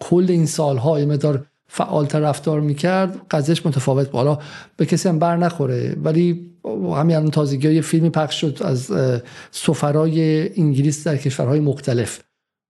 کل 0.00 0.26
این 0.28 0.46
سالها 0.46 1.00
یه 1.00 1.06
مدار 1.06 1.46
فعالتر 1.68 2.20
رفتار 2.20 2.60
می‌کرد 2.60 3.20
قضیهش 3.30 3.66
متفاوت 3.66 4.14
حالا 4.14 4.38
به 4.76 4.86
کسی 4.86 5.08
هم 5.08 5.18
بر 5.18 5.36
نخوره. 5.36 5.96
ولی 6.04 6.50
همین 6.64 7.16
الان 7.16 7.30
تازگی 7.30 7.72
یه 7.72 7.80
فیلمی 7.80 8.10
پخش 8.10 8.40
شد 8.40 8.58
از 8.64 8.92
سفرای 9.50 10.48
انگلیس 10.60 11.06
در 11.06 11.16
کشورهای 11.16 11.60
مختلف. 11.60 12.20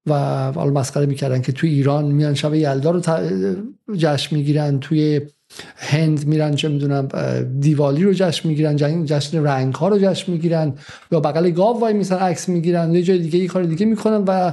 و 0.06 0.14
حالا 0.52 0.70
مسخره 0.70 1.06
می‌کردن 1.06 1.42
که 1.42 1.52
توی 1.52 1.70
ایران 1.70 2.04
میان 2.04 2.34
شب 2.34 2.54
یلدا 2.54 2.90
رو 2.90 3.00
جشن 3.96 4.36
می‌گیرن 4.36 4.78
توی 4.78 5.20
هند 5.76 6.26
میرن 6.26 6.54
چه 6.54 6.68
می‌دونم 6.68 7.08
دیوالی 7.60 8.02
رو 8.04 8.12
جشن 8.12 8.48
می‌گیرن 8.48 8.76
جشن 9.06 9.44
رنگ 9.44 9.74
ها 9.74 9.88
رو 9.88 9.98
جشن 9.98 10.32
می‌گیرن 10.32 10.72
یا 11.12 11.20
بغل 11.20 11.50
گاو 11.50 11.80
وای 11.80 11.92
میسن 11.92 12.16
عکس 12.16 12.48
می‌گیرن 12.48 12.94
یه 12.94 13.02
جای 13.02 13.18
دیگه 13.18 13.38
یه 13.38 13.46
کار 13.46 13.62
دیگه 13.62 13.86
می‌کنن 13.86 14.24
و 14.26 14.52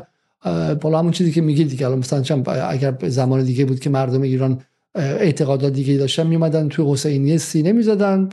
بالا 0.76 0.99
همون 0.99 1.11
چیزی 1.11 1.32
که 1.32 1.41
میگی 1.41 1.64
دیگه. 1.64 1.86
الان 1.86 1.99
مثلا 1.99 2.44
اگر 2.69 2.94
زمان 3.07 3.44
دیگه 3.44 3.65
بود 3.65 3.80
که 3.80 3.90
مردم 3.90 4.22
ایران 4.22 4.61
اعتقادات 4.95 5.74
دیگه 5.74 5.98
داشتن 5.98 6.28
میومدن 6.28 6.68
توی 6.68 6.91
حسینیه 6.91 7.38
سینه 7.38 7.72
می‌زدن. 7.72 8.30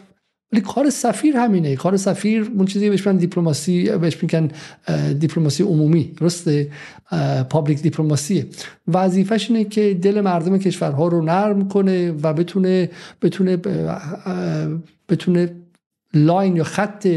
ولی 0.53 0.61
کار 0.61 0.91
سفیر 0.91 1.37
همینه. 1.37 1.77
کار 1.77 1.97
سفیر 1.97 2.51
اون 2.57 2.67
چیزی 2.67 2.91
بهش 2.91 3.07
میگن 3.07 3.19
دیپلماسی 3.19 3.91
بهش 3.99 4.23
میگن 4.23 4.51
دیپلماسی 5.19 5.63
عمومی. 5.63 6.05
درسته؟ 6.05 6.71
public 7.51 7.83
diplomacy 7.83 8.45
وظیفش 8.89 9.51
اینه 9.51 9.65
که 9.65 9.95
دل 9.95 10.21
مردم 10.21 10.59
کشورها 10.59 11.09
رو 11.09 11.25
نرم 11.25 11.69
کنه 11.69 12.11
و 12.11 12.33
بتونه 12.33 12.91
بتونه 13.23 13.57
بتونه 15.09 15.57
line 16.15 16.57
یا 16.57 16.65
خط 16.65 17.09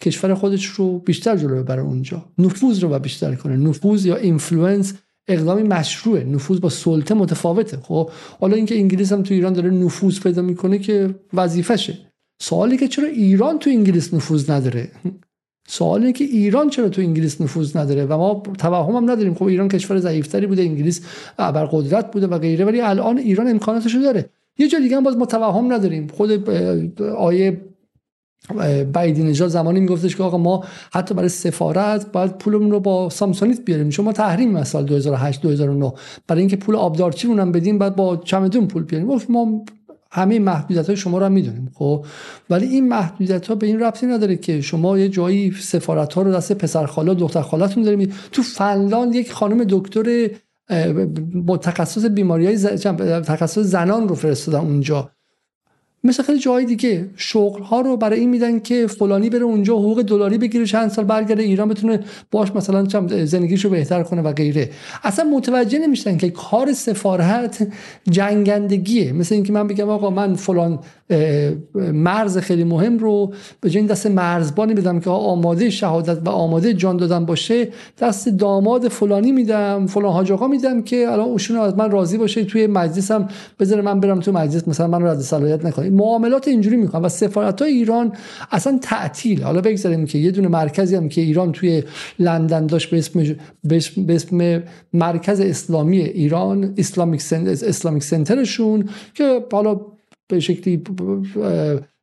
کشور 0.00 0.34
خودش 0.34 0.66
رو 0.66 0.98
بیشتر 0.98 1.36
جلو 1.36 1.62
ببره 1.62 1.82
اونجا. 1.82 2.24
نفوذ 2.38 2.82
رو 2.84 2.98
بیشتر 2.98 3.34
کنه. 3.34 3.56
نفوذ 3.56 4.06
یا 4.06 4.16
influence 4.16 4.94
اقدامی 5.28 5.62
مشروعه. 5.62 6.24
نفوذ 6.24 6.60
با 6.60 6.68
سلطه 6.68 7.14
متفاوته. 7.14 7.76
خب 7.76 8.10
حالا 8.40 8.56
اینکه 8.56 8.74
انگلیس 8.74 9.12
هم 9.12 9.22
تو 9.22 9.34
ایران 9.34 9.52
داره 9.52 9.70
نفوذ 9.70 10.20
پیدا 10.20 10.42
می‌کنه 10.42 10.78
که 10.78 11.14
وظیفشه 11.32 11.98
سوالی 12.38 12.76
که 12.76 12.88
چرا 12.88 13.06
ایران 13.06 13.58
تو 13.58 13.70
انگلیس 13.70 14.14
نفوذ 14.14 14.50
نداره؟ 14.50 14.88
سوالی 15.68 16.12
که 16.12 16.24
ایران 16.24 16.70
چرا 16.70 16.88
تو 16.88 17.02
انگلیس 17.02 17.40
نفوذ 17.40 17.76
نداره؟ 17.76 18.04
و 18.04 18.16
ما 18.16 18.42
توهم 18.58 18.96
هم 18.96 19.10
نداریم. 19.10 19.34
خب 19.34 19.44
ایران 19.44 19.68
کشور 19.68 19.98
ضعیفتری 19.98 20.46
بوده 20.46 20.62
انگلیس 20.62 21.00
ابرقدرت 21.36 22.12
بوده 22.12 22.26
و 22.26 22.38
غیره 22.38 22.64
ولی 22.64 22.80
الان 22.80 23.18
ایران 23.18 23.48
امکاناتشو 23.48 23.98
داره. 23.98 24.30
یه 24.58 24.68
جا 24.68 24.78
دیگه 24.78 24.96
هم 24.96 25.02
باز 25.02 25.16
ما 25.16 25.26
توهم 25.26 25.72
نداریم. 25.72 26.06
خود 26.06 26.50
آیه 27.16 27.60
بایدی 28.94 29.22
نژاد 29.22 29.48
زمانی 29.48 29.80
میگفتش 29.80 30.16
که 30.16 30.22
آقا 30.22 30.38
ما 30.38 30.64
حتی 30.92 31.14
برای 31.14 31.28
سفارت 31.28 32.12
باید 32.12 32.38
پولمون 32.38 32.70
رو 32.70 32.80
با 32.80 33.10
سامسونیت 33.10 33.64
بیاریم. 33.64 33.88
چون 33.88 34.04
ما 34.04 34.12
تحریم 34.12 34.64
سال 34.64 34.84
2008 34.84 35.42
2009 35.42 35.92
برای 36.26 36.40
اینکه 36.40 36.56
پول 36.56 36.76
آبدارچی 36.76 37.28
هم 37.28 37.52
بدیم 37.52 37.78
بعد 37.78 37.96
با 37.96 38.16
چمدون 38.16 38.66
پول 38.66 38.82
بیاریم. 38.82 39.08
ما 39.28 39.64
همه 40.14 40.38
محدودیت 40.38 40.86
های 40.86 40.96
شما 40.96 41.18
رو 41.18 41.24
هم 41.24 41.32
می‌دونیم 41.32 41.70
خب؟ 41.74 42.06
ولی 42.50 42.66
این 42.66 42.88
محدودیت 42.88 43.46
ها 43.46 43.54
به 43.54 43.66
این 43.66 43.80
ربطی 43.80 44.06
نداره 44.06 44.36
که 44.36 44.60
شما 44.60 44.98
یه 44.98 45.08
جایی 45.08 45.52
سفارت 45.52 46.14
ها 46.14 46.22
رو 46.22 46.32
دست 46.32 46.52
پسر 46.52 46.86
خاله 46.86 47.14
دختر 47.14 47.42
خالتون 47.42 47.82
داریم 47.82 48.12
تو 48.32 48.42
فنلاند 48.42 49.14
یک 49.14 49.32
خانم 49.32 49.64
دکتر 49.68 50.30
با 51.34 51.56
تخصص 51.56 52.04
بیماری 52.04 52.46
های 52.46 52.58
تخصص 53.20 53.58
زنان 53.58 54.08
رو 54.08 54.14
فرستادن 54.14 54.58
اونجا. 54.58 55.10
مثل 56.04 56.22
خیلی 56.22 56.38
جای 56.38 56.64
دیگه. 56.64 57.08
شغل 57.16 57.62
ها 57.62 57.80
رو 57.80 57.96
برای 57.96 58.20
این 58.20 58.30
میدن 58.30 58.58
که 58.60 58.86
فلانی 58.86 59.30
بره 59.30 59.42
اونجا 59.42 59.74
حقوق 59.74 60.02
دلاری 60.02 60.38
بگیره 60.38 60.66
چند 60.66 60.90
سال 60.90 61.04
برگرده 61.04 61.42
ایران 61.42 61.68
بتونه 61.68 62.00
باش 62.30 62.52
مثلا 62.54 62.84
زندگیشو 63.24 63.70
بهتر 63.70 64.02
کنه 64.02 64.22
و 64.22 64.32
غیره. 64.32 64.70
اصلا 65.04 65.24
متوجه 65.24 65.78
نمیشن 65.78 66.16
که 66.16 66.30
کار 66.30 66.72
سفارت 66.72 67.66
جنگندگیه. 68.10 69.12
مثل 69.12 69.34
اینکه 69.34 69.52
من 69.52 69.66
بگم 69.66 69.88
آقا 69.88 70.10
من 70.10 70.34
فلان 70.34 70.78
مرز 71.74 72.38
خیلی 72.38 72.64
مهم 72.64 72.98
رو 72.98 73.32
به 73.60 73.70
جای 73.70 73.82
دست 73.82 74.06
مرزبانی 74.06 74.74
بدم 74.74 75.00
که 75.00 75.10
آماده 75.10 75.70
شهادت 75.70 76.18
و 76.26 76.30
آماده 76.30 76.74
جان 76.74 76.96
دادن 76.96 77.26
باشه 77.26 77.68
دست 77.98 78.28
داماد 78.28 78.88
فلانی 78.88 79.32
میدم 79.32 79.86
فلان 79.86 80.12
حاج 80.12 80.32
میدم 80.32 80.82
که 80.82 81.08
الان 81.08 81.28
اوشون 81.28 81.56
از 81.56 81.76
من 81.76 81.90
راضی 81.90 82.18
باشه 82.18 82.44
توی 82.44 82.66
مجلسم 82.66 83.28
بذاره 83.60 83.82
من 83.82 84.00
برم 84.00 84.20
تو 84.20 84.32
مجلس 84.32 84.68
مثلا 84.68 84.86
من 84.86 85.02
رد 85.02 85.20
صلاحیت 85.20 85.64
نکنه. 85.64 85.90
معاملات 85.90 86.48
اینجوری 86.48 86.76
می‌کنن 86.76 87.02
و 87.02 87.08
سفارت 87.08 87.62
های 87.62 87.72
ایران 87.72 88.12
اصلا 88.50 88.78
تعطیل. 88.82 89.42
حالا 89.42 89.60
بگذاریم 89.60 90.06
که 90.06 90.18
یه 90.18 90.30
دونه 90.30 90.48
مرکزی 90.48 90.96
هم 90.96 91.08
که 91.08 91.20
ایران 91.20 91.52
توی 91.52 91.82
لندن 92.18 92.66
داشت 92.66 92.90
به 92.90 92.98
اسم 92.98 93.36
به 93.96 94.14
اسم 94.14 94.62
مرکز 94.92 95.40
اسلامی 95.40 95.98
ایران 95.98 96.74
اسلامیک 96.78 98.02
سنترشون 98.02 98.88
که 99.14 99.40
حالا 99.52 99.80
به 100.28 100.40
شکلی 100.40 100.82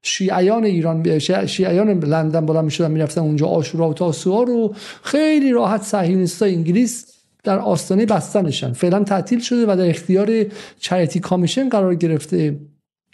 شیعیان 0.04 0.64
ایران 0.64 1.20
شیعیان 1.46 2.00
لندن 2.00 2.46
بالا 2.46 2.62
می‌شدن 2.62 2.92
می‌رفتن 2.92 3.22
اونجا 3.22 3.48
آشورا 3.48 3.90
و 3.90 3.94
تاسوعا 3.94 4.44
رو. 4.44 4.76
خیلی 5.04 5.52
راحت 5.52 5.84
صهیونیستای 5.84 6.56
انگلیس 6.56 7.06
در 7.44 7.60
آستانه 7.60 8.06
بستنشن. 8.06 8.74
فعلا 8.74 9.04
تعطیل 9.04 9.40
شده 9.40 9.66
و 9.66 9.76
در 9.76 9.90
اختیار 9.90 10.46
چریتی 10.80 11.20
کامیشن 11.20 11.70
قرار 11.70 11.96
گرفته 11.96 12.60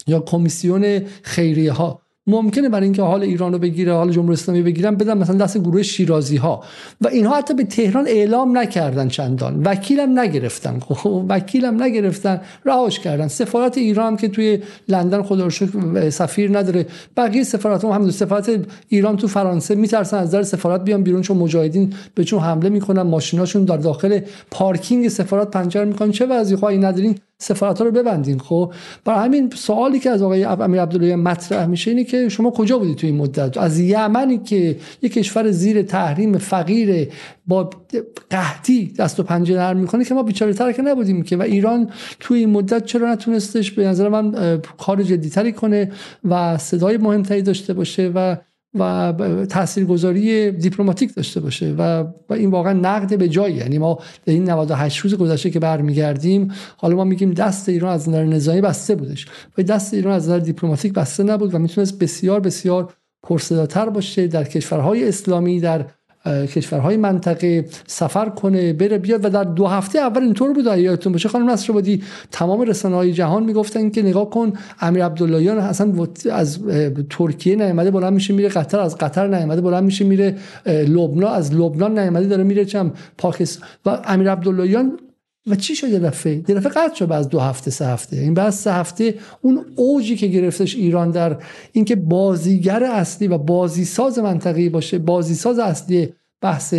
یا 0.07 0.19
کمیسیون 0.19 1.01
خیریه 1.21 1.71
ها 1.71 2.01
ممکنه 2.27 2.69
برای 2.69 2.83
اینکه 2.83 3.01
حال 3.01 3.23
ایران 3.23 3.53
رو 3.53 3.59
بگیره 3.59 3.93
حال 3.93 4.11
جمهوری 4.11 4.33
اسلامی 4.33 4.61
بگیرن 4.61 4.95
بدن 4.95 5.17
مثلا 5.17 5.35
دست 5.35 5.57
گروه 5.57 5.83
شیرازی 5.83 6.37
ها 6.37 6.63
و 7.01 7.07
اینها 7.07 7.37
حتی 7.37 7.53
به 7.53 7.63
تهران 7.63 8.07
اعلام 8.07 8.57
نکردن 8.57 9.07
چندان. 9.07 9.61
وکیلم 9.65 10.19
نگرفتن. 10.19 10.79
خب 10.79 11.25
وکیلم 11.29 11.83
نگرفتن 11.83 12.41
رهاش 12.65 12.99
کردن. 12.99 13.27
سفارت 13.27 13.77
ایران 13.77 14.17
که 14.17 14.27
توی 14.27 14.59
لندن 14.87 15.21
خدا 15.21 15.47
رو 15.47 16.09
سفیر 16.09 16.57
نداره 16.57 16.85
بقیه 17.17 17.43
سفارت 17.43 17.85
هم 17.85 17.91
همین 17.91 18.11
سفارت 18.11 18.51
ایران 18.89 19.17
تو 19.17 19.27
فرانسه 19.27 19.75
میترسن 19.75 20.17
از 20.17 20.31
در 20.31 20.43
سفارت 20.43 20.83
بیان 20.83 21.03
بیرون 21.03 21.21
چون 21.21 21.37
مجاهدین 21.37 21.93
بهشون 22.15 22.39
حمله 22.39 22.69
می‌کنن 22.69 23.01
ماشیناشون 23.01 23.65
در 23.65 23.77
داخل 23.77 24.19
پارکینگ 24.51 25.07
سفارت 25.07 25.51
پنجره 25.51 25.85
می‌کنن. 25.85 26.11
چه 26.11 26.25
وضعی 26.25 26.55
خواهی 26.55 26.77
ندارین؟ 26.77 27.15
سفارت 27.39 27.80
ها 27.80 27.85
رو 27.85 27.91
ببندین. 27.91 28.39
خب 28.39 28.73
برای 29.05 29.26
همین 29.26 29.49
سوالی 29.55 29.99
که 29.99 30.09
از 30.09 30.22
آقای 30.22 30.43
امیر 30.43 30.81
عبدالله 30.81 31.15
مطرح 31.15 31.65
میشه 31.65 31.91
اینه 31.91 32.03
که 32.03 32.30
شما 32.30 32.51
کجا 32.51 32.77
بودید 32.77 32.97
تو 32.97 33.07
این 33.07 33.15
مدت؟ 33.15 33.57
از 33.57 33.80
یمنی 33.80 34.38
که 34.38 34.77
یک 35.01 35.14
کشور 35.14 35.51
زیر 35.51 35.81
تحریم 35.81 36.38
فقیر 36.38 37.09
با 37.47 37.69
قحطی 38.30 38.93
دست 38.99 39.19
و 39.19 39.23
پنجه 39.23 39.55
نرم 39.55 39.77
می‌کنه 39.77 40.05
که 40.05 40.14
ما 40.14 40.23
بیچاره 40.23 40.53
تر 40.53 40.72
که 40.72 40.81
نبودیم 40.81 41.23
که. 41.23 41.38
و 41.38 41.41
ایران 41.41 41.89
توی 42.19 42.39
این 42.39 42.49
مدت 42.49 42.85
چرا 42.85 43.11
نتونستش 43.11 43.72
به 43.72 43.88
نظر 43.88 44.09
من 44.09 44.57
کار 44.77 45.03
جدیتری 45.03 45.51
کنه 45.51 45.91
و 46.23 46.57
صدای 46.57 46.97
مهمتری 46.97 47.41
داشته 47.41 47.73
باشه 47.73 48.11
و 48.15 48.38
و 48.79 49.45
تاثیرگذاری 49.45 50.51
دیپلماتیک 50.51 51.15
داشته 51.15 51.39
باشه 51.39 51.75
و, 51.77 52.03
این 52.29 52.49
واقعا 52.49 52.73
نقد 52.73 53.17
به 53.17 53.29
جایی. 53.29 53.55
یعنی 53.55 53.77
ما 53.77 53.99
در 54.25 54.33
این 54.33 54.49
98 54.49 54.99
روز 54.99 55.15
گذشته 55.15 55.49
که 55.49 55.59
برمیگردیم 55.59 56.51
حالا 56.77 56.95
ما 56.95 57.03
میگیم 57.03 57.33
دست 57.33 57.69
ایران 57.69 57.93
از 57.93 58.09
نظر 58.09 58.23
نظامی 58.23 58.61
بسته 58.61 58.95
بودش. 58.95 59.25
و 59.57 59.63
دست 59.63 59.93
ایران 59.93 60.13
از 60.13 60.23
نظر 60.23 60.39
دیپلماتیک 60.39 60.93
بسته 60.93 61.23
نبود 61.23 61.55
و 61.55 61.59
می‌تونست 61.59 61.99
بسیار 61.99 62.39
بسیار 62.39 62.93
پرصداتر 63.23 63.89
باشه 63.89 64.27
در 64.27 64.43
کشورهای 64.43 65.07
اسلامی 65.07 65.59
در 65.59 65.85
کشورهای 66.27 66.97
منطقه 66.97 67.65
سفر 67.87 68.29
کنه 68.29 68.73
بره 68.73 68.97
بیاد. 68.97 69.25
و 69.25 69.29
در 69.29 69.43
دو 69.43 69.67
هفته 69.67 69.99
اول 69.99 70.21
اینطور 70.21 70.53
بود 70.53 70.65
یادتون 70.65 71.13
باشه. 71.13 71.29
خانم 71.29 71.49
نصرآبادی 71.49 72.03
تمام 72.31 72.61
رسانه 72.61 72.95
های 72.95 73.13
جهان 73.13 73.43
می‌گفتن 73.43 73.89
که 73.89 74.01
نگاه 74.01 74.29
کن 74.29 74.53
امیر 74.79 75.05
عبداللهیان 75.05 75.57
اصلا 75.57 76.07
از 76.31 76.59
ترکیه 77.09 77.55
نیامده 77.55 77.91
بلند 77.91 78.13
میشه 78.13 78.33
میره 78.33 78.49
قطر 78.49 78.79
از 78.79 78.97
قطر 78.97 79.27
نیامده 79.27 79.61
بلند 79.61 79.83
میشه 79.83 80.05
میره 80.05 80.35
لبنان 80.65 81.33
از 81.33 81.53
لبنان 81.53 81.99
نیامده 81.99 82.27
داره 82.27 82.43
میره 82.43 82.65
چم 82.65 82.91
پاکستان. 83.17 83.67
و 83.85 83.89
امیر 84.05 84.31
عبداللهیان 84.31 84.99
و 85.49 85.55
چی 85.55 85.75
شد 85.75 85.89
یه 85.89 85.99
دفعه؟ 85.99 86.35
یه 86.35 86.55
دفعه 86.55 86.71
قطع 86.71 86.95
شد 86.95 87.11
از 87.11 87.29
دو 87.29 87.39
هفته 87.39 87.71
سه 87.71 87.85
هفته. 87.85 88.17
این 88.17 88.33
بعد 88.33 88.49
سه 88.49 88.73
هفته 88.73 89.15
اون 89.41 89.65
اوجی 89.75 90.15
که 90.15 90.27
گرفتش 90.27 90.75
ایران 90.75 91.11
در 91.11 91.37
اینکه 91.71 91.95
بازیگر 91.95 92.83
اصلی 92.83 93.27
و 93.27 93.37
بازیساز 93.37 94.19
منطقی 94.19 94.69
باشه 94.69 94.97
بازیساز 94.97 95.59
اصلی 95.59 96.13
بحث 96.41 96.76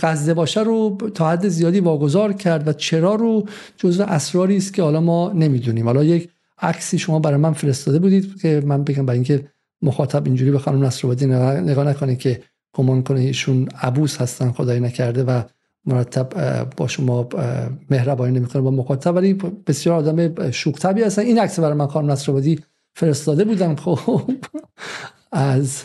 غزه 0.00 0.34
باشه 0.34 0.60
رو 0.60 0.96
تا 1.14 1.30
حد 1.30 1.48
زیادی 1.48 1.80
واگذار 1.80 2.32
کرد 2.32 2.68
و 2.68 2.72
چرا 2.72 3.14
رو 3.14 3.46
جزو 3.76 4.02
اسراری 4.02 4.56
است 4.56 4.74
که 4.74 4.82
حالا 4.82 5.00
ما 5.00 5.32
نمی‌دونیم. 5.32 5.84
حالا 5.84 6.04
یک 6.04 6.30
عکسی 6.58 6.98
شما 6.98 7.18
برای 7.18 7.36
من 7.36 7.52
فرستاده 7.52 7.98
بودید 7.98 8.40
که 8.40 8.62
من 8.66 8.84
بگم 8.84 9.06
برای 9.06 9.18
اینکه 9.18 9.48
مخاطب 9.82 10.26
اینجوری 10.26 10.50
به 10.50 10.58
خانم 10.58 10.84
نصرآبادی 10.84 11.26
نگاه 11.26 11.84
نکنه 11.84 12.16
که 12.16 12.42
گمان 12.72 13.02
کنه 13.02 13.20
ایشون 13.20 13.68
عبوس 13.82 14.16
هستن 14.16 14.50
خدای 14.50 14.80
نکرده 14.80 15.24
و 15.24 15.42
مرتب 15.84 16.28
با 16.76 16.88
شما 16.88 17.28
مهربانی 17.90 18.38
نمی‌کنه 18.38 18.62
با 18.62 18.70
مخاطب 18.70 19.14
ولی 19.14 19.34
بسیار 19.66 19.94
آدم 19.96 20.50
شوخ 20.50 20.78
طبیعی 20.78 21.06
هستن. 21.06 21.22
این 21.22 21.38
عکس 21.38 21.60
برای 21.60 21.74
من 21.74 21.86
خانم 21.86 22.10
نصرآبادی 22.10 22.60
فرستاده 22.94 23.44
بودم. 23.44 23.76
خب 23.76 24.22
از 25.32 25.82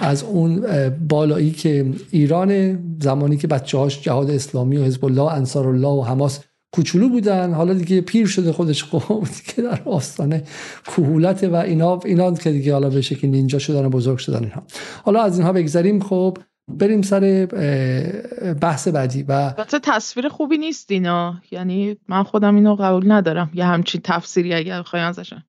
از 0.00 0.22
اون 0.22 0.64
بالایی 1.08 1.50
که 1.50 1.92
ایران 2.10 2.78
زمانی 3.00 3.36
که 3.36 3.46
بچه 3.46 3.78
هاش 3.78 4.02
جهاد 4.02 4.30
اسلامی 4.30 4.76
و 4.76 4.84
حزب 4.84 5.04
الله 5.04 5.32
انصار 5.32 5.68
الله 5.68 5.88
و 5.88 6.02
حماس 6.02 6.40
کوچولو 6.72 7.08
بودن. 7.08 7.52
حالا 7.54 7.74
دیگه 7.74 8.00
پیر 8.00 8.26
شده 8.26 8.52
خودش 8.52 8.84
خب 8.84 9.24
دیگه 9.24 9.62
در 9.70 9.82
آستانه 9.84 10.42
کهولت 10.84 11.44
و 11.44 11.56
اینا 11.56 12.00
اینا 12.04 12.34
که 12.34 12.50
دیگه 12.50 12.72
حالا 12.72 12.90
به 12.90 13.00
شکلی 13.00 13.30
نینجا 13.30 13.58
شدن 13.58 13.84
و 13.84 13.88
بزرگ 13.88 14.18
شدن 14.18 14.38
اینها. 14.38 14.62
حالا 15.04 15.22
از 15.22 15.38
اینها 15.38 15.52
بگذریم. 15.52 16.00
خب 16.00 16.38
بریم 16.68 17.02
سر 17.02 17.46
بحث 18.60 18.88
بعدی 18.88 19.22
و 19.22 19.54
تصویر 19.82 20.28
خوبی 20.28 20.58
نیست 20.58 20.90
اینا. 20.90 21.40
یعنی 21.50 21.96
من 22.08 22.22
خودم 22.22 22.54
اینو 22.54 22.74
قبول 22.74 23.12
ندارم. 23.12 23.50
یه 23.54 23.64
همچین 23.64 24.00
تفسیری 24.04 24.54
اگر 24.54 24.80
بخوای 24.80 25.02
ازشن 25.02 25.42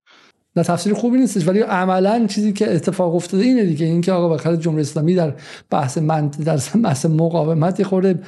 نه 0.56 0.64
تفسیر 0.64 0.94
خوبی 0.94 1.18
نیستش 1.18 1.48
ولی 1.48 1.60
عملا 1.60 2.28
چیزی 2.28 2.54
که 2.54 2.76
اتفاق 2.76 3.16
افتاده 3.16 3.44
اینه 3.44 3.66
دیگه 3.66 3.86
اینکه 3.86 4.12
آقا 4.12 4.30
بخاطر 4.30 4.56
جمهوری 4.56 4.82
اسلامی 4.82 5.16
در 5.16 5.34
بحث 5.70 5.98
من 5.98 6.28
در 6.28 6.60
بحث 6.84 7.06
مقاومت 7.06 7.84
خورده 7.84 8.20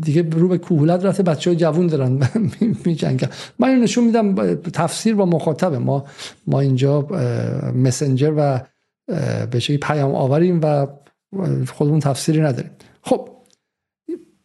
دیگه 0.00 0.22
رو 0.30 0.48
به 0.48 0.58
کهولت 0.58 1.04
رفته 1.04 1.22
بچه 1.22 1.50
های 1.50 1.56
جوون 1.56 1.86
دارن 1.86 2.28
میجنگن 2.84 3.28
من 3.58 3.74
نشون 3.74 4.04
میدم 4.04 4.54
تفسیر 4.54 5.14
با 5.14 5.26
مخاطب 5.26 5.74
ما 5.74 6.04
ما 6.46 6.60
اینجا 6.60 7.00
مسنجر 7.74 8.32
و 8.36 8.60
به 9.46 9.58
شکلی 9.58 9.78
پیام 9.78 10.14
آوریم 10.14 10.60
و 10.62 10.86
خودمون 11.74 12.00
تفسیری 12.00 12.40
نداریم. 12.40 12.70
خب 13.02 13.28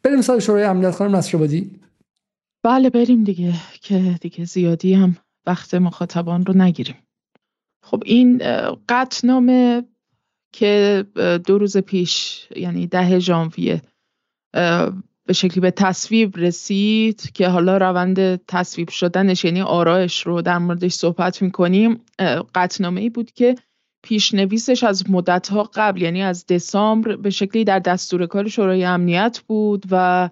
بریم 0.03 0.21
سر 0.21 0.39
شورای 0.39 0.63
امنیت 0.63 0.91
خانم 0.91 1.15
نصرآبادی. 1.15 1.79
بله 2.63 2.89
بریم 2.89 3.23
دیگه 3.23 3.53
که 3.81 4.17
دیگه 4.21 4.45
زیادی 4.45 4.93
هم 4.93 5.17
وقت 5.45 5.73
مخاطبان 5.73 6.45
رو 6.45 6.57
نگیریم. 6.57 6.97
خب 7.83 8.03
این 8.05 8.37
قطنامه 8.89 9.83
که 10.53 11.05
دو 11.45 11.57
روز 11.57 11.77
پیش 11.77 12.47
یعنی 12.55 12.87
ده 12.87 13.19
ژانویه 13.19 13.81
به 15.25 15.33
شکلی 15.33 15.61
به 15.61 15.71
تصویب 15.71 16.37
رسید 16.37 17.31
که 17.33 17.47
حالا 17.47 17.77
روند 17.77 18.45
تصویب 18.45 18.89
شدنش 18.89 19.45
یعنی 19.45 19.61
آرایش 19.61 20.27
رو 20.27 20.41
در 20.41 20.57
موردش 20.57 20.93
صحبت 20.93 21.41
می‌کنیم. 21.41 22.01
قطنامه 22.55 23.01
ای 23.01 23.09
بود 23.09 23.31
که 23.31 23.55
پیشنویسش 24.03 24.83
از 24.83 25.09
مدتها 25.09 25.69
قبل 25.73 26.01
یعنی 26.01 26.21
از 26.21 26.45
دسامبر 26.45 27.15
به 27.15 27.29
شکلی 27.29 27.63
در 27.63 27.79
دستور 27.79 28.25
کار 28.25 28.47
شورای 28.47 28.83
امنیت 28.83 29.41
بود 29.47 29.85
و 29.91 30.29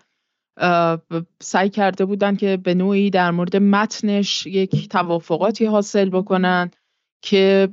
سعی 1.41 1.69
کرده 1.69 2.05
بودن 2.05 2.35
که 2.35 2.57
به 2.57 2.73
نوعی 2.73 3.09
در 3.09 3.31
مورد 3.31 3.55
متنش 3.55 4.45
یک 4.45 4.89
توافقاتی 4.89 5.65
حاصل 5.65 6.09
بکنن 6.09 6.71
که 7.21 7.69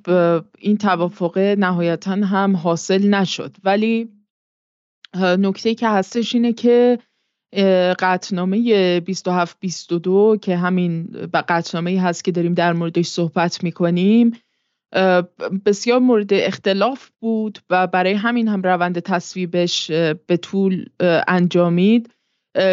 این 0.58 0.76
توافق 0.76 1.38
نهایتا 1.38 2.12
هم 2.12 2.56
حاصل 2.56 3.08
نشد. 3.08 3.56
ولی 3.64 4.08
نکته 5.14 5.74
که 5.74 5.88
هستش 5.88 6.34
اینه 6.34 6.52
که 6.52 6.98
قطنامه 7.98 9.00
27 9.00 9.56
22 9.60 10.36
که 10.42 10.56
همین 10.56 11.08
قطنامه 11.48 12.00
هست 12.00 12.24
که 12.24 12.32
داریم 12.32 12.54
در 12.54 12.72
موردش 12.72 13.06
صحبت 13.06 13.64
می‌کنیم 13.64 14.32
بسیار 15.66 15.98
مورد 15.98 16.32
اختلاف 16.32 17.10
بود 17.20 17.58
و 17.70 17.86
برای 17.86 18.12
همین 18.12 18.48
هم 18.48 18.62
روند 18.62 18.98
تصویبش 18.98 19.90
به 20.26 20.36
طول 20.42 20.84
انجامید. 21.28 22.12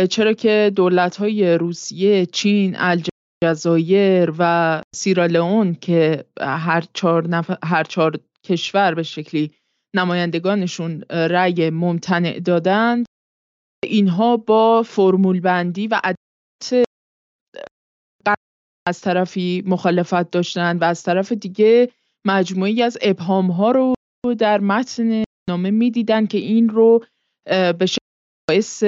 چرا 0.09 0.33
که 0.33 0.71
دولت 0.75 1.15
های 1.15 1.57
روسیه، 1.57 2.25
چین، 2.25 2.75
الجزایر 2.77 4.33
و 4.39 4.81
سیرالئون 4.95 5.73
که 5.73 6.25
هر 6.41 6.83
چهار, 6.93 7.45
هر 7.63 7.83
چهار 7.83 8.19
کشور 8.45 8.93
به 8.93 9.03
شکلی 9.03 9.51
نمایندگانشون 9.95 11.03
رأی 11.09 11.69
ممتنع 11.69 12.39
دادند 12.39 13.05
اینها 13.83 14.37
با 14.37 14.83
فرمول 14.83 15.39
بندی 15.39 15.87
و 15.87 16.01
عدت 16.03 16.83
از 18.87 19.01
طرفی 19.01 19.63
مخالفت 19.65 20.31
داشتند 20.31 20.81
و 20.81 20.85
از 20.85 21.03
طرف 21.03 21.31
دیگه 21.31 21.89
مجموعی 22.27 22.81
از 22.81 22.97
ابهام 23.01 23.51
ها 23.51 23.71
رو 23.71 23.93
در 24.39 24.59
متن 24.59 25.23
نامه 25.49 25.71
می‌دیدند 25.71 26.27
که 26.27 26.37
این 26.37 26.69
رو 26.69 27.05
به 27.49 27.85
باعث 28.53 28.83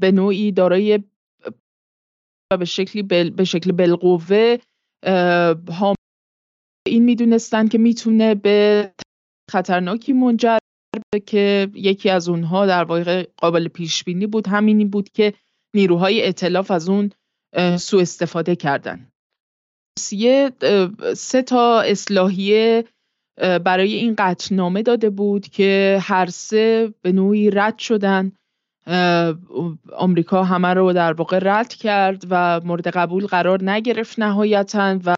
به 0.00 0.12
نوعی 0.12 0.52
دارای 0.52 0.98
به 2.58 2.64
شکلی 2.64 3.02
بل 3.02 3.30
به 3.30 3.44
شکل 3.44 3.72
بالقوه 3.72 4.56
این 6.86 7.04
می‌دونستن 7.04 7.68
که 7.68 7.78
می‌تونه 7.78 8.34
به 8.34 8.90
خطرناکی 9.50 10.12
منجر 10.12 10.58
که 11.26 11.70
یکی 11.74 12.10
از 12.10 12.28
اونها 12.28 12.66
در 12.66 12.84
واقع 12.84 13.26
قابل 13.36 13.68
پیش 13.68 14.04
بینی 14.04 14.26
بود. 14.26 14.48
همینی 14.48 14.84
بود 14.84 15.08
که 15.08 15.34
نیروهای 15.74 16.22
ائتلاف 16.22 16.70
از 16.70 16.88
اون 16.88 17.10
سوء 17.78 18.00
استفاده 18.00 18.56
کردن. 18.56 19.10
سه 21.16 21.42
تا 21.46 21.80
اصلاحیه 21.80 22.84
برای 23.36 23.94
این 23.94 24.14
قطعنامه 24.18 24.82
داده 24.82 25.10
بود 25.10 25.48
که 25.48 25.98
هر 26.02 26.26
سه 26.26 26.94
به 27.02 27.12
نوعی 27.12 27.50
رد 27.50 27.78
شدن. 27.78 28.32
آمریکا 29.96 30.44
همه 30.44 30.74
رو 30.74 30.92
در 30.92 31.12
واقع 31.12 31.38
رد 31.42 31.74
کرد 31.74 32.24
و 32.30 32.60
مورد 32.64 32.88
قبول 32.88 33.26
قرار 33.26 33.70
نگرفت 33.70 34.18
نهایتا 34.18 34.98
و 35.04 35.14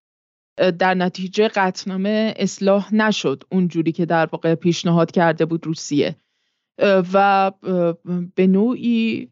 در 0.79 0.95
نتیجه 0.95 1.49
قطنامه 1.49 2.35
اصلاح 2.37 2.95
نشد 2.95 3.45
اونجوری 3.53 3.93
که 3.93 4.07
در 4.07 4.27
واقع 4.27 4.55
پیشنهاد 4.55 5.11
کرده 5.11 5.45
بود 5.45 5.67
روسیه. 5.67 6.17
و 7.13 7.53
به 8.35 8.47
نوعی 8.47 9.29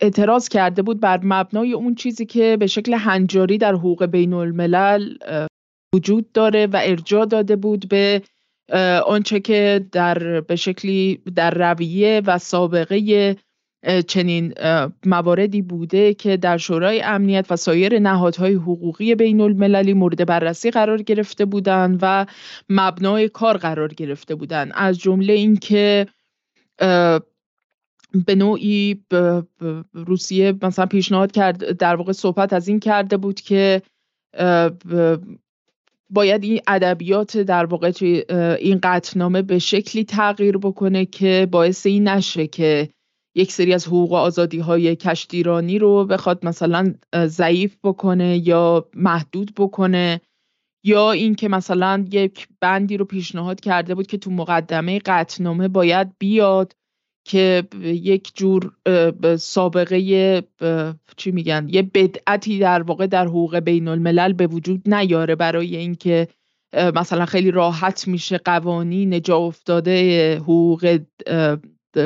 اعتراض 0.00 0.48
کرده 0.48 0.82
بود 0.82 1.00
بر 1.00 1.20
مبنای 1.22 1.72
اون 1.72 1.94
چیزی 1.94 2.26
که 2.26 2.56
به 2.60 2.66
شکل 2.66 2.94
هنجاری 2.94 3.58
در 3.58 3.74
حقوق 3.74 4.04
بین 4.04 4.32
الملل 4.32 5.16
وجود 5.94 6.32
داره 6.32 6.66
و 6.66 6.80
ارجاع 6.82 7.26
داده 7.26 7.56
بود 7.56 7.88
به 7.88 8.22
آنچه 9.06 9.40
که 9.40 9.86
در 9.92 10.40
به 10.40 10.56
شکلی 10.56 11.20
در 11.36 11.50
رویه 11.50 12.22
و 12.26 12.38
سابقه 12.38 13.36
چنین 14.08 14.54
مواردی 15.06 15.62
بوده 15.62 16.14
که 16.14 16.36
در 16.36 16.56
شورای 16.56 17.02
امنیت 17.02 17.46
و 17.50 17.56
سایر 17.56 17.98
نهادهای 17.98 18.54
حقوقی 18.54 19.14
بین 19.14 19.40
المللی 19.40 19.94
مورد 19.94 20.26
بررسی 20.26 20.70
قرار 20.70 21.02
گرفته 21.02 21.44
بودند 21.44 21.98
و 22.02 22.26
مبنای 22.68 23.28
کار 23.28 23.56
قرار 23.56 23.88
گرفته 23.88 24.34
بودند. 24.34 24.72
از 24.74 24.98
جمله 24.98 25.32
اینکه 25.32 26.06
به 28.26 28.34
نوعی 28.34 29.04
روسیه 29.92 30.54
مثلا 30.62 30.86
پیشنهاد 30.86 31.32
کرد 31.32 31.72
در 31.72 31.96
واقع 31.96 32.12
صحبت 32.12 32.52
از 32.52 32.68
این 32.68 32.80
کرده 32.80 33.16
بود 33.16 33.40
که 33.40 33.82
باید 36.12 36.44
این 36.44 36.60
ادبیات 36.66 37.36
در 37.36 37.64
واقع 37.64 37.92
این 38.60 38.78
قطنامه 38.82 39.42
به 39.42 39.58
شکلی 39.58 40.04
تغییر 40.04 40.58
بکنه 40.58 41.04
که 41.06 41.48
باعث 41.50 41.86
این 41.86 42.08
نشه 42.08 42.46
که 42.46 42.88
یک 43.36 43.52
سری 43.52 43.74
از 43.74 43.86
حقوق 43.86 44.12
و 44.12 44.14
آزادی 44.14 44.58
های 44.58 44.96
کشتیرانی 44.96 45.78
رو 45.78 46.04
بخواد 46.04 46.46
مثلا 46.46 46.94
ضعیف 47.26 47.76
بکنه 47.84 48.48
یا 48.48 48.88
محدود 48.94 49.52
بکنه 49.56 50.20
یا 50.84 51.12
اینکه 51.12 51.48
مثلا 51.48 52.06
یک 52.10 52.48
بندی 52.60 52.96
رو 52.96 53.04
پیشنهاد 53.04 53.60
کرده 53.60 53.94
بود 53.94 54.06
که 54.06 54.18
تو 54.18 54.30
مقدمه 54.30 54.98
قطنامه 54.98 55.68
باید 55.68 56.12
بیاد 56.18 56.72
که 57.24 57.64
یک 57.82 58.32
جور 58.34 58.72
سابقه 59.36 60.42
چی 61.16 61.30
میگن 61.30 61.66
یه 61.70 61.82
بدعتی 61.82 62.58
در 62.58 62.82
واقع 62.82 63.06
در 63.06 63.26
حقوق 63.26 63.56
بین 63.56 63.88
الملل 63.88 64.32
به 64.32 64.46
وجود 64.46 64.94
نیاره 64.94 65.34
برای 65.34 65.76
اینکه 65.76 66.28
مثلا 66.94 67.26
خیلی 67.26 67.50
راحت 67.50 68.08
میشه 68.08 68.38
قوانین 68.38 69.22
جا 69.22 69.36
افتاده 69.36 70.36
حقوق 70.36 70.98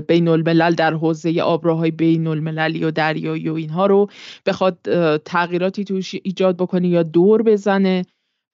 بین 0.08 0.28
الملل 0.28 0.74
در 0.74 0.94
حوزه 0.94 1.40
آبراهای 1.40 1.90
بین 1.90 2.26
المللی 2.26 2.84
و 2.84 2.90
دریایی 2.90 3.48
و 3.48 3.54
اینها 3.54 3.86
رو 3.86 4.10
بخواد 4.46 4.78
تغییراتی 5.18 5.84
توش 5.84 6.14
ایجاد 6.22 6.56
بکنه 6.56 6.88
یا 6.88 7.02
دور 7.02 7.42
بزنه 7.42 8.04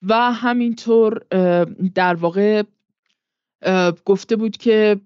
و 0.09 0.33
همینطور 0.33 1.19
در 1.95 2.15
واقع 2.15 2.63
گفته 4.05 4.37
بود 4.37 4.57
که 4.57 5.01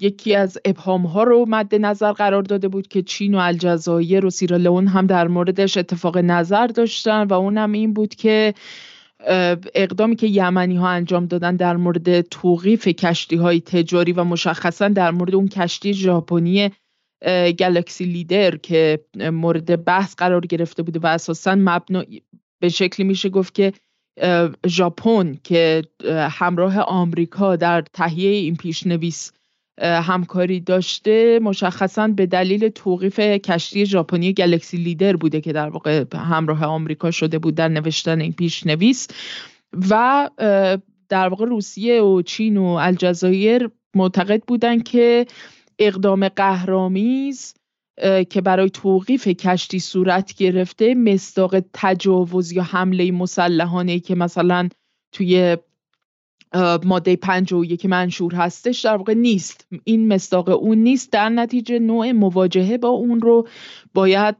یکی 0.00 0.34
از 0.34 0.58
ابهام 0.64 1.06
ها 1.06 1.22
رو 1.22 1.46
مد 1.48 1.74
نظر 1.74 2.12
قرار 2.12 2.42
داده 2.42 2.68
بود 2.68 2.88
که 2.88 3.02
چین 3.02 3.34
و 3.34 3.38
الجزایر 3.38 4.26
و 4.26 4.30
سیرالئون 4.30 4.86
هم 4.86 5.06
در 5.06 5.28
موردش 5.28 5.76
اتفاق 5.76 6.18
نظر 6.18 6.66
داشتن 6.66 7.22
و 7.22 7.32
اونم 7.32 7.72
این 7.72 7.92
بود 7.92 8.14
که 8.14 8.54
اقدامی 9.74 10.16
که 10.16 10.26
یمنی 10.26 10.76
ها 10.76 10.88
انجام 10.88 11.26
دادن 11.26 11.56
در 11.56 11.76
مورد 11.76 12.20
توقیف 12.20 12.88
کشتی 12.88 13.36
های 13.36 13.60
تجاری 13.60 14.12
و 14.12 14.24
مشخصا 14.24 14.88
در 14.88 15.10
مورد 15.10 15.34
اون 15.34 15.48
کشتی 15.48 15.94
ژاپنی 15.94 16.70
گالاکسی 17.58 18.04
لیدر 18.04 18.56
که 18.56 19.04
مورد 19.32 19.84
بحث 19.84 20.14
قرار 20.14 20.46
گرفته 20.46 20.82
بوده 20.82 21.00
و 21.00 21.06
اساسا 21.06 21.54
مبنا 21.58 22.04
به 22.60 22.68
شکلی 22.68 23.06
میشه 23.06 23.28
گفت 23.28 23.54
که 23.54 23.72
ژاپن 24.66 25.34
که 25.44 25.82
همراه 26.30 26.78
آمریکا 26.80 27.56
در 27.56 27.84
تهیه 27.92 28.30
این 28.30 28.56
پیشنویس 28.56 29.32
همکاری 29.78 30.60
داشته 30.60 31.40
مشخصا 31.42 32.08
به 32.08 32.26
دلیل 32.26 32.68
توقیف 32.68 33.20
کشتی 33.20 33.86
ژاپنی 33.86 34.32
گلکسی 34.32 34.76
لیدر 34.76 35.16
بوده 35.16 35.40
که 35.40 35.52
در 35.52 35.68
واقع 35.68 36.04
همراه 36.14 36.64
آمریکا 36.64 37.10
شده 37.10 37.38
بود 37.38 37.54
در 37.54 37.68
نوشتن 37.68 38.20
این 38.20 38.32
پیشنویس. 38.32 39.08
و 39.90 40.30
در 41.08 41.28
واقع 41.28 41.44
روسیه 41.44 42.02
و 42.02 42.22
چین 42.22 42.56
و 42.56 42.64
الجزایر 42.64 43.70
معتقد 43.94 44.42
بودن 44.46 44.80
که 44.80 45.26
اقدام 45.78 46.28
قهرامیز 46.28 47.54
که 48.30 48.40
برای 48.40 48.70
توقیف 48.70 49.28
کشتی 49.28 49.78
صورت 49.80 50.34
گرفته 50.34 50.94
مصداق 50.94 51.60
تجاوز 51.72 52.52
یا 52.52 52.62
حمله 52.62 53.12
مسلحانه 53.12 54.00
که 54.00 54.14
مثلا 54.14 54.68
توی 55.12 55.56
ماده 56.84 57.16
پنج 57.16 57.52
و 57.52 57.64
یک 57.64 57.86
منشور 57.86 58.34
هستش 58.34 58.80
در 58.80 58.96
واقع 58.96 59.14
نیست. 59.14 59.66
این 59.84 60.14
مصداق 60.14 60.48
اون 60.48 60.78
نیست. 60.78 61.12
در 61.12 61.28
نتیجه 61.28 61.78
نوع 61.78 62.12
مواجهه 62.12 62.78
با 62.78 62.88
اون 62.88 63.20
رو 63.20 63.48
باید 63.94 64.38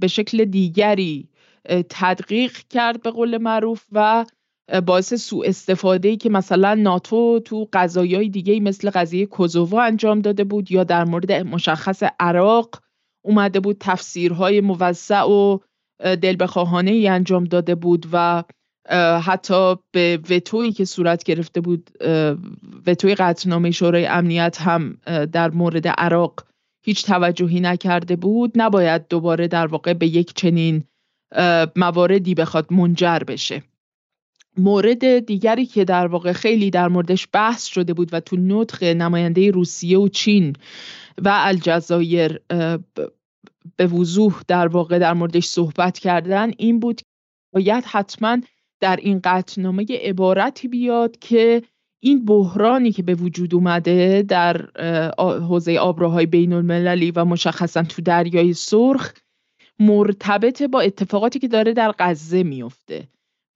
به 0.00 0.06
شکل 0.06 0.44
دیگری 0.44 1.28
تدقیق 1.88 2.52
کرد 2.70 3.02
به 3.02 3.10
قول 3.10 3.38
معروف 3.38 3.84
و 3.92 4.24
باعث 4.86 5.14
سوء 5.14 5.46
استفاده 5.46 6.08
ای 6.08 6.16
که 6.16 6.30
مثلا 6.30 6.74
ناتو 6.74 7.40
تو 7.44 7.68
قضایای 7.72 8.28
دیگه 8.28 8.60
مثل 8.60 8.90
قضیه 8.90 9.26
کوزوو 9.26 9.74
انجام 9.74 10.20
داده 10.20 10.44
بود 10.44 10.70
یا 10.70 10.84
در 10.84 11.04
مورد 11.04 11.32
مشخص 11.32 12.02
عراق 12.20 12.82
اومده 13.28 13.60
بود 13.60 13.76
تفسیرهای 13.80 14.60
موسع 14.60 15.22
و 15.22 15.58
دل 16.00 16.36
بخواهانه 16.40 16.90
ای 16.90 17.08
انجام 17.08 17.44
داده 17.44 17.74
بود 17.74 18.06
و 18.12 18.44
حتی 19.22 19.76
به 19.92 20.20
وتویی 20.30 20.72
که 20.72 20.84
صورت 20.84 21.24
گرفته 21.24 21.60
بود 21.60 21.90
وتوی 22.86 23.14
قطعنامه 23.14 23.70
شورای 23.70 24.06
امنیت 24.06 24.60
هم 24.60 24.98
در 25.32 25.50
مورد 25.50 25.88
عراق 25.88 26.44
هیچ 26.84 27.06
توجهی 27.06 27.60
نکرده 27.60 28.16
بود. 28.16 28.52
نباید 28.56 29.08
دوباره 29.08 29.48
در 29.48 29.66
واقع 29.66 29.92
به 29.92 30.06
یک 30.06 30.34
چنین 30.34 30.84
مواردی 31.76 32.34
بخواد 32.34 32.72
منجر 32.72 33.18
بشه. 33.18 33.62
مورد 34.56 35.18
دیگری 35.18 35.66
که 35.66 35.84
در 35.84 36.06
واقع 36.06 36.32
خیلی 36.32 36.70
در 36.70 36.88
موردش 36.88 37.28
بحث 37.32 37.66
شده 37.66 37.94
بود 37.94 38.08
و 38.12 38.20
تو 38.20 38.36
نطق 38.36 38.84
نماینده 38.84 39.50
روسیه 39.50 39.98
و 39.98 40.08
چین 40.08 40.56
و 41.18 41.32
الجزایر 41.34 42.40
به 43.76 43.86
وضوح 43.86 44.42
در 44.48 44.68
واقع 44.68 44.98
در 44.98 45.14
موردش 45.14 45.44
صحبت 45.44 45.98
کردن 45.98 46.50
این 46.58 46.80
بود 46.80 47.00
باید 47.54 47.84
حتما 47.84 48.38
در 48.80 48.96
این 48.96 49.20
قطعنامه 49.24 49.86
عبارتی 50.02 50.68
بیاد 50.68 51.18
که 51.18 51.62
این 52.02 52.24
بحرانی 52.24 52.92
که 52.92 53.02
به 53.02 53.14
وجود 53.14 53.54
اومده 53.54 54.24
در 54.28 54.70
حوزه 55.18 55.76
آبراهای 55.76 56.26
بین 56.26 56.52
المللی 56.52 57.10
و 57.10 57.24
مشخصا 57.24 57.82
تو 57.82 58.02
دریای 58.02 58.52
سرخ 58.52 59.12
مرتبط 59.78 60.62
با 60.62 60.80
اتفاقاتی 60.80 61.38
که 61.38 61.48
داره 61.48 61.72
در 61.72 61.94
غزه 61.98 62.42
میفته 62.42 63.08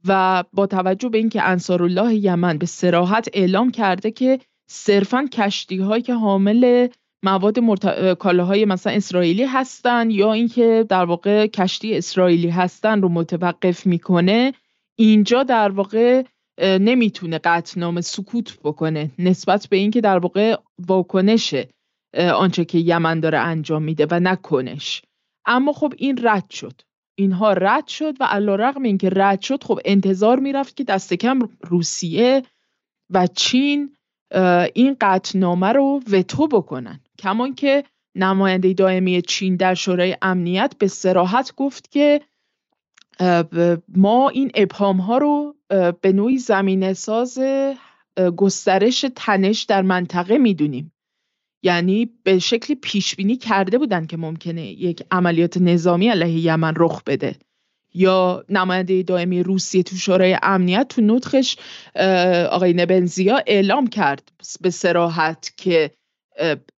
و 0.09 0.45
با 0.53 0.67
توجه 0.67 1.09
به 1.09 1.19
اینکه 1.19 1.43
انصارالله 1.43 2.15
یمن 2.15 2.59
به 2.59 2.67
سراحت 2.67 3.29
اعلام 3.33 3.71
کرده 3.71 4.11
که 4.11 4.39
صرفا 4.71 5.29
کشتی 5.33 5.77
هایی 5.77 6.03
که 6.03 6.15
حامل 6.15 6.89
مواد 7.23 7.59
مرت... 7.59 8.15
کالاهای 8.15 8.65
مثلا 8.65 8.93
اسرائیلی 8.93 9.45
هستن 9.45 10.11
یا 10.11 10.33
اینکه 10.33 10.87
در 10.89 11.05
واقع 11.05 11.47
کشتی 11.47 11.97
اسرائیلی 11.97 12.49
هستن 12.49 13.03
رو 13.03 13.09
متوقف 13.09 13.87
می‌کنه 13.87 14.53
اینجا 14.97 15.43
در 15.43 15.69
واقع 15.69 16.23
نمی‌تونه 16.61 17.39
قطعنامه 17.39 18.01
سکوت 18.01 18.59
بکنه 18.65 19.11
نسبت 19.19 19.67
به 19.71 19.77
اینکه 19.77 20.01
در 20.01 20.19
واقع 20.19 20.57
واکنش 20.87 21.55
آنچه 22.35 22.65
که 22.65 22.79
یمن 22.79 23.21
داره 23.21 23.39
انجام 23.39 23.83
میده 23.83 24.07
و 24.11 24.21
نکنش 24.21 25.03
اما 25.47 25.73
خب 25.73 25.95
این 25.97 26.19
رد 26.23 26.51
شد. 26.51 26.81
اینها 27.15 27.53
رد 27.53 27.87
شد 27.87 28.15
و 28.21 28.25
علا 28.25 28.55
رقم 28.55 28.83
اینکه 28.83 29.11
رد 29.13 29.41
شد 29.41 29.65
خب 29.65 29.81
انتظار 29.85 30.39
می‌رفت 30.39 30.77
که 30.77 30.85
دست 30.85 31.15
کم 31.15 31.39
روسیه 31.61 32.43
و 33.11 33.27
چین 33.27 33.97
این 34.75 34.97
قطعنامه 35.01 35.73
رو 35.73 36.01
وتو 36.11 36.47
بکنن. 36.47 37.01
کمان 37.23 37.55
که 37.55 37.85
نماینده 38.15 38.73
دائمی 38.73 39.23
چین 39.23 39.57
در 39.57 39.75
شورای 39.75 40.17
امنیت 40.23 40.75
به 40.79 40.87
سراحت 40.87 41.55
گفت 41.57 41.91
که 41.91 42.21
ما 43.89 44.29
این 44.29 44.51
ابهام 44.55 44.97
ها 44.97 45.19
رو 45.19 45.57
به 46.01 46.13
نوعی 46.13 46.39
زمینه 46.39 46.93
ساز 46.93 47.39
گسترش 48.37 49.05
تنش 49.17 49.63
در 49.63 49.83
منطقه 49.83 50.39
می‌دونیم. 50.39 50.93
یعنی 51.65 52.11
به 52.23 52.39
شکلی 52.39 52.77
پیش 52.77 53.17
بینی 53.17 53.37
کرده 53.37 53.79
بودن 53.79 54.07
که 54.07 54.17
ممکنه 54.17 54.67
یک 54.67 55.03
عملیات 55.11 55.57
نظامی 55.57 56.09
علیه 56.09 56.53
یمن 56.53 56.75
رخ 56.77 57.03
بده. 57.07 57.37
یا 57.95 58.45
نماینده 58.49 59.03
دائمی 59.03 59.43
روسیه 59.43 59.83
تو 59.83 59.97
شورای 59.97 60.39
امنیت 60.43 60.89
تو 60.89 61.03
نطخش 61.03 61.57
آقای 62.51 62.73
نبنزیا 62.73 63.43
اعلام 63.47 63.87
کرد 63.87 64.33
به 64.61 64.71
سراحت 64.71 65.53
که 65.57 65.91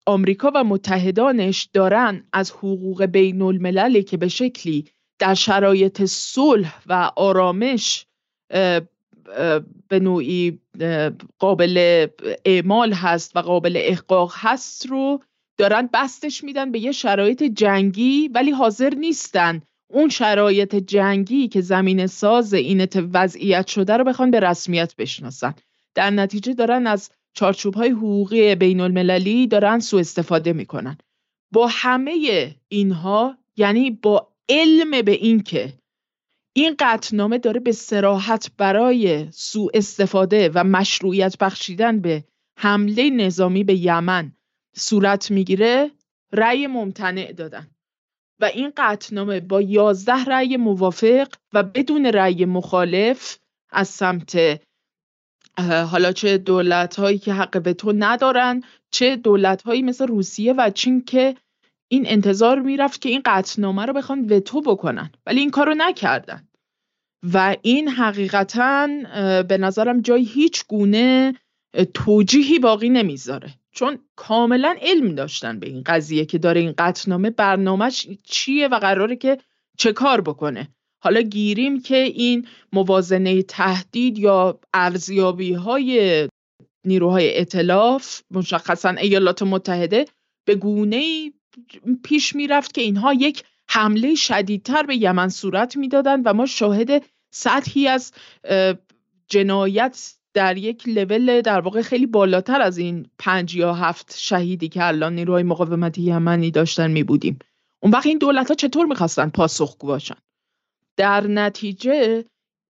آمریکا 0.06 0.52
و 0.56 0.64
متحدانش 0.64 1.70
دارن 1.74 2.24
از 2.34 2.52
حقوق 2.52 3.06
بین 3.06 3.42
المللی 3.42 4.04
که 4.04 4.18
به 4.18 4.28
شکلی 4.28 4.86
در 5.20 5.34
شرایط 5.34 6.04
صلح 6.06 6.82
و 6.88 7.12
آرامش 7.16 8.06
به 9.88 10.00
نوعی 10.02 10.60
قابل 11.40 12.08
اعمال 12.46 12.94
هست 12.94 13.36
و 13.36 13.40
قابل 13.40 13.74
احقاق 13.78 14.34
هست 14.36 14.86
رو 14.86 15.20
دارن 15.58 15.90
بستش 15.94 16.44
میدن 16.44 16.72
به 16.72 16.80
یه 16.80 16.92
شرایط 16.92 17.44
جنگی 17.44 18.28
ولی 18.28 18.52
حاضر 18.52 18.94
نیستن 18.94 19.62
اون 19.88 20.10
شرایط 20.10 20.76
جنگی 20.76 21.48
که 21.48 21.62
زمین 21.62 22.08
ساز 22.08 22.54
این 22.54 22.88
وضعیت 23.14 23.68
شده 23.68 23.98
رو 23.98 24.04
بخوان 24.04 24.32
به 24.32 24.40
رسمیت 24.40 24.96
بشناسن. 24.96 25.54
در 25.96 26.10
نتیجه 26.10 26.54
دارن 26.54 26.88
از 26.88 27.12
چارچوب 27.34 27.74
های 27.74 27.90
حقوقی 27.90 28.56
بین 28.56 28.80
المللی 28.80 29.48
دارن 29.48 29.80
سوء 29.80 30.00
استفاده 30.00 30.54
می‌کنن. 30.54 30.98
با 31.54 31.68
همه 31.72 32.56
اینها 32.68 33.38
یعنی 33.58 33.92
با 33.92 34.34
علم 34.50 35.02
به 35.02 35.12
این 35.12 35.44
که 35.44 35.74
این 36.56 36.76
قطنامه 36.80 37.38
داره 37.38 37.60
به 37.60 37.72
سراحت 37.72 38.52
برای 38.58 39.32
سوء 39.32 39.70
استفاده 39.74 40.52
و 40.54 40.64
مشروعیت 40.64 41.38
بخشیدن 41.38 42.00
به 42.00 42.24
حمله 42.60 43.10
نظامی 43.10 43.64
به 43.64 43.76
یمن 43.76 44.32
صورت 44.76 45.32
می‌گیره 45.32 45.92
رأی 46.34 46.68
ممتنع 46.68 47.32
دادن. 47.32 47.68
و 48.40 48.46
این 48.46 48.74
قطنامه 48.78 49.40
با 49.40 49.62
یازده 49.62 50.24
رأی 50.24 50.58
موافق 50.58 51.28
و 51.54 51.64
بدون 51.64 52.06
رأی 52.06 52.46
مخالف 52.46 53.38
از 53.70 53.88
سمت 53.88 54.62
حالا 55.60 56.12
چه 56.12 56.38
دولت 56.38 57.00
هایی 57.00 57.18
که 57.18 57.34
حق 57.34 57.62
به 57.62 57.76
ندارن 57.94 58.64
چه 58.92 59.16
دولت 59.16 59.62
هایی 59.62 59.82
مثل 59.82 60.08
روسیه 60.08 60.54
و 60.54 60.70
چین 60.70 61.06
که 61.06 61.36
این 61.88 62.04
انتظار 62.08 62.60
می‌رفت 62.60 63.02
که 63.02 63.10
این 63.10 63.22
قطعنامه 63.26 63.86
رو 63.86 63.94
بخوان 63.94 64.26
وتو 64.26 64.62
بکنن. 64.62 65.12
ولی 65.26 65.40
این 65.40 65.52
کار 65.52 65.68
رو 65.68 65.76
نکردن. 65.78 66.48
و 67.34 67.56
این 67.62 67.90
حقیقتا 67.90 68.88
به 69.48 69.58
نظرم 69.58 70.02
جای 70.02 70.24
هیچ 70.24 70.64
گونه 70.68 71.34
توجیهی 71.94 72.60
باقی 72.60 72.90
نمی‌ذاره. 72.90 73.54
چون 73.72 74.00
کاملا 74.16 74.76
علم 74.82 75.16
داشتن 75.16 75.60
به 75.60 75.68
این 75.68 75.84
قضیه 75.86 76.26
که 76.26 76.38
داره 76.38 76.62
این 76.62 76.74
قطعنامه 76.78 77.30
برنامهش 77.30 78.08
چیه 78.24 78.68
و 78.68 78.80
قراره 78.80 79.16
که 79.16 79.38
چه 79.78 79.94
کار 79.94 80.22
بکنه. 80.22 80.68
حالا 81.04 81.22
گیریم 81.22 81.82
که 81.82 81.96
این 81.96 82.48
موازنه 82.74 83.42
تهدید 83.42 84.20
یا 84.20 84.60
ارزیابی 84.74 85.54
های 85.54 86.28
نیروهای 86.86 87.40
اطلاف 87.40 88.22
مشخصا 88.32 88.90
ایالات 88.90 89.44
متحده 89.44 90.06
به 90.46 90.56
گونه 90.56 91.32
پیش 92.04 92.36
می‌رفت 92.36 92.74
که 92.74 92.82
اینها 92.82 93.14
یک 93.14 93.44
حمله 93.70 94.16
شدیدتر 94.16 94.84
به 94.84 94.96
یمن 94.96 95.30
صورت 95.30 95.78
می‌دادند 95.78 96.22
و 96.26 96.34
ما 96.34 96.46
شاهد 96.46 97.04
سطحی 97.34 97.88
از 97.88 98.12
جنایت 99.28 100.14
در 100.34 100.58
یک 100.58 100.88
لول 100.88 101.42
در 101.42 101.60
واقع 101.60 101.82
خیلی 101.82 102.06
بالاتر 102.06 102.62
از 102.62 102.78
این 102.78 103.06
پنج 103.20 103.56
یا 103.56 103.74
هفت 103.74 104.16
شهیدی 104.18 104.70
که 104.70 104.88
الان 104.88 105.16
نیروهای 105.16 105.44
مقاومت 105.44 105.98
یمنی 105.98 106.52
داشتن 106.52 106.92
می 106.92 107.04
بودیم 107.04 107.40
اون 107.82 107.92
وقت 107.92 108.06
این 108.06 108.18
دولت 108.18 108.50
ها 108.50 108.56
چطور 108.56 108.86
می‌خواستن 108.86 109.30
پاسخگو 109.30 109.88
باشن؟ 109.88 110.16
در 110.98 111.28
نتیجه 111.28 112.26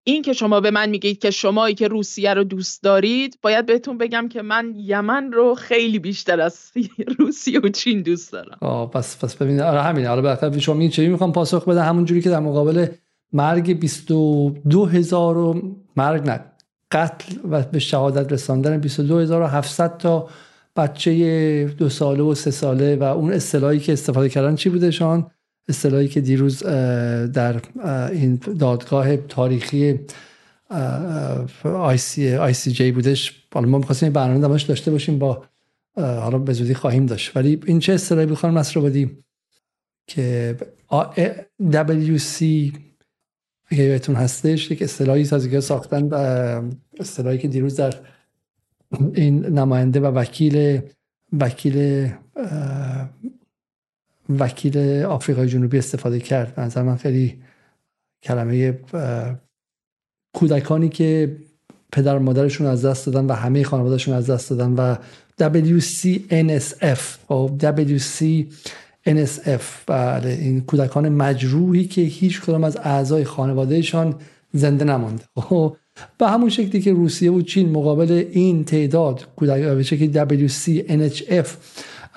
این 0.08 0.22
که 0.22 0.32
شما 0.32 0.60
به 0.60 0.70
من 0.70 0.88
میگید 0.88 1.18
که 1.18 1.30
شمایی 1.30 1.74
که 1.74 1.88
روسیه 1.88 2.34
رو 2.34 2.44
دوست 2.44 2.82
دارید 2.82 3.38
باید 3.42 3.66
بهتون 3.66 3.98
بگم 3.98 4.28
که 4.28 4.42
من 4.42 4.74
یمن 4.76 5.32
رو 5.32 5.54
خیلی 5.54 5.98
بیشتر 5.98 6.40
از 6.40 6.72
روسیه 7.18 7.60
و 7.60 7.68
چین 7.68 8.02
دوست 8.02 8.32
دارم. 8.32 8.58
آه 8.60 8.90
پس 8.90 9.24
پس 9.24 9.36
ببینید 9.36 9.60
آره 9.60 9.82
همینه. 9.82 10.08
حالا 10.08 10.22
بالاخره 10.22 10.58
شما 10.58 10.80
این 10.80 10.90
چه 10.90 11.08
می‌خوام 11.08 11.32
پاسخ 11.32 11.68
بده 11.68 11.82
همون 11.82 12.04
جوری 12.04 12.22
که 12.22 12.30
در 12.30 12.40
مقابل 12.40 12.86
مرگ 13.32 13.80
22 13.80 14.86
هزار 14.86 15.38
و 15.38 15.76
مرگ 15.96 16.26
نه 16.26 16.44
قتل 16.92 17.36
و 17.50 17.62
به 17.62 17.78
شهادت 17.78 18.32
رساندن 18.32 18.78
22700 18.78 19.98
تا 19.98 20.28
بچه 20.76 21.74
دو 21.78 21.88
ساله 21.88 22.22
و 22.22 22.34
سه 22.34 22.50
ساله 22.50 22.96
و 22.96 23.02
اون 23.02 23.32
اصطلاحی 23.32 23.80
که 23.80 23.92
استفاده 23.92 24.28
کردن 24.28 24.54
چی 24.54 24.70
بوده 24.70 24.90
شان؟ 24.90 25.30
اصطلاحی 25.68 26.08
که 26.08 26.20
دیروز 26.20 26.62
در 27.32 27.60
این 28.12 28.40
دادگاه 28.58 29.16
تاریخی 29.16 30.00
آی 31.64 31.98
سی, 31.98 32.72
جی 32.72 32.92
بودش. 32.92 33.44
حالا 33.54 33.68
ما 33.68 33.78
می‌خواستیم 33.78 34.12
برنامه 34.12 34.40
دماش 34.40 34.62
داشته 34.62 34.90
باشیم 34.90 35.18
با 35.18 35.44
حالا 35.96 36.38
به 36.38 36.52
زودی 36.52 36.74
خواهیم 36.74 37.06
داشت. 37.06 37.36
ولی 37.36 37.60
این 37.66 37.78
چه 37.78 37.92
اصطلاحی 37.92 38.26
بخوام 38.26 38.58
نصر 38.58 38.80
که 40.06 40.56
WC 41.72 42.42
اگه 43.70 43.84
یادتون 43.84 44.14
هستش 44.14 44.70
یک 44.70 44.82
اصطلاحی 44.82 45.24
سازگار 45.24 45.60
ساختن 45.60 46.12
اصطلاحی 47.00 47.38
که 47.38 47.48
دیروز 47.48 47.76
در 47.76 47.94
این 49.14 49.46
نماینده 49.46 50.00
و 50.00 50.06
وکیل 50.06 50.80
وکیل 51.40 52.08
وکیل 54.28 55.02
آفریقای 55.02 55.48
جنوبی 55.48 55.78
استفاده 55.78 56.20
کرد. 56.20 56.60
نظر 56.60 56.82
من 56.82 56.96
خیلی 56.96 57.38
کلمه 58.22 58.78
کودکانی 60.32 60.88
که 60.88 61.36
پدر 61.92 62.16
و 62.16 62.18
مادرشون 62.18 62.66
از 62.66 62.84
دست 62.84 63.06
دادن 63.06 63.26
و 63.26 63.32
همه 63.32 63.64
خانوادهشون 63.64 64.14
از 64.14 64.30
دست 64.30 64.50
دادن 64.50 64.72
و 64.72 64.96
WCNSF 65.40 67.30
و 67.30 67.48
WCNSF 67.58 69.62
بله 69.86 70.38
این 70.40 70.60
کودکان 70.60 71.08
مجروحی 71.08 71.84
که 71.84 72.00
هیچ 72.00 72.40
کدام 72.40 72.64
از 72.64 72.76
اعضای 72.76 73.24
خانوادهشان 73.24 74.14
زنده 74.52 74.84
نمانده. 74.84 75.24
خب 75.36 75.76
به 76.18 76.28
همون 76.28 76.48
شکلی 76.48 76.82
که 76.82 76.92
روسیه 76.92 77.32
و 77.32 77.42
چین 77.42 77.70
مقابل 77.70 78.24
این 78.32 78.64
تعداد 78.64 79.26
کودک 79.36 79.62
به 79.62 79.82
شکلی 79.82 80.48
WCNSF 80.48 81.48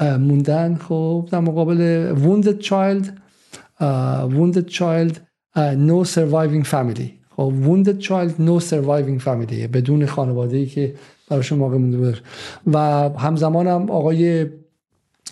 موندن 0.02 0.76
خب 0.76 1.30
در 1.32 1.40
مقابل 1.40 2.14
wounded 2.16 2.64
child 2.66 3.06
wounded 4.30 4.70
child 4.70 5.20
no 5.76 6.04
surviving 6.04 6.64
family. 6.64 7.10
خب 7.36 7.54
wounded 7.66 8.02
child 8.02 8.32
no 8.40 8.60
surviving 8.70 9.20
family 9.26 9.68
بدون 9.74 10.06
خانواده 10.06 10.58
ای 10.58 10.66
که 10.66 10.96
براشون 11.30 11.60
واقع 11.60 11.78
مونده 11.78 11.98
بود 11.98 12.22
و 12.68 12.78
همزمان 13.10 13.68
هم 13.68 13.92
آقای 13.92 14.46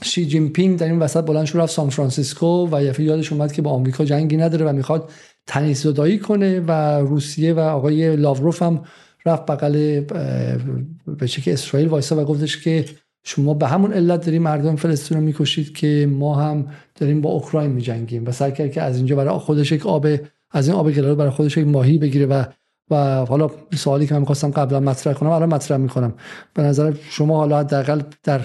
شی 0.04 0.26
جین 0.26 0.50
پینگ 0.50 0.80
در 0.80 0.88
این 0.88 1.00
وسط 1.00 1.26
بلند 1.26 1.46
شد 1.46 1.58
رفت 1.58 1.74
سان 1.74 1.90
فرانسیسکو 1.90 2.68
و 2.72 2.84
یه 2.84 3.02
یادش 3.02 3.32
اومد 3.32 3.54
که 3.54 3.62
با 3.62 3.72
آمریکا 3.72 4.06
جنگی 4.06 4.38
نداره 4.38 4.66
و 4.66 4.74
می‌خواد 4.74 5.10
تنیس 5.48 5.84
زدایی 5.84 6.20
کنه 6.20 6.60
و 6.60 6.72
روسیه 7.00 7.54
و 7.54 7.60
آقای 7.60 8.16
لاوروف 8.16 8.62
هم 8.62 8.84
رفت 9.26 9.46
بغل 9.46 10.00
به 10.00 11.30
اسرائیل 11.48 11.88
وایسا 11.88 12.22
و 12.22 12.26
گفتش 12.26 12.64
که 12.64 12.86
شما 13.30 13.54
به 13.54 13.68
همون 13.68 13.94
علت 13.94 14.26
داریم 14.26 14.42
مردم 14.42 14.76
فلسطین 14.76 15.18
رو 15.18 15.24
می‌کشید 15.24 15.74
که 15.74 16.10
ما 16.12 16.36
هم 16.36 16.68
داریم 16.96 17.22
با 17.22 17.30
اوکراین 17.30 17.72
میجنگیم 17.72 18.28
و 18.28 18.32
سعی 18.32 18.52
کرد 18.52 18.72
که 18.72 18.82
از 18.82 18.98
اینجا 18.98 19.16
برای 19.16 19.40
خودش 19.40 19.72
یک 19.72 19.86
آب 19.86 20.08
از 20.52 20.68
این 20.68 20.78
آب 20.78 20.92
گلالود 20.92 21.18
برای 21.18 21.32
خودش 21.32 21.58
یک 21.58 21.68
ماهی 21.68 21.98
بگیره 21.98 22.26
و 22.26 22.44
و 22.92 23.26
حالا 23.26 23.50
سوالی 23.76 24.08
که 24.08 24.14
من 24.14 24.20
می‌خواستم 24.20 24.52
قبلا 24.52 24.80
مطرح 24.80 25.14
کنم 25.14 25.30
الان 25.30 25.54
مطرح 25.54 25.78
می‌کنم. 25.78 26.14
به 26.54 26.64
نظر 26.64 26.94
شما 27.10 27.38
حالا 27.38 27.60
حداقل 27.60 28.02
در 28.24 28.42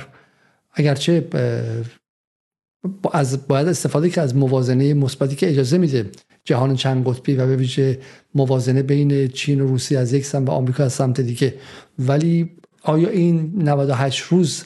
اگرچه 0.73 1.29
از 3.13 3.49
باید 3.49 3.69
استفاده 3.69 4.11
که 4.11 4.21
از 4.21 4.37
موازنه 4.37 4.95
مثبتی 4.95 5.37
که 5.37 5.51
اجازه 5.51 5.79
میده 5.79 6.11
جهان 6.45 6.77
چند 6.77 7.09
قطبی 7.09 7.35
و 7.35 7.47
به 7.47 7.57
ویژه 7.57 7.99
موازنه 8.35 8.83
بین 8.83 9.29
چین 9.29 9.61
و 9.61 9.67
روسیه 9.67 9.99
از 9.99 10.13
یک 10.13 10.25
سمت 10.25 10.49
و 10.49 10.53
آمریکا 10.53 10.85
از 10.85 10.93
سمت 10.93 11.21
دیگه. 11.21 11.55
ولی 11.99 12.51
آیا 12.83 13.09
این 13.09 13.53
98 13.57 14.23
روز 14.23 14.65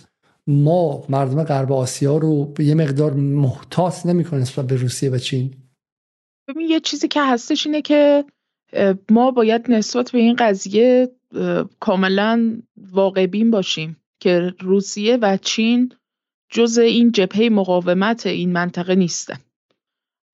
ما 0.49 1.05
مردم 1.09 1.45
غرب 1.45 1.73
آسیا 1.73 2.17
رو 2.17 2.45
به 2.45 2.65
یه 2.65 2.75
مقدار 2.75 3.13
محتاط 3.15 4.07
نمی‌کنه 4.07 4.41
نسبت 4.41 4.67
به 4.67 4.77
روسیه 4.77 5.11
و 5.11 5.19
چین. 5.19 5.55
ببین 6.49 6.69
یه 6.69 6.81
چیزی 6.81 7.09
که 7.09 7.23
هستش 7.23 7.67
اینه 7.67 7.83
که 7.83 8.25
ما 9.11 9.31
باید 9.31 9.71
نسبت 9.71 10.11
به 10.11 10.19
این 10.19 10.37
قضیه 10.39 11.09
کاملا 11.81 12.63
واقع 12.77 13.27
بین 13.27 13.51
باشیم 13.51 13.97
که 14.21 14.55
روسیه 14.61 15.17
و 15.17 15.37
چین 15.37 15.93
جز 16.51 16.79
این 16.79 17.13
جبهه 17.13 17.49
مقاومت 17.49 18.27
این 18.27 18.53
منطقه 18.53 18.95
نیستن. 18.95 19.39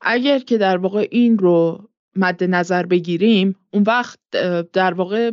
اگر 0.01 0.39
که 0.39 0.59
در 0.59 0.77
واقع 0.77 1.09
این 1.11 1.39
رو 1.39 1.89
مد 2.17 2.45
نظر 2.45 2.87
بگیریم 2.87 3.57
اون 3.73 3.83
وقت 3.83 4.19
در 4.73 4.95
واقع 4.95 5.33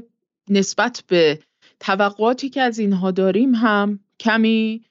نسبت 0.50 1.04
به 1.08 1.40
توقعاتی 1.80 2.50
که 2.50 2.62
از 2.62 2.80
اینها 2.80 3.12
داریم 3.12 3.56
هم 3.56 4.00
کمی 4.22 4.86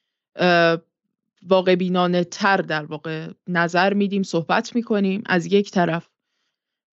واقع 1.42 1.74
بینانه 1.74 2.24
تر 2.24 2.56
در 2.56 2.84
واقع 2.84 3.28
نظر 3.46 3.94
میدیم 3.94 4.22
صحبت 4.22 4.74
می‌کنیم 4.74 5.22
از 5.26 5.46
یک 5.46 5.70
طرف. 5.70 6.08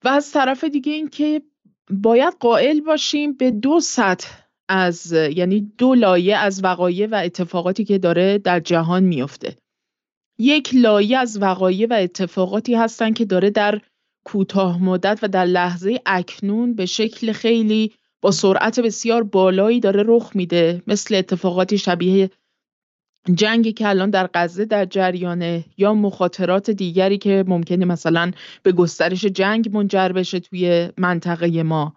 و 0.04 0.08
از 0.08 0.32
طرف 0.32 0.64
دیگه 0.64 0.92
این 0.92 1.10
که 1.10 1.42
باید 1.90 2.34
قائل 2.40 2.80
باشیم 2.80 3.34
به 3.34 3.52
دو 3.52 3.80
سطح 3.80 4.46
از 4.70 5.12
یعنی 5.12 5.72
دو 5.78 5.96
لایه 5.96 6.38
از 6.38 6.64
وقایع 6.64 7.08
و 7.08 7.16
اتفاقاتی 7.16 7.86
که 7.86 7.98
داره 7.98 8.38
در 8.38 8.60
جهان 8.60 9.04
میفته 9.04 9.56
یک 10.40 10.70
لایه 10.74 11.18
از 11.18 11.42
وقایع 11.42 11.88
و 11.90 11.94
اتفاقاتی 11.94 12.76
هستن 12.76 13.14
که 13.14 13.26
داره 13.26 13.50
در 13.50 13.82
کوتاه 14.26 14.84
مدت 14.84 15.20
و 15.22 15.28
در 15.28 15.46
لحظه 15.46 16.00
اکنون 16.06 16.76
به 16.76 16.86
شکل 16.86 17.32
خیلی 17.32 17.94
با 18.26 18.32
سرعت 18.32 18.80
بسیار 18.80 19.24
بالایی 19.24 19.80
داره 19.80 20.04
رخ 20.08 20.32
میده 20.36 20.82
مثل 20.88 21.16
اتفاقاتی 21.16 21.78
شبیه 21.78 22.30
جنگی 23.34 23.74
که 23.74 23.90
الان 23.90 24.10
در 24.10 24.30
غزه 24.34 24.66
در 24.66 24.86
جریانه 24.86 25.66
یا 25.78 25.94
مخاطرات 25.94 26.70
دیگری 26.70 27.18
که 27.18 27.44
ممکنه 27.48 27.86
مثلا 27.86 28.32
به 28.64 28.72
گسترش 28.72 29.26
جنگ 29.26 29.78
منجر 29.78 30.10
بشه 30.10 30.40
توی 30.40 30.90
منطقه 30.98 31.64
ما. 31.64 31.96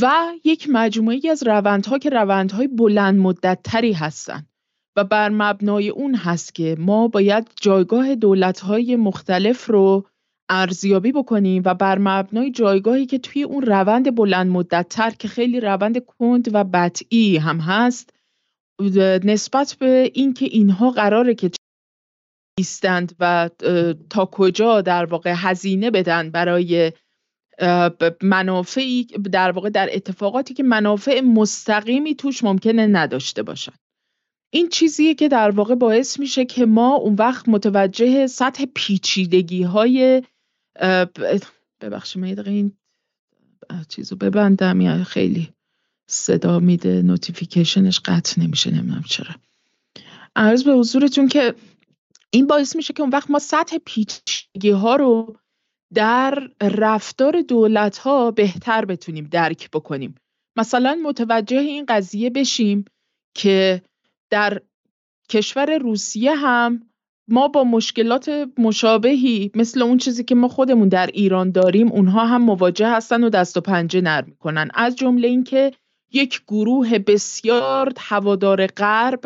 و 0.00 0.12
یک 0.44 0.68
مجموعی 0.72 1.28
از 1.28 1.42
روندها 1.42 1.98
که 1.98 2.10
روندهای 2.10 2.68
بلند 2.68 3.18
مدت 3.20 3.58
تری 3.64 3.92
هستند 3.92 4.48
و 4.96 5.04
بر 5.04 5.28
مبنای 5.28 5.88
اون 5.88 6.14
هست 6.14 6.54
که 6.54 6.76
ما 6.78 7.08
باید 7.08 7.50
جایگاه 7.60 8.14
دولتهای 8.14 8.96
مختلف 8.96 9.66
رو 9.66 10.06
ارزیابی 10.48 11.12
بکنیم 11.12 11.62
و 11.64 11.74
بر 11.74 11.98
مبنای 11.98 12.50
جایگاهی 12.50 13.06
که 13.06 13.18
توی 13.18 13.42
اون 13.42 13.62
روند 13.62 14.14
بلند 14.14 14.50
مدت 14.50 14.88
تر 14.88 15.10
که 15.10 15.28
خیلی 15.28 15.60
روند 15.60 16.04
کند 16.04 16.54
و 16.54 16.64
بطعی 16.64 17.36
هم 17.36 17.58
هست 17.58 18.10
نسبت 19.24 19.76
به 19.80 20.10
اینکه 20.14 20.46
اینها 20.46 20.90
قراره 20.90 21.34
که 21.34 21.50
ایستند 22.58 23.16
و 23.20 23.50
تا 24.10 24.26
کجا 24.32 24.80
در 24.80 25.04
واقع 25.04 25.34
هزینه 25.36 25.90
بدن 25.90 26.30
برای 26.30 26.92
منافعی 28.22 29.04
در 29.32 29.50
واقع 29.50 29.70
در 29.70 29.88
اتفاقاتی 29.92 30.54
که 30.54 30.62
منافع 30.62 31.20
مستقیمی 31.20 32.14
توش 32.14 32.44
ممکنه 32.44 32.86
نداشته 32.86 33.42
باشن. 33.42 33.72
این 34.52 34.68
چیزیه 34.68 35.14
که 35.14 35.28
در 35.28 35.50
واقع 35.50 35.74
باعث 35.74 36.20
میشه 36.20 36.44
که 36.44 36.66
ما 36.66 36.94
اون 36.94 37.14
وقت 37.14 37.48
متوجه 37.48 38.26
سطح 38.26 38.64
پیچیدگی 38.74 39.62
های 39.62 40.22
ببخشید 41.80 42.24
یه 42.24 42.42
این 42.46 42.72
چیزو 43.88 44.16
ببندم. 44.16 44.80
یا 44.80 45.04
خیلی 45.04 45.52
صدا 46.06 46.58
میده 46.60 47.02
نوتیفیکیشنش 47.02 48.00
قطع 48.04 48.40
نمیشه 48.42 48.70
نمی‌دونم 48.70 49.02
چرا. 49.08 49.34
عرض 50.36 50.64
به 50.64 50.72
حضورتون 50.72 51.28
که 51.28 51.54
این 52.30 52.46
باعث 52.46 52.76
میشه 52.76 52.92
که 52.92 53.02
اون 53.02 53.10
وقت 53.10 53.30
ما 53.30 53.38
سطح 53.38 53.76
پیچیدگی 53.84 54.70
ها 54.70 54.96
رو 54.96 55.36
در 55.94 56.50
رفتار 56.60 57.42
دولت 57.42 57.98
ها 57.98 58.30
بهتر 58.30 58.84
بتونیم 58.84 59.28
درک 59.30 59.70
بکنیم. 59.70 60.14
مثلا 60.56 61.00
متوجه 61.04 61.58
این 61.58 61.84
قضیه 61.88 62.30
بشیم 62.30 62.84
که 63.34 63.82
در 64.30 64.62
کشور 65.28 65.78
روسیه 65.78 66.34
هم 66.34 66.88
ما 67.28 67.48
با 67.48 67.64
مشکلات 67.64 68.48
مشابهی 68.58 69.50
مثل 69.54 69.82
اون 69.82 69.98
چیزی 69.98 70.24
که 70.24 70.34
ما 70.34 70.48
خودمون 70.48 70.88
در 70.88 71.06
ایران 71.06 71.50
داریم 71.50 71.92
اونها 71.92 72.26
هم 72.26 72.42
مواجه 72.42 72.88
هستن 72.88 73.24
و 73.24 73.28
دست 73.30 73.56
و 73.56 73.60
پنجه 73.60 74.00
نرم 74.00 74.24
می‌کنن. 74.26 74.70
از 74.74 74.96
جمله 74.96 75.28
اینکه 75.28 75.72
یک 76.12 76.42
گروه 76.48 76.98
بسیار 76.98 77.92
هوادار 77.98 78.66
غرب 78.66 79.20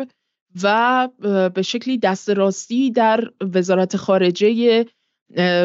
و 0.63 1.07
به 1.55 1.61
شکلی 1.61 1.97
دست 1.97 2.29
راستی 2.29 2.91
در 2.91 3.23
وزارت 3.53 3.97
خارجه 3.97 4.85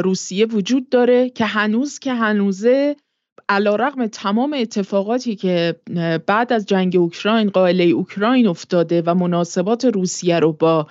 روسیه 0.04 0.46
وجود 0.46 0.88
داره 0.88 1.30
که 1.30 1.44
هنوز 1.44 1.98
که 1.98 2.12
هنوزه 2.12 2.96
علا 3.48 3.76
رقم 3.76 4.06
تمام 4.06 4.56
اتفاقاتی 4.58 5.36
که 5.36 5.76
بعد 6.26 6.52
از 6.52 6.66
جنگ 6.66 6.96
اوکراین 6.96 7.50
قائله 7.50 7.84
اوکراین 7.84 8.46
افتاده 8.46 9.02
و 9.06 9.14
مناسبات 9.14 9.84
روسیه 9.84 10.38
رو 10.38 10.52
با 10.52 10.86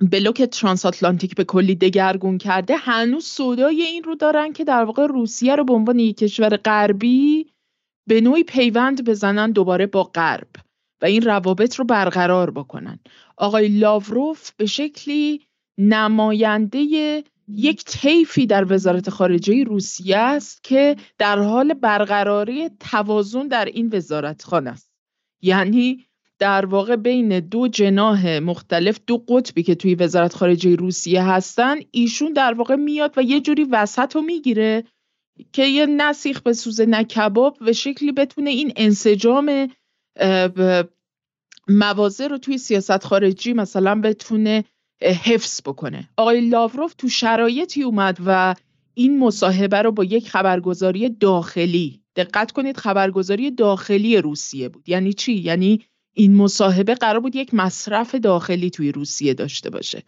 بلوک 0.00 0.42
ترانس 0.42 0.86
آتلانتیک 0.86 1.34
به 1.34 1.44
کلی 1.44 1.74
دگرگون 1.74 2.38
کرده 2.38 2.76
هنوز 2.76 3.24
سودای 3.24 3.82
این 3.82 4.02
رو 4.02 4.14
دارن 4.14 4.52
که 4.52 4.64
در 4.64 4.84
واقع 4.84 5.06
روسیه 5.06 5.56
رو 5.56 5.64
به 5.64 5.72
عنوان 5.72 5.98
یک 5.98 6.16
کشور 6.16 6.56
غربی 6.56 7.46
به 8.08 8.20
نوعی 8.20 8.44
پیوند 8.44 9.04
بزنن 9.08 9.50
دوباره 9.50 9.86
با 9.86 10.04
غرب 10.04 10.48
و 11.02 11.06
این 11.06 11.22
روابط 11.22 11.74
رو 11.74 11.84
برقرار 11.84 12.50
بکنن. 12.50 12.98
آقای 13.36 13.68
لاوروف 13.68 14.50
به 14.56 14.66
شکلی 14.66 15.46
نماینده 15.78 16.78
یک 17.48 17.84
طیفی 17.84 18.46
در 18.46 18.72
وزارت 18.72 19.10
خارجه 19.10 19.64
روسیه 19.64 20.16
است 20.16 20.64
که 20.64 20.96
در 21.18 21.38
حال 21.38 21.74
برقراری 21.74 22.68
توازن 22.68 23.48
در 23.48 23.64
این 23.64 23.90
وزارت 23.92 24.42
خانه 24.42 24.70
است. 24.70 24.90
یعنی 25.42 26.06
در 26.40 26.66
واقع 26.66 26.96
بین 26.96 27.40
دو 27.40 27.68
جناه 27.68 28.40
مختلف 28.40 29.00
دو 29.06 29.18
قطبی 29.28 29.62
که 29.62 29.74
توی 29.74 29.94
وزارت 29.94 30.34
خارجه 30.34 30.76
روسیه 30.76 31.22
هستن 31.22 31.76
ایشون 31.90 32.32
در 32.32 32.54
واقع 32.54 32.76
میاد 32.76 33.14
و 33.16 33.22
یه 33.22 33.40
جوری 33.40 33.64
وسط 33.64 34.14
رو 34.16 34.22
می‌گیره 34.22 34.84
که 35.52 35.64
یه 35.64 35.86
نسیخ 35.86 36.40
به 36.40 36.52
سوزه 36.52 36.86
نه 36.86 37.04
کباب 37.04 37.56
و 37.60 37.72
شکلی 37.72 38.12
بتونه 38.12 38.50
این 38.50 38.72
انسجام 38.76 39.68
موازه 41.68 42.28
رو 42.28 42.38
توی 42.38 42.58
سیاست 42.58 43.04
خارجی 43.04 43.52
مثلا 43.52 44.00
بتونه 44.00 44.64
حفظ 45.02 45.60
بکنه. 45.66 46.08
آقای 46.16 46.48
لاوروف 46.48 46.94
تو 46.94 47.08
شرایطی 47.08 47.82
اومد 47.82 48.18
و 48.26 48.54
این 48.94 49.18
مصاحبه 49.18 49.82
رو 49.82 49.92
با 49.92 50.04
یک 50.04 50.28
خبرگزاری 50.28 51.08
داخلی 51.08 52.02
دقت 52.16 52.52
کنید 52.52 52.76
خبرگزاری 52.76 53.50
داخلی 53.50 54.16
روسیه 54.16 54.68
بود. 54.68 54.88
یعنی 54.88 55.12
چی؟ 55.12 55.32
یعنی 55.32 55.80
این 56.14 56.36
مصاحبه 56.36 56.94
قرار 56.94 57.20
بود 57.20 57.36
یک 57.36 57.54
مصرف 57.54 58.14
داخلی 58.14 58.70
توی 58.70 58.92
روسیه 58.92 59.34
داشته 59.34 59.70
باشه. 59.70 60.02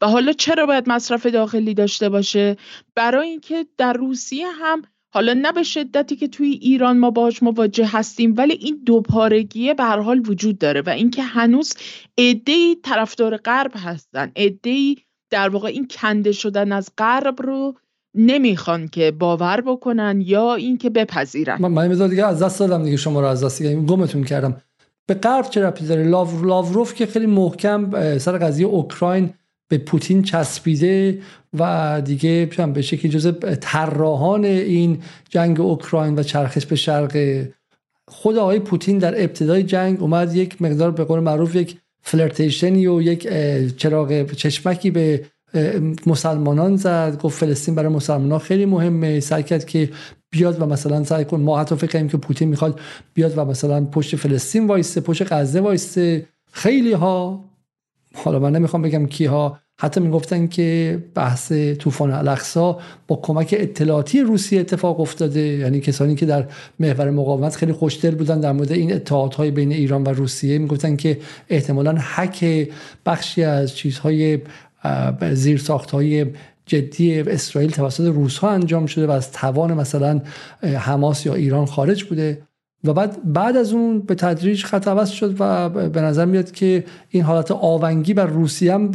و 0.00 0.06
حالا 0.06 0.32
چرا 0.32 0.66
باید 0.66 0.88
مصرف 0.88 1.26
داخلی 1.26 1.74
داشته 1.74 2.08
باشه؟ 2.08 2.56
برای 2.94 3.28
اینکه 3.28 3.66
در 3.78 3.92
روسیه 3.92 4.46
هم 4.48 4.82
حالا 5.10 5.32
نه 5.32 5.52
به 5.52 5.62
شدتی 5.62 6.16
که 6.16 6.28
توی 6.28 6.50
ایران 6.50 6.98
ما 6.98 7.10
باش 7.10 7.42
مواجه 7.42 7.86
هستیم 7.86 8.34
ولی 8.36 8.52
این 8.52 8.82
دوپارگیه 8.86 9.74
به 9.74 9.82
هر 9.82 9.98
حال 9.98 10.22
وجود 10.26 10.58
داره 10.58 10.80
و 10.80 10.90
اینکه 10.90 11.22
هنوز 11.22 11.74
عده‌ای 12.18 12.76
طرفدار 12.82 13.36
غرب 13.36 13.72
هستن 13.74 14.32
عده‌ای 14.36 14.96
در 15.30 15.48
واقع 15.48 15.68
این 15.68 15.88
کنده 15.90 16.32
شدن 16.32 16.72
از 16.72 16.90
غرب 16.98 17.42
رو 17.42 17.74
نمی‌خوان 18.14 18.88
که 18.88 19.10
باور 19.10 19.60
بکنن 19.60 20.22
یا 20.26 20.54
اینکه 20.54 20.90
بپذیرن. 20.90 21.56
من 21.60 21.88
من 21.88 22.08
دیگه 22.08 22.26
از 22.26 22.42
دست 22.42 22.60
دادم 22.60 22.84
دیگه 22.84 22.96
شما 22.96 23.20
رو 23.20 23.26
از 23.26 23.44
دست 23.44 23.62
دیگه 23.62 23.76
گمتون 23.76 24.24
کردم. 24.24 24.62
به 25.06 25.14
غرب 25.14 25.50
چه 25.50 25.62
ربطی 25.62 25.86
داره؟ 25.86 26.02
لاوروف 26.42 26.94
که 26.94 27.06
خیلی 27.06 27.26
محکم 27.26 28.18
سر 28.18 28.38
قضیه 28.38 28.66
اوکراین 28.66 29.30
به 29.68 29.78
پوتین 29.78 30.22
چسبیده 30.22 31.18
و 31.58 32.02
دیگه 32.04 32.50
به 32.74 32.82
شکلی 32.82 33.10
جز 33.10 33.32
طراحان 33.60 34.44
این 34.44 35.02
جنگ 35.28 35.60
اوکراین 35.60 36.14
و 36.14 36.22
چرخش 36.22 36.66
به 36.66 36.76
شرق 36.76 37.44
خود 38.08 38.36
آقای 38.36 38.58
پوتین 38.58 38.98
در 38.98 39.22
ابتدای 39.22 39.62
جنگ 39.62 40.02
اومد 40.02 40.36
یک 40.36 40.62
مقدار 40.62 40.90
به 40.90 41.04
قول 41.04 41.20
معروف 41.20 41.54
یک 41.54 41.76
فلرتیشنی 42.02 42.86
و 42.86 43.02
یک 43.02 43.28
چراغ 43.76 44.32
چشمکی 44.32 44.90
به 44.90 45.24
مسلمانان 46.06 46.76
زد. 46.76 47.18
گفت 47.22 47.38
فلسطین 47.38 47.74
برای 47.74 47.88
مسلمانان 47.88 48.38
خیلی 48.38 48.66
مهمه. 48.66 49.20
سعی 49.20 49.42
کرد 49.42 49.64
که 49.64 49.90
بیاد 50.30 50.62
و 50.62 50.66
مثلا 50.66 51.04
سعی 51.04 51.24
کن 51.24 51.40
ما 51.40 51.60
حتی 51.60 51.76
فکر 51.76 51.92
کنیم 51.92 52.08
که 52.08 52.16
پوتین 52.16 52.48
می‌خواد 52.48 52.80
بیاد 53.14 53.38
و 53.38 53.44
مثلا 53.44 53.84
پشت 53.84 54.16
فلسطین 54.16 54.66
وایسته 54.66 55.00
پشت 55.00 55.32
غزه 55.32 55.60
وایسته 55.60 56.26
خیلی 56.52 56.92
ها 56.92 57.44
حالا 58.14 58.38
من 58.38 58.52
نمی‌خوام 58.52 58.82
بگم 58.82 59.06
کی 59.06 59.24
ها 59.24 59.58
حتی 59.78 60.00
می‌گفتن 60.00 60.46
که 60.46 60.98
بحث 61.14 61.52
طوفان 61.52 62.10
الاقصا 62.10 62.78
با 63.08 63.16
کمک 63.22 63.54
اطلاعاتی 63.58 64.20
روسیه 64.20 64.60
اتفاق 64.60 65.00
افتاده. 65.00 65.40
یعنی 65.40 65.80
کسانی 65.80 66.14
که 66.14 66.26
در 66.26 66.46
محور 66.80 67.10
مقاومت 67.10 67.56
خیلی 67.56 67.72
خوشدل 67.72 68.14
بودن 68.14 68.40
در 68.40 68.52
مورد 68.52 68.72
این 68.72 69.00
های 69.36 69.50
بین 69.50 69.72
ایران 69.72 70.02
و 70.02 70.08
روسیه 70.08 70.58
می‌گفتن 70.58 70.96
که 70.96 71.18
احتمالا 71.48 71.98
حک 72.14 72.68
بخشی 73.06 73.42
از 73.42 73.76
چیزهای 73.76 74.38
زیر 75.32 75.62
های 75.92 76.26
جدی 76.66 77.20
اسرائیل 77.20 77.70
توسط 77.70 78.04
روس 78.04 78.38
ها 78.38 78.50
انجام 78.50 78.86
شده 78.86 79.06
و 79.06 79.10
از 79.10 79.32
توان 79.32 79.74
مثلا 79.74 80.20
حماس 80.62 81.26
یا 81.26 81.34
ایران 81.34 81.66
خارج 81.66 82.04
بوده 82.04 82.42
و 82.84 82.92
بعد 82.92 83.32
بعد 83.32 83.56
از 83.56 83.72
اون 83.72 84.00
به 84.00 84.14
تدریج 84.14 84.64
خط 84.64 84.88
عوض 84.88 85.10
شد 85.10 85.36
و 85.38 85.68
به 85.68 86.00
نظر 86.00 86.24
میاد 86.24 86.50
که 86.50 86.84
این 87.08 87.22
حالت 87.22 87.50
آونگی 87.50 88.14
بر 88.14 88.26
روسیه 88.26 88.74
هم 88.74 88.92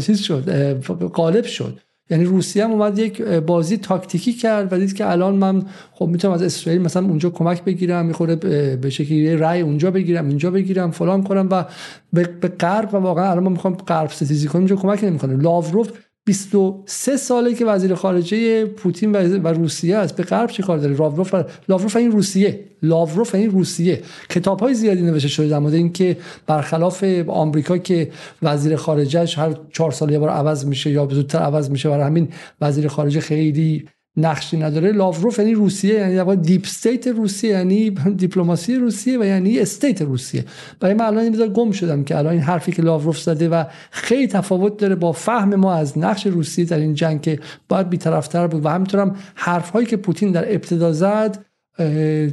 چیز 0.00 0.20
شد 0.20 0.80
غالب 1.06 1.44
شد. 1.44 1.80
یعنی 2.10 2.24
روسیه 2.24 2.64
هم 2.64 2.70
اومد 2.70 2.98
یک 2.98 3.22
بازی 3.22 3.76
تاکتیکی 3.76 4.32
کرد 4.32 4.72
و 4.72 4.78
دید 4.78 4.94
که 4.94 5.10
الان 5.10 5.34
من 5.34 5.62
خب 5.92 6.06
می‌تونم 6.06 6.34
از 6.34 6.42
اسرائیل 6.42 6.82
مثلا 6.82 7.06
اونجا 7.06 7.30
کمک 7.30 7.64
بگیرم 7.64 8.06
می‌خوره 8.06 8.36
به 8.76 8.90
شکلی 8.90 9.36
رأی 9.36 9.60
اونجا 9.60 9.90
بگیرم 9.90 10.28
اینجا 10.28 10.50
بگیرم 10.50 10.90
فلان 10.90 11.22
کنم 11.22 11.48
و 11.50 11.64
به 12.12 12.48
غرب 12.48 12.94
و 12.94 12.96
واقعا 12.96 13.30
الان 13.30 13.44
ما 13.44 13.50
می‌خوام 13.50 13.74
غرب 13.74 14.10
ستیزی 14.10 14.48
کنیم 14.48 14.60
اونجا 14.60 14.76
کمک 14.76 15.04
نمی‌کنه. 15.04 15.36
لاوروف 15.36 15.90
23 16.30 17.16
ساله 17.16 17.54
که 17.54 17.64
وزیر 17.64 17.94
خارجه 17.94 18.64
پوتین 18.64 19.12
و 19.12 19.48
روسیه 19.48 19.96
است. 19.96 20.16
به 20.16 20.22
غرب 20.22 20.50
چه 20.50 20.62
کار 20.62 20.78
داره؟ 20.78 20.96
لاوروف 20.96 21.34
لاوروف 21.68 21.96
این 21.96 22.12
روسیه. 22.12 22.60
لاوروف 22.82 23.34
این 23.34 23.50
روسیه. 23.50 24.02
کتاب 24.28 24.60
های 24.60 24.74
زیادی 24.74 25.02
نوشته 25.02 25.28
شده 25.28 25.48
در 25.48 25.58
مورد 25.58 25.74
اینکه 25.74 26.16
برخلاف 26.46 27.04
آمریکا 27.28 27.78
که 27.78 28.10
وزیر 28.42 28.76
خارجهش 28.76 29.38
هر 29.38 29.54
چهار 29.72 29.90
سال 29.92 30.10
یه 30.10 30.18
بار 30.18 30.28
عوض 30.28 30.66
میشه 30.66 30.90
یا 30.90 31.08
زودتر 31.10 31.38
عوض 31.38 31.70
میشه 31.70 31.88
برای 31.88 32.04
همین 32.04 32.28
وزیر 32.60 32.88
خارجه 32.88 33.20
خیلی 33.20 33.88
نقشی 34.20 34.56
نداره. 34.56 34.92
لاوروف 34.92 35.38
یعنی 35.38 35.54
روسیه 35.54 35.94
یعنی 35.94 36.36
deep 36.36 36.62
state 36.64 37.06
روسیه 37.06 37.50
یعنی 37.50 37.90
دیپلماسی 37.90 38.76
روسیه 38.76 39.18
و 39.18 39.24
یعنی 39.24 39.58
state 39.58 40.02
روسیه. 40.02 40.44
برای 40.80 40.94
من 40.94 41.04
الان 41.04 41.24
این 41.24 41.52
گم 41.52 41.70
شدم 41.70 42.04
که 42.04 42.18
الان 42.18 42.32
این 42.32 42.42
حرفی 42.42 42.72
که 42.72 42.82
لاوروف 42.82 43.18
زده 43.18 43.48
و 43.48 43.64
خیلی 43.90 44.26
تفاوت 44.26 44.76
داره 44.76 44.94
با 44.94 45.12
فهم 45.12 45.54
ما 45.54 45.74
از 45.74 45.98
نقش 45.98 46.26
روسیه 46.26 46.64
در 46.64 46.78
این 46.78 46.94
جنگ 46.94 47.20
که 47.20 47.40
باید 47.68 47.88
بیطرفتر 47.88 48.46
بود. 48.46 48.64
و 48.64 48.68
همینطورم 48.68 49.16
حرف 49.34 49.70
هایی 49.70 49.86
که 49.86 49.96
پوتین 49.96 50.32
در 50.32 50.52
ابتدا 50.52 50.92
زد 50.92 51.44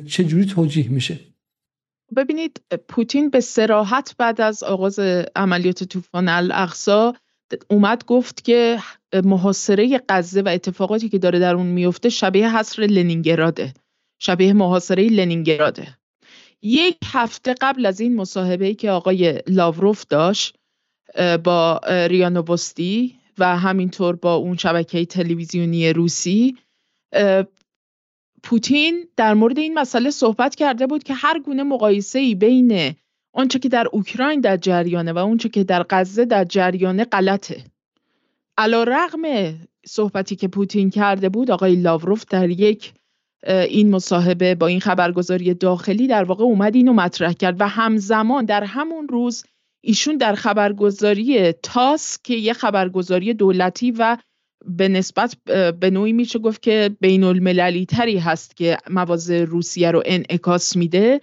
چجوری 0.07 0.45
توجیه 0.45 0.89
میشه؟ 0.89 1.19
ببینید 2.15 2.61
پوتین 2.87 3.29
به 3.29 3.39
سراحت 3.39 4.15
بعد 4.17 4.41
از 4.41 4.63
آغاز 4.63 4.99
عملیات 5.35 5.83
طوفان 5.83 6.29
الاقصا 6.29 7.13
اومد 7.69 8.05
گفت 8.05 8.43
که 8.43 8.79
محاصره 9.23 10.01
غزه 10.09 10.41
و 10.41 10.47
اتفاقاتی 10.47 11.09
که 11.09 11.17
داره 11.17 11.39
در 11.39 11.55
اون 11.55 11.65
میفته 11.65 12.09
شبیه 12.09 12.57
حصر 12.57 12.81
لنینگراده. 12.81 13.73
شبیه 14.19 14.53
محاصره 14.53 15.03
لنینگراده. 15.09 15.97
یک 16.61 16.97
هفته 17.05 17.55
قبل 17.61 17.85
از 17.85 17.99
این 17.99 18.15
مصاحبه 18.15 18.73
که 18.73 18.91
آقای 18.91 19.41
لاوروف 19.47 20.05
داشت 20.05 20.57
با 21.43 21.81
ریانوبوستی 21.87 23.15
و 23.37 23.57
همینطور 23.57 24.15
با 24.15 24.35
اون 24.35 24.57
شبکه 24.57 25.05
تلویزیونی 25.05 25.93
روسی 25.93 26.57
پوتین 28.43 29.07
در 29.15 29.33
مورد 29.33 29.59
این 29.59 29.79
مسئله 29.79 30.11
صحبت 30.11 30.55
کرده 30.55 30.87
بود 30.87 31.03
که 31.03 31.13
هر 31.13 31.39
گونه 31.39 31.63
مقایسه 31.63 32.19
ای 32.19 32.35
بین 32.35 32.95
آنچه 33.37 33.59
که 33.59 33.69
در 33.69 33.87
اوکراین 33.91 34.41
در 34.41 34.57
جریانه 34.57 35.13
و 35.13 35.17
اونچه 35.17 35.49
که 35.49 35.63
در 35.63 35.85
غزه 35.89 36.25
در 36.25 36.43
جریانه 36.43 37.05
غلطه. 37.05 37.63
علا 38.57 38.83
رغم 38.83 39.21
صحبتی 39.85 40.35
که 40.35 40.47
پوتین 40.47 40.89
کرده 40.89 41.29
بود 41.29 41.51
آقای 41.51 41.75
لاوروف 41.75 42.25
در 42.29 42.49
یک 42.49 42.93
این 43.47 43.91
مصاحبه 43.91 44.55
با 44.55 44.67
این 44.67 44.79
خبرگزاری 44.79 45.53
داخلی 45.53 46.07
در 46.07 46.23
واقع 46.23 46.43
اومد 46.43 46.75
اینو 46.75 46.93
مطرح 46.93 47.33
کرد 47.33 47.61
و 47.61 47.67
همزمان 47.67 48.45
در 48.45 48.63
همون 48.63 49.07
روز 49.07 49.45
ایشون 49.81 50.17
در 50.17 50.35
خبرگزاری 50.35 51.51
تاس 51.51 52.17
که 52.23 52.33
یه 52.33 52.53
خبرگزاری 52.53 53.33
دولتی 53.33 53.91
و 53.91 54.17
به 54.65 54.87
نسبت 54.87 55.37
به 55.79 55.89
نوعی 55.89 56.13
میشه 56.13 56.39
گفت 56.39 56.61
که 56.61 56.95
بین 56.99 57.23
المللی 57.23 57.85
تری 57.85 58.17
هست 58.17 58.57
که 58.57 58.77
مواضع 58.89 59.43
روسیه 59.43 59.91
رو 59.91 60.03
انعکاس 60.05 60.75
میده. 60.75 61.21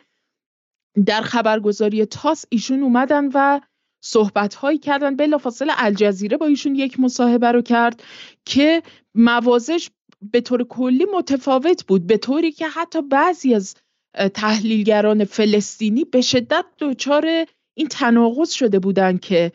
در 1.07 1.23
خبرگزاری 1.23 2.07
تاس 2.07 2.45
ایشون 2.49 2.83
اومدن 2.83 3.29
و 3.35 3.61
صحبت 4.01 4.55
هایی 4.55 4.79
کردن. 4.79 5.16
بلافاصله 5.16 5.73
الجزیره 5.77 6.37
با 6.37 6.47
ایشون 6.47 6.75
یک 6.75 7.01
مصاحبه 7.01 7.53
رو 7.53 7.62
کرد 7.62 8.03
که 8.45 8.83
موازش 9.15 9.91
به 10.33 10.41
طور 10.41 10.65
کلی 10.65 11.07
متفاوت 11.16 11.87
بود 11.87 12.07
به 12.07 12.16
طوری 12.16 12.53
که 12.53 12.69
حتی 12.69 13.03
بعضی 13.03 13.55
از 13.55 13.75
تحلیلگران 14.35 15.25
فلسطینی 15.25 16.05
به 16.05 16.21
شدت 16.21 16.65
دچار 16.79 17.27
این 17.75 17.89
تناقض 17.89 18.51
شده 18.51 18.79
بودند 18.79 19.21
که 19.21 19.53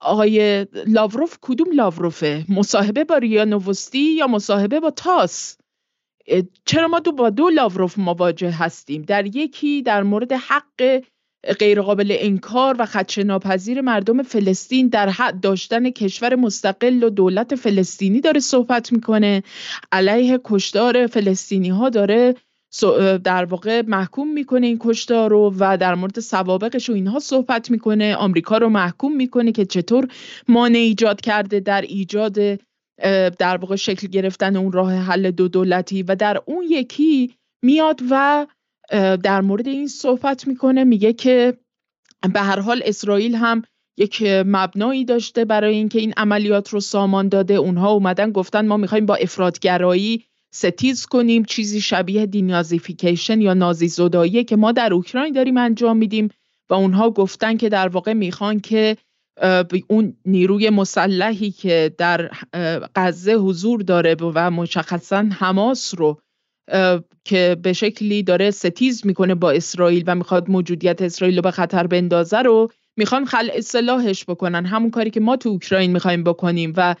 آقای 0.00 0.66
لاوروف 0.86 1.38
کدوم 1.40 1.72
لاوروفه؟ 1.72 2.44
مصاحبه 2.48 3.04
با 3.04 3.16
ریا 3.16 3.44
نوستی 3.44 3.98
یا 3.98 4.26
مصاحبه 4.26 4.80
با 4.80 4.90
تاس؟ 4.90 5.56
چرا 6.64 6.88
ما 6.88 6.98
دو 6.98 7.12
با 7.12 7.30
دو 7.30 7.48
لاوروف 7.48 7.98
مواجه 7.98 8.50
هستیم؟ 8.50 9.02
در 9.02 9.36
یکی 9.36 9.82
در 9.82 10.02
مورد 10.02 10.32
حق 10.32 11.02
غیرقابل 11.60 12.16
انکار 12.18 12.76
و 12.78 12.86
خدشه 12.86 13.24
ناپذیر 13.24 13.80
مردم 13.80 14.22
فلسطین 14.22 14.88
در 14.88 15.08
حد 15.08 15.40
داشتن 15.40 15.90
کشور 15.90 16.34
مستقل 16.34 17.02
و 17.02 17.10
دولت 17.10 17.54
فلسطینی 17.54 18.20
داره 18.20 18.40
صحبت 18.40 18.92
می‌کنه. 18.92 19.42
علیه 19.92 20.40
کشدار 20.44 21.06
فلسطینی 21.06 21.68
ها 21.68 21.88
داره 21.88 22.34
در 23.24 23.44
واقع 23.44 23.82
محکوم 23.86 24.32
می‌کنه 24.32 24.66
این 24.66 24.78
کشتار 24.80 25.30
رو 25.30 25.54
و 25.58 25.76
در 25.76 25.94
مورد 25.94 26.20
سوابقش 26.20 26.90
و 26.90 26.92
اینها 26.92 27.18
صحبت 27.18 27.70
می‌کنه. 27.70 28.16
آمریکا 28.16 28.58
رو 28.58 28.68
محکوم 28.68 29.16
می‌کنه 29.16 29.52
که 29.52 29.64
چطور 29.64 30.08
مانع 30.48 30.78
ایجاد 30.78 31.20
کرده 31.20 31.60
در 31.60 31.80
ایجاد 31.80 32.38
در 33.38 33.56
واقع 33.56 33.76
شکل 33.76 34.06
گرفتن 34.06 34.56
اون 34.56 34.72
راه 34.72 34.94
حل 34.94 35.30
دو 35.30 35.48
دولتی 35.48 36.02
و 36.02 36.14
در 36.14 36.42
اون 36.46 36.64
یکی 36.70 37.34
میاد 37.62 38.00
و 38.10 38.46
در 39.22 39.40
مورد 39.40 39.68
این 39.68 39.88
صحبت 39.88 40.46
می‌کنه 40.46 40.84
میگه 40.84 41.12
که 41.12 41.58
به 42.34 42.40
هر 42.40 42.60
حال 42.60 42.82
اسرائیل 42.84 43.34
هم 43.34 43.62
یک 43.96 44.22
مبنایی 44.26 45.04
داشته 45.04 45.44
برای 45.44 45.74
اینکه 45.74 45.98
این 45.98 46.12
عملیات 46.16 46.68
رو 46.68 46.80
سامان 46.80 47.28
داده. 47.28 47.54
اونها 47.54 47.90
اومدن 47.90 48.30
گفتن 48.32 48.66
ما 48.66 48.76
می‌خوایم 48.76 49.06
با 49.06 49.14
افرادگرایی 49.14 50.24
ستیز 50.54 51.06
کنیم 51.06 51.44
چیزی 51.44 51.80
شبیه 51.80 52.26
دینازیفیکیشن 52.26 53.40
یا 53.40 53.54
نازی 53.54 53.88
زدایی 53.88 54.44
که 54.44 54.56
ما 54.56 54.72
در 54.72 54.94
اوکراین 54.94 55.32
داریم 55.32 55.56
انجام 55.56 55.96
میدیم. 55.96 56.28
و 56.70 56.74
اونها 56.74 57.10
گفتن 57.10 57.56
که 57.56 57.68
در 57.68 57.88
واقع 57.88 58.12
می‌خوان 58.12 58.60
که 58.60 58.96
اون 59.88 60.16
نیروی 60.24 60.70
مسلحی 60.70 61.50
که 61.50 61.94
در 61.98 62.30
غزه 62.96 63.32
حضور 63.32 63.82
داره 63.82 64.14
و 64.14 64.50
مشخصا 64.50 65.28
حماس 65.32 65.94
رو 65.98 66.20
که 67.24 67.56
به 67.62 67.72
شکلی 67.72 68.22
داره 68.22 68.50
ستیز 68.50 69.06
می‌کنه 69.06 69.34
با 69.34 69.50
اسرائیل 69.50 70.04
و 70.06 70.14
می‌خواد 70.14 70.50
موجودیت 70.50 71.02
اسرائیل 71.02 71.36
رو 71.36 71.42
به 71.42 71.50
خطر 71.50 71.86
بندازه 71.86 72.38
رو 72.38 72.68
می‌خوان 72.96 73.24
خل 73.24 73.48
اصلاحش 73.54 74.24
بکنن. 74.24 74.66
همون 74.66 74.90
کاری 74.90 75.10
که 75.10 75.20
ما 75.20 75.36
تو 75.36 75.48
اوکراین 75.48 75.92
می‌خوایم 75.92 76.24
بکنیم 76.24 76.72
و 76.76 76.94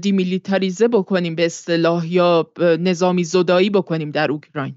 دیمیلیتاریزه 0.00 0.88
بکنیم 0.88 1.34
به 1.34 1.46
اصطلاح 1.46 2.12
یا 2.12 2.52
نظامی 2.60 3.24
زدایی 3.24 3.70
بکنیم 3.70 4.10
در 4.10 4.30
اوکراین. 4.30 4.74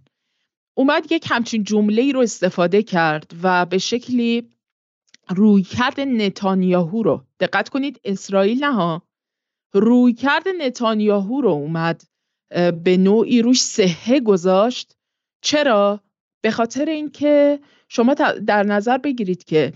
اومد 0.78 1.12
یک 1.12 1.26
همچین 1.30 1.64
جمله 1.64 2.02
ای 2.02 2.12
رو 2.12 2.20
استفاده 2.20 2.84
کرد 2.84 3.32
و 3.44 3.66
به 3.66 3.78
شکلی 3.78 4.50
روی 5.30 5.64
کرد 5.64 6.00
نتانیاهو 6.00 7.04
رو. 7.04 7.24
دقت 7.40 7.70
کنید 7.70 8.00
اسرائیل 8.04 8.64
نه 8.64 8.74
ها. 8.74 9.02
روی 9.74 10.14
کرد 10.14 10.44
نتانیاهو 10.48 11.42
رو 11.42 11.50
اومد 11.50 12.04
به 12.84 12.98
نوعی 12.98 13.42
روش 13.42 13.62
سهه 13.62 14.20
گذاشت. 14.20 14.98
چرا؟ 15.42 16.02
به 16.42 16.52
خاطر 16.52 16.86
اینکه 16.86 17.60
شما 17.90 18.14
در 18.46 18.64
نظر 18.64 18.98
بگیرید 18.98 19.44
که 19.44 19.74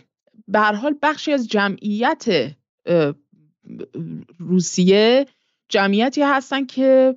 به 0.48 0.60
حال 0.60 0.96
بخشی 1.02 1.34
از 1.34 1.48
جمعیت 1.48 2.56
روسیه 4.40 5.26
جمعیتی 5.70 6.22
هستن 6.22 6.66
که 6.66 7.16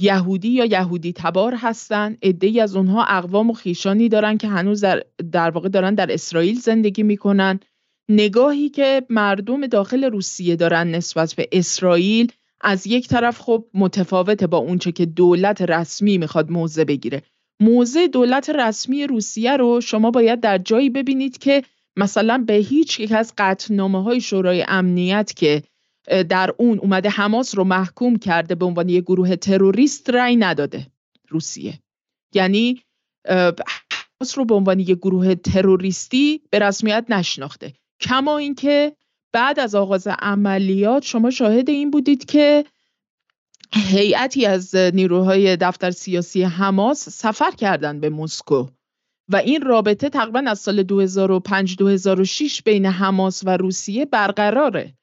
یهودی 0.00 0.48
یا 0.48 0.64
یهودی 0.64 1.12
تبار 1.12 1.54
هستن. 1.54 2.16
ای 2.22 2.60
از 2.60 2.76
اونها 2.76 3.04
اقوام 3.04 3.50
و 3.50 3.52
خیشانی 3.52 4.08
دارن 4.08 4.38
که 4.38 4.48
هنوز 4.48 4.80
در, 4.80 5.02
در 5.32 5.50
واقع 5.50 5.68
دارن 5.68 5.94
در 5.94 6.12
اسرائیل 6.12 6.58
زندگی 6.58 7.02
می‌کنن. 7.02 7.60
نگاهی 8.12 8.68
که 8.68 9.06
مردم 9.10 9.66
داخل 9.66 10.04
روسیه 10.04 10.56
دارن 10.56 10.90
نسبت 10.90 11.34
به 11.34 11.48
اسرائیل 11.52 12.32
از 12.60 12.86
یک 12.86 13.08
طرف 13.08 13.40
خب 13.40 13.64
متفاوته 13.74 14.46
با 14.46 14.58
اونچه 14.58 14.92
که 14.92 15.06
دولت 15.06 15.62
رسمی 15.62 16.18
می‌خواد 16.18 16.50
موضع 16.50 16.84
بگیره. 16.84 17.22
موضع 17.60 18.06
دولت 18.06 18.50
رسمی 18.50 19.06
روسیه 19.06 19.56
رو 19.56 19.80
شما 19.80 20.10
باید 20.10 20.40
در 20.40 20.58
جایی 20.58 20.90
ببینید 20.90 21.38
که 21.38 21.62
مثلا 21.96 22.44
به 22.46 22.54
هیچ 22.54 23.00
یک 23.00 23.12
از 23.12 23.32
قطنامه 23.38 24.02
های 24.02 24.20
شورای 24.20 24.64
امنیت 24.68 25.32
که 25.36 25.62
در 26.28 26.54
اون 26.58 26.78
اومده 26.78 27.08
حماس 27.08 27.54
رو 27.58 27.64
محکوم 27.64 28.16
کرده 28.16 28.54
به 28.54 28.64
عنوان 28.64 28.88
یک 28.88 29.04
گروه 29.04 29.36
تروریست 29.36 30.10
رأی 30.10 30.36
نداده. 30.36 30.86
روسیه. 31.28 31.78
یعنی 32.34 32.82
حماس 33.28 34.38
رو 34.38 34.44
به 34.44 34.54
عنوان 34.54 34.80
یک 34.80 34.98
گروه 34.98 35.34
تروریستی 35.34 36.40
به 36.50 36.58
رسمیت 36.58 37.04
نشناخته. 37.08 37.72
کما 38.02 38.38
اینکه 38.38 38.96
بعد 39.32 39.60
از 39.60 39.74
آغاز 39.74 40.06
عملیات 40.06 41.02
شما 41.02 41.30
شاهد 41.30 41.70
این 41.70 41.90
بودید 41.90 42.24
که 42.24 42.64
هیئتی 43.74 44.46
از 44.46 44.74
نیروهای 44.74 45.56
دفتر 45.56 45.90
سیاسی 45.90 46.42
حماس 46.42 47.08
سفر 47.08 47.50
کردند 47.50 48.00
به 48.00 48.10
مسکو 48.10 48.66
و 49.28 49.36
این 49.36 49.62
رابطه 49.62 50.08
تقریبا 50.08 50.42
از 50.46 50.58
سال 50.58 50.82
2005-2006 50.82 52.62
بین 52.64 52.86
حماس 52.86 53.42
و 53.44 53.56
روسیه 53.56 54.04
برقراره. 54.04 54.94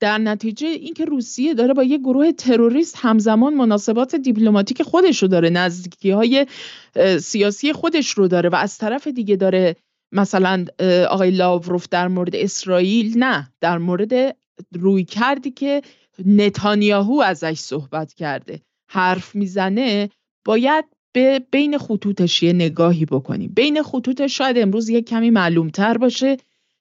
در 0.00 0.18
نتیجه 0.18 0.66
اینکه 0.66 1.04
روسیه 1.04 1.54
داره 1.54 1.74
با 1.74 1.82
یه 1.82 1.98
گروه 1.98 2.32
تروریست 2.32 2.96
همزمان 2.98 3.54
مناسبات 3.54 4.14
دیپلماتیک 4.14 4.82
خودش 4.82 5.22
رو 5.22 5.28
داره 5.28 5.50
نزدیکی 5.50 6.10
های 6.10 6.46
سیاسی 7.20 7.72
خودش 7.72 8.10
رو 8.10 8.28
داره 8.28 8.48
و 8.48 8.54
از 8.54 8.78
طرف 8.78 9.06
دیگه 9.06 9.36
داره 9.36 9.76
مثلا 10.12 10.64
آقای 11.10 11.30
لاوروف 11.30 11.88
در 11.90 12.08
مورد 12.08 12.36
اسرائیل 12.36 13.18
نه 13.18 13.52
در 13.60 13.78
مورد 13.78 14.36
روی 14.72 15.04
کردی 15.04 15.50
که 15.50 15.82
نتانیاهو 16.26 17.20
ازش 17.20 17.58
صحبت 17.58 18.12
کرده. 18.12 18.60
حرف 18.90 19.34
می‌زنه 19.34 20.10
باید 20.44 20.84
به 21.12 21.40
بین 21.50 21.78
خطوطش 21.78 22.42
یه 22.42 22.52
نگاهی 22.52 23.04
بکنیم. 23.04 23.52
بین 23.56 23.82
خطوطش 23.82 24.38
شاید 24.38 24.58
امروز 24.58 24.88
یک 24.88 25.08
کمی 25.08 25.30
معلومتر 25.30 25.98
باشه 25.98 26.36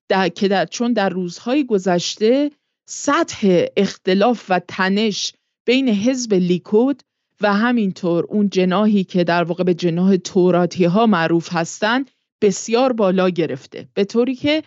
در 0.10 0.30
که 0.30 0.48
در 0.48 0.66
چون 0.66 0.94
در 0.94 1.10
روزهای 1.10 1.66
گذشته 1.66 2.52
سطح 2.88 3.66
اختلاف 3.78 4.46
و 4.50 4.60
تنش 4.68 5.34
بین 5.66 5.90
حزب 5.90 6.34
لیکود 6.34 7.04
و 7.42 7.54
همینطور 7.54 8.26
اون 8.30 8.50
جناهی 8.50 9.04
که 9.04 9.24
در 9.24 9.44
واقع 9.44 9.64
به 9.64 9.74
جناه 9.74 10.18
توراتی 10.18 10.86
ها 10.86 11.06
معروف 11.06 11.54
هستند 11.54 12.12
بسیار 12.42 12.94
بالا 12.94 13.30
گرفته. 13.30 13.88
به 13.94 14.04
طوری 14.04 14.36
که 14.36 14.64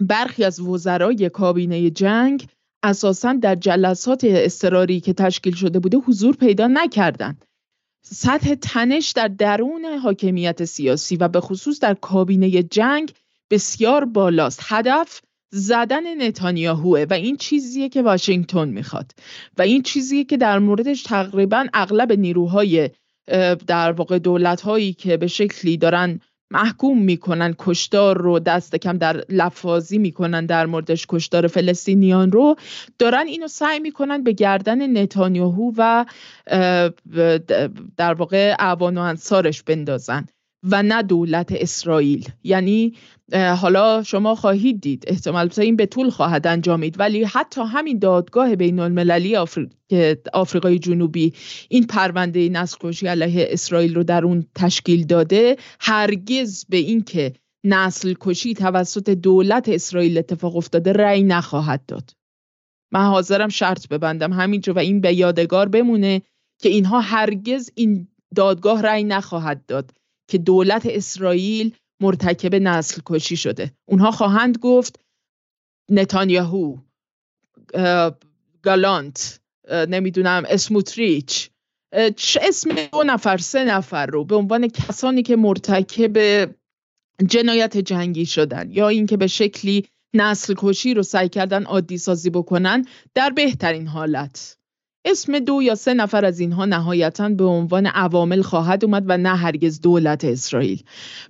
برخی 0.00 0.44
از 0.44 0.60
وزرای 0.60 1.28
کابینه 1.28 1.90
جنگ 1.90 2.46
اساسا 2.82 3.32
در 3.32 3.54
جلسات 3.54 4.24
اضطراری 4.24 5.00
که 5.00 5.12
تشکیل 5.12 5.54
شده 5.54 5.78
بوده 5.78 5.96
حضور 5.96 6.36
پیدا 6.36 6.66
نکردند. 6.66 7.44
سطح 8.02 8.54
تنش 8.54 9.10
در 9.10 9.28
درون 9.28 9.84
حاکمیت 9.84 10.64
سیاسی 10.64 11.16
و 11.16 11.28
به 11.28 11.40
خصوص 11.40 11.80
در 11.80 11.94
کابینه 11.94 12.62
جنگ 12.62 13.12
بسیار 13.50 14.04
بالاست. 14.04 14.60
هدف 14.62 15.20
زدن 15.52 16.26
نتانیاهوه 16.26 17.06
و 17.10 17.12
این 17.12 17.36
چیزیه 17.36 17.88
که 17.88 18.02
واشنگتن 18.02 18.68
می‌خواد. 18.68 19.12
و 19.58 19.62
این 19.62 19.82
چیزیه 19.82 20.24
که 20.24 20.36
در 20.36 20.58
موردش 20.58 21.02
تقریبا 21.02 21.66
اغلب 21.74 22.12
نیروهای 22.12 22.90
در 23.66 23.92
واقع 23.92 24.18
دولت 24.18 24.60
هایی 24.60 24.92
که 24.92 25.16
به 25.16 25.26
شکلی 25.26 25.76
دارن 25.76 26.20
محکوم 26.50 27.02
می‌کنن 27.02 27.54
کشتار 27.58 28.18
رو 28.18 28.38
دست 28.38 28.76
کم 28.76 28.98
در 28.98 29.24
لفاظی 29.28 29.98
می‌کنن 29.98 30.46
در 30.46 30.66
موردش 30.66 31.06
کشتار 31.08 31.46
فلسطینیان 31.46 32.32
رو. 32.32 32.56
دارن 32.98 33.26
اینو 33.26 33.48
سعی 33.48 33.78
می‌کنن 33.78 34.22
به 34.22 34.32
گردن 34.32 34.98
نتانیاهو 35.02 35.72
و 35.76 36.04
در 37.96 38.14
واقع 38.14 38.54
اعوان 38.58 38.98
و 38.98 39.00
انصارش 39.00 39.62
بندازن. 39.62 40.26
و 40.62 40.82
نه 40.82 41.02
دولت 41.02 41.52
اسرائیل. 41.52 42.28
یعنی 42.44 42.94
حالا 43.32 44.02
شما 44.02 44.34
خواهید 44.34 44.80
دید 44.80 45.04
احتمال 45.06 45.50
این 45.58 45.76
به 45.76 45.86
طول 45.86 46.10
خواهد 46.10 46.46
انجامید. 46.46 47.00
ولی 47.00 47.24
حتی 47.24 47.60
همین 47.60 47.98
دادگاه 47.98 48.56
بین 48.56 48.78
المللی 48.78 49.36
آفریقای 50.32 50.78
جنوبی 50.78 51.32
این 51.68 51.86
پرونده 51.86 52.48
نسل 52.48 53.06
علیه 53.06 53.48
اسرائیل 53.50 53.94
رو 53.94 54.04
در 54.04 54.24
اون 54.24 54.46
تشکیل 54.54 55.06
داده 55.06 55.56
هرگز 55.80 56.64
به 56.68 56.76
اینکه 56.76 57.32
نسل 57.64 58.14
کشی 58.20 58.54
توسط 58.54 59.10
دولت 59.10 59.68
اسرائیل 59.68 60.18
اتفاق 60.18 60.56
افتاده 60.56 60.92
رأی 60.92 61.22
نخواهد 61.22 61.86
داد. 61.86 62.10
من 62.92 63.04
حاضرم 63.04 63.48
شرط 63.48 63.88
ببندم 63.88 64.32
همینجا 64.32 64.72
و 64.72 64.78
این 64.78 65.00
به 65.00 65.14
یادگار 65.14 65.68
بمونه 65.68 66.22
که 66.58 66.68
اینها 66.68 67.00
هرگز 67.00 67.70
این 67.74 68.08
دادگاه 68.34 68.82
رأی 68.82 69.04
نخواهد 69.04 69.66
داد. 69.66 69.90
که 70.30 70.38
دولت 70.38 70.86
اسرائیل 70.86 71.74
مرتکب 72.02 72.54
نسل 72.54 73.00
کشی 73.06 73.36
شده. 73.36 73.72
اونها 73.88 74.10
خواهند 74.10 74.58
گفت 74.58 75.00
نتانیاهو 75.90 76.76
گالانت 78.62 79.40
نمی‌دونم 79.88 80.42
اسموتریچ 80.48 81.50
چه 82.16 82.40
اسم 82.42 82.70
دو 82.92 83.02
نفر 83.02 83.36
سه 83.36 83.64
نفر 83.64 84.06
رو 84.06 84.24
به 84.24 84.36
عنوان 84.36 84.68
کسانی 84.68 85.22
که 85.22 85.36
مرتکب 85.36 86.44
جنایت 87.26 87.76
جنگی 87.76 88.26
شدن 88.26 88.70
یا 88.72 88.88
اینکه 88.88 89.16
به 89.16 89.26
شکلی 89.26 89.86
نسل 90.14 90.54
کشی 90.58 90.94
رو 90.94 91.02
سعی 91.02 91.28
کردن 91.28 91.62
عادی 91.62 91.98
سازی 91.98 92.30
بکنن 92.30 92.84
در 93.14 93.30
بهترین 93.30 93.86
حالت. 93.86 94.59
اسم 95.04 95.38
دو 95.38 95.62
یا 95.62 95.74
سه 95.74 95.94
نفر 95.94 96.24
از 96.24 96.40
اینها 96.40 96.64
نهایتا 96.64 97.28
به 97.28 97.44
عنوان 97.44 97.86
عوامل 97.86 98.42
خواهد 98.42 98.84
اومد 98.84 99.04
و 99.06 99.18
نه 99.18 99.36
هرگز 99.36 99.80
دولت 99.80 100.24
اسرائیل. 100.24 100.82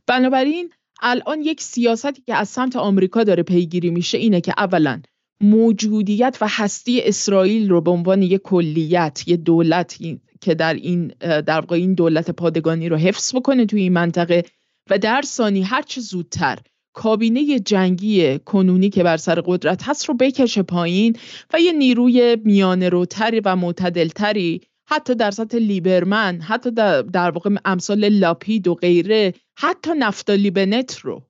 بنابراین 0.06 0.70
الان 1.02 1.42
یک 1.42 1.60
سیاستی 1.60 2.22
که 2.26 2.34
از 2.34 2.48
سمت 2.48 2.76
آمریکا 2.76 3.24
داره 3.24 3.42
پیگیری 3.42 3.90
میشه 3.90 4.18
اینه 4.18 4.40
که 4.40 4.54
اولا 4.58 5.02
موجودیت 5.40 6.38
و 6.40 6.46
هستی 6.50 7.00
اسرائیل 7.02 7.68
رو 7.68 7.80
به 7.80 7.90
عنوان 7.90 8.22
یک 8.22 8.40
کلیت 8.42 9.22
یک 9.26 9.40
دولت 9.40 9.98
که 10.40 10.54
در 10.54 10.74
این 10.74 11.08
در 11.20 11.60
واقع 11.60 11.76
این 11.76 11.94
دولت 11.94 12.30
پادگانی 12.30 12.88
رو 12.88 12.96
حفظ 12.96 13.34
بکنه 13.34 13.66
توی 13.66 13.80
این 13.80 13.92
منطقه 13.92 14.44
و 14.90 14.98
در 14.98 15.22
ثانی 15.22 15.62
هر 15.62 15.82
چه 15.82 16.00
زودتر 16.00 16.58
کابینه 17.00 17.58
جنگی 17.58 18.38
کنونی 18.38 18.90
که 18.90 19.02
بر 19.02 19.16
سر 19.16 19.42
قدرت 19.46 19.88
هست 19.88 20.04
رو 20.04 20.14
بکشه 20.14 20.62
پایین 20.62 21.16
و 21.52 21.60
یه 21.60 21.72
نیروی 21.72 22.36
میانه 22.44 22.88
روتری 22.88 23.40
و 23.40 23.56
معتدلتری 23.56 24.60
حتی 24.88 25.14
در 25.14 25.30
سطح 25.30 25.58
لیبرمن 25.58 26.40
حتی 26.40 26.70
در, 26.70 27.30
واقع 27.30 27.50
امثال 27.64 28.08
لاپید 28.08 28.68
و 28.68 28.74
غیره 28.74 29.34
حتی 29.58 29.90
نفتالی 29.98 30.50
بنت 30.50 30.98
رو 30.98 31.22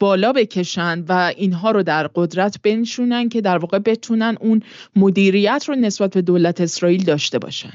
بالا 0.00 0.32
بکشن 0.32 1.04
و 1.08 1.32
اینها 1.36 1.70
رو 1.70 1.82
در 1.82 2.06
قدرت 2.14 2.62
بنشونن 2.62 3.28
که 3.28 3.40
در 3.40 3.58
واقع 3.58 3.78
بتونن 3.78 4.36
اون 4.40 4.62
مدیریت 4.96 5.64
رو 5.68 5.74
نسبت 5.74 6.14
به 6.14 6.22
دولت 6.22 6.60
اسرائیل 6.60 7.04
داشته 7.04 7.38
باشن. 7.38 7.72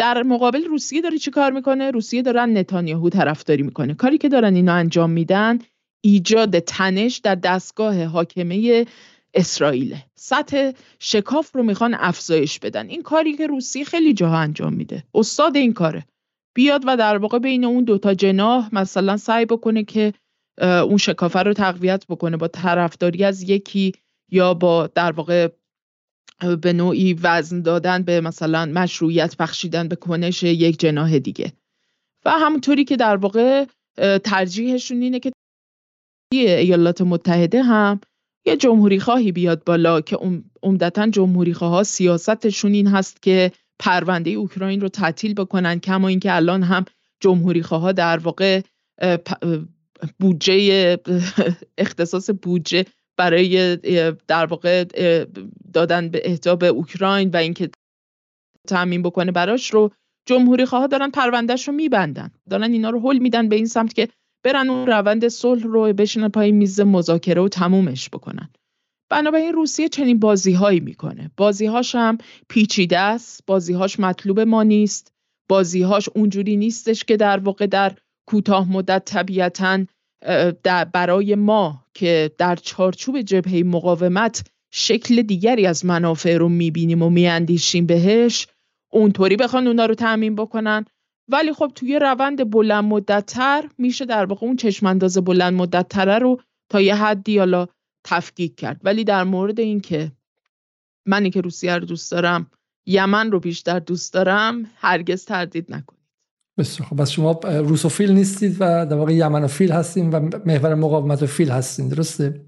در 0.00 0.22
مقابل 0.22 0.64
روسیه 0.64 1.00
داره 1.00 1.18
چی 1.18 1.30
کار 1.30 1.52
می‌کنه؟ 1.52 1.90
روسیه 1.90 2.22
دارن 2.22 2.58
نتانیاهو 2.58 3.08
طرفداری 3.08 3.62
می‌کنه. 3.62 3.94
کاری 3.94 4.18
که 4.18 4.28
دارن 4.28 4.54
اینا 4.54 4.72
انجام 4.72 5.10
میدن 5.10 5.58
ایجاد 6.00 6.58
تنش 6.58 7.16
در 7.16 7.34
دستگاه 7.34 8.04
حاکمه 8.04 8.86
اسرائیل. 9.34 9.96
سطح 10.14 10.70
شکاف 10.98 11.56
رو 11.56 11.62
می‌خوان 11.62 11.94
افزایش 11.94 12.58
بدن. 12.58 12.88
این 12.88 13.02
کاری 13.02 13.36
که 13.36 13.46
روسیه 13.46 13.84
خیلی 13.84 14.14
جاها 14.14 14.38
انجام 14.38 14.72
میده. 14.72 15.04
استاد 15.14 15.56
این 15.56 15.72
کاره. 15.72 16.06
بیاد 16.54 16.82
و 16.86 16.96
در 16.96 17.16
واقع 17.16 17.38
بین 17.38 17.64
اون 17.64 17.84
دوتا 17.84 18.14
جناح 18.14 18.68
مثلا 18.72 19.16
سعی 19.16 19.44
بکنه 19.44 19.84
که 19.84 20.12
اون 20.60 20.96
شکافه 20.96 21.38
رو 21.38 21.52
تقویت 21.52 22.06
بکنه 22.06 22.36
با 22.36 22.48
طرفداری 22.48 23.24
از 23.24 23.42
یکی 23.42 23.92
یا 24.30 24.54
با 24.54 24.86
در 24.86 25.12
واقع 25.12 25.48
به 26.62 26.72
نوعی 26.72 27.14
وزن 27.22 27.62
دادن 27.62 28.02
به 28.02 28.20
مثلا 28.20 28.66
مشروعیت 28.66 29.36
بخشیدن 29.36 29.88
به 29.88 29.96
کنش 29.96 30.42
یک 30.42 30.80
جناح 30.80 31.18
دیگه. 31.18 31.52
و 32.24 32.30
همونطوری 32.30 32.84
که 32.84 32.96
در 32.96 33.16
واقع 33.16 33.64
ترجیحشون 34.24 35.02
اینه 35.02 35.18
که 35.18 35.32
ایالات 36.32 37.00
متحده 37.00 37.62
هم 37.62 38.00
یه 38.46 38.56
جمهوری 38.56 39.00
خواهی 39.00 39.32
بیاد 39.32 39.64
بالا 39.64 40.00
که 40.00 40.18
عمدتا 40.62 41.06
جمهوری 41.06 41.54
خواه 41.54 41.82
سیاستشون 41.82 42.72
این 42.72 42.86
هست 42.86 43.22
که 43.22 43.52
پرونده 43.78 44.30
اوکراین 44.30 44.80
رو 44.80 44.88
تعطیل 44.88 45.34
بکنن 45.34 45.80
کما 45.80 46.08
اینکه 46.08 46.36
الان 46.36 46.62
هم 46.62 46.84
جمهوری 47.20 47.62
خواه 47.62 47.92
در 47.92 48.18
واقع 48.18 48.60
بودجه 50.20 50.98
اختصاص 51.78 52.30
بودجه 52.42 52.84
برای 53.16 53.76
در 54.28 54.46
واقع 54.46 54.84
دادن 55.72 56.08
به 56.08 56.22
اهدا 56.24 56.58
اوکراین 56.68 57.30
و 57.30 57.36
اینکه 57.36 57.70
تامین 58.68 59.02
بکنه 59.02 59.32
براش 59.32 59.70
رو 59.70 59.90
جمهوری 60.26 60.64
خواه 60.64 60.86
دارن 60.86 61.10
پروندهش 61.10 61.68
رو 61.68 61.74
میبندن. 61.74 62.30
دارن 62.50 62.72
اینا 62.72 62.90
رو 62.90 63.00
حل 63.00 63.18
میدن 63.18 63.48
به 63.48 63.56
این 63.56 63.66
سمت 63.66 63.94
که 63.94 64.08
برن 64.48 64.70
اون 64.70 64.86
روند 64.86 65.28
صلح 65.28 65.62
رو 65.62 65.92
بشینن 65.92 66.28
پای 66.28 66.52
میز 66.52 66.80
مذاکره 66.80 67.42
و 67.42 67.48
تمومش 67.48 68.08
بکنن. 68.08 68.48
بنابراین 69.10 69.52
روسیه 69.52 69.88
چنین 69.88 70.18
بازیهایی 70.18 70.80
می‌کنه. 70.80 71.30
بازیهاش 71.36 71.94
هم 71.94 72.18
پیچیده 72.48 72.98
است 72.98 73.46
بازیهاش 73.46 74.00
مطلوب 74.00 74.40
ما 74.40 74.62
نیست. 74.62 75.12
بازیهاش 75.48 76.08
اونجوری 76.08 76.56
نیستش 76.56 77.04
که 77.04 77.16
در 77.16 77.38
واقع 77.38 77.66
در 77.66 77.92
کوتاه 78.28 78.72
مدت 78.72 79.04
طبیعتا 79.04 79.84
برای 80.92 81.34
ما 81.34 81.84
که 81.94 82.30
در 82.38 82.56
چارچوب 82.56 83.20
جبهه 83.20 83.62
مقاومت 83.62 84.46
شکل 84.72 85.22
دیگری 85.22 85.66
از 85.66 85.86
منافع 85.86 86.36
رو 86.36 86.48
می‌بینیم 86.48 87.02
و 87.02 87.10
میاندیشیم 87.10 87.86
بهش 87.86 88.46
اونطوری 88.92 89.36
بخوان 89.36 89.66
اونا 89.66 89.86
رو 89.86 89.94
تعمین 89.94 90.34
بکنن. 90.34 90.84
ولی 91.28 91.52
خب 91.52 91.72
توی 91.74 91.98
روند 91.98 92.50
بلند 92.50 92.84
مدتتر 92.84 93.64
میشه 93.78 94.04
در 94.04 94.24
واقع 94.24 94.46
اون 94.46 94.56
چشمانداز 94.56 95.18
بلند 95.18 95.76
رو 96.08 96.40
تا 96.68 96.80
یه 96.80 96.94
حدی 96.94 97.38
حالا 97.38 97.66
تفکیک 98.04 98.56
کرد. 98.56 98.80
ولی 98.84 99.04
در 99.04 99.24
مورد 99.24 99.60
اینکه 99.60 100.12
منی 101.06 101.30
که 101.30 101.40
روسیه 101.40 101.74
رو 101.74 101.86
دوست 101.86 102.12
دارم 102.12 102.50
یمن 102.86 103.32
رو 103.32 103.40
بیشتر 103.40 103.78
دوست 103.78 104.12
دارم 104.12 104.70
هرگز 104.76 105.24
تردید 105.24 105.74
نکنید. 105.74 105.98
بسیار 106.58 106.88
خب 106.88 107.04
شما 107.04 107.40
روسوفیل 107.44 108.12
نیستید 108.12 108.56
و 108.60 108.86
در 108.86 108.96
واقع 108.96 109.12
یمنوفیل 109.12 109.72
هستیم 109.72 110.12
و 110.12 110.20
محور 110.46 110.74
مقاومت 110.74 111.26
فیل 111.26 111.50
هستین 111.50 111.88
درسته؟ 111.88 112.44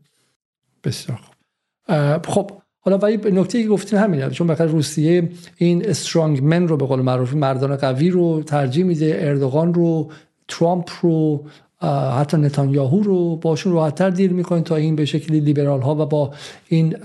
بسیار 0.85 1.20
خوب. 2.27 2.27
خب 2.27 2.62
حالا 2.81 2.98
ولی 2.98 3.16
نکته 3.16 3.62
که 3.62 3.69
گفتیم 3.69 3.98
همینه 3.98 4.31
چون 4.31 4.47
بخاطر 4.47 4.66
روسیه 4.66 5.28
این 5.57 5.89
استرانگ 5.89 6.43
من 6.43 6.69
رو 6.69 6.77
به 6.77 6.86
قول 6.86 7.01
معروف 7.01 7.35
مردان 7.35 7.77
قوی 7.77 8.11
رو 8.11 8.43
ترجیح 8.43 8.85
میده 8.85 9.19
اردوغان 9.20 9.74
رو 9.74 10.11
ترامپ 10.48 10.90
رو 11.02 11.44
حتی 12.19 12.36
نتانیاهو 12.36 13.02
رو 13.02 13.36
باشون 13.36 13.73
راحتتر 13.73 14.11
دیر 14.11 14.32
می‌کنه 14.32 14.61
تا 14.61 14.77
این 14.77 14.97
به 14.97 15.05
شکلی 15.05 15.40
لیبرال 15.40 15.81
ها 15.81 15.94
و 15.94 16.07
با 16.07 16.31
این 16.69 16.97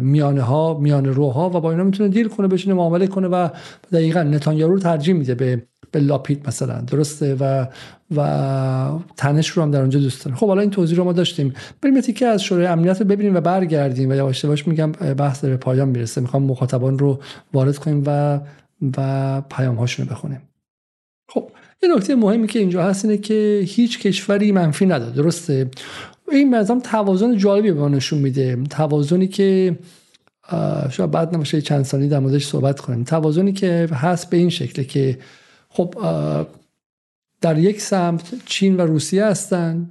میانه 0.00 0.42
ها 0.42 0.78
میانه 0.78 1.10
روها 1.10 1.50
و 1.50 1.60
با 1.60 1.70
اینا 1.70 1.84
می‌تونه 1.84 2.08
دیر 2.08 2.28
کنه 2.28 2.48
بشینه 2.48 2.74
معامله 2.74 3.06
کنه 3.06 3.28
و 3.28 3.48
دقیقا 3.92 4.22
نتانیاهو 4.22 4.72
رو 4.72 4.78
ترجیح 4.78 5.14
میده 5.14 5.34
به 5.34 5.62
به 5.92 6.00
لاپید 6.00 6.48
مثلا. 6.48 6.80
درسته؟ 6.80 7.36
و 7.40 7.66
و 8.16 8.98
تنش 9.16 9.48
رو 9.48 9.62
هم 9.62 9.70
در 9.70 9.80
اونجا 9.80 10.00
دوست 10.00 10.24
دارن. 10.24 10.36
خب 10.36 10.46
حالا 10.46 10.60
این 10.60 10.70
توضیح 10.70 10.98
رو 10.98 11.04
ما 11.04 11.12
داشتیم. 11.12 11.54
بریم 11.82 12.00
که 12.00 12.26
از 12.26 12.42
شورای 12.42 12.66
امنیت 12.66 13.00
رو 13.00 13.06
ببینیم 13.06 13.34
و 13.34 13.40
برگردیم 13.40 14.10
و 14.10 14.14
یواش 14.14 14.44
یواش 14.44 14.68
میگم 14.68 14.92
بحث 14.92 15.44
به 15.44 15.56
پایان 15.56 15.88
می‌رسه. 15.88 16.20
می‌خوام 16.20 16.42
مخاطبان 16.42 16.98
رو 16.98 17.18
وارد 17.52 17.78
کنیم 17.78 18.02
و 18.06 18.40
و 18.96 19.40
پیام 19.50 19.74
هاشون 19.74 20.06
بخونیم. 20.06 20.49
یه 21.82 21.88
نکته 21.96 22.14
مهمی 22.14 22.46
که 22.46 22.58
اینجا 22.58 22.82
هست 22.82 23.04
اینه 23.04 23.18
که 23.18 23.62
هیچ 23.66 23.98
کشوری 23.98 24.52
منفی 24.52 24.86
نداره 24.86 25.12
درسته؟ 25.12 25.70
این 26.32 26.54
مثلا 26.54 26.80
توازن 26.80 27.36
جالبی 27.36 27.72
به 27.72 27.80
نشون 27.80 28.18
میده. 28.18 28.64
توازنی 28.70 29.28
که 29.28 29.78
شاید 30.90 31.10
بعد 31.10 31.34
نمیشه 31.34 31.62
چند 31.62 31.84
سالی 31.84 32.08
در 32.08 32.18
موردش 32.18 32.46
صحبت 32.46 32.80
کنیم. 32.80 33.04
توازنی 33.04 33.52
که 33.52 33.88
هست 33.92 34.30
به 34.30 34.36
این 34.36 34.50
شکله 34.50 34.84
که 34.84 35.18
خب 35.68 35.94
در 37.40 37.58
یک 37.58 37.80
سمت 37.80 38.32
چین 38.46 38.76
و 38.76 38.80
روسیه 38.80 39.24
هستن 39.24 39.90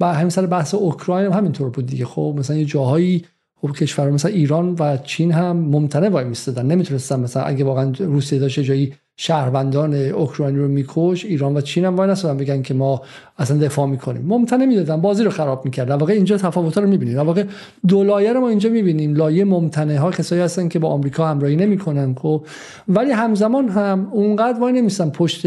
و 0.00 0.14
همین 0.14 0.30
سر 0.30 0.46
بحث 0.46 0.74
اوکراین 0.74 1.26
هم 1.26 1.38
همینطور 1.38 1.70
بود 1.70 1.86
دیگه. 1.86 2.04
خب 2.04 2.34
مثلا 2.38 2.56
یه 2.56 2.64
جاهایی 2.64 3.24
خب 3.62 3.72
کشور 3.72 4.10
مثلا 4.10 4.30
ایران 4.30 4.74
و 4.78 4.96
چین 4.96 5.32
هم 5.32 5.56
ممتنع 5.56 6.08
وای 6.08 6.24
میستادن. 6.24 6.66
نمی‌تونستن 6.66 7.20
مثلا 7.20 7.42
اگه 7.42 7.64
واقعا 7.64 7.92
روسیه 7.98 8.38
داشته 8.38 8.62
جایی 8.62 8.94
شهروندان 9.16 9.94
اوکراین 9.94 10.58
رو 10.58 10.68
میکش 10.68 11.24
ایران 11.24 11.56
و 11.56 11.60
چین 11.60 11.84
هم 11.84 11.96
وای 11.96 12.10
نستادن 12.10 12.36
بگن 12.36 12.62
که 12.62 12.74
ما 12.74 13.02
اصلا 13.38 13.58
دفاع 13.58 13.86
می‌کنیم. 13.86 14.22
ممتنع 14.26 14.64
می‌دادن 14.64 15.00
بازی 15.00 15.24
رو 15.24 15.30
خراب 15.30 15.64
می‌کردن. 15.64 15.94
واقعا 15.94 16.16
اینجا 16.16 16.36
تفاوت 16.36 16.78
رو 16.78 16.88
می‌بینیم 16.88 17.18
واقع 17.18 17.44
دو 17.88 18.04
لایه 18.04 18.32
رو 18.32 18.40
ما 18.40 18.48
اینجا 18.48 18.70
می‌بینیم. 18.70 19.14
لایه 19.14 19.44
ممتنع 19.44 19.96
ها 19.96 20.10
کسایی 20.10 20.42
هستن 20.42 20.68
که 20.68 20.78
با 20.78 20.88
آمریکا 20.88 21.28
همراهی 21.28 21.56
نمی‌کنن 21.56 22.14
خب. 22.14 22.46
ولی 22.88 23.10
همزمان 23.10 23.68
هم 23.68 24.08
اونقدر 24.12 24.60
وای 24.60 24.72
نمیستن 24.72 25.10
پشت 25.10 25.46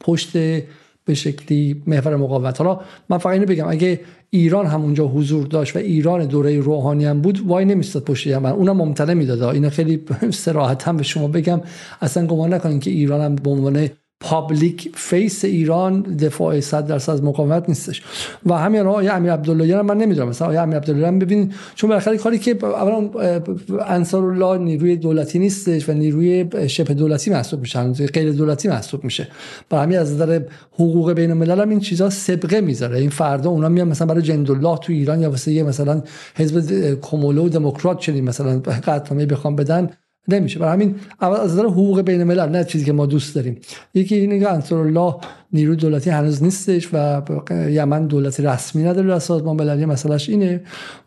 پشت 0.00 0.32
به 1.04 1.14
شکلی 1.14 1.82
محور 1.86 2.16
مقاومت. 2.16 2.60
حالا 2.60 2.80
من 3.08 3.18
فقط 3.18 3.32
اینو 3.32 3.46
بگم. 3.46 3.68
اگه 3.68 4.00
ایران 4.34 4.66
همونجا 4.66 5.06
حضور 5.06 5.46
داشت 5.46 5.76
و 5.76 5.78
ایران 5.78 6.26
دوره 6.26 6.60
روحانی 6.60 7.04
هم 7.04 7.20
بود 7.20 7.40
وای 7.46 7.64
نمیستاد 7.64 8.04
پشت 8.04 8.26
یمن. 8.26 8.50
اونم 8.50 8.76
ممتنع 8.76 9.14
می‌داد 9.14 9.42
اینا 9.42 9.70
خیلی 9.70 10.04
صراحت 10.44 10.88
هم 10.88 10.96
به 10.96 11.02
شما 11.02 11.28
بگم. 11.28 11.60
اصلا 12.00 12.26
گمان 12.26 12.54
نکنین 12.54 12.80
که 12.80 12.90
ایران 12.90 13.20
هم 13.20 13.34
به 13.34 13.50
عنوان 13.50 13.88
public 14.24 14.90
face 14.94 15.44
ایران 15.44 16.02
دفاع 16.02 16.60
100 16.60 16.86
درصد 16.86 17.12
از 17.12 17.22
مقاومت 17.22 17.68
نیستش. 17.68 18.02
و 18.46 18.54
همین 18.54 18.80
آقای 18.80 19.08
امیر 19.08 19.32
عبدالله 19.32 19.82
من 19.82 19.96
نمی‌دونم 19.96 20.28
مثلا 20.28 20.46
آقای 20.46 20.58
امیر 20.58 20.76
عبدالله 20.76 21.06
هم 21.06 21.18
ببین 21.18 21.52
چون 21.74 21.90
بالاخره 21.90 22.16
کاری 22.16 22.38
که 22.38 22.58
اولا 22.64 23.10
انصار 23.86 24.24
الله 24.24 24.64
نیروی 24.64 24.96
دولتی 24.96 25.38
نیستش 25.38 25.88
و 25.88 25.92
نیروی 25.92 26.46
شبه 26.68 26.94
دولتی 26.94 27.30
محسوب 27.30 27.60
میشه 27.60 28.06
غیر 28.06 28.32
دولتی 28.32 28.68
محسوب 28.68 29.04
میشه. 29.04 29.28
برای 29.70 29.84
همین 29.84 29.98
از 29.98 30.14
نظر 30.14 30.40
حقوق 30.72 31.12
بین 31.12 31.30
الملل 31.30 31.60
هم 31.60 31.68
این 31.68 31.80
چیزا 31.80 32.10
سبقه 32.10 32.60
می‌ذاره. 32.60 32.98
این 32.98 33.10
فردا 33.10 33.50
اونا 33.50 33.68
میان 33.68 33.88
مثلا 33.88 34.06
برای 34.06 34.22
جندالله 34.22 34.78
تو 34.78 34.92
ایران 34.92 35.20
یا 35.20 35.30
واسه 35.30 35.62
مثلا 35.62 36.02
حزب 36.36 36.98
کمولو 37.00 37.48
دموکرات 37.48 37.98
چنین 37.98 38.24
مثلا 38.24 38.58
قطعنامه 38.60 39.26
بخوام 39.26 39.56
بدن. 39.56 39.90
نمیشه. 40.28 40.58
برای 40.58 40.72
همین 40.72 40.94
از 41.20 41.52
نظر 41.52 41.64
حقوق 41.64 42.00
بین 42.00 42.20
الملل 42.20 42.48
نه 42.48 42.64
چیزی 42.64 42.84
که 42.84 42.92
ما 42.92 43.06
دوست 43.06 43.34
داریم. 43.34 43.58
یکی 43.94 44.14
اینه 44.14 44.40
که 44.40 44.52
انصار 44.52 44.86
الله 44.86 45.14
نیرو 45.52 45.74
دولتی 45.74 46.10
هنوز 46.10 46.42
نیستش 46.42 46.88
و 46.92 47.22
یمن 47.70 48.06
دولتی 48.06 48.42
رسمی 48.42 48.82
نداره 48.82 49.08
در 49.08 49.18
سازمان 49.18 49.56
مللی 49.56 49.86
مسئلهش 49.86 50.28
اینه. 50.28 50.60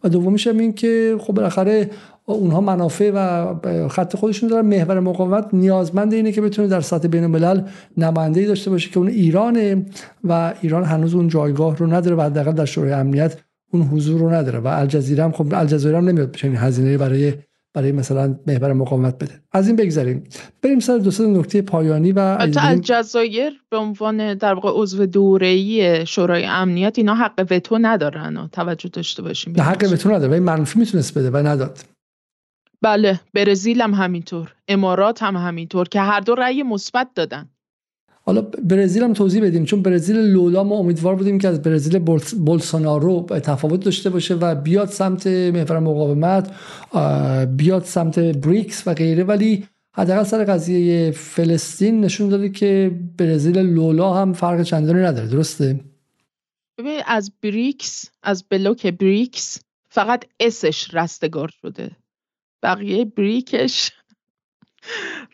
و 0.03 0.09
دومیش 0.09 0.47
هم 0.47 0.57
این 0.57 0.73
که 0.73 1.15
خب 1.19 1.33
بالاخره 1.33 1.89
اونها 2.25 2.61
منافع 2.61 3.11
و 3.15 3.87
خط 3.87 4.15
خودشون 4.15 4.49
دارن. 4.49 4.65
محور 4.65 4.99
مقاومت 4.99 5.47
نیازمند 5.53 6.13
اینه 6.13 6.31
که 6.31 6.41
بتونه 6.41 6.67
در 6.67 6.81
سطح 6.81 7.07
بین 7.07 7.23
الملل 7.23 7.61
نمایندگی 7.97 8.45
داشته 8.45 8.69
باشه 8.69 8.89
که 8.89 8.97
اون 8.97 9.07
ایرانه 9.07 9.85
و 10.23 10.53
ایران 10.61 10.83
هنوز 10.83 11.15
اون 11.15 11.27
جایگاه 11.27 11.77
رو 11.77 11.93
نداره 11.93 12.15
و 12.15 12.21
حداقل 12.21 12.51
در 12.51 12.65
شورای 12.65 12.93
امنیت 12.93 13.37
اون 13.71 13.81
حضور 13.81 14.19
رو 14.19 14.33
نداره. 14.33 14.59
و 14.59 14.67
الجزیره 14.67 15.23
هم 15.23 15.31
خب 15.31 15.53
الجزیره 15.53 15.97
هم 15.97 16.09
نمیاد 16.09 16.35
چنین 16.35 16.55
هزینه 16.55 16.97
برای 16.97 17.33
برای 17.73 17.91
مثلا 17.91 18.39
محور 18.47 18.73
مقاومت 18.73 19.15
بده. 19.15 19.41
از 19.51 19.67
این 19.67 19.75
بگذریم. 19.75 20.23
بریم 20.61 20.79
سر 20.79 20.97
دو 20.97 21.39
نکته 21.39 21.61
پایانی 21.61 22.11
و 22.11 22.37
الجزایر 22.57 23.61
به 23.69 23.77
عنوان 23.77 24.33
در 24.33 24.53
واقع 24.53 24.69
عضو 24.73 25.05
دوره‌ای 25.05 26.05
شورای 26.05 26.45
امنیت 26.45 26.97
اینا 26.97 27.15
حق 27.15 27.47
وتو 27.51 27.77
ندارن 27.81 28.37
و 28.37 28.47
توجه 28.47 28.89
داشته 28.89 29.21
باشیم. 29.21 29.61
حق 29.61 29.89
وتو 29.91 30.09
نداره 30.09 30.31
ولی 30.31 30.39
منفی 30.39 30.79
می‌تونست 30.79 31.17
بده 31.17 31.29
و 31.29 31.37
نداد. 31.37 31.79
بله 32.81 33.19
برزیل 33.33 33.81
هم 33.81 33.93
همینطور 33.93 34.53
امارات 34.67 35.23
هم 35.23 35.35
همینطور 35.37 35.87
که 35.87 36.01
هر 36.01 36.19
دو 36.19 36.35
رأی 36.35 36.63
مثبت 36.63 37.07
دادن. 37.15 37.49
حالا 38.27 38.41
برزیل 38.41 39.03
هم 39.03 39.13
توضیح 39.13 39.43
بدیم 39.43 39.65
چون 39.65 39.81
برزیل 39.81 40.17
لولا 40.17 40.63
ما 40.63 40.75
امیدوار 40.75 41.15
بودیم 41.15 41.39
که 41.39 41.47
از 41.47 41.61
برزیل 41.61 41.99
بولسونارو 42.45 43.25
تفاوت 43.43 43.79
داشته 43.79 44.09
باشه 44.09 44.35
و 44.35 44.55
بیاد 44.55 44.89
سمت 44.89 45.27
محور 45.27 45.79
مقاومت 45.79 46.51
بیاد 47.57 47.83
سمت 47.83 48.19
بریکس 48.19 48.87
و 48.87 48.93
غیره. 48.93 49.23
ولی 49.23 49.67
حداقل 49.93 50.23
سر 50.23 50.43
قضیه 50.43 51.11
فلسطین 51.11 52.01
نشون 52.01 52.29
داده 52.29 52.49
که 52.49 52.91
برزیل 53.17 53.57
لولا 53.57 54.13
هم 54.13 54.33
فرق 54.33 54.63
چندانی 54.63 54.99
نداره. 54.99 55.27
درسته؟ 55.27 55.79
ببین 56.77 57.01
از 57.05 57.31
بریکس 57.43 58.05
از 58.23 58.43
بلوک 58.49 58.87
بریکس 58.87 59.59
فقط 59.89 60.25
اسش 60.39 60.93
رستگار 60.93 61.51
شده. 61.61 61.91
بقیه 62.63 63.05
بریکش 63.05 63.91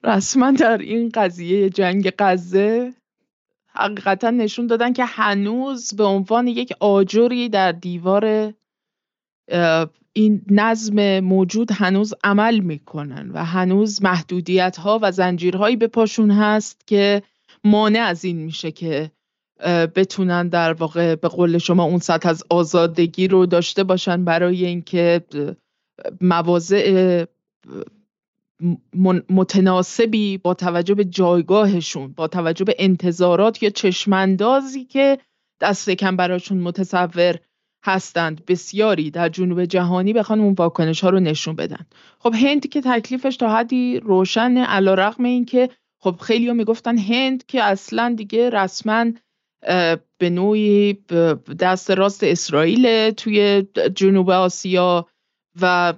رسما 0.03 0.51
در 0.51 0.77
این 0.77 1.09
قضیه 1.13 1.69
جنگ 1.69 2.11
غزه 2.19 2.93
حقیقتا 3.67 4.29
نشون 4.29 4.67
دادن 4.67 4.93
که 4.93 5.05
هنوز 5.05 5.93
به 5.93 6.03
عنوان 6.03 6.47
یک 6.47 6.73
آجری 6.79 7.49
در 7.49 7.71
دیوار 7.71 8.53
این 10.13 10.41
نظم 10.49 11.19
موجود 11.19 11.71
هنوز 11.71 12.13
عمل 12.23 12.59
می‌کنن 12.59 13.31
و 13.33 13.45
هنوز 13.45 14.03
محدودیت 14.03 14.77
ها 14.77 14.99
و 15.01 15.11
زنجیرهایی 15.11 15.75
به 15.75 15.87
پاشون 15.87 16.31
هست 16.31 16.87
که 16.87 17.23
مانع 17.63 17.99
از 17.99 18.25
این 18.25 18.37
میشه 18.37 18.71
که 18.71 19.11
بتونن 19.95 20.47
در 20.47 20.73
واقع 20.73 21.15
به 21.15 21.27
قول 21.27 21.57
شما 21.57 21.83
اون 21.83 21.99
سطح 21.99 22.29
از 22.29 22.43
آزادگی 22.49 23.27
رو 23.27 23.45
داشته 23.45 23.83
باشن 23.83 24.25
برای 24.25 24.65
اینکه 24.65 25.21
مواضع 26.21 27.25
متناسبی 29.29 30.37
با 30.37 30.53
توجه 30.53 30.95
به 30.95 31.05
جایگاهشون 31.05 32.13
با 32.13 32.27
توجه 32.27 32.65
به 32.65 32.75
انتظارات 32.79 33.63
یا 33.63 33.69
چشماندازی 33.69 34.85
که 34.85 35.17
دست 35.61 35.89
کم 35.89 36.15
براشون 36.15 36.57
متصور 36.57 37.39
هستند. 37.85 38.45
بسیاری 38.45 39.11
در 39.11 39.29
جنوب 39.29 39.65
جهانی 39.65 40.13
بخوان 40.13 40.39
اون 40.39 40.53
واکنش 40.53 41.01
ها 41.01 41.09
رو 41.09 41.19
نشون 41.19 41.55
بدن. 41.55 41.85
خب 42.19 42.33
هند 42.33 42.69
که 42.69 42.81
تکلیفش 42.81 43.37
تا 43.37 43.55
حدی 43.55 43.99
روشن 43.99 44.57
علا 44.57 44.93
رقم 44.93 45.23
این 45.23 45.45
که 45.45 45.69
خب 46.01 46.15
خیلی 46.21 46.47
ها 46.47 46.53
می‌گفتن 46.53 46.97
هند 46.97 47.45
که 47.45 47.63
اصلا 47.63 48.13
دیگه 48.17 48.49
رسما 48.49 49.05
به 50.17 50.29
نوعی 50.29 50.93
دست 51.59 51.91
راست 51.91 52.23
اسرائیل 52.23 53.11
توی 53.11 53.67
جنوب 53.95 54.29
آسیا 54.29 55.07
و 55.61 55.93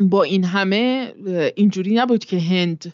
با 0.00 0.22
این 0.22 0.44
همه 0.44 1.14
اینجوری 1.56 1.94
نبود 1.94 2.24
که 2.24 2.38
هند 2.38 2.92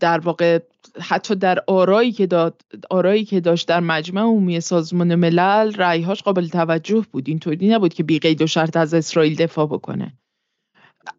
در 0.00 0.18
واقع 0.18 0.58
حتی 1.00 1.34
در 1.34 1.64
آرایی 1.66 2.12
که 2.12 2.26
داد 2.26 2.62
آرایی 2.90 3.24
که 3.24 3.40
داشت 3.40 3.68
در 3.68 3.80
مجمع 3.80 4.20
عمومی 4.20 4.60
سازمان 4.60 5.14
ملل 5.14 5.74
رأیهاش 5.74 6.22
قابل 6.22 6.48
توجه 6.48 7.06
بود. 7.12 7.28
اینطوری 7.28 7.68
نبود 7.68 7.94
که 7.94 8.02
بی 8.02 8.18
قید 8.18 8.42
و 8.42 8.46
شرط 8.46 8.76
از 8.76 8.94
اسرائیل 8.94 9.34
دفاع 9.34 9.66
بکنه. 9.66 10.12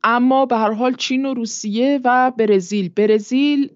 اما 0.03 0.45
به 0.45 0.57
هر 0.57 0.71
حال 0.71 0.95
چین 0.95 1.25
و 1.25 1.33
روسیه 1.33 1.99
و 2.03 2.31
برزیل. 2.37 2.89
برزیل 2.89 3.69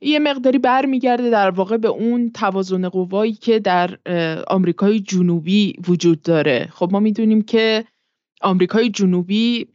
یه 0.00 0.18
مقداری 0.18 0.58
برمیگرده 0.58 1.30
در 1.30 1.50
واقع 1.50 1.76
به 1.76 1.88
اون 1.88 2.30
توازن 2.30 2.88
قوایی 2.88 3.32
که 3.32 3.58
در 3.58 3.98
آمریکای 4.46 5.00
جنوبی 5.00 5.74
وجود 5.88 6.22
داره. 6.22 6.68
خب 6.72 6.88
ما 6.92 7.00
می‌دونیم 7.00 7.42
که 7.42 7.84
آمریکای 8.40 8.90
جنوبی 8.90 9.66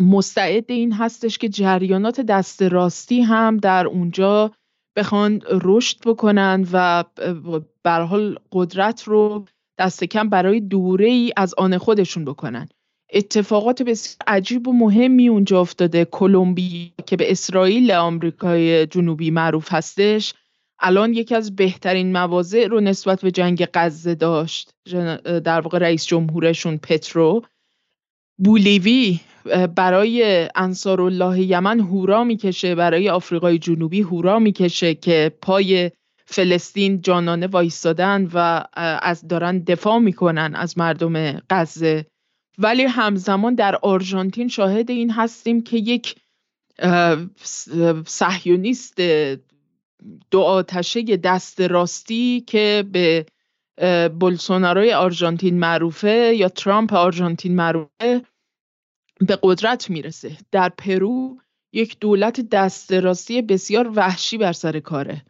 مستعد 0.00 0.64
این 0.68 0.92
هستش 0.92 1.38
که 1.38 1.48
جریانات 1.48 2.20
دست 2.20 2.62
راستی 2.62 3.20
هم 3.20 3.56
در 3.56 3.86
اونجا 3.86 4.52
بخوان 4.96 5.42
رشد 5.50 5.96
بکنن 6.06 6.66
و 6.72 7.04
به 7.82 7.90
حال 7.90 8.38
قدرت 8.52 9.02
رو 9.02 9.44
دست 9.78 10.04
کم 10.04 10.28
برای 10.28 10.60
دوره 10.60 11.06
ای 11.06 11.32
از 11.36 11.54
آن 11.54 11.78
خودشون 11.78 12.24
بکنن. 12.24 12.68
اتفاقات 13.12 13.82
بسیار 13.82 14.16
عجیب 14.26 14.68
و 14.68 14.72
مهمی 14.72 15.28
اونجا 15.28 15.60
افتاده. 15.60 16.04
کلمبی 16.04 16.92
که 17.06 17.16
به 17.16 17.30
اسرائیل 17.30 17.92
آمریکای 17.92 18.86
جنوبی 18.86 19.30
معروف 19.30 19.72
هستش 19.72 20.34
الان 20.78 21.14
یکی 21.14 21.34
از 21.34 21.56
بهترین 21.56 22.12
مواضع 22.12 22.66
رو 22.66 22.80
نسبت 22.80 23.20
به 23.20 23.30
جنگ 23.30 23.68
غزه 23.74 24.14
داشت. 24.14 24.70
در 25.44 25.60
واقع 25.60 25.78
رئیس 25.78 26.06
جمهورشون 26.06 26.78
پترو. 26.78 27.42
بولیوی 28.38 29.20
برای 29.76 30.48
انصار 30.54 31.00
الله 31.00 31.40
یمن 31.40 31.80
هورا 31.80 32.24
می‌کشه 32.24 32.74
برای 32.74 33.10
آفریقای 33.10 33.58
جنوبی 33.58 34.00
هورا 34.00 34.38
می‌کشه 34.38 34.94
که 34.94 35.32
پای 35.42 35.90
فلسطین 36.26 37.00
جانانه 37.00 37.46
وایستادن 37.46 38.28
و 38.34 38.64
از 39.02 39.28
دارن 39.28 39.58
دفاع 39.58 39.98
می‌کنن 39.98 40.52
از 40.54 40.78
مردم 40.78 41.42
غزه. 41.50 42.06
ولی 42.58 42.82
همزمان 42.82 43.54
در 43.54 43.76
آرژانتین 43.82 44.48
شاهد 44.48 44.90
این 44.90 45.10
هستیم 45.10 45.62
که 45.62 45.76
یک 45.76 46.14
صهیونیست 48.06 49.00
دو 50.30 50.40
آتشه 50.40 51.02
دست 51.02 51.60
راستی 51.60 52.44
که 52.46 52.84
به 52.92 53.26
بولسوناروی 54.20 54.92
آرژانتین 54.92 55.58
معروفه 55.58 56.34
یا 56.36 56.48
ترامپ 56.48 56.92
آرژانتین 56.92 57.54
معروفه 57.54 58.22
به 59.26 59.38
قدرت 59.42 59.90
می‌رسه. 59.90 60.36
در 60.52 60.68
پرو 60.68 61.36
یک 61.72 61.96
دولت 62.00 62.40
دست 62.40 62.92
راستی 62.92 63.42
بسیار 63.42 63.90
وحشی 63.94 64.38
بر 64.38 64.52
سر 64.52 64.80
کاره. 64.80 65.22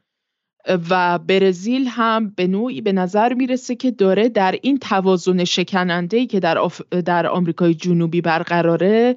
و 0.91 1.19
برزیل 1.19 1.87
هم 1.89 2.33
به 2.37 2.47
نوعی 2.47 2.81
به 2.81 2.93
نظر 2.93 3.35
می‌رسه 3.35 3.75
که 3.75 3.91
داره 3.91 4.29
در 4.29 4.59
این 4.63 4.79
توازن 4.79 5.45
شکننده 5.45 6.27
که 6.27 6.41
در, 6.41 6.69
در 7.05 7.27
آمریکای 7.27 7.75
جنوبی 7.75 8.21
برقراره 8.21 9.15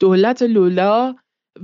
دولت 0.00 0.42
لولا 0.42 1.14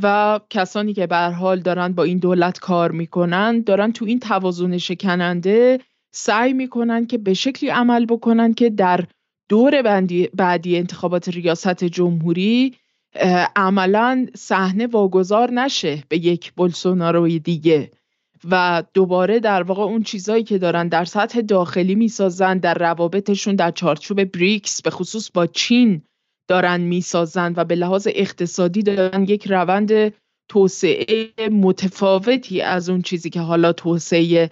و 0.02 0.40
کسانی 0.50 0.94
که 0.94 1.06
به 1.06 1.16
حال 1.16 1.60
دارن 1.60 1.92
با 1.92 2.02
این 2.02 2.18
دولت 2.18 2.58
کار 2.58 2.90
می‌کنن 2.90 3.60
دارن 3.60 3.92
تو 3.92 4.04
این 4.04 4.18
توازن 4.18 4.78
شکننده 4.78 5.80
سعی 6.14 6.52
می‌کنن 6.52 7.06
که 7.06 7.18
به 7.18 7.34
شکلی 7.34 7.70
عمل 7.70 8.06
بکنن 8.06 8.54
که 8.54 8.70
در 8.70 9.04
دور 9.50 9.82
بعدی 10.34 10.76
انتخابات 10.76 11.28
ریاست 11.28 11.84
جمهوری 11.84 12.74
عملا 13.56 14.26
صحنه 14.36 14.86
واگذار 14.86 15.50
نشه 15.50 16.04
به 16.08 16.18
یک 16.18 16.52
بولسوناروی 16.52 17.38
دیگه 17.38 17.90
و 18.50 18.82
دوباره 18.94 19.40
در 19.40 19.62
واقع 19.62 19.82
اون 19.82 20.02
چیزایی 20.02 20.44
که 20.44 20.58
دارن 20.58 20.88
در 20.88 21.04
سطح 21.04 21.40
داخلی 21.40 21.94
می‌سازن 21.94 22.58
در 22.58 22.74
روابطشون 22.74 23.56
در 23.56 23.70
چارچوب 23.70 24.24
بریکس 24.24 24.82
به 24.82 24.90
خصوص 24.90 25.30
با 25.34 25.46
چین 25.46 26.02
دارن 26.48 26.80
می‌سازن 26.80 27.54
و 27.56 27.64
به 27.64 27.74
لحاظ 27.74 28.08
اقتصادی 28.10 28.82
دارن 28.82 29.22
یک 29.24 29.46
روند 29.46 30.14
توسعه 30.48 31.28
متفاوتی 31.50 32.60
از 32.60 32.90
اون 32.90 33.02
چیزی 33.02 33.30
که 33.30 33.40
حالا 33.40 33.72
توسعه 33.72 34.50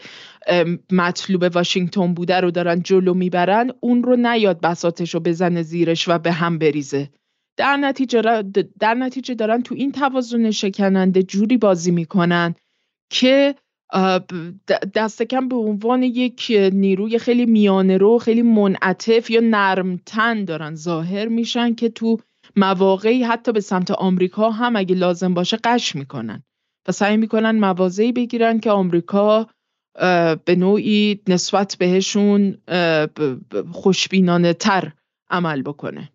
مطلوب 0.92 1.50
واشنگتن 1.54 2.14
بوده 2.14 2.40
رو 2.40 2.50
دارن 2.50 2.82
جلو 2.82 3.14
می‌برن 3.14 3.70
اون 3.80 4.02
رو 4.02 4.16
نیاد 4.16 4.60
بساتش 4.60 5.14
رو 5.14 5.20
بزنه 5.20 5.62
زیرش 5.62 6.08
و 6.08 6.18
به 6.18 6.32
هم 6.32 6.58
بریزه. 6.58 7.10
در 7.56 7.76
نتیجه, 7.76 8.42
در 8.78 8.94
نتیجه 8.94 9.34
دارن 9.34 9.62
تو 9.62 9.74
این 9.74 9.92
توازن 9.92 10.50
شکننده 10.50 11.22
جوری 11.22 11.56
بازی 11.56 11.90
می‌کنن 11.90 12.54
که 13.10 13.54
دست 14.94 15.22
کم 15.22 15.48
به 15.48 15.56
عنوان 15.56 16.02
یک 16.02 16.52
نیروی 16.72 17.18
خیلی 17.18 17.46
میانه 17.46 17.96
رو 17.96 18.18
خیلی 18.18 18.42
منعطف 18.42 19.30
یا 19.30 19.40
نرمتن 19.44 20.44
دارن 20.44 20.74
ظاهر 20.74 21.28
میشن 21.28 21.74
که 21.74 21.88
تو 21.88 22.18
مواقعی 22.56 23.22
حتی 23.22 23.52
به 23.52 23.60
سمت 23.60 23.90
آمریکا 23.90 24.50
هم 24.50 24.76
اگه 24.76 24.94
لازم 24.94 25.34
باشه 25.34 25.58
قش 25.64 25.96
می‌کنن. 25.96 26.42
و 26.88 26.92
سعی 26.92 27.16
می‌کنن 27.16 27.58
موازهی 27.58 28.12
بگیرن 28.12 28.60
که 28.60 28.70
آمریکا 28.70 29.46
به 30.44 30.56
نوعی 30.56 31.20
نسبت 31.28 31.76
بهشون 31.78 32.58
خوشبینانه 33.72 34.52
تر 34.52 34.92
عمل 35.30 35.62
بکنه. 35.62 36.10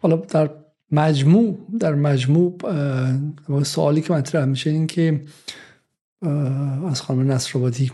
حالا 0.00 0.16
در 0.16 0.50
مجموع 0.92 1.58
در 1.80 1.94
مجموع 1.94 2.58
سوالی 3.62 4.00
که 4.00 4.12
مطرح 4.12 4.44
میشه 4.44 4.70
این 4.70 4.86
که 4.86 5.20
از 6.90 7.02
خانم 7.02 7.32
نصرآبادی 7.32 7.92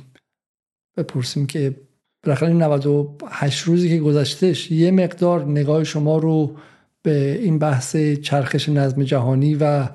بپرسیم 0.97 1.47
که 1.47 1.77
بالاخره 2.25 2.53
98 2.53 3.63
روزی 3.63 3.89
که 3.89 3.99
گذشتهش 3.99 4.71
یه 4.71 4.91
مقدار 4.91 5.45
نگاه 5.45 5.85
شما 5.85 6.19
رو 6.19 6.57
به 7.03 7.39
این 7.43 7.59
بحث 7.59 7.97
چرخش 7.97 8.69
نظم 8.69 9.03
جهانی 9.03 9.55
و 9.61 9.89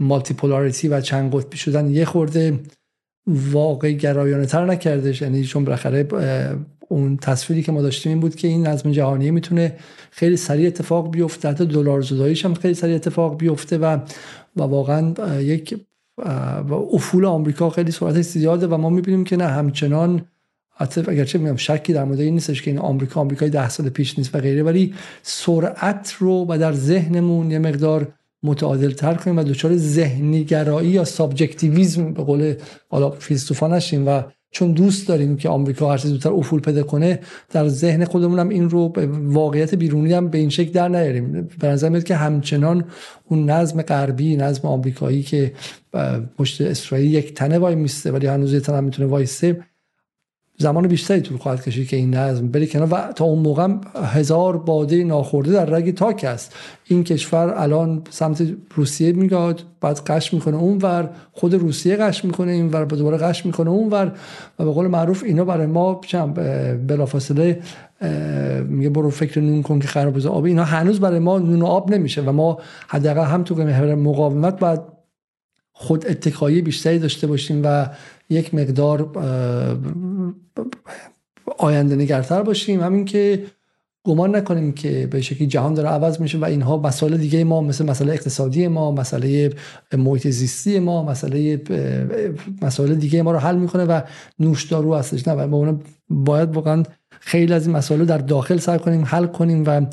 مالتی 0.00 0.34
پولاریتی 0.34 0.88
و 0.88 1.00
چند 1.00 1.34
قطبی 1.34 1.56
شدن 1.56 1.90
یه 1.90 2.04
خورده 2.04 2.60
واقع 3.52 3.92
گرایانه 3.92 4.46
تر 4.46 4.64
نکردش. 4.64 5.22
یعنی 5.22 5.44
چون 5.44 5.64
بالاخره 5.64 6.06
اون 6.88 7.16
تصویری 7.16 7.62
که 7.62 7.72
ما 7.72 7.82
داشتیم 7.82 8.12
این 8.12 8.20
بود 8.20 8.34
که 8.34 8.48
این 8.48 8.66
نظم 8.66 8.90
جهانی 8.90 9.30
می‌تونه 9.30 9.76
خیلی 10.10 10.36
سریع 10.36 10.66
اتفاق 10.66 11.10
بیفته. 11.10 11.48
حتی 11.48 11.66
دلار 11.66 12.00
زداییش 12.00 12.44
هم 12.44 12.54
خیلی 12.54 12.74
سریع 12.74 12.94
اتفاق 12.94 13.38
بیفته 13.38 13.78
و 13.78 13.98
و 14.56 14.62
واقعا 14.62 15.14
یک 15.40 15.80
و 16.68 16.74
افول 16.74 17.24
آمریکا 17.24 17.70
خیلی 17.70 17.90
سرعتش 17.90 18.24
زیاده 18.24 18.66
و 18.66 18.76
ما 18.76 18.90
می‌بینیم 18.90 19.24
که 19.24 19.36
نه 19.36 19.44
همچنان 19.44 20.22
اگرچه 21.08 21.38
میگم 21.38 21.56
شکی 21.56 21.92
در 21.92 22.04
مورد 22.04 22.20
این 22.20 22.34
نیستش 22.34 22.62
که 22.62 22.70
این 22.70 22.80
آمریکا 22.80 23.20
آمریکای 23.20 23.50
ده 23.50 23.68
سال 23.68 23.88
پیش 23.88 24.18
نیست 24.18 24.34
و 24.34 24.38
غیره 24.38 24.62
ولی 24.62 24.94
سرعت 25.22 26.12
رو 26.18 26.46
و 26.48 26.58
در 26.58 26.72
ذهنمون 26.72 27.50
یه 27.50 27.58
مقدار 27.58 28.08
متعادل 28.42 28.90
تر 28.90 29.14
کنیم 29.14 29.38
و 29.38 29.42
دچار 29.42 29.76
ذهنیگرایی 29.76 30.90
یا 30.90 31.04
subjectivism 31.04 32.12
به 32.12 32.22
قول 32.22 32.54
حالا 32.88 33.10
فیلسوفا 33.10 33.68
نشیم 33.68 34.08
و 34.08 34.22
چون 34.52 34.72
دوست 34.72 35.08
داریم 35.08 35.36
که 35.36 35.48
آمریکا 35.48 35.90
هر 35.90 35.96
زودتر 35.96 36.32
افول 36.32 36.60
پیدا 36.60 36.82
کنه 36.82 37.20
در 37.50 37.68
ذهن 37.68 38.04
خودمون 38.04 38.38
هم 38.38 38.48
این 38.48 38.70
رو 38.70 38.88
به 38.88 39.06
واقعیت 39.06 39.74
بیرونی 39.74 40.12
هم 40.12 40.28
به 40.28 40.38
این 40.38 40.48
شکل 40.48 40.72
در 40.72 40.88
نیاریم. 40.88 41.48
به 41.60 41.68
نظر 41.68 41.88
میاد 41.88 42.04
که 42.04 42.16
همچنان 42.16 42.84
اون 43.28 43.50
نظم 43.50 43.82
غربی 43.82 44.36
نظم 44.36 44.68
آمریکایی 44.68 45.22
که 45.22 45.52
پشت 46.38 46.60
اسرائیل 46.60 47.14
یک 47.14 47.34
تنه 47.34 47.58
وای 47.58 47.74
میسته 47.74 48.12
ولی 48.12 48.26
هنوز 48.26 48.52
یه 48.52 48.60
تنه 48.60 48.80
می‌تونه 48.80 49.08
وایسته 49.08 49.60
زمان 50.60 50.88
بیشتری 50.88 51.20
طول 51.20 51.38
خواهد 51.38 51.62
کشید 51.62 51.88
که 51.88 51.96
این 51.96 52.14
نظم 52.14 52.48
بری 52.48 52.66
کنار 52.66 52.88
و 52.90 53.12
تا 53.12 53.24
اون 53.24 53.38
موقع 53.38 53.68
هزار 54.04 54.58
باده 54.58 55.04
ناخورده 55.04 55.52
در 55.52 55.64
رگ 55.64 55.94
تاک 55.94 56.24
است. 56.24 56.54
این 56.84 57.04
کشور 57.04 57.54
الان 57.56 58.02
سمت 58.10 58.42
روسیه 58.74 59.12
میگاد 59.12 59.62
بعد 59.80 59.98
قش 59.98 60.34
می‌کنه 60.34 60.56
اونور 60.56 61.10
خود 61.32 61.54
روسیه 61.54 61.96
قش 61.96 62.24
می‌کنه 62.24 62.52
اینور 62.52 62.84
دوباره 62.84 63.16
قش 63.16 63.46
می‌کنه 63.46 63.70
اونور 63.70 64.12
و 64.58 64.64
به 64.64 64.70
قول 64.70 64.86
معروف 64.86 65.22
اینا 65.24 65.44
برای 65.44 65.66
ما 65.66 66.00
چم 66.06 66.32
بلافاصله 66.86 67.60
میگه 68.68 68.90
برو 68.90 69.10
فکر 69.10 69.40
نون 69.40 69.62
کن 69.62 69.78
که 69.78 69.88
خراب 69.88 70.26
آب 70.26 70.44
اینا 70.44 70.64
هنوز 70.64 71.00
برای 71.00 71.18
ما 71.18 71.38
نون 71.38 71.62
و 71.62 71.66
آب 71.66 71.90
نمیشه 71.90 72.22
و 72.22 72.32
ما 72.32 72.58
حداقل 72.88 73.24
هم 73.24 73.42
تو 73.42 73.54
مقاومت 73.54 74.58
باید 74.58 74.80
خود 75.72 76.06
اتکایی 76.06 76.62
بیشتری 76.62 76.98
داشته 76.98 77.26
باشیم 77.26 77.60
و 77.64 77.86
یک 78.30 78.54
مقدار 78.54 79.02
آینده 81.58 81.96
نگرتر 81.96 82.42
باشیم. 82.42 82.80
همین 82.80 83.04
که 83.04 83.44
گمان 84.04 84.36
نکنیم 84.36 84.72
که 84.72 85.08
به 85.10 85.20
شکلی 85.20 85.46
جهان 85.46 85.74
داره 85.74 85.88
عوض 85.88 86.20
میشه 86.20 86.38
و 86.38 86.44
اینها 86.44 86.76
مسائل 86.76 87.16
دیگه 87.16 87.44
ما 87.44 87.60
مثل 87.60 87.86
مسئله 87.86 88.12
اقتصادی 88.12 88.68
ما 88.68 88.92
مسئله 88.92 89.52
محیط 89.92 90.28
زیستی 90.28 90.78
ما 90.78 91.04
مسئله 91.04 91.62
مسائل 92.62 92.94
دیگه 92.94 93.22
ما 93.22 93.32
رو 93.32 93.38
حل 93.38 93.56
می‌کنه 93.56 93.84
و 93.84 94.00
نوشدارو 94.38 94.94
هستش. 94.94 95.28
نه 95.28 95.34
و 95.34 95.76
باید 96.10 96.54
واقعا 96.56 96.82
خیلی 97.20 97.52
از 97.52 97.66
این 97.66 97.76
مسائل 97.76 98.04
در 98.04 98.18
داخل 98.18 98.58
سر 98.58 98.78
کنیم 98.78 99.04
حل 99.04 99.26
کنیم 99.26 99.64
و 99.66 99.86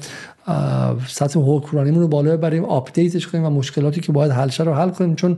سطح 1.07 1.39
حکمرانیمون 1.39 2.01
رو 2.01 2.07
بالا 2.07 2.37
ببریم 2.37 2.65
آپدیتش 2.65 3.27
کنیم 3.27 3.45
و 3.45 3.49
مشکلاتی 3.49 4.01
که 4.01 4.11
باید 4.11 4.31
حل 4.31 4.49
رو 4.59 4.73
حل 4.73 4.89
کنیم. 4.89 5.15
چون 5.15 5.37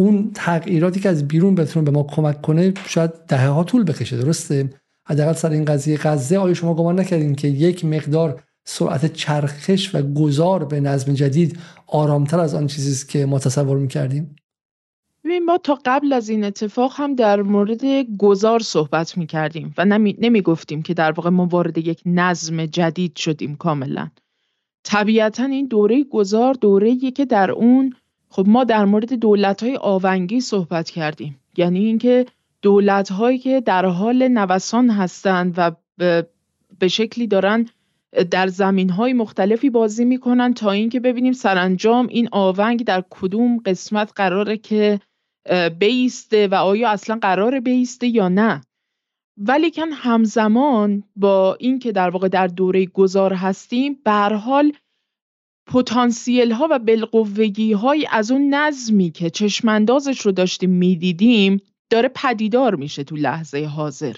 اون 0.00 0.30
تغییراتی 0.34 1.00
که 1.00 1.08
از 1.08 1.28
بیرون 1.28 1.54
بتونه 1.54 1.84
به 1.84 1.90
ما 1.90 2.02
کمک 2.02 2.42
کنه 2.42 2.74
شاید 2.86 3.10
دهه 3.28 3.48
ها 3.48 3.64
طول 3.64 3.84
بکشه 3.84 4.16
درسته؟ 4.16 4.70
حداقل 5.04 5.32
سر 5.32 5.50
این 5.50 5.64
قضیه 5.64 5.98
غزه. 5.98 6.38
آیا 6.38 6.54
شما 6.54 6.74
گمان 6.74 7.00
نکردین 7.00 7.34
که 7.34 7.48
یک 7.48 7.84
مقدار 7.84 8.42
سرعت 8.64 9.12
چرخش 9.12 9.94
و 9.94 10.02
گذار 10.02 10.64
به 10.64 10.80
نظم 10.80 11.14
جدید 11.14 11.58
آرامتر 11.86 12.40
از 12.40 12.54
آن 12.54 12.66
چیزی 12.66 12.92
است 12.92 13.08
که 13.08 13.26
ما 13.26 13.38
تصور 13.38 13.78
می‌کردیم؟ 13.78 14.36
ما 15.46 15.58
تا 15.58 15.78
قبل 15.84 16.12
از 16.12 16.28
این 16.28 16.44
اتفاق 16.44 16.92
هم 16.96 17.14
در 17.14 17.42
مورد 17.42 17.80
گذار 18.18 18.60
صحبت 18.60 19.18
می‌کردیم 19.18 19.74
و 19.78 19.84
نمی, 19.84 20.16
نمی 20.18 20.42
گفتیم 20.42 20.82
که 20.82 20.94
در 20.94 21.12
واقع 21.12 21.30
ما 21.30 21.46
وارد 21.46 21.78
یک 21.78 22.02
نظم 22.06 22.66
جدید 22.66 23.16
شدیم 23.16 23.56
کاملا. 23.56 24.10
طبیعتا 24.84 25.44
این 25.44 25.66
دوره 25.66 26.04
گذار 26.04 26.54
دوره 26.54 27.10
که 27.10 27.24
در 27.24 27.50
اون 27.50 27.94
خب 28.30 28.44
ما 28.48 28.64
در 28.64 28.84
مورد 28.84 29.12
دولت 29.12 29.62
های 29.62 29.76
آونگی 29.76 30.40
صحبت 30.40 30.90
کردیم. 30.90 31.40
یعنی 31.56 31.84
اینکه 31.84 32.26
دولت 32.62 33.12
هایی 33.12 33.38
که 33.38 33.60
در 33.60 33.86
حال 33.86 34.28
نوسان 34.28 34.90
هستند 34.90 35.54
و 35.56 35.72
به 36.78 36.88
شکلی 36.88 37.26
دارن 37.26 37.66
در 38.30 38.46
زمین 38.46 38.90
های 38.90 39.12
مختلفی 39.12 39.70
بازی 39.70 40.04
می‌کنن 40.04 40.54
تا 40.54 40.70
اینکه 40.70 41.00
ببینیم 41.00 41.32
سرانجام 41.32 42.06
این 42.06 42.28
آونگ 42.32 42.84
در 42.84 43.04
کدوم 43.10 43.58
قسمت 43.58 44.12
قراره 44.16 44.56
که 44.56 45.00
بیسته 45.78 46.48
و 46.48 46.54
آیا 46.54 46.90
اصلا 46.90 47.18
قرار 47.22 47.60
بیسته 47.60 48.06
یا 48.06 48.28
نه. 48.28 48.60
ولیکن 49.36 49.88
همزمان 49.92 51.04
با 51.16 51.56
اینکه 51.60 51.92
در 51.92 52.10
واقع 52.10 52.28
در 52.28 52.46
دوره 52.46 52.86
گذار 52.86 53.32
هستیم 53.32 53.98
به 54.04 54.12
حال 54.12 54.72
پتانسیل 55.68 56.52
ها 56.52 56.68
و 56.70 56.78
بالقوگی 56.78 57.72
های 57.72 58.06
از 58.10 58.30
اون 58.30 58.54
نظمی 58.54 59.10
که 59.10 59.30
چشماندازش 59.30 60.20
رو 60.20 60.32
داشتیم 60.32 60.70
می‌دیدیم 60.70 61.60
داره 61.90 62.10
پدیدار 62.14 62.74
میشه 62.74 63.04
تو 63.04 63.16
لحظه 63.16 63.64
حاضر. 63.64 64.16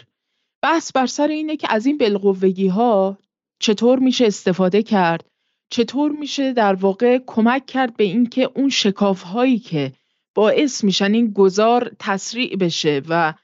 بحث 0.63 0.93
بر 0.93 1.07
سر 1.07 1.29
اینه 1.29 1.57
که 1.57 1.67
از 1.71 1.87
این 1.87 1.99
بالقوگی 1.99 2.69
ها 2.69 3.19
چطور 3.61 3.99
میشه 3.99 4.27
استفاده 4.27 4.83
کرد؟ 4.83 5.25
چطور 5.71 6.13
میشه 6.13 6.53
در 6.53 6.75
واقع 6.75 7.19
کمک 7.27 7.67
کرد 7.67 7.97
به 7.97 8.05
اینکه 8.05 8.51
اون 8.55 8.69
شکاف 8.69 9.23
هایی 9.23 9.59
که 9.59 9.93
باعث 10.35 10.85
میشن 10.85 11.15
این 11.15 11.33
گذار 11.33 11.93
تسریع 11.99 12.57
بشه 12.57 13.03
و 13.09 13.35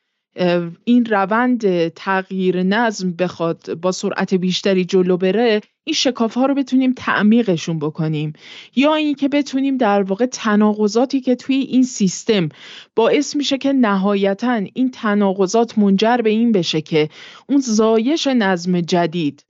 این 0.85 1.05
روند 1.05 1.89
تغییر 1.89 2.63
نظم 2.63 3.13
بخواد 3.13 3.75
با 3.75 3.93
سرعت 3.93 4.35
بیشتری 4.35 4.85
جلو 4.85 5.17
بره 5.17 5.61
این 5.85 5.95
شکاف 5.95 6.35
ها 6.35 6.47
رو 6.47 6.55
بتونیم 6.55 6.93
تعمیقشون 6.93 7.79
بکنیم. 7.79 8.33
یا 8.77 8.95
اینکه 8.95 9.29
بتونیم 9.29 9.77
در 9.77 10.03
واقع 10.03 10.27
تناقضاتی 10.27 11.21
که 11.21 11.35
توی 11.35 11.57
این 11.57 11.83
سیستم 11.83 12.49
باعث 12.97 13.37
میشه 13.37 13.59
که 13.59 13.73
نهایتا 13.73 14.63
این 14.75 14.91
تناقضات 14.91 15.79
منجر 15.79 16.17
به 16.17 16.31
این 16.31 16.53
بشه 16.53 16.81
که 16.81 17.09
اون 17.49 17.61
زایش 17.61 18.27
نظم 18.27 18.81
جدید 18.81 19.45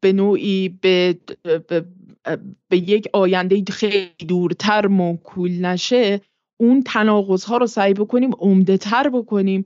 به 0.00 0.12
نوعی 0.12 0.68
به, 0.68 1.18
به, 1.68 1.84
به 2.68 2.76
یک 2.76 3.08
آینده 3.12 3.64
خیلی 3.72 4.10
دورتر 4.28 4.86
موکول 4.86 5.66
نشه 5.66 6.20
اون 6.56 6.82
تناقض 6.82 7.44
ها 7.44 7.56
رو 7.56 7.66
سعی 7.66 7.94
بکنیم 7.94 8.30
عمده 8.38 8.76
تر 8.76 9.08
بکنیم 9.08 9.64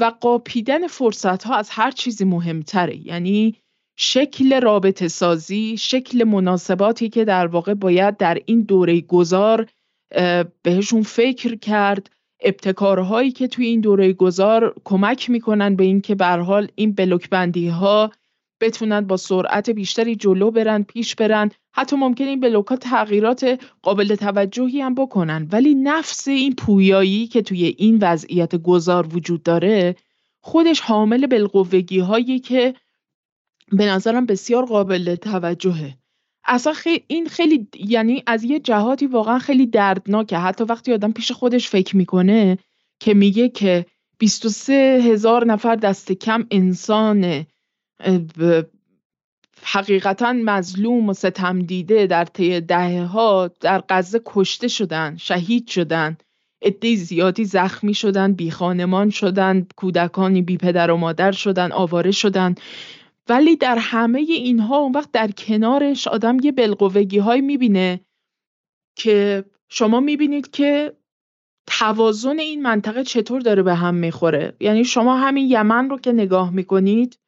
و 0.00 0.04
قاپیدن 0.04 0.86
فرصت 0.86 1.44
ها 1.44 1.56
از 1.56 1.70
هر 1.70 1.90
چیزی 1.90 2.24
مهمتره. 2.24 3.06
یعنی 3.06 3.54
شکل 3.96 4.60
رابطه 4.60 5.08
سازی 5.08 5.76
شکل 5.76 6.24
مناسباتی 6.24 7.08
که 7.08 7.24
در 7.24 7.46
واقع 7.46 7.74
باید 7.74 8.16
در 8.16 8.38
این 8.46 8.62
دوره 8.62 9.00
گذار 9.00 9.66
بهشون 10.62 11.02
فکر 11.02 11.54
کرد. 11.54 12.10
ابتکارهایی 12.42 13.32
که 13.32 13.48
توی 13.48 13.66
این 13.66 13.80
دوره 13.80 14.12
گذار 14.12 14.74
کمک 14.84 15.30
می‌کنن 15.30 15.76
به 15.76 15.84
اینکه 15.84 16.14
به 16.14 16.26
حال 16.26 16.68
این 16.74 16.92
بلوک 16.92 17.30
بندی 17.30 17.68
ها 17.68 18.12
بتونن 18.60 19.00
با 19.00 19.16
سرعت 19.16 19.70
بیشتری 19.70 20.16
جلو 20.16 20.50
برن 20.50 20.82
پیش 20.82 21.14
برن. 21.14 21.50
حتی 21.72 21.96
ممکنه 21.96 22.28
این 22.28 22.40
بلوکات 22.40 22.80
تغییرات 22.80 23.60
قابل 23.82 24.14
توجهی 24.14 24.80
هم 24.80 24.94
بکنن. 24.94 25.48
ولی 25.52 25.74
نفس 25.74 26.28
این 26.28 26.54
پویایی 26.54 27.26
که 27.26 27.42
توی 27.42 27.64
این 27.64 27.98
وضعیت 28.02 28.56
گذار 28.56 29.14
وجود 29.14 29.42
داره 29.42 29.96
خودش 30.40 30.80
حامل 30.80 31.26
بالقوگی 31.26 31.98
هایی 31.98 32.38
که 32.38 32.74
به 33.72 33.86
نظرم 33.86 34.26
بسیار 34.26 34.64
قابل 34.64 35.14
توجهه. 35.14 35.94
اصلا 36.44 36.74
این 37.06 37.26
خیلی 37.26 37.68
یعنی 37.74 38.22
از 38.26 38.44
یه 38.44 38.60
جهاتی 38.60 39.06
واقعا 39.06 39.38
خیلی 39.38 39.66
دردناکه. 39.66 40.38
حتی 40.38 40.64
وقتی 40.64 40.92
آدم 40.92 41.12
پیش 41.12 41.32
خودش 41.32 41.68
فکر 41.68 41.96
می‌کنه 41.96 42.58
که 43.00 43.14
میگه 43.14 43.48
که 43.48 43.86
23 44.18 44.72
هزار 45.04 45.46
نفر 45.46 45.76
دست 45.76 46.12
کم 46.12 46.46
انسان 46.50 47.46
حقیقتا 49.62 50.32
مظلوم 50.32 51.08
و 51.08 51.12
ستم 51.12 51.58
دیده 51.58 52.06
در 52.06 52.24
طی 52.24 52.60
دهه 52.60 53.04
ها 53.04 53.50
در 53.60 53.82
غزه 53.88 54.20
کشته 54.26 54.68
شدن 54.68 55.16
شهید 55.16 55.68
شدن 55.68 56.16
عده 56.62 56.96
زیادی 56.96 57.44
زخمی 57.44 57.94
شدن 57.94 58.32
بی 58.32 58.50
خانمان 58.50 59.10
شدن 59.10 59.66
کودکانی 59.76 60.42
بی 60.42 60.56
پدر 60.56 60.90
و 60.90 60.96
مادر 60.96 61.32
شدن 61.32 61.72
آواره 61.72 62.10
شدن. 62.10 62.54
ولی 63.28 63.56
در 63.56 63.78
همه 63.80 64.18
اینها 64.18 64.76
اون 64.76 64.92
وقت 64.92 65.12
در 65.12 65.30
کنارش 65.30 66.08
آدم 66.08 66.36
یه 66.42 66.52
بلقوگی 66.52 67.18
های 67.18 67.40
می‌بینه 67.40 68.00
که 68.96 69.44
شما 69.68 70.00
می‌بینید 70.00 70.50
که 70.50 70.92
توازن 71.66 72.38
این 72.38 72.62
منطقه 72.62 73.04
چطور 73.04 73.40
داره 73.40 73.62
به 73.62 73.74
هم 73.74 73.94
می‌خوره. 73.94 74.56
یعنی 74.60 74.84
شما 74.84 75.16
همین 75.16 75.50
یمن 75.50 75.90
رو 75.90 75.98
که 75.98 76.12
نگاه 76.12 76.50
می‌کنید 76.50 77.18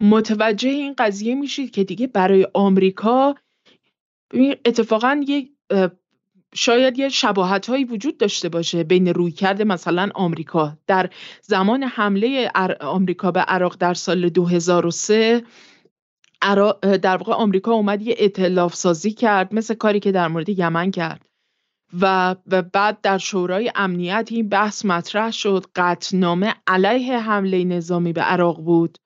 متوجه 0.00 0.68
این 0.68 0.94
قضیه 0.98 1.34
میشید 1.34 1.70
که 1.70 1.84
دیگه 1.84 2.06
برای 2.06 2.48
آمریکا 2.54 3.34
اتفاقا 4.64 5.24
یه 5.26 5.48
شاید 6.54 6.98
یه 6.98 7.08
شباهت 7.08 7.70
هایی 7.70 7.84
وجود 7.84 8.18
داشته 8.18 8.48
باشه 8.48 8.84
بین 8.84 9.08
رویکرد 9.08 9.62
مثلا 9.62 10.08
آمریکا. 10.14 10.78
در 10.86 11.10
زمان 11.42 11.82
حمله 11.82 12.50
آمریکا 12.80 13.30
به 13.30 13.40
عراق 13.40 13.76
در 13.78 13.94
سال 13.94 14.28
2003 14.28 15.42
در 17.02 17.16
واقع 17.16 17.32
آمریکا 17.32 17.72
اومد 17.72 18.02
یه 18.02 18.14
اطلاف 18.18 18.74
سازی 18.74 19.10
کرد 19.10 19.54
مثل 19.54 19.74
کاری 19.74 20.00
که 20.00 20.12
در 20.12 20.28
مورد 20.28 20.48
یمن 20.48 20.90
کرد. 20.90 21.28
و 22.00 22.34
بعد 22.72 23.00
در 23.00 23.18
شورای 23.18 23.72
امنیت 23.74 24.28
این 24.30 24.48
بحث 24.48 24.84
مطرح 24.84 25.30
شد. 25.30 25.64
قطنامه 25.76 26.54
علیه 26.66 27.18
حمله 27.18 27.64
نظامی 27.64 28.12
به 28.12 28.20
عراق 28.20 28.60
بود. 28.60 28.98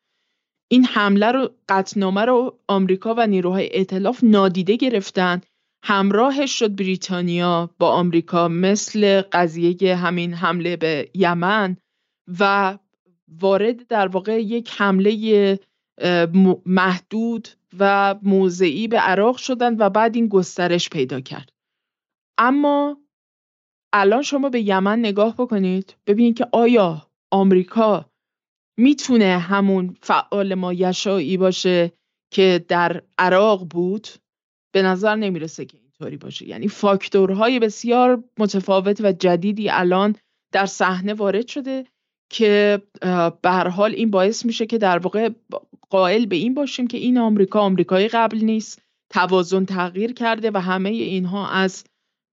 این 0.73 0.85
حمله 0.85 1.32
رو 1.32 1.51
قطنامه 1.69 2.24
رو 2.24 2.59
آمریکا 2.69 3.15
و 3.19 3.27
نیروهای 3.27 3.77
ائتلاف 3.77 4.24
نادیده 4.24 4.77
گرفتن. 4.77 5.40
همراهش 5.85 6.59
شد 6.59 6.77
بریتانیا 6.77 7.70
با 7.78 7.90
آمریکا 7.90 8.49
مثل 8.49 9.23
قضیه 9.32 9.97
همین 9.97 10.35
حمله 10.35 10.77
به 10.77 11.11
یمن 11.15 11.77
و 12.40 12.78
وارد 13.28 13.86
در 13.86 14.09
واقع 14.09 14.43
یک 14.43 14.70
حمله 14.77 15.59
محدود 16.66 17.49
و 17.78 18.15
موضعی 18.23 18.89
به 18.89 18.99
عراق 18.99 19.36
شدن 19.36 19.77
و 19.77 19.90
بعد 19.90 20.16
این 20.16 20.28
گسترش 20.28 20.90
پیدا 20.90 21.20
کرد. 21.20 21.53
اما 22.39 22.97
الان 23.93 24.23
شما 24.23 24.49
به 24.49 24.61
یمن 24.61 24.99
نگاه 24.99 25.35
بکنید 25.35 25.97
ببینید 26.07 26.36
که 26.36 26.47
آیا 26.53 27.07
آمریکا 27.31 28.12
می‌تونه 28.77 29.39
همون 29.39 29.97
فعال 30.03 30.55
مایشایی 30.55 31.36
باشه 31.36 31.93
که 32.32 32.65
در 32.69 33.03
عراق 33.19 33.69
بود؟ 33.69 34.09
به 34.74 34.82
نظر 34.82 35.16
نمی‌رسه 35.16 35.65
که 35.65 35.78
اینطوری 35.78 36.16
باشه. 36.16 36.49
یعنی 36.49 36.69
فاکتورهای 36.69 37.59
بسیار 37.59 38.24
متفاوت 38.39 39.01
و 39.01 39.12
جدیدی 39.12 39.70
الان 39.70 40.16
در 40.53 40.66
صحنه 40.66 41.15
وارد 41.15 41.47
شده 41.49 41.85
که 42.31 42.82
به 43.43 43.51
هر 43.51 43.69
حال 43.69 43.93
این 43.94 44.11
باعث 44.11 44.47
میشه 44.47 44.66
که 44.66 44.78
در 44.78 44.99
واقع 44.99 45.31
قائل 45.90 46.27
به 46.27 46.36
این 46.36 46.55
باشیم 46.55 46.86
که 46.86 46.99
این 46.99 47.19
آمریکا 47.19 47.61
آمریکای 47.61 48.09
قبل 48.09 48.39
نیست 48.39 48.82
توازن 49.11 49.65
تغییر 49.65 50.12
کرده 50.12 50.51
و 50.55 50.61
همه 50.61 50.89
اینها 50.89 51.49
از 51.49 51.85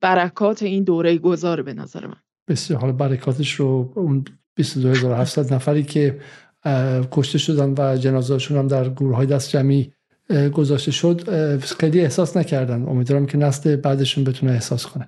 برکات 0.02 0.64
این 0.64 0.84
دوره 0.84 1.18
گذار 1.18 1.61
به 1.61 1.74
نظر 1.74 2.07
من. 2.07 2.22
بسیار 2.48 2.80
حالا 2.80 2.94
برکاتش 2.94 3.52
رو 3.52 3.94
اون 3.95 4.26
22700 4.64 5.53
نفری 5.53 5.84
که 5.84 6.19
کشته 7.11 7.38
شدن 7.38 7.73
و 7.77 7.98
جنازهاشون 7.98 8.57
هم 8.57 8.68
در 8.68 8.90
گروه 8.90 9.15
های 9.15 9.27
دست 9.27 9.49
جمعی 9.49 9.91
گذاشته 10.53 10.91
شد 10.91 11.22
خیلی 11.80 12.02
احساس 12.02 12.38
نکردن. 12.38 12.88
امیدوارم 12.88 13.26
که 13.26 13.38
نسل 13.38 13.76
بعدشون 13.76 14.23
بتونه 14.23 14.52
احساس 14.52 14.86
کنه. 14.86 15.07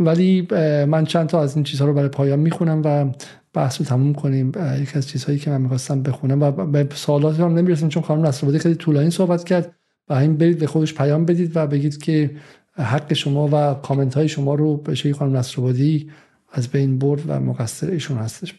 ولی 0.00 0.48
من 0.88 1.04
چند 1.04 1.28
تا 1.28 1.42
از 1.42 1.54
این 1.54 1.64
چیزها 1.64 1.86
رو 1.86 1.94
برای 1.94 2.08
پایان 2.08 2.38
می‌خونم 2.38 2.82
و 2.84 3.12
بحث 3.54 3.80
رو 3.80 3.86
تموم 3.86 4.14
کنیم. 4.14 4.52
یکی 4.82 4.98
از 4.98 5.08
چیزهایی 5.08 5.38
که 5.38 5.50
من 5.50 5.60
می‌خواستم 5.60 6.02
بخونم 6.02 6.42
و 6.42 6.50
به 6.50 6.88
سوالات 6.94 7.40
هم 7.40 7.54
نمی‌رسیم 7.54 7.88
چون 7.88 8.02
خانم 8.02 8.26
نصرآبادی 8.26 8.58
خیلی 8.58 8.74
طولانی 8.74 9.10
صحبت 9.10 9.44
کرد. 9.44 9.74
و 10.08 10.14
همین 10.14 10.36
برید 10.36 10.58
به 10.58 10.66
خودش 10.66 10.94
پیام 10.94 11.24
بدید 11.24 11.52
و 11.54 11.66
بگید 11.66 12.02
که 12.02 12.30
حق 12.76 13.12
شما 13.12 13.48
و 13.52 13.74
کامنت 13.74 14.14
های 14.14 14.28
شما 14.28 14.54
رو 14.54 14.76
به 14.76 14.94
شکلی 14.94 15.12
خانم 15.12 15.36
نصرآبادی 15.36 16.10
از 16.52 16.68
بین 16.68 16.98
برد 16.98 17.22
و 17.26 17.40
مقصر 17.40 17.90
ایشون 17.90 18.18
هستش 18.18 18.54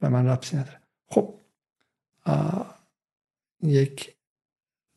به 0.00 0.08
من 0.08 0.26
ربطی 0.26 0.56
نداره 0.56 0.80
خب 1.06 1.34
یک 3.62 4.14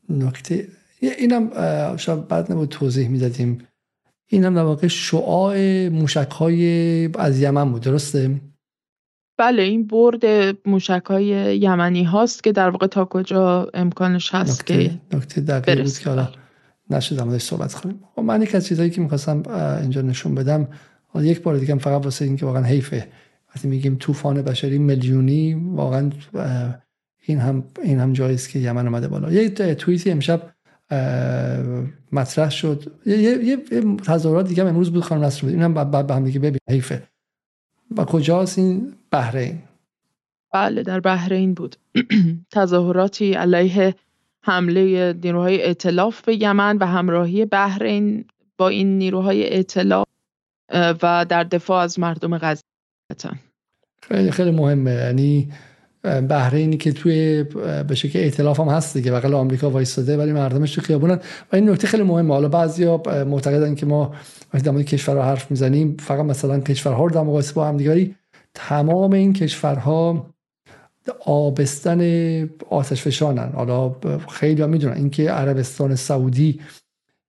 نکته 0.10 0.68
اینم 1.02 1.52
شاید 1.98 2.28
بعد 2.28 2.52
نبود 2.52 2.70
توضیح 2.70 3.08
می‌دادیم. 3.08 3.68
اینم 4.28 4.56
در 4.56 4.64
واقع 4.64 4.88
شعاع 4.88 5.88
موشک 5.88 6.32
های 6.32 7.10
از 7.16 7.40
یمن 7.40 7.72
بود 7.72 7.82
درسته؟ 7.82 8.42
بله 9.38 9.62
این 9.62 9.88
برد 9.88 10.24
موشک 10.68 11.04
های 11.06 11.26
یمنی 11.58 12.04
هاست 12.04 12.44
که 12.44 12.52
در 12.52 12.70
واقع 12.70 12.88
تا 12.88 13.06
کجا 13.06 13.70
امکانش 13.74 14.36
هست 14.36 14.60
نکته، 14.62 14.88
که 14.88 15.18
نکته 15.18 15.42
دقیقی 15.42 15.82
بود 15.84 15.98
که 15.98 16.10
حالا 16.10 16.32
نشدم 16.90 17.38
صحبت 17.38 17.74
کنیم. 17.74 18.04
خب 18.16 18.22
من 18.22 18.42
یک 18.42 18.56
از 18.56 18.68
چیزهایی 18.68 18.92
که 18.92 19.02
می‌خواستم 19.02 19.44
اینجا 19.82 20.02
نشون 20.02 20.36
بدم 20.36 20.68
یک 21.16 21.42
بار 21.42 21.58
دیگه 21.58 21.76
فقط 21.76 22.04
واسه 22.04 22.26
اینکه 22.26 22.46
واقعا 22.46 22.64
حیفه. 22.64 23.08
وقتی 23.56 23.68
میگیم 23.68 23.96
طوفان 23.96 24.42
بشری 24.42 24.78
میلیونی 24.78 25.54
واقعا 25.54 26.10
این 27.26 27.40
هم 27.40 27.64
این 27.84 28.00
هم 28.00 28.14
جایی 28.14 28.38
که 28.38 28.60
یمن 28.60 28.88
اومده 28.88 29.08
بالا. 29.08 29.32
یه 29.32 29.50
توییتی 29.50 30.12
امشب 30.12 30.42
مطرح 32.12 32.50
شد. 32.50 32.98
یه, 33.06 33.18
یه،, 33.18 33.58
تظاهرات 34.06 34.48
دیگه 34.48 34.66
امروز 34.66 34.92
بود 34.92 35.04
خانم 35.04 35.24
نصر 35.24 35.42
بود 35.42 35.50
این 35.50 35.62
هم 35.62 35.74
بعد 35.74 36.08
به 36.08 36.16
هم 36.16 36.26
دیگه 36.26 36.40
ببین 36.40 36.60
حیفه. 36.70 37.04
و 37.98 38.06
کجاست 38.06 38.60
این 38.60 38.94
بحرین؟ 39.12 39.60
بله 40.54 40.84
در 40.84 41.00
بحرین 41.00 41.54
بود. 41.54 41.76
تظاهراتی 42.52 43.34
علیه 43.34 43.96
حمله 44.44 45.14
نیروهای 45.24 45.66
ائتلاف 45.66 46.22
به 46.22 46.42
یمن 46.42 46.78
و 46.78 46.86
همراهی 46.86 47.46
بحرین 47.46 48.26
با 48.58 48.68
این 48.68 48.98
نیروهای 48.98 49.54
ائتلاف. 49.54 50.08
و 50.74 51.26
در 51.30 51.44
دفاع 51.44 51.84
از 51.84 52.00
مردم 52.00 52.38
غزه. 52.38 52.62
خیلی 54.02 54.32
خیلی 54.32 54.52
مهمه. 54.52 54.92
یعنی 54.92 55.52
بحرینی 56.04 56.78
که 56.78 56.92
توی 56.92 57.44
به 57.88 57.96
شکل 57.96 58.20
ائتلاف 58.20 58.60
هم 58.60 58.68
هست 58.68 58.98
دیگه. 58.98 59.12
بغل 59.12 59.34
آمریکا 59.34 59.70
وایستاده 59.70 60.18
ولی 60.18 60.32
مردمش 60.32 60.76
تو 60.76 60.82
خیابونن. 60.82 61.20
و 61.52 61.56
این 61.56 61.70
نکته 61.70 61.88
خیلی 61.88 62.04
مهمه. 62.04 62.34
حالا 62.34 62.48
بعضیا 62.48 62.98
معتقدن 63.08 63.76
که 63.76 63.86
ما 63.86 64.16
وقتی 64.54 64.66
در 64.66 64.72
مورد 64.72 64.86
کشورها 64.86 65.24
حرف 65.24 65.52
می‌زنیم 65.52 65.98
فقط 66.00 66.26
مثلا 66.26 66.60
کشورها 66.60 67.06
رو 67.06 67.10
در 67.10 67.22
مقایسه 67.22 67.54
با 67.54 67.68
هم 67.68 67.78
دیگری 67.78 68.16
تمام 68.54 69.14
این 69.14 69.34
کشورها 69.34 70.30
آبستن 71.26 72.02
آتش 72.70 73.02
فشانن 73.02 73.52
حالا 73.54 73.96
خیلی 74.30 74.62
ها 74.62 74.68
می‌دونن. 74.68 74.94
اینکه 74.94 75.32
عربستان 75.32 75.96
سعودی 75.96 76.60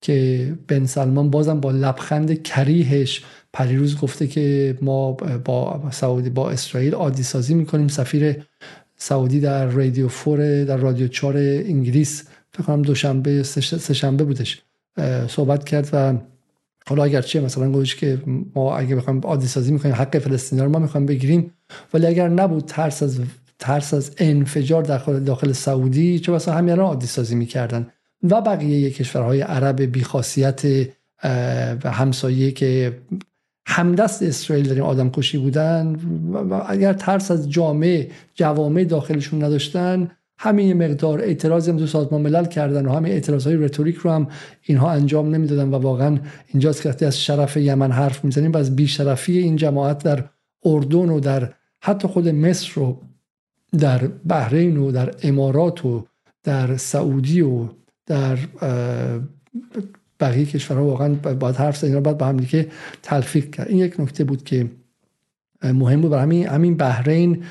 که 0.01 0.53
بن 0.69 0.87
سلمان 0.87 1.31
بازم 1.31 1.61
با 1.61 1.71
لبخند 1.71 2.43
کریهش 2.43 3.23
پریروز 3.53 3.99
گفته 3.99 4.27
که 4.27 4.79
ما 4.83 5.13
با 5.45 5.83
سعودی 5.91 6.31
با 6.31 6.51
اسرائیل 6.51 6.95
عادی 6.95 7.23
سازی 7.23 7.55
می‌کنیم. 7.55 7.89
سفیر 7.89 8.37
سعودی 8.97 9.41
در 9.41 9.67
رادیو 9.67 10.09
فور 10.09 10.65
در 10.65 10.77
رادیو 10.77 11.09
چار 11.09 11.37
انگلیس 11.37 12.25
فکر 12.53 12.63
کنم 12.63 12.83
دوشنبه 12.83 13.43
سه 13.43 13.95
شنبه 13.95 14.25
بودش 14.25 14.63
صحبت 15.29 15.65
کرد 15.65 15.89
و 15.93 16.15
حالا 16.87 17.05
اگر 17.05 17.23
چیه 17.23 17.41
مثلا 17.41 17.71
گوش 17.71 17.97
که 17.97 18.19
ما 18.55 18.77
اگه 18.77 18.97
بخوایم 18.97 19.21
عادی 19.21 19.47
سازی 19.47 19.73
می‌کنیم 19.73 19.95
حق 19.95 20.19
فلسطینی 20.19 20.63
رو 20.63 20.69
ما 20.69 20.79
می‌خوایم 20.79 21.07
بگیریم 21.07 21.53
ولی 21.95 22.07
اگر 22.07 22.29
نبود 22.29 22.65
ترس 22.65 23.03
از 23.03 23.21
ترس 23.59 23.95
از 23.95 24.11
انفجار 24.19 24.83
داخل 24.83 25.21
داخل 25.21 25.53
سعودی 25.53 26.19
چه 26.19 26.33
مثلا 26.33 26.55
همین 26.55 26.79
عادی 26.79 27.07
سازی 27.07 27.35
می‌کردن. 27.35 27.87
و 28.23 28.41
بقیه 28.41 28.91
کشورهای 28.91 29.41
عرب 29.41 29.81
بیخاصیت 29.81 30.63
و 31.85 31.91
همسایه 31.91 32.51
که 32.51 32.99
همدست 33.67 34.23
اسرائیل 34.23 34.69
در 34.69 34.75
این 34.75 34.83
آدم 34.83 35.11
کشی 35.11 35.39
بودن 35.39 35.97
و 36.33 36.63
اگر 36.67 36.93
ترس 36.93 37.31
از 37.31 37.51
جامعه 37.51 38.11
جوامع 38.35 38.85
داخلشون 38.85 39.45
نداشتن 39.45 40.11
همین 40.39 40.85
مقدار 40.85 41.21
اعتراضی 41.21 41.71
هم 41.71 41.77
تو 41.77 41.87
سازمان 41.87 42.21
ملل 42.21 42.45
کردن 42.45 42.87
و 42.87 42.93
همین 42.93 43.13
اعتراض 43.13 43.47
های 43.47 43.57
رتوریک 43.57 43.97
رو 43.97 44.11
هم 44.11 44.29
اینها 44.63 44.91
انجام 44.91 45.35
نمی‌دادن 45.35 45.69
و 45.69 45.75
واقعا 45.79 46.19
اینجاست 46.47 46.83
که 46.83 47.07
از 47.07 47.21
شرف 47.21 47.57
یمن 47.57 47.93
حرف 47.93 48.25
می‌زنیم 48.25 48.53
و 48.53 48.57
از 48.57 48.77
بیشرفی 48.77 49.39
این 49.39 49.57
جماعت 49.57 50.05
در 50.05 50.25
اردن 50.65 51.09
و 51.09 51.21
در 51.21 51.53
حتی 51.83 52.09
خود 52.09 52.29
مصر 52.29 52.81
و 52.81 53.01
در 53.79 53.99
بحرین 54.07 54.77
و 54.77 54.93
در 54.93 55.15
امارات 55.23 55.85
و 55.85 56.07
در 56.45 56.77
سعودی 56.77 57.41
و 57.41 57.69
در 58.11 58.39
بقیه 60.21 60.47
کشورها 60.47 60.85
واقعا 60.85 61.15
باید 61.15 61.57
حرف 61.57 61.77
زد 61.77 61.85
اینا 61.85 62.01
باید 62.01 62.19
با 62.19 62.27
هم 62.27 62.37
دیگه 62.37 62.67
تلفیق 63.03 63.51
کرد. 63.51 63.69
این 63.69 63.79
یک 63.79 64.01
نکته 64.01 64.25
بود 64.25 64.45
که 64.45 64.71
مهم 65.63 66.01
بود. 66.01 66.11
برای 66.11 66.43
همین 66.43 66.77
بحرین 66.77 67.45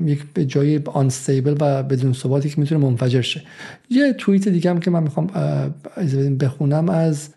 یک 0.00 0.22
جای 0.48 0.80
آنستیبل 0.84 1.56
و 1.60 1.82
بدون 1.82 2.12
ثباتی 2.12 2.48
که 2.48 2.60
می‌تونه 2.60 2.84
منفجر 2.84 3.20
شه. 3.20 3.42
یه 3.90 4.12
توییت 4.12 4.48
دیگه 4.48 4.70
هم 4.70 4.80
که 4.80 4.90
من 4.90 5.02
می‌خوام 5.02 5.26
بخونم 6.40 6.88
از 6.88 7.28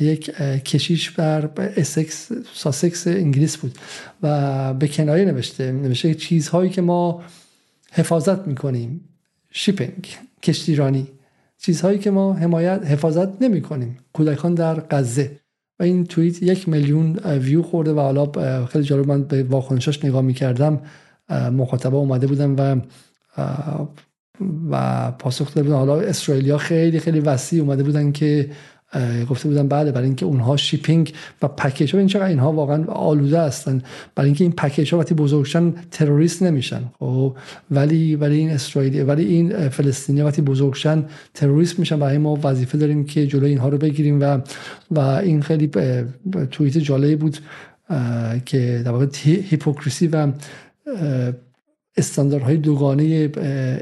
یک 0.00 0.30
کشیش 0.64 1.10
بر 1.10 1.50
اسکس 1.56 2.28
ساسکس 2.54 3.06
انگلیس 3.06 3.56
بود 3.56 3.78
و 4.22 4.74
به 4.74 4.88
کنایه 4.88 5.24
نوشته 5.24 5.72
نوشته 5.72 6.14
چیزهایی 6.14 6.70
که 6.70 6.82
ما 6.82 7.22
حفاظت 7.92 8.46
می‌کنیم. 8.46 9.00
شیپینگ 9.50 10.16
کشتیرانی 10.42 11.06
چیزهایی 11.58 11.98
که 11.98 12.10
ما 12.10 12.32
حمایت 12.32 12.86
حفاظت 12.86 13.42
نمی 13.42 13.62
کنیم. 13.62 13.98
کودکان 14.12 14.54
در 14.54 14.74
غزه. 14.74 15.30
و 15.80 15.82
این 15.82 16.04
توییت 16.04 16.42
یک 16.42 16.68
میلیون 16.68 17.16
ویو 17.18 17.62
خورده 17.62 17.92
و 17.92 18.00
حالا 18.00 18.26
خیلی 18.66 18.84
جالب 18.84 19.08
من 19.08 19.24
به 19.24 19.42
واکنشاش 19.42 20.04
نگاه 20.04 20.22
می‌کردم. 20.22 20.80
مخاطبه 21.30 21.96
اومده 21.96 22.26
بودم 22.26 22.54
و 22.58 22.76
و 24.70 25.10
پاسخ 25.10 25.54
داده 25.54 25.62
بودن. 25.62 25.76
حالا 25.76 26.00
اسرائیلیا 26.00 26.58
خیلی 26.58 27.00
خیلی 27.00 27.20
وسیع 27.20 27.62
اومده 27.62 27.82
بودن 27.82 28.12
که 28.12 28.50
گفته 29.30 29.48
بودن 29.48 29.68
بله 29.68 29.92
برای 29.92 30.06
اینکه 30.06 30.26
اونها 30.26 30.56
شیپینگ 30.56 31.12
و 31.42 31.48
پکیج 31.48 31.92
ها 31.92 31.98
این 31.98 32.08
چقدر 32.08 32.26
اینها 32.26 32.52
واقعا 32.52 32.84
آلوده 32.84 33.40
هستن. 33.40 33.82
برای 34.14 34.28
اینکه 34.28 34.44
این 34.44 34.52
پکیج 34.52 34.94
ها 34.94 35.00
وقتی 35.00 35.14
بزرگشن 35.14 35.74
تروریست 35.90 36.42
نمیشن 36.42 36.82
خب؟ 36.98 37.36
ولی 37.70 38.16
ولی 38.16 38.36
این 38.36 38.50
اسرائیلی 38.50 39.00
ولی 39.00 39.24
این 39.24 39.68
فلسطینی 39.68 40.22
وقتی 40.22 40.42
بزرگشن 40.42 41.04
تروریست 41.34 41.78
میشن. 41.78 41.98
برای 41.98 42.18
ما 42.18 42.38
وظیفه 42.44 42.78
داریم 42.78 43.04
که 43.04 43.26
جلوی 43.26 43.50
اینها 43.50 43.68
رو 43.68 43.78
بگیریم 43.78 44.20
و 44.20 44.38
و 44.90 45.00
این 45.00 45.42
خیلی 45.42 45.70
توییت 46.50 46.78
جالبی 46.78 47.16
بود 47.16 47.38
که 48.44 48.82
در 48.84 48.90
واقع 48.90 49.06
هیپوکریسی 49.24 50.06
و 50.06 50.32
استانداردهای 51.96 52.56
دوگانه 52.56 53.30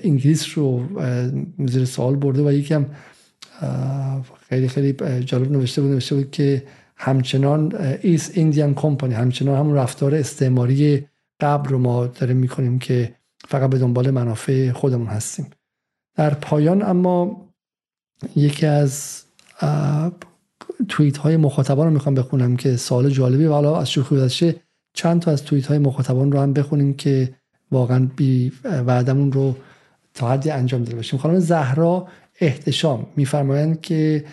انگلیس 0.04 0.58
رو 0.58 0.82
زیر 1.66 1.84
سوال 1.84 2.16
برده 2.16 2.42
و 2.42 2.52
یکم 2.52 2.86
خیلی 4.48 4.68
خیلی 4.68 5.20
جالب 5.24 5.52
نوشته 5.52 5.82
بود 5.82 5.90
نوشته 5.90 6.14
بود 6.14 6.30
که 6.30 6.62
همچنان 6.96 7.72
ایس 8.00 8.30
ایندیان 8.34 8.74
کمپانی 8.74 9.14
همچنان 9.14 9.58
همون 9.58 9.74
رفتار 9.74 10.14
استعماری 10.14 11.06
قبل 11.40 11.68
رو 11.68 11.78
ما 11.78 12.06
داریم 12.06 12.36
می‌کنیم 12.36 12.78
که 12.78 13.14
فقط 13.48 13.70
به 13.70 13.78
دنبال 13.78 14.10
منافع 14.10 14.72
خودمون 14.72 15.06
هستیم. 15.06 15.50
در 16.14 16.34
پایان 16.34 16.82
اما 16.82 17.46
یکی 18.36 18.66
از 18.66 19.22
توییت 20.88 21.16
های 21.16 21.36
مخاطبان 21.36 21.86
رو 21.86 21.92
می‌خوام 21.92 22.14
بخونم 22.14 22.56
که 22.56 22.76
سوال 22.76 23.10
جالبی 23.10 23.44
و 23.44 23.52
حالا 23.52 23.80
از 23.80 23.90
شوخی 23.90 24.14
گذشته 24.14 24.56
چند 24.94 25.22
تا 25.22 25.30
از 25.30 25.44
توییت 25.44 25.66
های 25.66 25.78
مخاطبان 25.78 26.32
رو 26.32 26.40
هم 26.40 26.52
بخونیم 26.52 26.94
که 26.94 27.34
واقعا 27.70 28.08
بی 28.16 28.52
وعدمون 28.64 29.32
رو 29.32 29.56
تا 30.14 30.30
حدی 30.30 30.50
انجام 30.50 30.82
داده 30.82 30.96
باشیم. 30.96 31.18
خانم 31.18 31.38
زهرا 31.38 32.08
احتشام 32.40 33.06
میفرمایند 33.16 33.80
که 33.80 34.24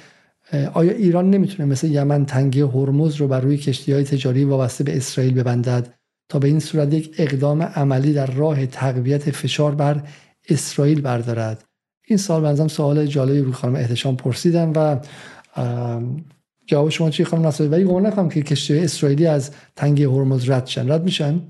آیا 0.73 0.91
ایران 0.91 1.29
نمی‌تونه 1.29 1.69
مثل 1.69 1.87
یمن 1.87 2.25
تنگی 2.25 2.61
هرمز 2.61 3.15
رو 3.15 3.27
بر 3.27 3.39
روی 3.39 3.57
کشتی 3.57 3.93
های 3.93 4.03
تجاری 4.03 4.43
وابسته 4.43 4.83
به 4.83 4.97
اسرائیل 4.97 5.33
ببندد 5.33 5.93
تا 6.29 6.39
به 6.39 6.47
این 6.47 6.59
صورت 6.59 6.93
یک 6.93 7.15
اقدام 7.17 7.61
عملی 7.61 8.13
در 8.13 8.25
راه 8.25 8.65
تقویت 8.65 9.31
فشار 9.31 9.75
بر 9.75 10.03
اسرائیل 10.49 11.01
بردارد؟ 11.01 11.63
این 12.07 12.17
سال 12.17 12.41
بنظرم 12.41 12.67
سوال 12.67 13.05
جالبی 13.05 13.41
بود 13.41 13.53
خانم 13.53 13.75
احتشام 13.75 14.15
پرسیدم 14.15 14.73
و 14.75 14.99
جواب 16.65 16.89
شما 16.89 17.09
چی 17.09 17.23
خانم 17.23 17.47
نصری؟ 17.47 17.67
ولی 17.67 17.83
گمان 17.83 18.05
نکنم 18.05 18.29
که 18.29 18.43
کشتی 18.43 18.79
اسرائیلی 18.79 19.27
از 19.27 19.51
تنگی 19.75 20.03
هرمز 20.03 20.49
رد 20.49 20.67
شن. 20.67 20.91
رد 20.91 21.03
میشن؟ 21.03 21.41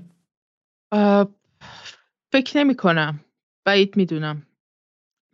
فکر 2.32 2.58
نمی 2.58 2.74
کنم 2.74 3.20
بعید 3.64 3.96
می‌دونم. 3.96 4.42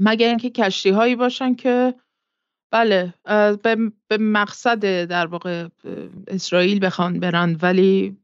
مگر 0.01 0.29
اینکه 0.29 0.51
کشتی 0.51 0.91
هایی 0.91 1.17
باشن 1.17 1.55
که 1.55 1.95
بله 2.71 3.15
به, 4.09 4.19
مقصد 4.19 5.05
در 5.05 5.27
واقع 5.27 5.69
اسرائیل 6.29 6.87
بخوان 6.87 7.21
برن. 7.21 7.57
ولی 7.63 8.17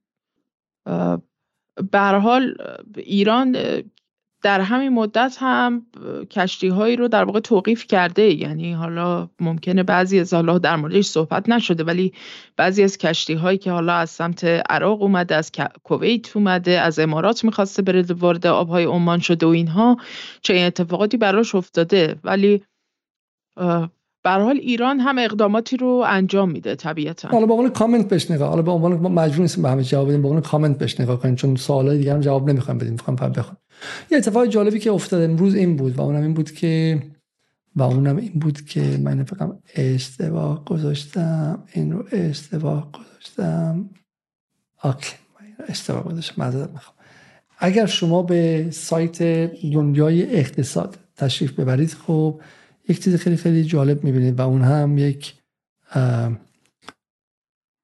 به 1.93 1.98
حال 1.98 2.57
ایران 2.97 3.57
در 4.47 4.60
همین 4.60 4.89
مدت 4.89 5.36
هم 5.40 5.86
کشتی 6.31 6.68
هایی 6.68 6.97
رو 6.97 7.09
در 7.09 7.24
واقع 7.24 7.40
توقیف 7.40 7.86
کرده 7.86 8.23
یعنی 8.23 8.73
حالا 8.73 9.28
ممکنه 9.40 9.82
بعضی 9.82 10.20
از 10.20 10.35
حالا 10.35 10.59
در 10.59 10.77
موردش 10.77 11.06
صحبت 11.06 11.48
نشده 11.48 11.85
ولی 11.85 12.12
بعضی 12.56 12.82
از 12.82 12.98
کشتی 12.98 13.35
هایی 13.35 13.59
که 13.59 13.70
حالا 13.70 13.94
از 13.94 14.10
سمت 14.10 14.44
عراق 14.44 15.02
اومده 15.02 15.35
از 15.35 15.52
کویت 15.85 16.36
اومده 16.36 16.81
از 16.81 16.98
امارات 16.98 17.44
می‌خواسته 17.44 17.82
بره 17.82 18.05
وارد 18.09 18.47
آبهای 18.47 18.85
عمان 18.85 19.18
شده 19.18 19.47
و 19.47 19.48
اینها 19.48 19.97
چه 20.43 20.55
اتفاقاتی 20.55 21.16
براش 21.16 21.55
افتاده. 21.55 22.16
ولی 22.24 22.62
به 24.27 24.32
حال 24.32 24.57
ایران 24.57 25.01
هم 25.01 25.19
اقداماتی 25.19 25.77
رو 25.77 26.05
انجام 26.07 26.51
میده 26.51 26.74
طبیعتا. 26.74 27.28
حالا 27.28 27.47
به 27.47 27.53
عنوان 27.53 27.70
کامنت 27.70 28.09
بهش 28.09 28.31
نگاه 28.31 28.48
حالا 28.48 28.62
به 28.62 28.70
عنوان 28.70 28.93
مجبور 28.93 29.40
نیستیم 29.40 29.62
به 29.62 29.70
همه 29.70 29.82
جواب 29.82 30.09
بدیم 30.09 30.23
به 30.23 30.28
عنوان 30.28 30.43
کامنت 30.43 30.78
بهش 30.78 31.01
نگاه 31.01 31.20
کنیم 31.20 31.35
چون 31.35 31.57
سوالای 31.57 31.98
دیگه 31.98 32.15
هم 32.15 32.20
جواب 32.20 32.51
نمی‌خوام 32.51 32.78
بدیم 32.78 32.93
می‌خوام 32.93 33.16
فقط 33.16 33.32
بخونم 33.32 33.57
یه 34.11 34.19
اتفاق 34.19 34.47
جالبی 34.47 34.78
که 34.78 34.90
افتاد 34.90 35.23
امروز 35.23 35.55
این 35.55 35.77
بود 35.77 35.97
و 35.97 36.01
اونم 36.01 36.23
این 36.23 36.35
بود 36.35 36.51
که 36.51 37.03
و 37.77 37.82
اونم 37.82 38.16
این 38.16 38.32
بود 38.32 38.61
که 38.65 38.98
من 39.03 39.24
فقط 39.24 39.51
اشتباه 39.74 40.65
گذاشتم 40.65 41.62
این 41.73 41.93
رو 41.93 42.05
اشتباه 42.12 42.93
گذاشتم. 42.93 43.90
اوکی 44.85 45.15
اشتباه 45.69 46.05
گذاشتم 46.05 46.35
معذرت 46.43 46.70
می‌خوام. 46.70 46.97
اگر 47.59 47.86
شما 47.86 48.23
به 48.23 48.69
سایت 48.70 49.23
دنیای 49.73 50.36
اقتصاد 50.36 50.98
تشریف 51.16 51.53
ببرید 51.53 51.90
خب 52.07 52.40
یک 52.89 53.03
چیز 53.03 53.17
خیلی 53.17 53.37
خیلی 53.37 53.65
جالب 53.65 54.05
می‌بینید 54.05 54.39
و 54.39 54.43
اون 54.43 54.63
هم 54.63 54.99
یک 54.99 55.35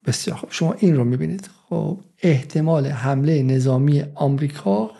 بسیار 0.06 0.36
خوب 0.36 0.52
شما 0.52 0.72
این 0.72 0.96
رو 0.96 1.04
می‌بینید. 1.04 1.50
خب 1.68 2.00
احتمال 2.22 2.86
حمله 2.86 3.42
نظامی 3.42 4.04
آمریکا 4.14 4.90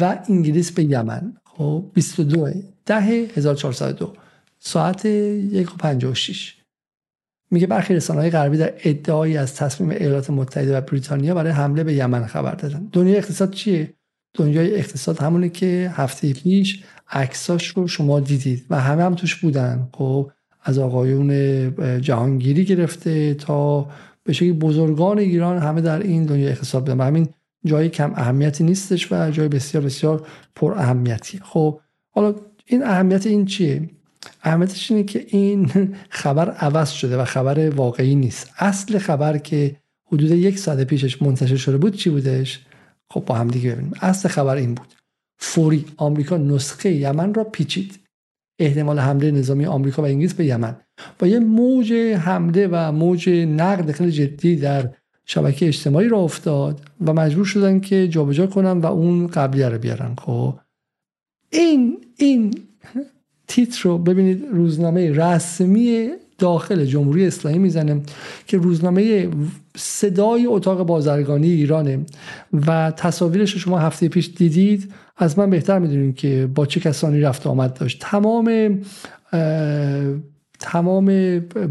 و 0.00 0.18
انگلیس 0.28 0.72
به 0.72 0.84
یمن. 0.84 1.36
خب 1.44 1.84
22 1.94 2.50
ده 2.86 3.00
1402 3.00 4.12
ساعت 4.58 5.06
1.56 5.06 6.58
میگه 7.50 7.66
برخی 7.66 7.94
رسانه 7.94 8.20
های 8.20 8.30
غربی 8.30 8.56
در 8.58 8.74
ادعایی 8.84 9.36
از 9.36 9.54
تصمیم 9.54 9.90
ایالات 9.90 10.30
متحده 10.30 10.78
و 10.78 10.80
بریتانیا 10.80 11.34
برای 11.34 11.52
حمله 11.52 11.84
به 11.84 11.94
یمن 11.94 12.26
خبر 12.26 12.54
دادن. 12.54 12.88
دنیای 12.92 13.16
اقتصاد 13.16 13.50
چیه؟ 13.50 13.94
دنیای 14.34 14.74
اقتصاد 14.74 15.18
همونه 15.18 15.48
که 15.48 15.92
هفته 15.94 16.32
پیش 16.32 16.84
عکساش 17.10 17.68
رو 17.68 17.88
شما 17.88 18.20
دیدید 18.20 18.66
و 18.70 18.80
همه 18.80 19.02
هم 19.02 19.14
توش 19.14 19.34
بودن. 19.34 19.88
خب 19.92 20.30
از 20.62 20.78
آقایون 20.78 22.00
جهانگیری 22.00 22.64
گرفته 22.64 23.34
تا 23.34 23.88
به 24.24 24.32
شکلی 24.32 24.52
بزرگان 24.52 25.18
ایران 25.18 25.58
همه 25.58 25.80
در 25.80 26.02
این 26.02 26.24
دنیای 26.24 26.48
اقتصاد 26.48 26.82
بودن 26.82 27.00
و 27.00 27.02
همین 27.02 27.28
جایی 27.64 27.88
کم 27.88 28.12
اهمیتی 28.14 28.64
نیستش 28.64 29.12
و 29.12 29.30
جای 29.30 29.48
بسیار 29.48 29.84
بسیار 29.84 30.26
پر 30.54 30.72
اهمیتی. 30.72 31.40
خب 31.42 31.80
حالا 32.10 32.34
این 32.66 32.84
اهمیت 32.84 33.26
این 33.26 33.46
چیه؟ 33.46 33.90
اهمیتش 34.42 34.90
اینه 34.90 35.04
که 35.04 35.26
این 35.28 35.70
خبر 36.10 36.50
عوض 36.50 36.90
شده 36.90 37.16
و 37.16 37.24
خبر 37.24 37.70
واقعی 37.70 38.14
نیست. 38.14 38.50
اصل 38.58 38.98
خبر 38.98 39.38
که 39.38 39.76
حدود 40.06 40.30
یک 40.30 40.58
ساعت 40.58 40.84
پیشش 40.84 41.22
منتشر 41.22 41.56
شده 41.56 41.76
بود 41.76 41.96
چی 41.96 42.10
بودش؟ 42.10 42.60
خب 43.10 43.24
با 43.26 43.34
هم 43.34 43.48
دیگه 43.48 43.72
ببینیم. 43.72 43.92
اصل 44.00 44.28
خبر 44.28 44.56
این 44.56 44.74
بود. 44.74 44.97
فوری 45.38 45.84
آمریکا 45.96 46.36
نسخه 46.36 46.92
یمن 46.92 47.34
را 47.34 47.44
پیچید. 47.44 47.98
احتمال 48.58 48.98
حمله 48.98 49.30
نظامی 49.30 49.66
آمریکا 49.66 50.02
و 50.02 50.04
انگلیس 50.04 50.34
به 50.34 50.46
یمن. 50.46 50.76
با 51.18 51.26
یه 51.26 51.38
موج 51.38 51.92
حمله 51.92 52.68
و 52.72 52.92
موج 52.92 53.28
نقد 53.28 53.90
خیلی 53.90 54.12
جدی 54.12 54.56
در 54.56 54.90
شبکه 55.26 55.68
اجتماعی 55.68 56.08
را 56.08 56.18
افتاد 56.18 56.80
و 57.06 57.12
مجبور 57.12 57.44
شدن 57.44 57.80
که 57.80 58.08
جابجا 58.08 58.46
کنن 58.46 58.78
و 58.78 58.86
اون 58.86 59.26
قبلیه 59.26 59.68
رو 59.68 59.78
بیارن. 59.78 60.14
خب 60.14 60.54
این 61.50 61.98
این 62.16 62.54
تیتر 63.48 63.80
رو 63.82 63.98
ببینید 63.98 64.44
روزنامه 64.52 65.12
رسمی 65.12 66.10
داخل 66.38 66.84
جمهوری 66.84 67.26
اسلامی 67.26 67.58
می‌زنه 67.58 68.00
که 68.46 68.58
روزنامه 68.58 69.28
صدای 69.76 70.46
اتاق 70.46 70.82
بازرگانی 70.82 71.50
ایرانه 71.50 72.06
و 72.66 72.92
تصاویرش 72.96 73.56
شما 73.56 73.78
هفته 73.78 74.08
پیش 74.08 74.30
دیدید 74.36 74.92
از 75.16 75.38
من 75.38 75.50
بهتر 75.50 75.78
می‌دونید 75.78 76.16
که 76.16 76.48
با 76.54 76.66
چه 76.66 76.80
کسانی 76.80 77.20
رفت 77.20 77.46
آمد 77.46 77.74
داشت. 77.74 77.98
تمام 78.00 78.78
تمام 80.60 81.06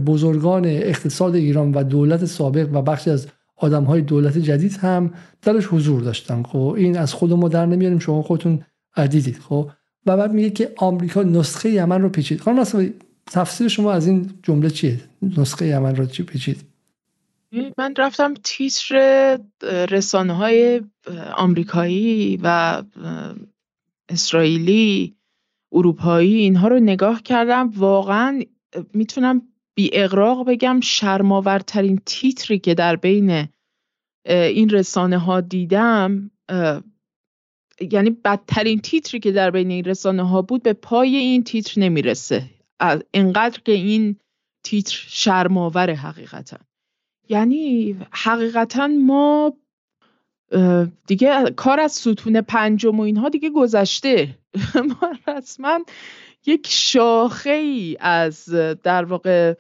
بزرگان 0.06 0.66
اقتصاد 0.66 1.36
ایران 1.36 1.72
و 1.72 1.84
دولت 1.84 2.26
سابق 2.26 2.70
و 2.74 2.82
بخشی 2.82 3.10
از 3.10 3.28
آدم 3.58 3.84
های 3.84 4.02
دولت 4.02 4.38
جدید 4.38 4.74
هم 4.74 5.12
درش 5.42 5.66
حضور 5.66 6.02
داشتن. 6.02 6.44
خب 6.44 6.76
این 6.78 6.98
از 6.98 7.14
خود 7.14 7.34
ما 7.34 7.48
در 7.48 7.66
نمیاریم 7.66 8.00
شما 8.00 8.22
خودتون 8.22 8.60
دیدید. 9.10 9.40
خب 9.50 9.70
و 10.06 10.18
بعد 10.18 10.34
میگه 10.34 10.50
که 10.50 10.72
آمریکا 10.78 11.24
نسخه 11.24 11.70
یمن 11.70 12.02
رو 12.02 12.10
پیچید. 12.10 12.42
خانم 12.42 12.60
تفسیر 13.32 13.68
شما 13.68 13.92
از 13.92 14.08
این 14.08 14.30
جمله 14.44 14.70
چیه؟ 14.70 15.00
نسخه 15.38 15.68
یمن 15.68 15.96
رو 15.96 16.06
چی 16.06 16.24
پیچید 16.24 16.66
من 17.78 17.94
رفتم 17.98 18.34
تیتر 18.44 19.40
رسانه 19.92 20.34
های 20.34 20.82
آمریکایی 21.36 22.40
و 22.44 22.84
اسرائیلی 24.10 25.16
اروپایی 25.72 26.36
اینها 26.36 26.68
رو 26.68 26.80
نگاه 26.80 27.22
کردم. 27.22 27.70
واقعا 27.76 28.42
می‌تونم 28.94 29.42
بی 29.76 29.90
اقراق 29.94 30.48
بگم 30.48 30.80
شرماورترین 30.84 32.02
تیتری 32.06 32.60
که 32.60 32.74
در 32.74 32.96
بین 32.96 33.48
این 34.26 34.70
رسانه 34.70 35.18
ها 35.18 35.42
دیدم 35.42 36.32
یعنی 37.92 38.10
بدترین 38.10 38.80
تیتری 38.80 39.20
که 39.20 39.32
در 39.32 39.52
بین 39.52 39.72
این 39.72 39.84
رسانه 39.84 40.28
ها 40.28 40.42
بود 40.42 40.64
به 40.64 40.74
پای 40.74 41.16
این 41.16 41.44
تیتر 41.44 41.82
نمی‌رسه. 41.82 42.57
انقدر 43.14 43.60
که 43.66 43.72
این 43.72 44.20
تیتر 44.64 44.98
شرماور 45.08 45.94
حقیقتا. 45.94 46.58
یعنی 47.30 47.98
حقیقتا 48.12 48.88
ما 48.88 49.54
دیگه 51.08 51.52
کار 51.56 51.80
از 51.80 51.92
ستون 51.92 52.42
پنجم 52.42 53.00
و 53.00 53.02
اینها 53.02 53.30
دیگه 53.30 53.50
گذشته. 53.50 54.38
ما 55.02 55.12
رسما 55.28 55.80
یک 56.46 56.68
شاخه 56.70 57.50
ای 57.50 57.98
از 58.00 58.50
در 58.84 59.06
واقع 59.06 59.54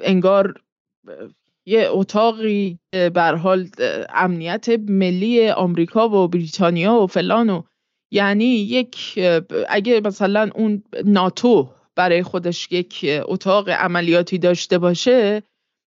انگار 0.00 0.62
یه 1.66 1.88
اتاقی 1.90 2.78
بر 3.14 3.34
حال 3.34 3.68
امنیت 4.14 4.68
ملی 4.68 5.50
آمریکا 5.50 6.08
و 6.08 6.28
بریتانیا 6.28 6.94
و 6.94 7.06
فلان 7.06 7.50
و 7.50 7.62
یعنی 8.10 8.44
یک 8.44 9.18
اگه 9.68 10.00
مثلا 10.04 10.50
اون 10.54 10.82
ناتو 11.04 11.70
برای 11.98 12.22
خودش 12.22 12.72
یک 12.72 13.06
اتاق 13.22 13.68
عملیاتی 13.68 14.38
داشته 14.38 14.78
باشه 14.78 15.42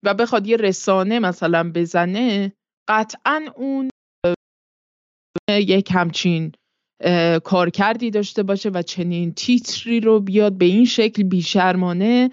و 0.06 0.14
بخواد 0.14 0.48
یه 0.48 0.58
رسانه 0.58 1.20
مثلا 1.20 1.72
بزنه 1.76 2.54
قطعا 2.88 3.46
اون 3.56 3.90
یک 5.50 5.92
همچین 5.92 6.52
کارکردی 7.44 8.12
داشته 8.12 8.44
باشه 8.44 8.70
و 8.70 8.82
چنین 8.82 9.34
تیتری 9.34 10.00
رو 10.00 10.20
بیاد 10.20 10.58
به 10.58 10.66
این 10.66 10.86
شکل 10.86 11.24
بیشرمانه 11.24 12.32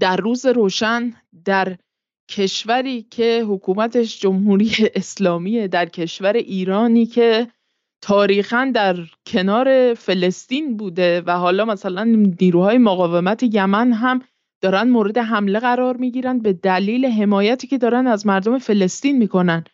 در 0.00 0.16
روز 0.16 0.46
روشن 0.46 1.12
در 1.44 1.76
کشوری 2.30 3.02
که 3.02 3.44
حکومتش 3.48 4.20
جمهوری 4.20 4.70
اسلامیه 4.94 5.68
در 5.68 5.86
کشور 5.86 6.32
ایرانی 6.32 7.06
که 7.06 7.48
تاریخا 8.02 8.72
در 8.74 8.96
کنار 9.26 9.94
فلسطین 9.94 10.76
بوده 10.76 11.22
و 11.26 11.38
حالا 11.38 11.64
مثلا 11.64 12.04
نیروهای 12.40 12.78
مقاومت 12.78 13.42
یمن 13.42 13.92
هم 13.92 14.22
دارن 14.62 14.88
مورد 14.88 15.18
حمله 15.18 15.58
قرار 15.58 15.96
می‌گیرن 15.96 16.38
به 16.38 16.52
دلیل 16.52 17.06
حمایتی 17.06 17.66
که 17.66 17.78
دارن 17.78 18.06
از 18.06 18.26
مردم 18.26 18.58
فلسطین 18.58 19.18
می‌کنن 19.18 19.64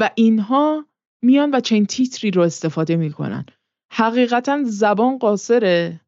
و 0.00 0.10
اینها 0.14 0.86
میان 1.22 1.50
و 1.50 1.60
چنین 1.60 1.86
تیتری 1.86 2.30
رو 2.30 2.42
استفاده 2.42 2.96
می‌کنن. 2.96 3.46
حقیقتا 3.92 4.62
زبان 4.64 5.18
قاصره 5.18 6.00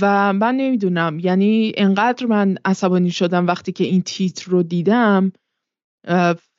و 0.00 0.32
من 0.32 0.54
نمی‌دونم 0.54 1.18
یعنی 1.18 1.72
انقدر 1.76 2.26
من 2.26 2.56
عصبانی 2.64 3.10
شدم 3.10 3.46
وقتی 3.46 3.72
که 3.72 3.84
این 3.84 4.02
تیتر 4.02 4.50
رو 4.50 4.62
دیدم 4.62 5.32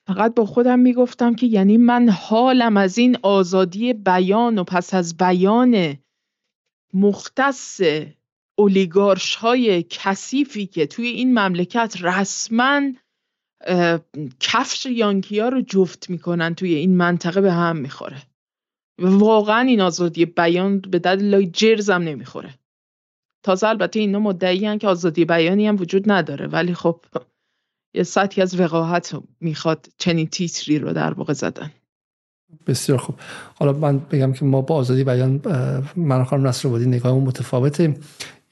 فقط 0.10 0.36
با 0.36 0.46
خودم 0.46 0.80
می‌گفتم 0.80 1.36
که 1.36 1.46
یعنی 1.46 1.78
من 1.78 2.10
حالم 2.10 2.78
از 2.78 2.98
این 2.98 3.18
آزادی 3.24 3.94
بیان 3.94 4.60
و 4.60 4.64
پس 4.64 4.94
از 4.94 5.18
بیان 5.18 5.98
مختص 6.94 7.82
اولیگارش 8.56 9.36
های 9.36 9.84
کثیفی 9.84 10.66
که 10.66 10.88
توی 10.88 11.08
این 11.08 11.40
مملکت 11.40 11.96
رسما 12.02 12.82
کفش 14.40 14.86
یانکیا 14.86 15.50
رو 15.50 15.62
جفت 15.62 16.10
می‌کنن 16.10 16.56
توی 16.56 16.74
این 16.74 16.98
منطقه 16.98 17.42
به 17.42 17.52
هم 17.52 17.78
می‌خوره. 17.78 18.22
واقعا 19.00 19.62
این 19.62 19.82
آزادی 19.82 20.26
بیان 20.26 20.80
به 20.80 21.00
دلیل 21.00 21.50
جرزم 21.52 22.02
نمی‌خوره. 22.02 22.54
تازه 23.44 23.68
البته 23.68 24.00
اینا 24.00 24.20
مدعی 24.20 24.78
که 24.78 24.88
آزادی 24.88 25.26
بیانی 25.26 25.68
هم 25.68 25.76
وجود 25.76 26.12
نداره 26.12 26.48
ولی 26.48 26.74
خب 26.74 27.02
یه 27.94 28.04
سطحی 28.04 28.42
از 28.42 28.60
وقاحت 28.60 29.16
می‌خواد 29.42 29.88
چنین 29.98 30.28
تیتری 30.28 30.80
رو 30.80 30.94
در 30.94 31.14
واقع 31.14 31.34
زدن. 31.34 31.72
بسیار 32.68 32.98
خوب. 32.98 33.16
حالا 33.56 33.74
من 33.74 34.00
بگم 34.00 34.34
که 34.34 34.46
ما 34.46 34.62
با 34.62 34.76
آزادی 34.76 35.04
بیان 35.04 35.42
من 35.96 36.24
خانم 36.24 36.48
نصر 36.48 36.70
بودی 36.70 36.86
نگاهمون 36.86 37.24
متفاوته 37.24 37.96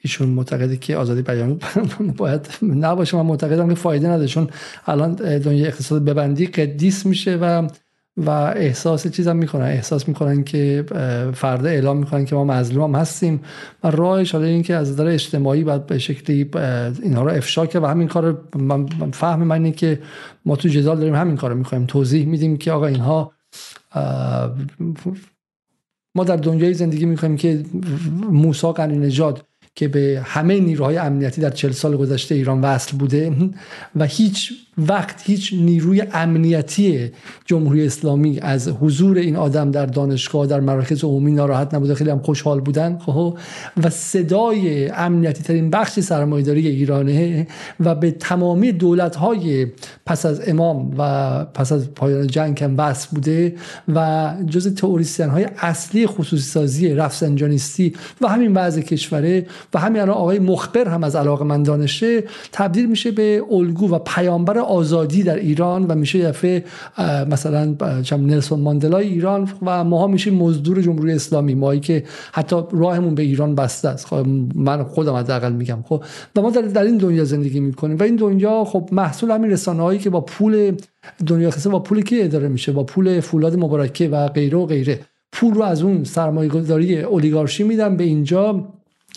ایشون 0.02 0.30
معتقده 0.30 0.78
که 0.78 0.98
آزادی 0.98 1.22
بیان 1.22 1.60
باید 2.18 2.48
نباشه. 2.62 3.18
من 3.18 3.26
معتقدم 3.26 3.70
که 3.70 3.76
فایده 3.76 4.08
نداره 4.08 4.28
چون 4.28 4.50
الان 4.86 5.14
دنیا 5.16 5.68
اقتصاد 5.68 6.06
ببندی 6.06 6.48
قدیس 6.48 7.06
میشه 7.06 7.38
و 7.42 7.68
و 8.18 8.30
احساس 8.30 9.08
چیزم 9.08 9.36
می‌کنن 9.36 9.66
احساس 9.66 10.08
می‌کنن 10.08 10.44
که 10.44 10.86
فردا 11.34 11.70
اعلام 11.70 11.98
می‌کنن 11.98 12.26
که 12.26 12.36
ما 12.36 12.44
مظلوم 12.44 12.96
هستیم 12.96 13.42
و 13.84 13.92
راهش 13.92 14.32
حالا 14.32 14.46
این 14.46 14.64
که 14.64 14.76
از 14.76 14.92
نظر 14.92 15.08
اجتماعی 15.08 15.64
باید 15.64 15.86
به 15.86 16.00
شکلی 16.00 16.50
اینها 17.04 17.24
رو 17.24 17.32
افشا 17.32 17.66
که 17.66 17.80
و 17.80 17.86
همین 17.86 18.08
کار 18.08 18.44
من 18.56 18.86
فهم 19.12 19.44
من 19.44 19.56
اینه 19.56 19.72
که 19.72 20.00
ما 20.46 20.56
تو 20.56 20.68
جدال 20.68 20.98
داریم 20.98 21.16
همین 21.16 21.36
کار 21.36 21.52
رو 21.52 21.58
می‌کنیم. 21.58 21.86
توضیح 21.86 22.26
میدیم 22.26 22.58
که 22.58 22.72
آقا 22.72 22.86
اینها 22.86 23.32
ما 26.16 26.24
در 26.24 26.36
دنیای 26.36 26.74
زندگی 26.74 27.06
می‌کنیم 27.06 27.38
که 27.38 27.64
موسی 28.32 28.72
قنی 28.72 28.98
نژاد 28.98 29.46
که 29.76 29.88
به 29.88 30.22
همه 30.26 30.60
نیروهای 30.60 30.98
امنیتی 30.98 31.42
در 31.42 31.50
چل 31.50 31.72
سال 31.72 31.98
گذشته 31.98 32.36
ایران 32.36 32.62
وصل 32.62 32.98
بوده 32.98 33.34
و 33.96 34.06
هیچ 34.06 34.54
وقت 34.78 35.22
هیچ 35.24 35.54
نیروی 35.54 36.04
امنیتی 36.14 37.12
جمهوری 37.46 37.86
اسلامی 37.86 38.40
از 38.40 38.68
حضور 38.68 39.18
این 39.18 39.36
آدم 39.36 39.72
در 39.72 39.86
دانشگاه 39.86 40.48
در 40.48 40.60
مراکز 40.60 41.04
عمومی 41.04 41.32
ناراحت 41.32 41.74
نبوده. 41.74 41.96
خیلی 41.96 42.10
هم 42.10 42.20
خوشحال 42.20 42.60
بودن. 42.60 42.98
خب. 42.98 43.38
و 43.84 43.90
صدای 43.90 44.90
امنیتی 44.90 45.44
ترین 45.44 45.70
بخش 45.70 46.00
سرمایداری 46.00 46.68
ایرانه 46.68 47.48
و 47.80 47.96
به 47.96 48.12
تمامی 48.12 48.72
دولت 48.72 49.16
های 49.16 49.68
پس 50.06 50.26
از 50.26 50.50
امام 50.50 50.96
و 50.98 51.46
پس 51.46 51.72
از 51.72 51.94
پایان 51.94 52.28
جنگ 52.28 52.64
هم 52.64 52.78
وصل 52.78 53.08
بوده 53.12 53.56
و 53.96 54.34
جز 54.50 54.76
تئوریسین 54.76 55.30
های 55.30 55.48
اصلی 55.58 56.08
خصوصی 56.08 56.44
سازی 56.44 56.94
رفسنجانیستی 56.94 57.94
و 58.22 58.28
همین 58.28 58.54
وضع 58.54 58.82
کشوره 58.82 59.46
و 59.74 59.80
همین 59.80 60.02
آقای 60.02 60.40
مخبر 60.40 60.88
هم 60.88 61.04
از 61.04 61.16
علاقه 61.16 61.46
من 61.46 61.64
دانشه 61.64 62.24
تبدیل 62.52 62.86
میشه 62.86 63.12
به 63.12 63.44
الگو 63.52 63.96
و 63.96 64.00
پیامبر 64.00 64.58
آزادی 64.68 65.24
در 65.24 65.36
ایران 65.36 65.86
و 65.88 65.96
میشه 65.96 66.24
دفعه 66.24 66.64
مثلا 67.30 67.76
نلسون 68.12 68.60
ماندلای 68.60 69.08
ایران 69.08 69.50
و 69.66 69.84
ماها 69.84 70.08
میشیم 70.08 70.34
مزدور 70.36 70.82
جمهوری 70.82 71.14
اسلامی 71.14 71.56
ماهی 71.56 71.80
که 71.80 72.04
حتی 72.34 72.56
راهمون 72.72 73.16
به 73.16 73.24
ایران 73.24 73.56
بسته 73.56 73.90
است. 73.90 74.06
خب 74.06 74.26
من 74.56 74.84
خودم 74.84 75.14
حداقل 75.14 75.52
میگم. 75.52 75.84
خب 75.88 76.04
و 76.36 76.42
ما 76.42 76.50
در, 76.50 76.62
در 76.62 76.84
این 76.84 76.98
دنیا 76.98 77.24
زندگی 77.24 77.60
می‌کنیم 77.60 77.98
و 77.98 78.04
این 78.04 78.16
دنیا 78.16 78.64
خب 78.64 78.90
محصول 78.92 79.32
همین 79.32 79.52
رسانه 79.52 79.84
هایی 79.84 80.00
که 80.00 80.10
با 80.10 80.22
پول 80.22 80.78
دنیا 81.28 81.52
خسته 81.52 81.70
با 81.70 81.80
پولی 81.80 82.04
که 82.04 82.26
اداره 82.26 82.48
میشه 82.48 82.72
با 82.72 82.84
پول 82.84 83.20
فولاد 83.20 83.56
مبارکه 83.56 84.10
و 84.10 84.28
غیره 84.28 84.58
و 84.58 84.66
غیره. 84.66 85.00
پول 85.32 85.54
رو 85.54 85.62
از 85.62 85.82
اون 85.82 86.04
سرمایه 86.04 86.50
گذاری 86.50 87.02
اولیگارشی 87.02 87.64
میدن 87.64 87.98
به 87.98 88.04
اینجا. 88.04 88.68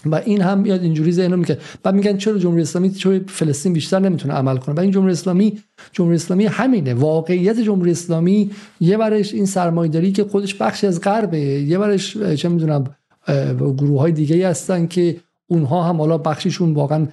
و 0.07 0.15
این 0.15 0.41
هم 0.41 0.59
میاد 0.59 0.83
اینجوری 0.83 1.13
ذهن 1.13 1.37
میگه 1.37 1.59
بعد 1.83 1.95
میگن 1.95 2.17
چرا 2.17 2.39
جمهوری 2.39 2.63
اسلامی 2.63 2.91
چرا 2.91 3.21
فلسطین 3.27 3.73
بیشتر 3.73 3.99
نمی‌تونه 3.99 4.35
عمل 4.35 4.57
کنه؟ 4.57 4.75
و 4.75 4.81
این 4.81 4.91
جمهوری 4.91 5.13
اسلامی 5.13 5.59
جمهوری 5.93 6.17
اسلامی 6.17 6.47
همینه. 6.47 6.95
واقعیت 6.95 7.61
جمهوری 7.61 7.91
اسلامی 7.91 8.51
یه 8.81 8.97
برش 8.97 9.35
این 9.35 9.47
سرمایه‌داری 9.47 10.13
که 10.13 10.25
خودش 10.25 10.55
بخشی 10.55 10.87
از 10.87 11.01
غربه. 11.01 11.39
یه 11.41 11.79
برش 11.79 12.17
چه 12.17 12.49
می‌دونم 12.49 12.85
گروه 13.59 14.01
های 14.01 14.13
دیگه 14.13 14.49
هستن 14.49 14.87
که 14.87 15.17
اونها 15.47 15.83
هم 15.83 15.97
حالا 15.97 16.19
بخشیشون 16.19 16.75
واقعا 16.75 17.07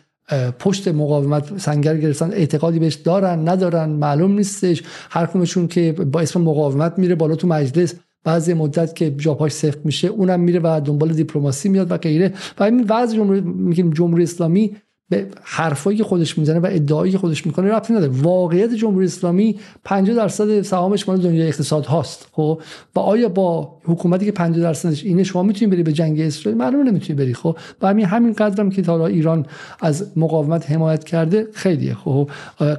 پشت 0.60 0.88
مقاومت 0.88 1.58
سنگر 1.58 1.98
گرفتن 1.98 2.32
اعتقادی 2.32 2.80
بهش 2.80 2.94
دارن 2.96 3.50
ندارن 3.50 3.90
معلوم 3.90 4.32
نیستش. 4.32 4.84
هر 5.10 5.26
که 5.68 5.92
با 5.92 6.20
اسم 6.20 6.42
مقاومت 6.42 6.94
میره 7.00 7.16
بالا 7.16 7.36
تو 7.36 7.48
مجلس. 7.48 7.94
بعضی 8.28 8.54
مدت 8.54 8.96
که 8.96 9.12
جاپاش 9.12 9.52
سفت 9.52 9.86
میشه 9.86 10.08
اونم 10.08 10.40
میره 10.40 10.60
و 10.64 10.82
دنبال 10.86 11.14
دیپلماسی 11.14 11.70
میاد 11.70 11.92
و 11.92 11.98
غیره. 11.98 12.34
و 12.60 12.64
این 12.64 12.86
وضع 12.90 13.16
جمهوری 13.16 13.42
میگیم 13.42 13.92
جمهوری 13.92 14.24
اسلامی 14.24 14.76
به 15.10 15.28
حرفایی 15.44 15.98
که 15.98 16.04
خودش 16.04 16.38
می‌زنه 16.38 16.60
و 16.60 16.68
ادعایی 16.72 17.12
که 17.12 17.18
خودش 17.18 17.46
می‌کنه 17.46 17.72
ربطی 17.72 17.94
نداره. 17.94 18.12
واقعیت 18.12 18.74
جمهوری 18.74 19.06
اسلامی 19.06 19.60
50 19.84 20.16
درصد 20.16 20.62
سهامش 20.62 21.10
مال 21.10 21.22
دنیای 21.22 21.48
اقتصاد 21.48 21.86
هاست 21.86 22.28
خب؟ 22.32 22.62
و 22.96 23.00
آیا 23.00 23.30
با 23.30 23.78
حکومتی 23.84 24.26
که 24.26 24.32
50 24.32 24.64
درصدش 24.64 25.04
اینه 25.04 25.24
شما 25.24 25.44
می‌تونید 25.44 25.74
بری 25.74 25.84
به 25.84 25.94
جنگ 25.94 26.20
اسرائیل؟ 26.20 26.58
معلومه 26.58 26.92
نمی‌تونی 26.92 27.20
بری 27.20 27.34
خب؟ 27.34 27.58
و 27.82 27.88
همین 27.88 28.06
همین 28.06 28.34
قدرم 28.34 28.70
که 28.70 28.82
تا 28.82 29.08
ایران 29.08 29.46
از 29.80 30.12
مقاومت 30.16 30.72
حمایت 30.72 31.04
کرده 31.04 31.48
خیلیه 31.54 31.94
خب؟ 31.94 32.30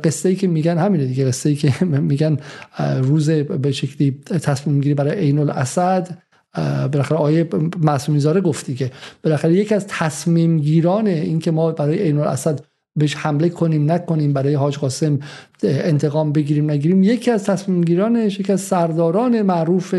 قصه 0.05 0.29
ای 0.29 0.37
که 0.37 0.47
میگن 0.47 0.79
همینه 0.79 1.05
دیگه 1.05 1.25
قصه 1.25 1.49
ای 1.49 1.55
که 1.55 1.85
میگن 1.85 2.37
روز 3.03 3.31
به 3.31 3.73
شکلی 3.73 4.21
تصمیم 4.43 4.81
گیری 4.81 4.95
برای 4.95 5.19
عین 5.19 5.39
الاسد 5.39 6.28
بالاخره 6.93 7.19
آیه 7.19 7.49
معصومی 7.83 8.21
زاره 8.21 8.41
گفتی 8.41 8.75
که 8.75 8.91
بالاخره 9.23 9.55
یکی 9.55 9.75
از 9.75 9.87
تصمیم 9.87 10.59
گیران 10.59 11.07
این 11.07 11.39
که 11.39 11.51
ما 11.51 11.73
برای 11.73 11.99
عین 11.99 12.19
الاسد 12.19 12.61
بهش 12.99 13.15
حمله 13.15 13.49
کنیم 13.49 13.93
نکنیم 13.93 14.33
برای 14.33 14.55
حاج 14.55 14.79
قاسم 14.79 15.19
انتقام 15.63 16.33
بگیریم 16.33 16.71
نگیریم 16.71 17.03
یکی 17.03 17.31
از 17.31 17.45
تصمیم 17.45 17.85
گیرانش 17.85 18.41
یکی 18.41 18.53
از 18.53 18.61
سرداران 18.61 19.43
معروف 19.43 19.95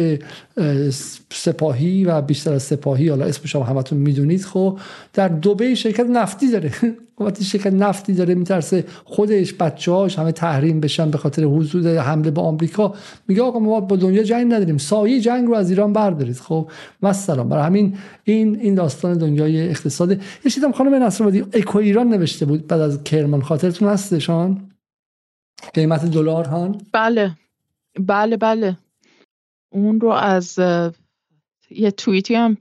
سپاهی 1.34 2.05
و 2.05 2.21
بیشتر 2.21 2.53
از 2.53 2.63
سپاهی 2.63 3.09
حالا 3.09 3.26
اسمش 3.26 3.55
هم 3.55 3.61
همتون 3.61 3.97
می‌دونید 3.97 4.45
خب 4.45 4.80
در 5.13 5.27
دوبه 5.27 5.76
شرکت 5.76 6.05
نفتی 6.05 6.51
داره. 6.51 6.71
وقتی 7.19 7.43
شرکت 7.43 7.73
نفتی 7.73 8.13
داره 8.13 8.35
میترسه 8.35 8.85
خودش 9.05 9.53
بچه‌هاش 9.53 10.19
همه 10.19 10.31
تحریم 10.31 10.79
بشن 10.79 11.11
به 11.11 11.17
خاطر 11.17 11.43
حضور 11.43 11.97
حمله 11.97 12.31
به 12.31 12.41
آمریکا 12.41 12.93
میگه 13.27 13.41
آقا 13.41 13.59
ما 13.59 13.79
با 13.79 13.95
دنیا 13.95 14.23
جنگ 14.23 14.53
نداریم 14.53 14.77
سایه 14.77 15.19
جنگ 15.19 15.47
رو 15.47 15.53
از 15.53 15.69
ایران 15.69 15.93
بردارید. 15.93 16.35
خب 16.35 16.71
مثلا 17.01 17.43
برای 17.43 17.63
همین 17.63 17.97
این 18.23 18.59
این 18.59 18.75
داستان 18.75 19.17
دنیای 19.17 19.69
اقتصاد. 19.69 20.11
یه 20.11 20.71
خانم 20.75 21.03
نصرآبادی 21.03 21.41
اکو 21.41 21.77
ایران 21.77 22.09
نوشته 22.09 22.45
بود 22.45 22.67
بعد 22.67 22.81
از 22.81 23.03
کرمان. 23.03 23.41
خاطرتون 23.41 23.87
هستشان 23.87 24.69
قیمت 25.73 26.05
دلار 26.05 26.45
هان؟ 26.45 26.81
بله. 26.93 27.35
بله 27.99 28.37
بله. 28.37 28.77
اون 29.69 29.99
رو 29.99 30.09
از 30.09 30.59
یه 31.69 31.91
توییتی 31.91 32.35
هم 32.35 32.57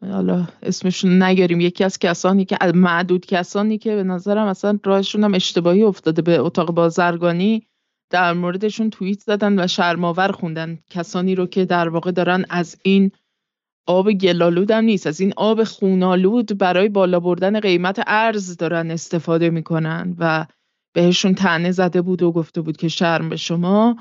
حالا 0.00 0.46
اسمشون 0.62 1.22
نگاریم. 1.22 1.60
یکی 1.60 1.84
از 1.84 1.98
کسانی 1.98 2.44
که 2.44 2.58
معدود 2.74 3.26
کسانی 3.26 3.78
که 3.78 3.94
به 3.94 4.02
نظرم 4.02 4.46
اصلا 4.46 4.78
راهشون 4.84 5.24
هم 5.24 5.34
اشتباهی 5.34 5.82
افتاده 5.82 6.22
به 6.22 6.38
اتاق 6.38 6.70
بازرگانی. 6.70 7.62
در 8.10 8.32
موردشون 8.32 8.90
توییت 8.90 9.20
زدن 9.20 9.64
و 9.64 9.66
شرماور 9.66 10.32
خوندن. 10.32 10.78
کسانی 10.90 11.34
رو 11.34 11.46
که 11.46 11.64
در 11.64 11.88
واقع 11.88 12.10
دارن 12.10 12.44
از 12.50 12.76
این 12.82 13.10
آب 13.86 14.12
گلالود 14.12 14.70
هم 14.70 14.84
نیست 14.84 15.06
از 15.06 15.20
این 15.20 15.32
آب 15.36 15.64
خونالود 15.64 16.58
برای 16.58 16.88
بالا 16.88 17.20
بردن 17.20 17.60
قیمت 17.60 18.02
ارز 18.06 18.56
دارن 18.56 18.90
استفاده 18.90 19.50
می‌کنن 19.50 20.16
و 20.18 20.46
بهشون 20.94 21.34
تنه 21.34 21.70
زده 21.70 22.02
بود 22.02 22.22
و 22.22 22.32
گفته 22.32 22.60
بود 22.60 22.76
که 22.76 22.88
شرم 22.88 23.28
به 23.28 23.36
شما. 23.36 23.96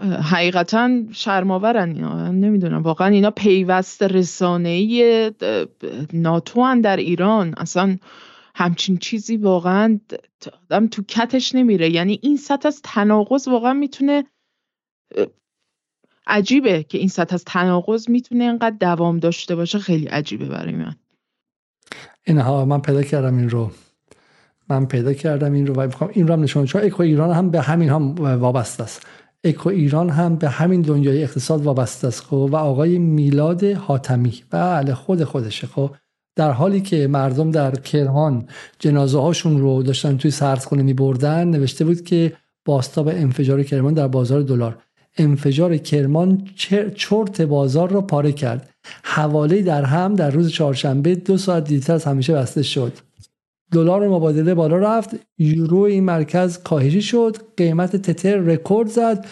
حقیقتا 0.00 0.90
شرماورن 1.12 1.90
اینا. 1.90 2.30
نمی‌دونم 2.30 2.82
واقعا 2.82 3.08
اینا 3.08 3.30
پیوست 3.30 4.02
رسانه‌ای 4.02 5.32
ناتو 6.12 6.80
در 6.82 6.96
ایران. 6.96 7.54
اصلا 7.56 7.96
همچین 8.54 8.96
چیزی 8.96 9.36
واقعا 9.36 10.00
آدم 10.62 10.86
تو 10.86 11.02
کتش 11.02 11.54
نمیره. 11.54 11.90
یعنی 11.90 12.18
این 12.22 12.36
سطح 12.36 12.66
از 12.66 12.80
تناقض 12.84 13.48
واقعا 13.48 13.72
می‌تونه 13.72 14.24
عجیبه 16.26 16.82
که 16.82 16.98
این 16.98 17.08
سطح 17.08 17.34
از 17.34 17.44
تناقض 17.44 18.08
می‌تونه 18.08 18.44
اینقدر 18.44 18.76
دوام 18.80 19.18
داشته 19.18 19.56
باشه. 19.56 19.78
خیلی 19.78 20.06
عجیبه 20.06 20.48
برای 20.48 20.74
من. 20.74 20.94
اینها 22.26 22.64
من 22.64 22.80
پیدا 22.80 23.02
کردم 23.02 23.38
این 23.38 23.50
رو. 23.50 23.70
من 24.68 24.86
پیدا 24.86 25.12
کردم 25.12 25.52
این 25.52 25.66
رو 25.66 25.74
و 25.74 25.86
می‌خوام 25.86 26.10
این 26.14 26.28
رو 26.28 26.34
هم 26.34 26.42
نشون 26.42 26.66
چون 26.66 26.82
ایران 27.00 27.30
هم 27.30 27.50
به 27.50 27.60
همین 27.60 27.88
هم 27.88 28.14
وابسته 28.14 28.82
است. 28.82 29.06
اکو 29.44 29.68
ایران 29.68 30.10
هم 30.10 30.36
به 30.36 30.48
همین 30.48 30.80
دنیای 30.82 31.22
اقتصاد 31.22 31.62
وابسته 31.62 32.08
است 32.08 32.20
خب؟ 32.20 32.48
و 32.52 32.56
آقای 32.56 32.98
میلاد 32.98 33.64
حاتمی. 33.64 34.42
بله 34.50 34.94
خود 34.94 35.24
خودشه 35.24 35.66
خب؟ 35.66 35.90
در 36.36 36.50
حالی 36.50 36.80
که 36.80 37.06
مردم 37.06 37.50
در 37.50 37.74
کرمان 37.74 38.46
جنازه 38.78 39.20
هاشون 39.20 39.60
رو 39.60 39.82
داشتن 39.82 40.16
توی 40.16 40.30
سردخونه 40.30 40.82
می 40.82 40.94
بردن 40.94 41.48
نوشته 41.48 41.84
بود 41.84 42.04
که 42.04 42.32
باستاب 42.64 43.08
انفجار 43.08 43.62
کرمان 43.62 43.94
در 43.94 44.08
بازار 44.08 44.42
دلار. 44.42 44.78
انفجار 45.16 45.76
کرمان 45.76 46.48
چرت 46.94 47.42
بازار 47.42 47.90
را 47.90 48.00
پاره 48.00 48.32
کرد. 48.32 48.70
حواله 49.02 49.62
در 49.62 49.84
هم 49.84 50.14
در 50.14 50.30
روز 50.30 50.50
چهارشنبه 50.50 51.14
دو 51.14 51.36
ساعت 51.38 51.64
دیرتر 51.64 51.94
از 51.94 52.04
همیشه 52.04 52.34
بسته 52.34 52.62
شد. 52.62 52.92
دلار 53.72 54.08
مبادله 54.08 54.54
بالا 54.54 54.76
رفت. 54.76 55.10
یورو 55.38 55.78
این 55.78 56.04
مرکز 56.04 56.58
کاهشی 56.58 57.02
شد. 57.02 57.36
قیمت 57.56 57.96
تتر 57.96 58.36
رکورد 58.36 58.88
زد. 58.88 59.26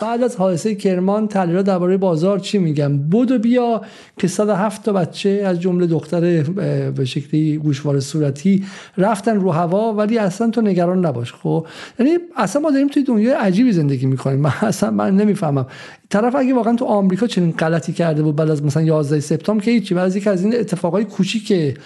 بعد 0.00 0.22
از 0.22 0.36
حادثه 0.36 0.74
کرمان 0.74 1.28
تحلیلات 1.28 1.66
درباره 1.66 1.96
بازار 1.96 2.38
چی 2.38 2.58
میگم 2.58 2.98
بودو 2.98 3.38
بیا 3.38 3.82
که 4.18 4.28
107 4.28 4.82
تا 4.84 4.92
بچه 4.92 5.42
از 5.46 5.60
جمله 5.60 5.86
دختر 5.86 6.42
به 6.90 7.04
شکلی 7.04 7.56
گوشوار 7.56 8.00
صورتی 8.00 8.64
رفتن 8.96 9.40
رو 9.40 9.50
هوا 9.50 9.92
ولی 9.92 10.18
اصلا 10.18 10.50
تو 10.50 10.60
نگران 10.60 11.06
نباش. 11.06 11.32
خب 11.32 11.66
یعنی 11.98 12.12
اصلا 12.36 12.62
ما 12.62 12.70
داریم 12.70 12.88
توی 12.88 13.02
دنیای 13.02 13.34
عجیبی 13.34 13.72
زندگی 13.72 14.06
می‌کنیم. 14.06 14.40
من 14.40 14.52
اصلا 14.62 14.90
من 14.90 15.16
نمی‌فهمم. 15.16 15.66
طرف 16.10 16.34
اگه 16.34 16.54
واقعا 16.54 16.74
تو 16.74 16.84
آمریکا 16.84 17.26
چنین 17.26 17.52
غلطی 17.52 17.92
کرده 17.92 18.22
بود 18.22 18.36
بعد 18.36 18.50
از 18.50 18.62
مثلا 18.62 18.82
11 18.82 19.20
سپتامبر 19.20 19.64
که 19.64 19.70
هیچی 19.70 19.94
بعد 19.94 20.06
از 20.06 20.16
یکی 20.16 20.30
از 20.30 20.44
این 20.44 20.54
اتفاقای 20.54 21.04
کوچیک 21.04 21.78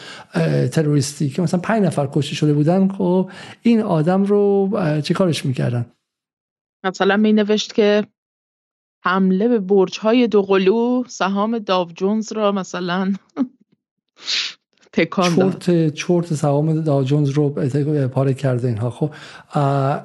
تروریستی 0.72 1.28
که 1.28 1.42
مثلا 1.42 1.60
5 1.60 1.82
نفر 1.82 2.08
کشته 2.12 2.34
شده 2.34 2.52
بودن 2.52 2.88
خب 2.88 3.30
این 3.62 3.80
آدم 3.80 4.24
رو 4.24 4.70
چه 5.02 5.14
کارش 5.14 5.46
می‌کردن؟ 5.46 5.86
مثلا 6.84 7.16
می 7.16 7.32
نوشت 7.32 7.74
که 7.74 8.06
حمله 9.04 9.48
به 9.48 9.58
برج 9.58 9.98
های 9.98 10.28
دوقلو 10.28 11.04
سهام 11.08 11.58
داو 11.58 11.92
جونز 11.92 12.32
را 12.32 12.52
مثلا 12.52 13.12
تکان 14.94 15.34
چورت 15.34 15.88
چورت 15.88 16.34
سهام 16.34 16.80
داو 16.80 17.04
جونز 17.04 17.28
رو 17.28 17.48
پاره 18.08 18.34
کرده 18.34 18.68
اینها. 18.68 18.90
خب 18.90 19.10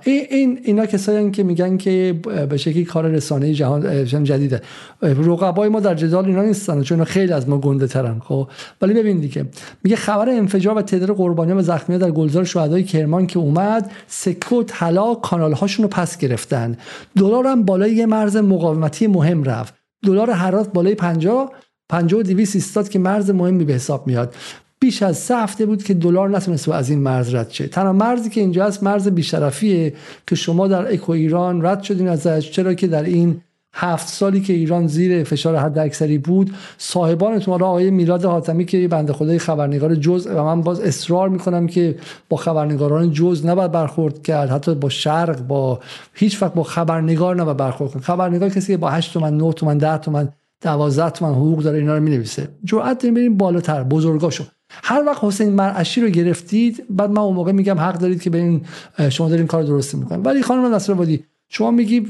این 0.04 0.60
اینا 0.64 0.86
کسایی 0.86 1.32
که 1.32 1.44
میگن 1.44 1.78
که 1.78 2.20
به 2.50 2.58
شکلی 2.58 2.86
کار 2.86 3.08
رسانه 3.08 3.54
جهان 3.54 4.24
جدیده. 4.24 4.62
رقبای 5.02 5.70
ما 5.70 5.80
در 5.80 5.96
جدال 5.96 6.26
اینا 6.26 6.42
نیستن 6.42 6.82
چون 6.82 7.04
خیلی 7.04 7.34
از 7.34 7.50
ما 7.50 7.58
گنده 7.58 7.88
ترن. 7.88 8.20
خب 8.20 8.48
ولی 8.82 8.94
ببین 8.94 9.20
دیگه 9.20 9.46
میگه 9.84 9.96
خبر 9.96 10.30
انفجار 10.30 10.78
و 10.78 10.82
تعداد 10.82 11.10
قربانیان 11.10 11.58
و 11.58 11.62
زخمیان 11.62 12.02
در 12.02 12.12
گلزار 12.12 12.44
شهدای 12.44 12.84
کرمان 12.84 13.28
که 13.28 13.40
اومد 13.40 13.91
سکه 14.07 14.56
و 14.56 14.64
طلا 14.64 15.16
کانال 15.16 15.54
هاشون 15.54 15.84
رو 15.84 15.90
پس 15.90 16.18
گرفتن. 16.18 16.78
دلار 17.18 17.48
هم 17.48 17.64
بالای 17.64 17.96
یه 17.96 18.06
مرز 18.06 18.38
مقاومتی 18.38 19.07
مهم 19.07 19.44
رفت. 19.44 19.74
دلار 20.06 20.30
هرات 20.30 20.74
بالای 20.74 20.96
50 20.96 21.52
50 21.90 22.20
و 22.20 22.24
200 22.24 22.56
ایستاد 22.56 22.90
که 22.90 22.99
مرز 22.99 23.30
مهمی 23.30 23.66
به 23.66 23.74
حساب 23.74 24.07
میاد. 24.07 24.36
بیش 24.80 25.04
از 25.04 25.18
سه 25.18 25.38
هفته 25.38 25.65
بود 25.65 25.84
که 25.84 25.94
دلار 25.94 26.30
نتونست 26.30 26.70
از 26.70 26.89
این 26.89 26.99
مرز 26.99 27.36
رد 27.36 27.49
شه. 27.49 27.68
تنها 27.68 27.94
مرزی 27.94 28.30
که 28.30 28.41
اینجا 28.41 28.65
هست 28.65 28.84
مرز 28.84 29.07
بیشرفیه 29.07 29.94
که 30.28 30.36
شما 30.36 30.68
در 30.68 30.94
اکو 30.94 31.12
ایران 31.12 31.65
رد 31.65 31.84
شدین 31.84 32.07
ازش 32.07 32.52
چرا 32.52 32.73
که 32.73 32.88
در 32.88 33.04
این 33.04 33.41
هفت 33.73 34.07
سالی 34.07 34.41
که 34.41 34.54
ایران 34.54 34.88
زیر 34.88 35.23
فشار 35.23 35.56
حد 35.56 35.78
اکثری 35.78 36.18
بود 36.18 36.54
صاحبانتون 36.78 37.60
را 37.60 37.68
آقای 37.68 37.91
میلاد 37.91 38.26
حاتمی 38.26 38.65
که 38.65 38.88
بنده 38.88 39.14
خدای 39.14 39.39
خبرنگار 39.39 39.96
جز 39.96 40.28
و 40.28 40.44
من 40.44 40.62
باز 40.62 40.80
اصرار 40.80 41.30
می‌کنم 41.30 41.68
که 41.68 41.96
با 42.30 42.38
خبرنگاران 42.38 43.12
جز 43.12 43.46
نباید 43.46 43.72
برخورد 43.72 44.23
کرد 44.23 44.49
حتی 44.49 44.76
با 44.76 44.89
شرق 44.89 45.47
با 45.47 45.80
هیچ 46.14 46.41
وقت 46.41 46.54
با 46.54 46.64
خبرنگار 46.64 47.36
نباید 47.36 47.57
برخورد 47.57 47.91
کرد. 47.91 48.02
خبرنگار 48.02 48.49
کسی 48.49 48.73
که 48.73 48.78
با 48.78 48.89
8 48.89 49.14
تومن 49.14 49.38
9 49.38 49.54
تومن 49.54 49.78
10 49.78 49.97
تومن 49.97 50.30
12 50.62 51.10
تومن 51.10 51.31
حقوق 51.31 51.64
داره 51.64 51.78
اینا 51.78 51.96
رو 51.96 52.04
می‌نویسه. 52.04 52.47
جرأت 52.64 52.97
داریم 52.97 53.14
بریم 53.14 53.38
بالاتر 53.38 53.84
بزرگاشو. 53.84 54.44
هر 54.70 55.04
وقت 55.04 55.23
حسین 55.23 55.49
مرعشی 55.49 56.02
رو 56.02 56.10
گرفتید 56.10 56.86
بعد 56.89 57.10
من 57.10 57.21
اون 57.21 57.36
موقع 57.36 57.52
میگم 57.52 57.79
حق 57.79 57.99
دارید 57.99 58.21
که 58.21 58.36
این 58.36 58.62
شما 59.10 59.29
دارین 59.29 59.47
کار 59.47 59.63
درستی 59.63 59.97
می‌کنید. 59.97 60.26
ولی 60.26 60.41
خانم 60.41 60.76
نصرآبادی 60.76 61.23
شما 61.49 61.71
میگی 61.71 62.07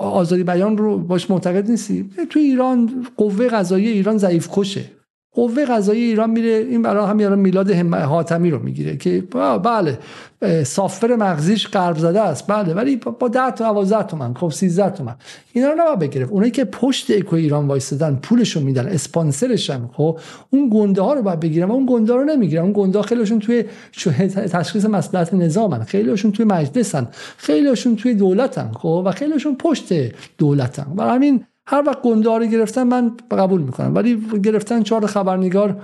آزادی 0.00 0.44
بیان 0.44 0.78
رو 0.78 0.98
باش 0.98 1.30
معتقد 1.30 1.70
نیستی؟ 1.70 2.10
تو 2.30 2.38
ایران 2.38 3.06
قوه 3.16 3.48
قضایی 3.48 3.88
ایران 3.88 4.18
ضعیف 4.18 4.48
کشه 4.52 4.84
قوه 5.34 5.64
قضایی 5.64 6.02
ایران 6.02 6.30
میره 6.30 6.48
این 6.48 6.82
برای 6.82 7.06
هم 7.06 7.20
یارو 7.20 7.36
میلاد 7.36 7.72
حاتمی 7.92 8.50
رو 8.50 8.58
می‌گیره 8.58 8.96
که 8.96 9.22
بله 9.62 9.98
سافر 10.64 11.16
مغزیش 11.16 11.66
قرب 11.66 11.98
زده 11.98 12.20
است. 12.20 12.46
بله 12.46 12.74
ولی 12.74 12.96
با 12.96 13.28
10 13.28 13.50
تا 13.50 13.72
12 13.72 14.02
تومن 14.02 14.34
خب 14.34 14.50
13 14.50 14.90
تومن. 14.90 15.14
اینا 15.52 15.68
رو 15.68 15.74
نباید 15.78 15.98
بگرفت. 15.98 16.32
اونایی 16.32 16.50
که 16.50 16.64
پشت 16.64 17.10
اکو 17.10 17.36
ایران 17.36 17.66
وایسادن 17.66 18.18
پولشو 18.22 18.60
میدن 18.60 18.86
اسپانسرشن 18.86 19.80
خب 19.92 20.18
اون 20.50 20.70
گنده 20.72 21.02
ها 21.02 21.14
رو 21.14 21.22
باید 21.22 21.40
بگیرن 21.40 21.70
اون 21.70 21.86
گنده 21.90 22.12
ها 22.12 22.18
رو 22.18 22.24
نمی‌گیرن. 22.24 22.62
اون 22.62 22.72
گنده 22.76 22.98
ها 22.98 23.02
خیلیشون 23.02 23.38
توی 23.38 23.64
تشخیص 24.52 24.84
مصلحت 24.84 25.34
نظامن. 25.34 25.84
خیلیشون 25.84 26.32
توی 26.32 26.44
مجلسن. 26.44 27.08
خیلیشون 27.36 27.96
توی 27.96 28.14
دولتن 28.14 28.72
خب 28.72 29.02
و 29.06 29.10
خیلیشون 29.10 29.56
پشت 29.56 29.92
دولتن. 30.38 30.86
برای 30.96 31.14
همین 31.14 31.44
هر 31.66 31.82
وقت 31.86 32.02
گنداری 32.02 32.50
گرفتن 32.50 32.82
من 32.82 33.16
قبول 33.30 33.60
می‌کنم. 33.60 33.94
ولی 33.94 34.22
گرفتن 34.44 34.82
چهار 34.82 35.06
خبرنگار 35.06 35.82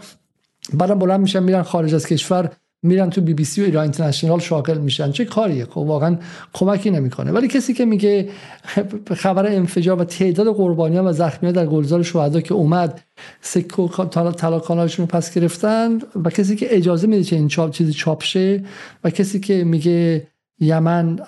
بعدم 0.73 0.99
بلند 0.99 1.21
میشن 1.21 1.43
میرن 1.43 1.63
خارج 1.63 1.95
از 1.95 2.07
کشور 2.07 2.51
میرن 2.83 3.11
تو 3.11 3.21
بی 3.21 3.35
بی 3.35 3.45
سی 3.45 3.63
و 3.63 3.65
ایران 3.65 3.83
اینترنشنال 3.83 4.39
شاغل 4.39 4.79
میشن. 4.79 5.13
چه 5.13 5.25
کاریه؟ 5.25 5.65
خب 5.65 5.79
واقعا 5.79 6.17
کمکی 6.53 6.91
نمی‌کنه. 6.91 7.33
ولی 7.33 7.49
کسی 7.49 7.75
که 7.75 7.85
میگه 7.85 8.29
خبر 9.23 9.47
انفجار 9.47 10.01
و 10.01 10.05
تعداد 10.05 10.47
قربانیان 10.47 11.07
و 11.07 11.13
زخمیان 11.13 11.55
در 11.55 11.67
گلزار 11.67 12.03
شهدا 12.03 12.41
که 12.41 12.55
اومد 12.55 13.01
سکو 13.41 13.89
طلا 14.33 14.59
کانالشون 14.59 15.07
رو 15.07 15.17
پس 15.17 15.35
گرفتن 15.35 15.99
و 16.25 16.31
کسی 16.31 16.57
که 16.57 16.77
اجازه 16.77 17.07
میده 17.07 17.25
چه 17.25 17.37
این 17.37 17.49
چاپ 17.49 17.71
چیزی 17.71 17.93
چاپ 17.93 18.23
شه 18.23 18.65
و 19.05 19.11
کسی 19.11 19.41
که 19.41 19.65
میگه 19.65 20.27
یمن 20.61 21.19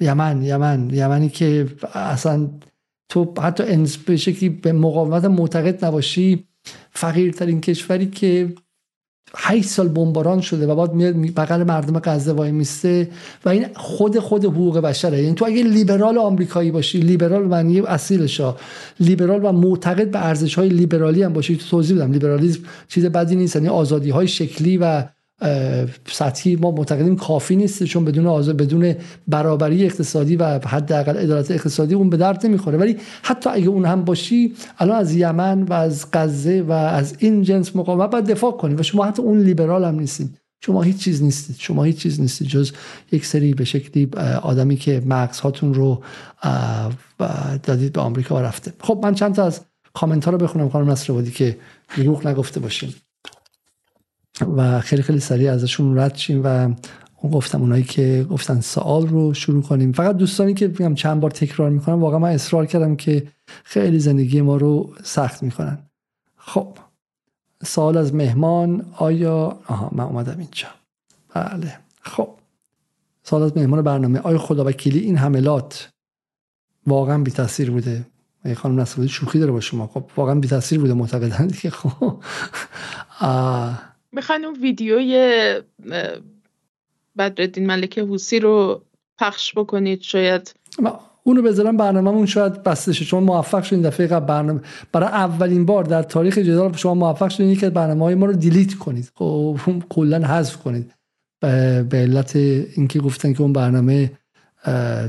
یمن 0.00 0.42
یمن 0.42 0.90
یمنی 0.92 1.28
که 1.28 1.66
اصلا 1.94 2.48
تو 3.08 3.34
حتی 3.42 3.86
به 4.06 4.16
شکلی 4.16 4.48
به 4.48 4.72
مقاومت 4.72 5.24
معتقد 5.24 5.84
نباشی 5.84 6.48
فقیرترین 6.90 7.60
کشوری 7.60 8.06
که 8.06 8.54
8 9.36 9.68
سال 9.68 9.88
بمباران 9.88 10.40
شده 10.40 10.66
و 10.66 10.74
بعد 10.74 10.92
میاد 10.92 11.14
بغل 11.14 11.62
مردم 11.62 12.00
غزه 12.04 12.32
وای 12.32 12.52
میسته 12.52 13.10
و 13.44 13.48
این 13.48 13.66
خود 13.74 14.18
خود 14.18 14.44
حقوق 14.44 14.78
بشره. 14.78 15.22
یعنی 15.22 15.34
تو 15.34 15.44
اگه 15.44 15.62
لیبرال 15.62 16.18
آمریکایی 16.18 16.70
باشی 16.70 17.00
لیبرال 17.00 17.42
معنی 17.42 17.80
اصیلش 17.80 18.40
لیبرال 19.00 19.44
و 19.44 19.52
معتقد 19.52 20.10
به 20.10 20.26
ارزش 20.26 20.54
های 20.54 20.68
لیبرالی 20.68 21.22
هم 21.22 21.32
باشی 21.32 21.56
تو 21.56 21.68
توضیح 21.68 21.96
بدم 21.96 22.12
لیبرالیسم 22.12 22.60
چیز 22.88 23.06
بدی 23.06 23.36
نیست 23.36 23.56
یعنی 23.56 23.68
آزادی 23.68 24.10
های 24.10 24.28
شکلی 24.28 24.76
و 24.76 25.04
سطحی 26.06 26.56
ما 26.56 26.70
معتقدیم 26.70 27.16
کافی 27.16 27.56
نیست 27.56 27.84
چون 27.84 28.04
بدون 28.04 28.26
آزاد 28.26 28.56
بدون 28.56 28.94
برابری 29.28 29.84
اقتصادی 29.84 30.36
و 30.36 30.58
حداقل 30.58 31.16
عدالت 31.16 31.50
اقتصادی 31.50 31.94
اون 31.94 32.10
به 32.10 32.16
درد 32.16 32.46
نمی‌خوره. 32.46 32.78
ولی 32.78 32.96
حتی 33.22 33.50
اگه 33.50 33.68
اون 33.68 33.84
هم 33.84 34.04
باشی 34.04 34.54
الان 34.78 34.96
از 34.96 35.14
یمن 35.14 35.62
و 35.62 35.72
از 35.72 36.06
غزه 36.12 36.62
و 36.62 36.72
از 36.72 37.16
این 37.18 37.42
جنس 37.42 37.76
مقاومت 37.76 38.10
باید 38.10 38.24
دفاع 38.24 38.52
کنیم 38.52 38.78
و 38.78 38.82
شما 38.82 39.04
حتی 39.04 39.22
اون 39.22 39.38
لیبرال 39.38 39.84
هم 39.84 39.98
نیستید 39.98 40.38
شما 40.64 40.82
هیچ 40.82 40.98
چیز 40.98 41.22
نیستید. 41.22 41.56
شما 41.58 41.84
هیچ 41.84 41.96
چیز 41.96 42.20
نیستید 42.20 42.48
جز 42.48 42.72
یک 43.12 43.26
سری 43.26 43.54
به 43.54 43.64
شکلی 43.64 44.10
آدمی 44.42 44.76
که 44.76 45.02
مغز 45.06 45.40
هاتون 45.40 45.74
رو 45.74 46.02
دادید 47.62 47.92
به 47.92 48.00
آمریکا 48.00 48.36
و 48.36 48.38
رفته. 48.38 48.72
خب 48.80 49.00
من 49.02 49.14
چند 49.14 49.34
تا 49.34 49.44
از 49.44 49.60
کامنت 49.94 50.24
ها 50.24 50.30
رو 50.30 50.38
بخونم 50.38 50.68
خانم 50.68 50.90
نصر 50.90 51.22
که 51.22 51.56
دروغ 51.96 52.26
نگفته 52.26 52.60
باشیم 52.60 52.94
و 54.56 54.80
خیلی 54.80 55.02
خیلی 55.02 55.20
سریع 55.20 55.52
ازشون 55.52 55.98
رد 55.98 56.16
شیم 56.16 56.40
و 56.44 56.74
گفتم 57.22 57.60
اونایی 57.60 57.84
که 57.84 58.26
گفتن 58.30 58.60
سوال 58.60 59.06
رو 59.06 59.34
شروع 59.34 59.62
کنیم. 59.62 59.92
فقط 59.92 60.16
دوستانی 60.16 60.54
که 60.54 60.68
میگم 60.68 60.94
چند 60.94 61.20
بار 61.20 61.30
تکرار 61.30 61.70
می‌کنم 61.70 62.02
واقعا 62.02 62.18
من 62.18 62.30
اصرار 62.30 62.66
کردم 62.66 62.96
که 62.96 63.28
خیلی 63.64 63.98
زندگی 63.98 64.40
ما 64.40 64.56
رو 64.56 64.94
سخت 65.02 65.42
می‌کنن. 65.42 65.78
خب 66.36 66.78
سوال 67.64 67.96
از 67.96 68.14
مهمان 68.14 68.86
آیا؟ 68.96 69.58
آها 69.66 69.88
من 69.92 70.04
اومدم 70.04 70.38
اینجا. 70.38 70.68
بله. 71.34 71.78
خب 72.00 72.28
سوال 73.22 73.42
از 73.42 73.56
مهمان 73.56 73.82
برنامه. 73.82 74.18
آیا 74.18 74.64
وکیلی 74.64 74.98
این 74.98 75.16
حملات 75.16 75.88
واقعا 76.86 77.18
بی 77.18 77.30
تاثیر 77.30 77.70
بوده 77.70 78.06
خانم 78.56 78.80
نصرالدین 78.80 79.08
شوخی 79.08 79.38
داره 79.38 79.52
با 79.52 79.60
شما. 79.60 79.86
خب 79.86 80.04
واقعا 80.16 80.34
بی 80.34 80.48
تاثیر 80.48 80.78
بوده 80.78 80.94
معتقدن 80.94 81.48
که 81.48 81.70
خب. 81.70 82.22
می‌خواین 84.12 84.44
اون 84.44 84.60
ویدیوی 84.60 85.60
بدردین 87.18 87.66
ملک 87.66 87.98
حوسی 87.98 88.40
رو 88.40 88.82
پخش 89.18 89.54
بکنید 89.56 90.02
شاید؟ 90.02 90.54
اونو 91.24 91.42
بذارم 91.42 91.76
برنامهمون 91.76 92.26
شاید 92.26 92.62
بسته 92.62 92.92
شه 92.92 93.04
چون 93.04 93.22
موفق 93.24 93.62
شدین 93.62 93.82
دفعه 93.82 94.06
قبل 94.06 94.26
برنامه. 94.26 94.60
برای 94.92 95.08
اولین 95.08 95.66
بار 95.66 95.84
در 95.84 96.02
تاریخ 96.02 96.38
جدال 96.38 96.72
شما 96.72 96.94
موفق 96.94 97.28
شدین 97.28 97.56
که 97.56 97.70
برنامه 97.70 98.04
های 98.04 98.14
ما 98.14 98.26
رو 98.26 98.32
دیلیت 98.32 98.74
کنید. 98.74 99.12
خب 99.14 99.82
کلا 99.88 100.26
حذف 100.26 100.56
کنید. 100.56 100.94
به 101.40 101.88
علت 101.92 102.36
اینکه 102.36 103.00
گفتن 103.00 103.32
که 103.32 103.42
اون 103.42 103.52
برنامه 103.52 104.12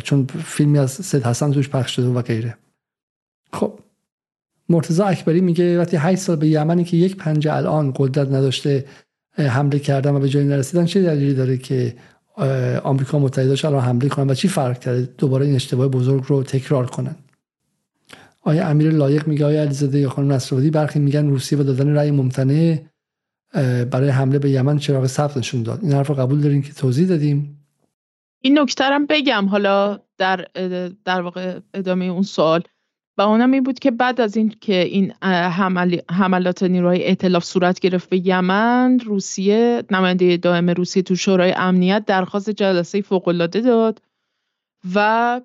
چون 0.04 0.28
فیلمی 0.28 0.80
از 0.80 0.92
سید 0.92 1.24
حسن 1.24 1.52
توش 1.52 1.70
پخش 1.70 1.96
شده 1.96 2.08
و 2.08 2.22
غیره. 2.22 2.58
خب. 3.54 3.80
مرتضی 4.70 5.02
اکبری 5.02 5.42
میگه 5.42 5.80
وقتی 5.80 5.98
8 5.98 6.22
سال 6.22 6.36
به 6.36 6.48
یمنی 6.48 6.84
که 6.84 6.98
یک 6.98 7.16
پنجه 7.16 7.54
الان 7.54 7.94
قدرت 7.96 8.28
نداشته 8.28 8.86
حمله 9.38 9.80
کردن 9.80 10.12
و 10.12 10.20
به 10.20 10.30
جایی 10.30 10.48
نرسیدن 10.48 10.86
چه 10.86 11.02
دلیلی 11.02 11.34
داره 11.34 11.58
که 11.58 11.96
آمریکا 12.84 13.20
متحداش 13.20 13.66
الان 13.66 13.82
حمله 13.82 14.10
کنن 14.10 14.30
و 14.30 14.34
چی 14.34 14.48
فرق 14.48 14.80
کرده؟ 14.80 15.10
دوباره 15.18 15.46
این 15.46 15.56
اشتباه 15.56 15.88
بزرگ 15.88 16.24
رو 16.28 16.44
تکرار 16.44 16.86
کنن. 16.86 17.16
آیا 18.42 18.68
امیر 18.68 18.92
لایق 18.92 19.28
میگه 19.28 19.46
آیا 19.46 19.62
علیزاده 19.62 20.00
یا 20.00 20.10
خانم 20.10 20.32
نصرالدی 20.32 20.70
برخی 20.70 21.00
میگن 21.00 21.28
روسیه 21.28 21.58
با 21.58 21.64
دادن 21.64 21.96
رأی 21.96 22.12
ممتنع 22.12 22.78
برای 23.92 24.10
حمله 24.10 24.40
به 24.40 24.50
یمن 24.50 24.78
چراغ 24.78 25.06
سبز 25.06 25.38
نشون 25.38 25.64
داد؟ 25.64 25.80
این 25.84 25.94
حرف 25.94 26.08
رو 26.08 26.16
قبول 26.16 26.42
داریم 26.42 26.62
که 26.62 26.74
توضیح 26.74 27.08
دادیم؟ 27.08 27.66
این 28.40 28.60
نکته 28.60 28.84
بگم. 29.10 29.46
حالا 29.46 30.00
در 30.18 30.48
در 31.06 31.22
واقع 31.22 31.60
ادامه 31.74 32.06
اون 32.06 32.24
سوال. 32.24 32.64
و 33.18 33.22
اونم 33.22 33.52
این 33.52 33.64
بود 33.64 33.80
که 33.80 33.92
بعد 33.92 34.22
از 34.22 34.38
این 34.38 34.56
که 34.62 34.76
این 34.76 35.14
حملات 36.10 36.64
نیروهای 36.64 37.08
ائتلاف 37.08 37.44
صورت 37.44 37.80
گرفت 37.80 38.10
به 38.10 38.28
یمن 38.28 39.00
روسیه 39.00 39.84
نماینده 39.92 40.38
دائم 40.38 40.70
روسیه 40.70 41.04
تو 41.04 41.16
شورای 41.16 41.54
امنیت 41.58 42.06
درخواست 42.06 42.50
جلسه 42.50 43.02
فوقالعاده 43.02 43.62
داد 43.62 44.02
و 44.96 45.42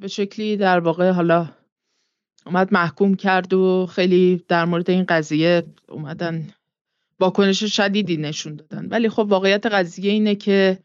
به 0.00 0.08
شکلی 0.08 0.56
در 0.56 0.78
واقع 0.78 1.10
حالا 1.10 1.48
اومد 2.46 2.72
محکوم 2.72 3.14
کرد 3.14 3.54
و 3.54 3.86
خیلی 3.86 4.44
در 4.48 4.64
مورد 4.64 4.90
این 4.90 5.04
قضیه 5.08 5.62
اومدن 5.88 6.48
واکنش 7.20 7.64
شدیدی 7.64 8.16
نشون 8.16 8.56
دادن. 8.56 8.86
ولی 8.86 9.08
خب 9.08 9.26
واقعیت 9.28 9.66
قضیه 9.66 10.12
اینه 10.12 10.34
که 10.34 10.78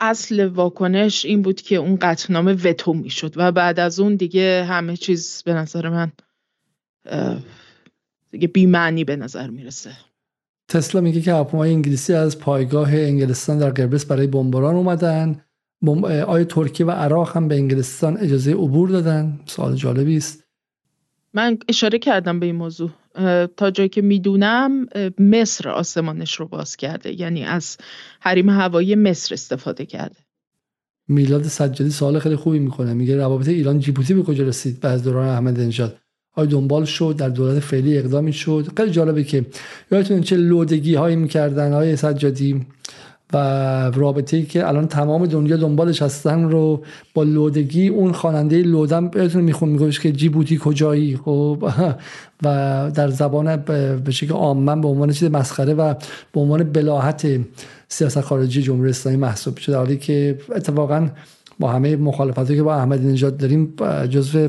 اصل 0.00 0.46
واکنش 0.46 1.24
این 1.24 1.42
بود 1.42 1.60
که 1.60 1.76
اون 1.76 1.96
قطعنامه 1.96 2.52
وتو 2.52 2.92
می‌شد 2.92 3.32
و 3.36 3.52
بعد 3.52 3.80
از 3.80 4.00
اون 4.00 4.16
دیگه 4.16 4.64
همه 4.68 4.96
چیز 4.96 5.42
به 5.46 5.54
نظر 5.54 5.88
من 5.88 6.12
دیگه 8.30 8.48
بیمعنی 8.48 9.04
به 9.04 9.16
نظر 9.16 9.50
می‌رسه. 9.50 9.90
تسلا 10.68 11.00
میگه 11.00 11.20
که 11.20 11.32
هواپیمای 11.32 11.70
انگلیسی 11.70 12.14
از 12.14 12.38
پایگاه 12.38 12.94
انگلستان 12.94 13.58
در 13.58 13.70
قبرس 13.70 14.06
برای 14.06 14.26
بمباران 14.26 14.74
اومدن. 14.74 15.44
آیا 16.02 16.44
ترکیه 16.44 16.86
و 16.86 16.90
عراق 16.90 17.36
هم 17.36 17.48
به 17.48 17.54
انگلستان 17.54 18.16
اجازه 18.16 18.52
عبور 18.52 18.88
دادن. 18.88 19.40
سوال 19.46 19.74
جالبی 19.74 20.16
است. 20.16 20.44
من 21.34 21.58
اشاره 21.68 21.98
کردم 21.98 22.40
به 22.40 22.46
این 22.46 22.54
موضوع. 22.54 22.90
تا 23.56 23.70
جایی 23.70 23.88
که 23.88 24.02
می‌دونم 24.02 24.86
مصر 25.18 25.68
آسمانش 25.68 26.34
رو 26.34 26.46
باز 26.46 26.76
کرده. 26.76 27.20
یعنی 27.20 27.44
از 27.44 27.76
حریم 28.20 28.48
هوایی 28.50 28.94
مصر 28.94 29.34
استفاده 29.34 29.86
کرده. 29.86 30.16
میلاد 31.08 31.42
سجادی 31.42 31.90
سوال 31.90 32.18
خیلی 32.18 32.36
خوبی 32.36 32.58
می‌کنه. 32.58 32.94
میگه 32.94 33.16
روابط 33.16 33.48
ایران 33.48 33.80
جیبوتی 33.80 34.14
به 34.14 34.22
کجا 34.22 34.44
رسید؟ 34.44 34.80
بعد 34.80 35.02
دوران 35.02 35.28
احمد 35.28 35.60
نژاد 35.60 35.98
آیا 36.34 36.46
دنبال 36.46 36.84
شد؟ 36.84 37.14
در 37.18 37.28
دولت 37.28 37.58
فعلی 37.60 37.98
اقدامی 37.98 38.32
شد؟ 38.32 38.68
خیلی 38.76 38.90
جالبه 38.90 39.24
که 39.24 39.46
یادتون 39.90 40.20
چه 40.20 40.36
لودگی 40.36 40.94
هایی 40.94 41.16
می‌کردن 41.16 41.72
های 41.72 41.96
سجادی. 41.96 42.66
و 43.32 43.36
رابطه 43.90 44.36
ای 44.36 44.42
که 44.42 44.68
الان 44.68 44.86
تمام 44.86 45.26
دنیا 45.26 45.56
دنبالش 45.56 46.02
هستن 46.02 46.50
رو 46.50 46.82
با 47.14 47.22
لودگی 47.22 47.88
اون 47.88 48.12
خواننده 48.12 48.62
لودم 48.62 49.08
بهتون 49.08 49.42
میخون 49.42 49.68
میگوش 49.68 50.00
که 50.00 50.12
جیبوتی 50.12 50.58
کجایی؟ 50.62 51.16
خب 51.16 51.72
و 52.42 52.90
در 52.94 53.08
زبان 53.08 53.56
به 54.04 54.10
شکل 54.10 54.32
عامه 54.32 54.76
به 54.76 54.88
عنوان 54.88 55.12
چیز 55.12 55.30
مسخره 55.30 55.74
و 55.74 55.94
به 56.32 56.40
عنوان 56.40 56.62
بلاحت 56.62 57.26
سیاست 57.88 58.20
خارجی 58.20 58.62
جمهوری 58.62 58.90
اسلامی 58.90 59.18
محسوب 59.18 59.56
شده 59.56 59.76
حالی 59.76 59.96
که 59.96 60.38
اتفاقا 60.54 61.08
با 61.60 61.72
همه 61.72 61.96
مخالفتی 61.96 62.56
که 62.56 62.62
با 62.62 62.74
احمدی 62.74 63.06
نژاد 63.06 63.36
داریم 63.36 63.74
جزو 64.10 64.48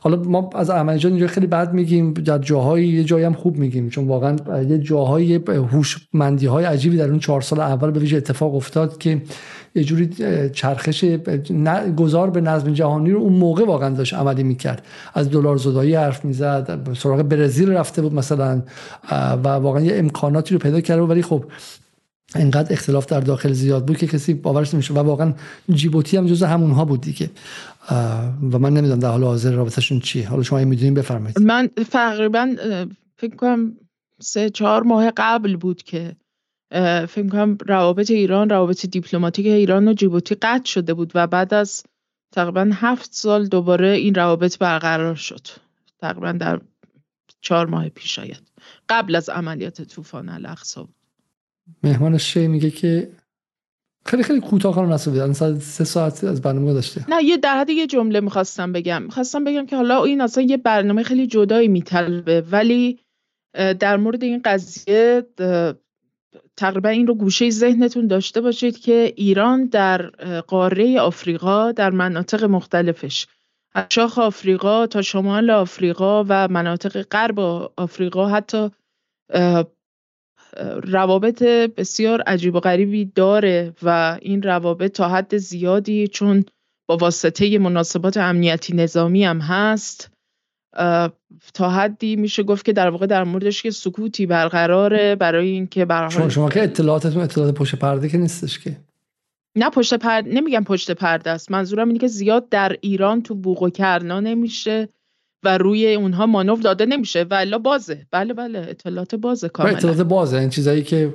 حالا 0.00 0.16
ما 0.16 0.50
از 0.54 0.70
احمدی 0.70 1.06
اینجا 1.06 1.26
خیلی 1.26 1.46
بد 1.46 1.72
میگیم 1.72 2.12
در 2.12 2.38
جاهایی 2.38 2.88
یه 2.88 3.04
جایی 3.04 3.24
هم 3.24 3.32
خوب 3.32 3.56
میگیم 3.56 3.88
چون 3.88 4.06
واقعا 4.06 4.36
یه 4.62 4.78
جاهای 4.78 5.34
هوشمندی 5.46 6.46
های 6.46 6.64
عجیبی 6.64 6.96
در 6.96 7.08
اون 7.08 7.18
چهار 7.18 7.40
سال 7.40 7.60
اول 7.60 7.90
به 7.90 8.00
ویژه 8.00 8.16
اتفاق 8.16 8.54
افتاد 8.54 8.98
که 8.98 9.22
یه 9.74 9.84
جوری 9.84 10.08
چرخش 10.52 11.04
گذار 11.96 12.30
به 12.30 12.40
نظم 12.40 12.72
جهانی 12.72 13.10
رو 13.10 13.20
اون 13.20 13.32
موقع 13.32 13.64
واقعا 13.64 13.90
داشت 13.90 14.14
عملی 14.14 14.42
می‌کرد. 14.42 14.82
از 15.14 15.30
دلار 15.30 15.56
زدایی 15.56 15.94
حرف 15.94 16.24
می‌زد 16.24 16.88
سراغ 16.96 17.22
برزیل 17.22 17.70
رفته 17.70 18.02
بود 18.02 18.14
مثلا 18.14 18.62
و 19.12 19.48
واقعا 19.48 19.80
یه 19.80 19.98
امکاناتی 19.98 20.54
رو 20.54 20.60
پیدا 20.60 20.80
کرده 20.80 21.02
ولی 21.02 21.22
خب 21.22 21.44
انقدر 22.34 22.72
اختلاف 22.72 23.06
در 23.06 23.20
داخل 23.20 23.52
زیاد 23.52 23.86
بود 23.86 23.96
که 23.96 24.06
کسی 24.06 24.34
باورش 24.34 24.74
نمیشه 24.74 24.94
و 24.94 24.98
واقعا 24.98 25.32
جیبوتی 25.72 26.16
هم 26.16 26.26
جز 26.26 26.42
همونها 26.42 26.84
بود 26.84 27.00
دیگه. 27.00 27.30
و 27.90 28.58
من 28.58 28.72
نمی‌دونم 28.72 28.98
در 28.98 29.08
حال 29.08 29.24
حاضر 29.24 29.52
رابطهشون 29.52 30.00
چیه. 30.00 30.28
حالا 30.28 30.42
شما 30.42 30.64
می‌دونین 30.64 30.94
بفرمایید. 30.94 31.38
من 31.40 31.68
تقریبا 31.90 32.56
فکر 33.16 33.36
کنم 33.36 33.76
سه 34.20 34.50
چهار 34.50 34.82
ماه 34.82 35.12
قبل 35.16 35.56
بود 35.56 35.82
که 35.82 36.16
فکر 37.08 37.28
کنم 37.28 37.58
روابط 37.66 38.10
ایران 38.10 38.50
روابط 38.50 38.86
دیپلماتیک 38.86 39.46
ایران 39.46 39.88
و 39.88 39.92
جیبوتی 39.92 40.34
قطع 40.34 40.64
شده 40.64 40.94
بود 40.94 41.12
و 41.14 41.26
بعد 41.26 41.54
از 41.54 41.82
تقریبا 42.32 42.70
هفت 42.72 43.12
سال 43.12 43.46
دوباره 43.46 43.88
این 43.88 44.14
روابط 44.14 44.58
برقرار 44.58 45.14
شد. 45.14 45.46
تقریبا 45.98 46.32
در 46.32 46.60
چهار 47.40 47.66
ماه 47.66 47.88
پیش 47.88 48.14
شاید. 48.14 48.42
قبل 48.88 49.14
از 49.14 49.28
عملیات 49.28 49.82
طوفان 49.82 50.28
الاقصا 50.28 50.88
مهمانش 51.82 52.36
میگه 52.36 52.70
که 52.70 53.10
خیلی 54.06 54.22
خیلی 54.22 54.40
کوتاه 54.40 54.74
خانم 54.74 54.92
نصر 54.92 55.10
بیدن 55.10 55.32
سه 55.58 55.84
ساعت 55.84 56.24
از 56.24 56.42
برنامه 56.42 56.72
داشته 56.72 57.04
نه 57.08 57.24
یه 57.24 57.36
در 57.36 57.58
حد 57.58 57.70
یه 57.70 57.86
جمله 57.86 58.20
می‌خواستم 58.20 58.72
بگم. 58.72 59.02
می‌خواستم 59.02 59.44
بگم 59.44 59.66
که 59.66 59.76
حالا 59.76 60.04
این 60.04 60.20
اصلا 60.20 60.44
یه 60.44 60.56
برنامه 60.56 61.02
خیلی 61.02 61.26
جدایی 61.26 61.68
میطلبه 61.68 62.40
ولی 62.40 62.98
در 63.80 63.96
مورد 63.96 64.24
این 64.24 64.40
قضیه 64.44 65.26
تقریبا 66.56 66.88
این 66.88 67.06
رو 67.06 67.14
گوشه 67.14 67.50
ذهنتون 67.50 68.06
داشته 68.06 68.40
باشید 68.40 68.78
که 68.78 69.12
ایران 69.16 69.66
در 69.66 70.02
قاره 70.40 71.00
آفریقا 71.00 71.72
در 71.72 71.90
مناطق 71.90 72.44
مختلفش. 72.44 73.26
از 73.74 73.84
شاخ 73.90 74.18
آفریقا 74.18 74.86
تا 74.86 75.02
شمال 75.02 75.50
آفریقا 75.50 76.24
و 76.28 76.48
مناطق 76.48 77.02
غرب 77.02 77.38
آفریقا 77.76 78.28
حتی 78.28 78.70
روابط 80.82 81.42
بسیار 81.76 82.20
عجیب 82.20 82.54
و 82.54 82.60
غریبی 82.60 83.04
داره 83.04 83.72
و 83.82 84.18
این 84.22 84.42
روابط 84.42 84.92
تا 84.92 85.08
حد 85.08 85.36
زیادی 85.36 86.08
چون 86.08 86.44
با 86.88 86.96
واسطه 86.96 87.58
مناسبات 87.58 88.16
امنیتی 88.16 88.76
نظامی 88.76 89.24
هم 89.24 89.38
هست 89.38 90.10
تا 91.54 91.70
حدی 91.70 92.16
میشه 92.16 92.42
گفت 92.42 92.64
که 92.64 92.72
در 92.72 92.90
واقع 92.90 93.06
در 93.06 93.24
موردش 93.24 93.62
که 93.62 93.70
سکوتی 93.70 94.26
برقراره 94.26 95.14
برای 95.14 95.48
اینکه 95.48 95.84
برای 95.84 96.10
شما, 96.10 96.28
شما 96.28 96.50
که 96.50 96.62
اطلاعاتتون 96.62 97.22
اطلاعات 97.22 97.54
پشت 97.54 97.74
پرده 97.74 98.08
که 98.08 98.18
نیستش 98.18 98.58
که. 98.58 98.76
نه 99.56 99.70
پشت 99.70 99.94
پرده 99.94 100.30
نمیگم 100.30 100.64
پشت 100.64 100.90
پرده 100.90 101.30
است. 101.30 101.50
منظورم 101.50 101.88
اینه 101.88 101.98
که 101.98 102.06
زیاد 102.06 102.48
در 102.48 102.76
ایران 102.80 103.22
تو 103.22 103.34
بوق 103.34 103.62
و 103.62 103.70
کرنا 103.70 104.20
نمیشه. 104.20 104.88
و 105.44 105.58
روی 105.58 105.94
اونها 105.94 106.26
مانور 106.26 106.58
داده 106.58 106.86
نمیشه. 106.86 107.22
ولی 107.22 107.58
بازه. 107.58 108.06
بله 108.10 108.34
بله. 108.34 108.66
اطلاعات 108.68 109.14
بازه 109.14 109.48
کاملا. 109.48 109.76
اطلاعات 109.76 110.00
بازه. 110.00 110.36
این 110.36 110.50
چیزایی 110.50 110.82
که 110.82 111.14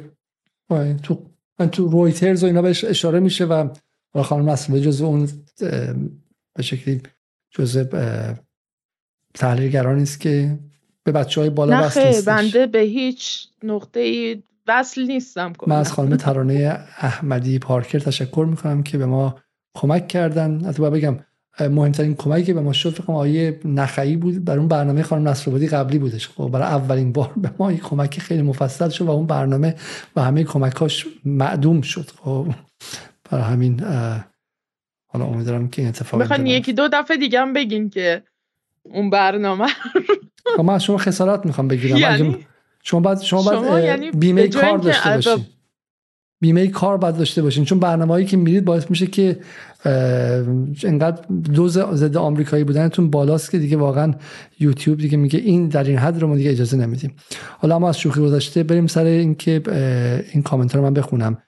تو 1.03 1.25
تو 1.71 1.87
رویترز 1.87 2.43
و 2.43 2.45
اینا 2.45 2.61
بهش 2.61 2.83
اشاره 2.83 3.19
میشه 3.19 3.45
و 3.45 3.69
خانم 4.15 4.49
نصر 4.49 4.79
جزء 4.79 5.05
اون 5.05 5.29
به 6.55 6.63
شکلی 6.63 7.01
جزء 7.51 7.83
تحلیلگران 9.33 9.99
نیست 9.99 10.19
که 10.19 10.59
به 11.03 11.11
بچه 11.11 11.41
های 11.41 11.49
بالا 11.49 11.83
وصل 11.83 12.07
نیستش. 12.07 12.25
بنده 12.25 12.67
به 12.67 12.79
هیچ 12.79 13.47
نقطه 13.63 13.99
ای 13.99 14.43
وصل 14.67 15.01
نیستم 15.01 15.53
من 15.67 15.75
از 15.75 15.91
خانم 15.91 16.15
ترانه 16.15 16.85
احمدی 16.97 17.59
پارکر 17.59 17.99
تشکر 17.99 18.47
می‌کنم 18.49 18.83
که 18.83 18.97
به 18.97 19.05
ما 19.05 19.39
کمک 19.77 20.07
کردن. 20.07 20.65
حتی 20.65 20.89
بگم 20.89 21.19
مهمترین 21.61 22.15
کمکی 22.15 22.43
که 22.43 22.53
به 22.53 22.61
ما 22.61 22.73
شد 22.73 22.89
فکر 22.89 23.11
آیه 23.11 23.59
نخعی 23.65 24.15
بود. 24.15 24.45
برای 24.45 24.59
اون 24.59 24.67
برنامه 24.67 25.03
خانم 25.03 25.27
نصرآبادی 25.27 25.67
قبلی 25.67 25.99
بودش. 25.99 26.29
خب 26.29 26.47
برای 26.47 26.67
اولین 26.67 27.11
بار 27.11 27.33
به 27.37 27.51
ما 27.59 27.69
این 27.69 27.77
کمک 27.77 28.19
خیلی 28.19 28.41
مفصل 28.41 28.89
شد 28.89 29.05
و 29.05 29.11
اون 29.11 29.25
برنامه 29.25 29.75
و 30.15 30.21
همه 30.21 30.43
کمکاش 30.43 31.05
معدوم 31.25 31.81
شد. 31.81 32.09
خب 32.23 32.47
برای 33.31 33.43
همین 33.43 33.79
حالا 35.07 35.25
امیدوارم 35.25 35.69
که 35.69 35.81
این 35.81 35.89
اتفاق 35.89 36.21
بخوان 36.21 36.47
یکی 36.47 36.73
دو 36.73 36.87
دفعه 36.93 37.17
دیگه 37.17 37.41
هم 37.41 37.53
بگین 37.53 37.89
که 37.89 38.23
اون 38.83 39.09
برنامه 39.09 39.65
خب 40.57 40.63
من 40.63 40.79
شما 40.79 40.97
خسارت 40.97 41.45
می‌خوام 41.45 41.67
بگیرم. 41.67 41.97
یعنی؟ 41.97 42.45
شما 42.83 42.99
بعد 42.99 43.21
شما, 43.21 43.51
بعد 43.51 43.83
یعنی 43.83 44.11
بیمه 44.11 44.47
کار 44.47 44.77
داشته 44.77 45.09
باشین. 45.15 45.45
بیمه 46.41 46.67
کار 46.67 46.97
باید 46.97 47.17
داشته 47.17 47.41
باشین. 47.41 47.65
چون 47.65 47.79
برنامه‌ای 47.79 48.25
که 48.25 48.37
میرید 48.37 48.65
باعث 48.65 48.89
میشه 48.89 49.07
که 49.07 49.39
انقدر 49.85 51.21
دوز 51.53 51.79
ضد 51.79 52.17
آمریکایی 52.17 52.63
بودنتون 52.63 53.09
بالاست 53.09 53.51
که 53.51 53.59
دیگه 53.59 53.77
واقعا 53.77 54.13
یوتیوب 54.59 54.99
دیگه 54.99 55.17
میگه 55.17 55.39
این 55.39 55.67
در 55.67 55.83
این 55.83 55.97
حد 55.97 56.21
رو 56.21 56.27
ما 56.27 56.35
دیگه 56.35 56.51
اجازه 56.51 56.77
نمیدیم. 56.77 57.15
حالا 57.57 57.75
اما 57.75 57.89
از 57.89 57.99
شوخی 57.99 58.21
گذاشته 58.21 58.63
بریم 58.63 58.87
سر 58.87 59.03
اینکه 59.03 59.61
این 60.33 60.43
کامنت 60.43 60.75
رو 60.75 60.81
من 60.81 60.93
بخونم. 60.93 61.43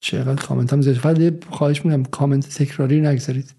چقدر 0.00 0.42
کامنت 0.42 0.72
هم 0.72 0.82
زیاد. 0.82 1.44
خواهش 1.50 1.84
می‌کنم 1.84 2.04
کامنت 2.04 2.48
تکراری 2.48 3.00
نگذارید. 3.00 3.54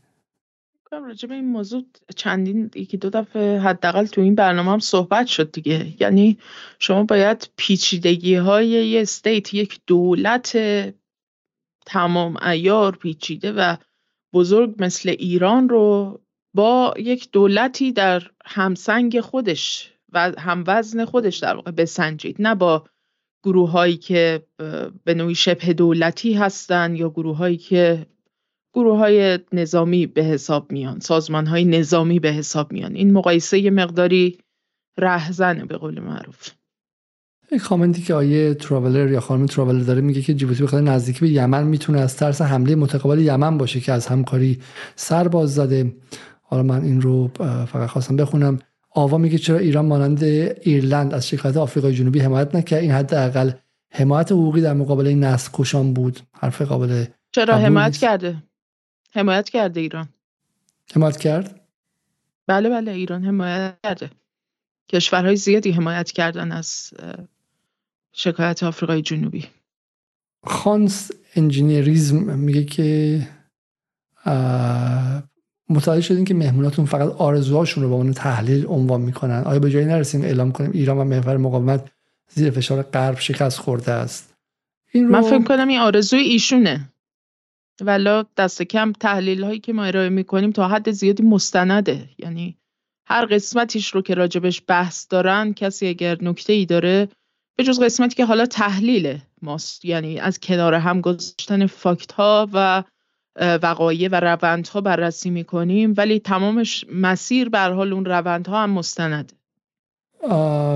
راجع 0.91 1.29
به 1.29 1.35
این 1.35 1.45
موضوع 1.45 1.83
چندین 2.15 2.71
یکی 2.75 2.97
دو 2.97 3.09
دفعه 3.09 3.59
حداقل 3.59 4.05
تو 4.05 4.21
این 4.21 4.35
برنامه 4.35 4.71
هم 4.71 4.79
صحبت 4.79 5.27
شد 5.27 5.51
دیگه. 5.51 5.87
یعنی 5.99 6.37
شما 6.79 7.03
باید 7.03 7.49
پیچیدگی 7.57 8.35
های 8.35 8.67
یه 8.67 9.01
استیت 9.01 9.53
یک 9.53 9.79
دولت 9.87 10.57
تمام 11.87 12.37
ایار 12.43 12.95
پیچیده 12.95 13.51
و 13.51 13.75
بزرگ 14.33 14.75
مثل 14.79 15.09
ایران 15.09 15.69
رو 15.69 16.19
با 16.53 16.93
یک 16.97 17.31
دولتی 17.31 17.91
در 17.91 18.23
همسنگ 18.45 19.19
خودش 19.19 19.93
و 20.13 20.31
هم 20.37 20.63
وزن 20.67 21.05
خودش 21.05 21.37
در 21.37 21.55
واقع 21.55 21.71
بسنجید. 21.71 22.35
نه 22.39 22.55
با 22.55 22.83
گروه 23.43 23.71
هایی 23.71 23.97
که 23.97 24.43
به 25.03 25.13
نوعی 25.13 25.35
شبه 25.35 25.73
دولتی 25.73 26.33
هستن 26.33 26.95
یا 26.95 27.09
گروه 27.09 27.37
هایی 27.37 27.57
که 27.57 28.05
گروه 28.73 28.97
های 28.97 29.39
نظامی 29.53 30.07
به 30.07 30.23
حساب 30.23 30.71
میان 30.71 30.99
سازمان 30.99 31.47
های 31.47 31.65
نظامی 31.65 32.19
به 32.19 32.31
حساب 32.31 32.71
میان. 32.71 32.95
این 32.95 33.13
مقایسه 33.13 33.69
مقداری 33.69 34.37
رهزنه 34.97 35.65
به 35.65 35.77
قول 35.77 35.99
معروف. 35.99 36.51
این 37.51 37.59
کامنتی 37.59 38.01
که 38.01 38.13
آیه 38.13 38.53
تراولر 38.53 39.11
یا 39.11 39.19
خانم 39.19 39.45
تراولر 39.45 39.83
داره 39.83 40.01
میگه 40.01 40.21
که 40.21 40.33
جیبوتی 40.33 40.63
بخاطر 40.63 40.83
نزدیکی 40.83 41.19
به 41.19 41.29
یمن 41.29 41.63
می‌تونه 41.63 41.99
از 41.99 42.17
ترس 42.17 42.41
حمله 42.41 42.75
متقابل 42.75 43.19
یمن 43.19 43.57
باشه 43.57 43.79
که 43.79 43.91
از 43.91 44.07
همکاری 44.07 44.59
سر 44.95 45.27
باز 45.27 45.55
زده. 45.55 45.95
حالا 46.41 46.63
من 46.63 46.83
این 46.83 47.01
رو 47.01 47.27
فقط 47.65 47.89
خواستم 47.89 48.15
بخونم. 48.15 48.59
آوا 48.89 49.17
میگه 49.17 49.37
چرا 49.37 49.57
ایران 49.57 49.85
مانند 49.85 50.23
ایرلند 50.23 51.13
از 51.13 51.27
شکایت 51.27 51.57
آفریقای 51.57 51.93
جنوبی 51.93 52.19
حمایت 52.19 52.55
نکرد؟ 52.55 52.81
این 52.81 52.91
حداقل 52.91 53.51
حمایت 53.91 54.31
حقوقی 54.31 54.61
در 54.61 54.73
مقابل 54.73 55.07
این 55.07 55.23
نسل 55.23 55.49
کشان 55.53 55.93
بود. 55.93 56.19
حرف 56.33 56.61
قابل 56.61 57.05
چرا 57.31 57.57
حمایت 57.57 57.97
کرده؟ 57.97 58.43
حمایت 59.11 59.49
کرده 59.49 59.79
ایران. 59.79 60.09
حمایت 60.95 61.17
کرد؟ 61.17 61.61
بله 62.47 62.69
بله 62.69 62.91
ایران 62.91 63.23
حمایت 63.23 63.77
کرده. 63.83 64.09
کشورهای 64.89 65.35
زیادی 65.35 65.71
حمایت 65.71 66.11
کردن 66.11 66.51
از 66.51 66.93
شکایت 68.19 68.63
آفریقای 68.63 69.01
جنوبی. 69.01 69.45
خانس 70.45 71.11
انجینیریزم 71.35 72.39
میگه 72.39 72.63
که 72.63 73.21
متوجه 75.69 76.01
شدیم 76.01 76.25
که 76.25 76.33
مهموناتون 76.33 76.85
فقط 76.85 77.09
آرزوهاشون 77.09 77.83
رو 77.83 77.89
با 77.89 77.95
اون 77.95 78.13
تحلیل 78.13 78.65
عنوان 78.67 79.01
می‌کنن. 79.01 79.43
آیا 79.45 79.59
به 79.59 79.69
جایی 79.69 79.85
نرسیم 79.85 80.21
اعلام 80.21 80.51
کنیم 80.51 80.71
ایران 80.71 80.97
و 80.97 81.03
محور 81.03 81.37
مقاومت 81.37 81.91
زیر 82.29 82.51
فشار 82.51 82.81
غرب 82.81 83.19
شکست 83.19 83.59
خورده 83.59 83.91
است؟ 83.91 84.33
این 84.91 85.07
رو... 85.07 85.11
من 85.11 85.21
فکر 85.21 85.43
کنم 85.43 85.67
این 85.67 85.79
آرزوی 85.79 86.19
ایشونه. 86.19 86.89
ولا 87.81 88.25
دست 88.37 88.61
کم 88.61 88.91
تحلیل 88.91 89.43
هایی 89.43 89.59
که 89.59 89.73
ما 89.73 89.83
ارائه 89.83 90.09
می‌کنیم 90.09 90.51
تا 90.51 90.67
حد 90.67 90.91
زیادی 90.91 91.23
مستنده. 91.23 92.09
یعنی 92.17 92.57
هر 93.05 93.25
قسمتیش 93.25 93.89
رو 93.95 94.01
که 94.01 94.13
راجبش 94.13 94.61
بحث 94.67 95.07
دارن 95.09 95.53
کسی 95.53 95.87
اگر 95.87 96.17
نکته 96.21 96.53
ای 96.53 96.65
داره 96.65 97.07
به 97.57 97.63
جز 97.63 97.79
قسمتی 97.79 98.15
که 98.15 98.25
حالا 98.25 98.45
تحلیل 98.45 99.17
ماست 99.41 99.85
یعنی 99.85 100.19
از 100.19 100.39
کنار 100.39 100.73
هم 100.73 101.01
گذاشتن 101.01 101.65
فاکت 101.65 102.11
ها 102.11 102.49
و 102.53 102.83
وقایع 103.39 104.09
و 104.11 104.19
روندها 104.19 104.81
بررسی 104.81 105.29
می‌کنیم 105.29 105.93
ولی 105.97 106.19
تمامش 106.19 106.85
مسیر 106.93 107.49
بر 107.49 107.71
حال 107.71 107.93
اون 107.93 108.05
روندها 108.05 108.63
هم 108.63 108.69
مستنده 108.69 109.33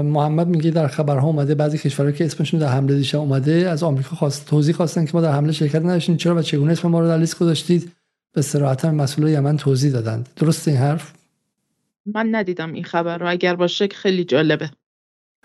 محمد 0.03 0.47
میگه 0.47 0.71
در 0.71 0.87
خبرها 0.87 1.27
اومده 1.27 1.55
بعضی 1.55 1.77
کشورها 1.77 2.11
که 2.11 2.25
اسمشون 2.25 2.59
در 2.59 2.67
حمله 2.67 2.95
دیشب 2.95 3.19
اومده 3.19 3.51
از 3.51 3.83
آمریکا 3.83 4.15
خواست 4.15 4.49
توضیح 4.49 4.75
خواستن 4.75 5.05
که 5.05 5.11
ما 5.13 5.21
در 5.21 5.31
حمله 5.31 5.51
شرکت 5.51 5.81
نداشتیم 5.81 6.17
چرا 6.17 6.35
و 6.35 6.41
چگونه 6.41 6.71
اسم 6.71 6.87
ما 6.87 6.99
رو 6.99 7.07
در 7.07 7.17
لیست 7.17 7.39
گذاشتید؟ 7.39 7.91
به 8.33 8.41
صراحت 8.41 8.85
مسئول 8.85 9.27
یمن 9.27 9.57
توضیح 9.57 9.91
دادند. 9.91 10.29
درست 10.35 10.67
این 10.67 10.77
حرف؟ 10.77 11.13
من 12.05 12.35
ندیدم 12.35 12.73
این 12.73 12.83
خبر 12.83 13.17
رو 13.17 13.29
اگر 13.29 13.55
باشه 13.55 13.87
خیلی 13.87 14.23
جالبه. 14.23 14.69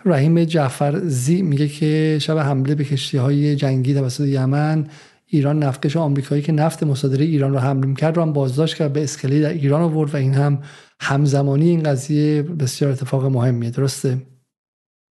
رحیم 0.05 0.43
جعفر 0.43 0.99
زی 0.99 1.41
میگه 1.41 1.67
که 1.67 2.17
شب 2.21 2.37
حمله 2.37 2.75
به 2.75 2.83
کشتی 2.83 3.17
های 3.17 3.55
جنگی 3.55 3.93
توسط 3.93 4.27
یمن 4.27 4.87
ایران 5.25 5.63
نفتکش 5.63 5.97
آمریکایی 5.97 6.41
که 6.41 6.51
نفت 6.51 6.83
مصادره 6.83 7.25
ایران 7.25 7.51
رو 7.51 7.59
حمله 7.59 7.93
کرد 7.93 8.15
رو 8.15 8.21
هم 8.21 8.33
بازداشت 8.33 8.75
کرد 8.75 8.93
به 8.93 9.03
اسکلی 9.03 9.41
در 9.41 9.53
ایران 9.53 9.81
آورد 9.81 10.13
و 10.13 10.17
این 10.17 10.33
هم 10.33 10.63
همزمانی 10.99 11.69
این 11.69 11.83
قضیه 11.83 12.41
بسیار 12.41 12.91
اتفاق 12.91 13.25
مهمیه. 13.25 13.69
درسته؟ 13.69 14.17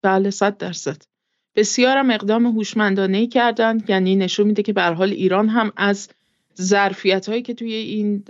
بله 0.03 0.31
صد 0.31 0.57
درصد. 0.57 0.97
بسیارم 1.57 2.11
اقدام 2.11 2.47
هوشمندانه 2.47 3.19
ای 3.19 3.27
کردن 3.27 3.79
یعنی 3.89 4.17
نشون 4.17 4.47
میده 4.47 4.63
که 4.63 4.73
به 4.73 4.83
حال 4.83 5.11
ایران 5.11 5.49
هم 5.49 5.73
از 5.77 6.09
ظرفیت 6.61 7.29
هایی 7.29 7.43
که 7.43 7.55
توی 7.55 7.75
این 7.75 8.25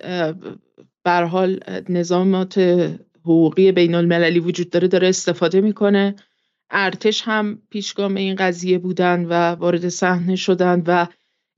به 1.04 1.12
حال 1.12 1.60
نظامات 1.88 2.58
حقوقی 3.20 3.72
بین 3.72 3.94
المللی 3.94 4.40
وجود 4.40 4.70
داره 4.70 4.88
داره 4.88 5.08
استفاده 5.08 5.60
می‌کنه. 5.60 6.14
ارتش 6.72 7.22
هم 7.24 7.58
پیشگام 7.70 8.14
این 8.14 8.34
قضیه 8.34 8.78
بودن 8.78 9.24
و 9.24 9.32
وارد 9.32 9.88
صحنه 9.88 10.36
شدن 10.36 10.82
و 10.86 11.06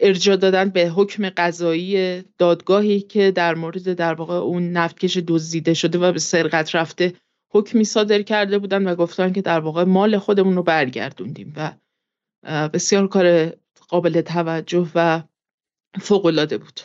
ارجاع 0.01 0.37
دادن 0.37 0.69
به 0.69 0.89
حکم 0.89 1.29
قضایی 1.37 2.23
دادگاهی 2.39 3.01
که 3.01 3.31
در 3.31 3.55
مورد 3.55 3.93
در 3.93 4.15
واقع 4.15 4.35
اون 4.35 4.71
نفتکش 4.71 5.17
دزدیده 5.17 5.75
شده 5.75 5.99
و 5.99 6.13
به 6.13 6.19
سرقت 6.19 6.75
رفته 6.75 7.13
حکمی 7.51 7.85
صادر 7.85 8.23
کرده 8.23 8.59
بودن 8.59 8.89
و 8.89 8.95
گفتن 8.95 9.33
که 9.33 9.43
در 9.43 9.61
واقع 9.61 9.85
مال 9.85 10.19
خودمون 10.19 10.57
رو 10.57 10.63
برگردوندیم 10.63 11.53
و 11.57 11.73
بسیار 12.69 13.09
کار 13.09 13.53
قابل 13.89 14.21
توجه 14.21 14.91
و 14.95 15.23
فوق 16.01 16.27
العاده 16.27 16.59
بود. 16.59 16.81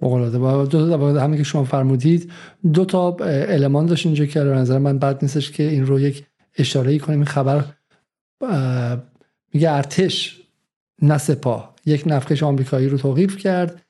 فوق 0.00 0.38
با 0.38 0.64
دو 0.64 0.96
همین 1.20 1.38
که 1.38 1.44
شما 1.44 1.64
فرمودید 1.64 2.32
دو 2.72 2.84
تا 2.84 3.16
المان 3.20 3.86
داشت 3.86 4.06
اینجا 4.06 4.26
که 4.26 4.40
نظر 4.40 4.78
من 4.78 4.98
بد 4.98 5.18
نیستش 5.22 5.50
که 5.50 5.62
این 5.62 5.86
رو 5.86 6.00
یک 6.00 6.24
اشاره 6.58 6.92
ای 6.92 6.98
کنیم. 6.98 7.18
این 7.18 7.26
خبر 7.26 7.64
میگه 9.52 9.70
ارتش 9.70 10.40
نه 11.02 11.18
سپاه 11.18 11.74
یک 11.86 12.02
نفخش 12.06 12.42
آمریکایی 12.42 12.88
رو 12.88 12.98
توقیف 12.98 13.36
کرد 13.36 13.82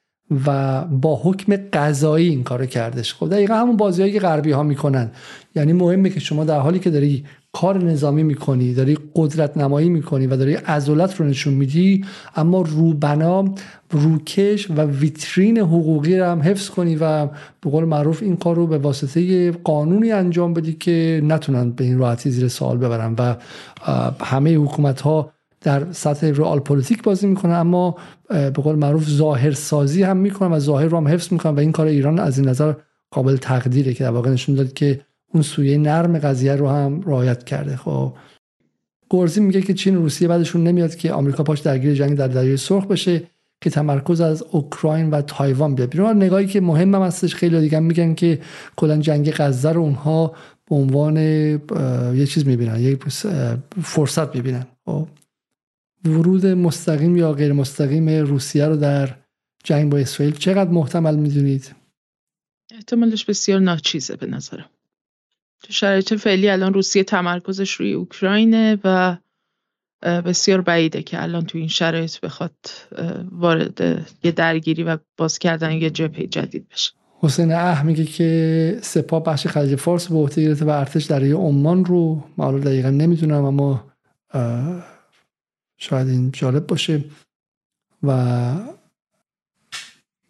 و 0.47 0.84
با 0.84 1.20
حکم 1.25 1.57
قضایی 1.57 2.28
این 2.28 2.43
کارو 2.43 2.67
کردش. 2.67 3.15
خب 3.15 3.28
دقیقا 3.31 3.55
همون 3.55 3.76
بازیهایی 3.76 4.12
که 4.12 4.20
غربی 4.20 4.51
ها 4.51 4.62
می‌کنن. 4.62 5.10
یعنی 5.55 5.73
مهمه 5.73 6.10
که 6.10 6.20
شما 6.20 6.44
در 6.44 6.59
حالی 6.59 6.78
که 6.78 6.91
داری 6.91 7.25
کار 7.55 7.84
نظامی 7.84 8.23
می‌کنی 8.23 8.74
داری 8.74 8.99
قدرت 9.15 9.57
نمایی 9.57 9.89
می‌کنی 9.89 10.26
و 10.26 10.36
داری 10.36 10.55
عضلت 10.55 11.20
رو 11.20 11.26
نشون 11.26 11.55
میدی 11.55 12.05
اما 12.36 12.60
روبنا 12.60 13.44
روکش 13.91 14.70
و 14.70 14.83
ویترین 14.83 15.58
حقوقی 15.58 16.18
رو 16.18 16.26
هم 16.26 16.42
حفظ 16.42 16.68
کنی 16.68 16.97
و 16.97 17.26
به 17.60 17.70
قول 17.70 17.84
معروف 17.84 18.23
این 18.23 18.36
کار 18.36 18.57
رو 18.57 18.66
به 18.66 18.78
واسطه 18.78 19.50
قانونی 19.50 20.12
انجام 20.12 20.55
بدی 20.55 20.73
که 20.73 21.20
نتونن 21.24 21.70
به 21.70 21.84
این 21.84 21.99
راحتی 21.99 22.31
زیر 22.31 22.49
سوال 22.49 22.76
ببرن 22.76 23.15
و 23.18 23.36
همه 24.24 24.57
حکومت 24.57 25.00
ها 25.00 25.31
در 25.60 25.92
سطح 25.92 26.26
رئال 26.26 26.58
پلیتیک 26.58 27.02
بازی 27.02 27.26
می‌کنن 27.26 27.55
اما 27.55 27.97
به 28.28 28.50
قول 28.50 28.74
معروف 28.76 29.08
ظاهر 29.08 29.52
سازی 29.52 30.02
هم 30.02 30.16
می‌کنن 30.16 30.52
و 30.52 30.58
ظاهر 30.58 30.86
رو 30.86 30.97
هم 30.97 31.08
حفظ 31.08 31.33
می‌کنن 31.33 31.55
و 31.55 31.60
این 31.60 31.73
کار 31.73 31.86
ایران 31.86 32.18
از 32.18 32.39
این 32.39 32.49
نظر 32.49 32.74
قابل 33.10 33.36
تقدیره 33.36 33.94
که 33.94 34.05
در 34.05 34.10
واقع 34.10 34.31
نشون 34.31 34.55
داد 34.55 34.73
که 34.73 35.00
اون 35.35 35.43
سویه 35.43 35.79
نرم 35.79 36.19
قضیه 36.19 36.57
رو 36.57 36.69
هم 36.69 37.03
رعایت 37.07 37.45
کرده. 37.45 37.77
خب 37.77 38.15
گرزی 39.11 39.41
میگه 39.41 39.63
که 39.63 39.75
چین 39.75 39.95
روسیه 39.97 40.29
بدشون 40.28 40.65
نمیاد 40.65 40.95
که 40.95 41.13
آمریکا 41.13 41.43
پاش 41.43 41.61
درگیر 41.61 41.95
جنگ 41.95 42.17
در 42.17 42.29
دریای 42.29 42.57
سرخ 42.57 42.87
بشه 42.87 43.23
که 43.61 43.71
تمرکز 43.71 44.21
از 44.21 44.43
اوکراین 44.43 45.11
و 45.11 45.23
تایوان 45.23 45.75
بیاد 45.75 45.91
بیرون. 45.91 46.17
نگاهی 46.17 46.47
که 46.47 46.61
مهم 46.61 46.95
هم 46.95 47.03
هستش 47.03 47.35
خیلی 47.35 47.61
دیگه 47.61 47.79
میگن 47.79 48.15
که 48.15 48.41
کلا 48.77 48.97
جنگ 48.97 49.31
غزه 49.31 49.73
رو 49.73 49.81
اونها 49.81 50.35
به 50.71 50.77
عنوان 50.77 51.17
یه 52.17 52.27
چیز 52.27 52.47
می‌بینن 52.47 52.81
یه 52.81 52.99
فرصت 53.83 54.37
می‌بینن. 54.37 54.67
خب 54.85 55.09
ورود 56.05 56.47
مستقیم 56.47 57.17
یا 57.17 57.33
غیر 57.33 57.53
مستقیم 57.53 58.09
روسیه 58.09 58.67
رو 58.67 58.77
در 58.77 59.17
جنگ 59.65 59.93
با 59.93 59.99
اسرائیل 59.99 60.35
چقدر 60.35 60.71
محتمل 60.71 61.17
می‌دونید؟ 61.17 61.75
احتمالش 62.75 63.25
بسیار 63.25 63.61
ناچیزه 63.61 64.17
به 64.17 64.27
نظرم. 64.27 64.67
تو 65.65 65.73
شرایط 65.73 66.15
فعلی 66.15 66.49
الان 66.49 66.75
روسیه 66.75 67.05
تمرکزش 67.05 67.73
روی 67.73 67.93
اوکراینه 67.93 68.78
و 68.84 69.17
بسیار 70.02 70.60
بعیده 70.60 71.02
که 71.02 71.23
الان 71.23 71.47
تو 71.47 71.59
این 71.59 71.68
شرایط 71.68 72.20
بخواد 72.20 72.55
وارد 73.33 74.07
یه 74.23 74.33
درگیری 74.33 74.83
و 74.83 74.99
باز 75.17 75.39
کردن 75.39 75.73
یه 75.73 75.91
جبهه 75.91 76.26
جدید 76.26 76.68
بشه. 76.68 76.93
حسین 77.20 77.52
اه 77.52 77.83
میگه 77.83 78.05
که 78.05 78.78
سپاه 78.83 79.25
بخش 79.25 79.47
خلیج 79.47 79.76
فارس 79.76 80.09
به 80.09 80.15
عهده 80.15 80.43
گرفته 80.43 80.65
و 80.65 80.70
ارتش 80.70 81.05
در 81.05 81.25
عمان 81.25 81.84
رو 81.84 82.25
معلوم 82.39 82.60
دقیقا 82.60 82.91
نمی‌دونم 82.91 83.44
اما 83.44 83.84
شاید 85.76 86.09
این 86.09 86.31
جالب 86.33 86.67
باشه. 86.67 87.05
و 88.02 88.55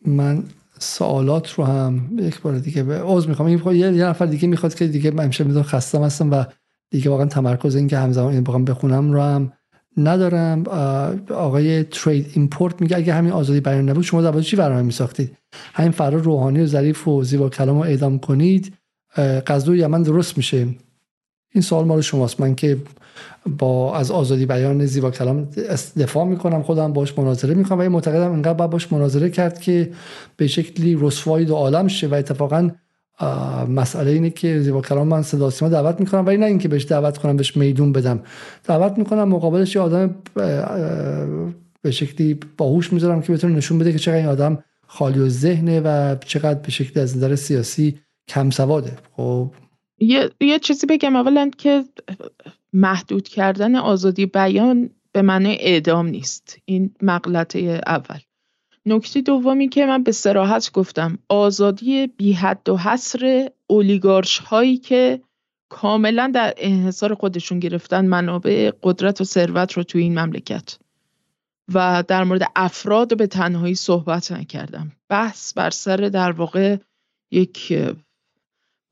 من 0.07 0.45
سوالات 0.85 1.53
رو 1.53 1.65
هم 1.65 2.19
یک 2.19 2.41
بار 2.41 2.59
دیگه 2.59 2.83
به 2.83 2.99
عوض 2.99 3.29
می‌خوام. 3.29 3.49
یه 3.75 3.91
نفر 3.91 4.27
دیگه 4.27 4.49
می‌خواد 4.49 4.75
که 4.75 4.87
دیگه 4.87 5.11
من 5.11 5.25
امشب 5.25 5.47
می‌دونم 5.47 5.65
خستم 5.65 6.03
هستم 6.03 6.31
و 6.31 6.45
دیگه 6.91 7.11
واقعا 7.11 7.27
تمرکز 7.27 7.75
این 7.75 7.89
که 7.89 7.99
همزمان 7.99 8.35
این 8.35 8.45
بخوام 8.45 8.65
بخونم 8.65 9.13
رو 9.13 9.21
هم 9.21 9.53
ندارم. 9.97 10.65
آقای 11.31 11.83
ترید 11.83 12.31
ایمپورت 12.35 12.81
میگه 12.81 12.97
اگه 12.97 13.15
همین 13.15 13.33
آزادی 13.33 13.61
بیان 13.61 13.89
نبود 13.89 14.05
شما 14.05 14.23
در 14.23 14.41
چی 14.41 14.57
برنامه 14.57 14.83
میساختید؟ 14.83 15.37
همین 15.75 15.91
فرار 15.91 16.21
روحانی 16.21 16.61
و 16.61 16.67
ظریف 16.67 17.09
و 17.09 17.25
زیبا 17.25 17.49
کلام 17.49 17.77
رو 17.77 17.83
اعدام 17.83 18.19
کنید. 18.19 18.75
غزو 19.47 19.77
یمن 19.77 20.03
درست 20.03 20.37
میشه. 20.37 20.69
این 21.55 21.63
سوال 21.63 21.85
مال 21.85 22.01
شماست. 22.01 22.41
من 22.41 22.55
که 22.55 22.79
با 23.59 23.97
از 23.97 24.11
آزادی 24.11 24.47
بیان 24.47 24.87
زیبا 24.87 25.11
کلام 25.11 25.49
دفاع 25.99 26.25
می‌کنم 26.25 26.63
خودم 26.63 26.93
باش 26.93 27.19
مناظره 27.19 27.55
می‌کنم 27.55 27.79
و 27.79 27.81
این 27.81 27.93
معتقدم 27.93 28.33
انقدر 28.33 28.55
باید 28.55 28.71
باش 28.71 28.93
مناظره 28.93 29.31
کرد 29.31 29.61
که 29.61 29.91
به 30.37 30.47
شکلی 30.47 30.99
رسوایی 31.01 31.47
دو 31.47 31.55
عالم 31.55 31.89
شه 31.89 32.07
و 32.07 32.15
اتفاقا 32.15 32.71
مسئله 33.69 34.11
اینه 34.11 34.31
که 34.31 34.61
زیبا 34.61 34.81
کلام 34.81 35.09
من 35.09 35.23
صدا 35.23 35.51
سیما 35.51 35.71
دعوت 35.71 36.01
می‌کنم. 36.01 36.27
ولی 36.27 36.37
نه 36.37 36.47
اینکه 36.47 36.69
بهش 36.69 36.85
دعوت 36.85 37.19
کنم 37.19 37.37
بهش 37.37 37.57
میدون 37.57 37.93
بدم. 37.93 38.21
دعوت 38.65 38.99
می‌کنم 38.99 39.29
مقابلش 39.29 39.77
یه 39.77 39.83
آدم 39.83 40.15
به 41.83 41.91
شکلی 41.91 42.39
باهوش 42.59 42.93
می‌ذارم 42.93 43.23
که 43.23 43.33
بتونه 43.33 43.57
نشون 43.57 43.79
بده 43.79 43.93
که 43.93 43.99
چقدر 43.99 44.17
این 44.17 44.27
آدم 44.27 44.59
خالی 44.87 45.19
و 45.19 45.29
ذهنه 45.29 45.81
و 45.81 46.17
چقدر 46.25 46.61
به 46.61 46.71
شکلی 46.71 47.03
از 47.03 47.17
نظر 47.17 47.35
سیاسی 47.35 47.99
کم 48.29 48.51
سواده 48.51 48.93
خب 49.17 49.51
یه،, 49.99 50.31
یه 50.41 50.59
چیزی 50.59 50.87
بگم. 50.87 51.17
اولا 51.17 51.51
که 51.59 51.85
محدود 52.73 53.29
کردن 53.29 53.77
آزادی 53.77 54.27
بیان 54.27 54.91
به 55.13 55.23
معنی 55.23 55.57
اعدام 55.61 56.07
نیست. 56.07 56.59
این 56.65 56.95
مقلطه 57.03 57.81
اول. 57.87 58.19
نکته 58.87 59.21
دومی 59.21 59.69
که 59.69 59.87
من 59.87 60.03
به 60.03 60.13
سراحت 60.13 60.73
گفتم 60.73 61.19
آزادی 61.29 62.07
بی 62.07 62.33
حد 62.33 62.69
و 62.69 62.77
حصر 62.77 63.51
اولیگارش 63.67 64.39
هایی 64.39 64.77
که 64.77 65.21
کاملا 65.69 66.31
در 66.35 66.55
انحصار 66.57 67.15
خودشون 67.15 67.59
گرفتن 67.59 68.07
منابع 68.07 68.71
قدرت 68.83 69.21
و 69.21 69.25
ثروت 69.25 69.73
رو 69.73 69.83
توی 69.83 70.03
این 70.03 70.19
مملکت. 70.19 70.79
و 71.75 72.05
در 72.09 72.25
مورد 72.25 72.43
افراد 72.57 73.17
به 73.17 73.27
تنهایی 73.27 73.75
صحبت 73.75 74.33
نکردم. 74.33 74.93
بحث 75.09 75.53
بر 75.55 75.71
سر 75.71 75.97
در 75.97 76.33
واقع 76.33 76.77
یک 77.31 77.73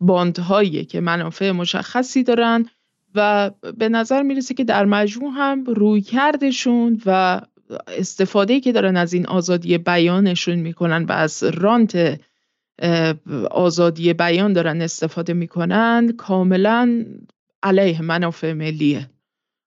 باندهایی 0.02 0.84
که 0.84 1.00
منافع 1.00 1.50
مشخصی 1.50 2.22
دارن 2.22 2.66
و 3.14 3.50
به 3.78 3.88
نظر 3.88 4.22
می‌رسه 4.22 4.54
که 4.54 4.64
در 4.64 4.84
مجموع 4.84 5.32
هم 5.34 5.64
روی 5.64 6.00
کردشون 6.00 7.00
و 7.06 7.40
استفاده 7.86 8.60
که 8.60 8.72
دارن 8.72 8.96
از 8.96 9.12
این 9.12 9.26
آزادی 9.26 9.78
بیانشون 9.78 10.54
می‌کنن 10.54 11.04
و 11.04 11.12
از 11.12 11.42
رانت 11.42 12.20
آزادی 13.50 14.12
بیان 14.12 14.52
دارن 14.52 14.82
استفاده 14.82 15.32
می‌کنن 15.32 16.12
کاملا 16.16 17.04
علیه 17.62 18.02
منافع 18.02 18.52
ملیه. 18.52 19.10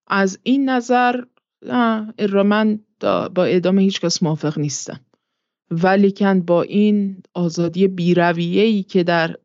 از 0.08 0.40
این 0.44 0.70
نظر 0.70 1.22
من 2.46 2.80
با 3.36 3.44
اعدام 3.44 3.80
هیچ 3.80 4.02
کس 4.02 4.24
موافق 4.24 4.60
نیستم. 4.60 5.00
ولیکن 5.72 6.42
با 6.42 6.62
این 6.62 7.24
آزادی 7.34 7.88
بیرویهی 7.88 8.84
که 8.84 9.04
در 9.04 9.36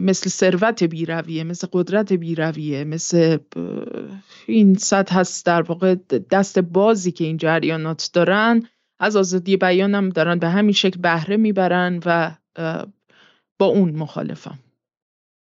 مثل 0.00 0.30
ثروت 0.30 0.82
بیرویه 0.82 1.44
مثل 1.44 1.66
قدرت 1.72 2.12
بیرویه 2.12 2.84
مثل 2.84 3.38
این 4.46 4.74
سطح 4.74 5.18
هست 5.18 5.46
در 5.46 5.62
واقع 5.62 5.94
دست 6.30 6.58
بازی 6.58 7.12
که 7.12 7.24
این 7.24 7.36
جریانات 7.36 8.10
دارن. 8.12 8.62
از 9.00 9.16
آزادی 9.16 9.56
بیانم 9.56 10.08
دارن 10.08 10.38
به 10.38 10.48
همین 10.48 10.72
شکل 10.72 11.00
بهره 11.00 11.36
می‌برن 11.36 12.00
و 12.06 12.34
با 13.58 13.66
اون 13.66 13.90
مخالفم. 13.90 14.58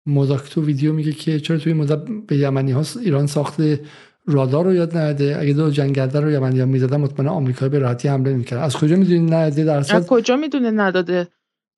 مزاک 0.06 0.50
تو 0.50 0.64
ویدیو 0.64 0.92
میگه 0.92 1.12
که 1.12 1.40
چرا 1.40 1.58
توی 1.58 1.72
مدت 1.72 2.04
به 2.26 2.36
یمنی 2.36 2.72
ها 2.72 2.84
ایران 3.00 3.26
ساخته 3.26 3.80
رادار 4.26 4.64
رو 4.64 4.74
یاد 4.74 4.96
نده؟ 4.96 5.36
اگه 5.40 5.52
دو 5.52 5.70
جنگنده 5.70 6.20
رو 6.20 6.30
یمنی 6.30 6.60
ها 6.60 6.66
می‌زدن 6.66 6.96
مطمئن 6.96 7.28
آمریکا 7.28 7.68
به 7.68 7.78
راحتی 7.78 8.08
حمله 8.08 8.34
می‌کرد. 8.34 8.58
از 8.58 8.76
کجا 8.76 8.96
می‌دونی 8.96 9.20
نداده 9.20 9.64
در 9.64 9.76
از 9.76 10.06
کجا 10.06 10.36
می‌دونه 10.36 10.70
نداده؟ 10.70 11.28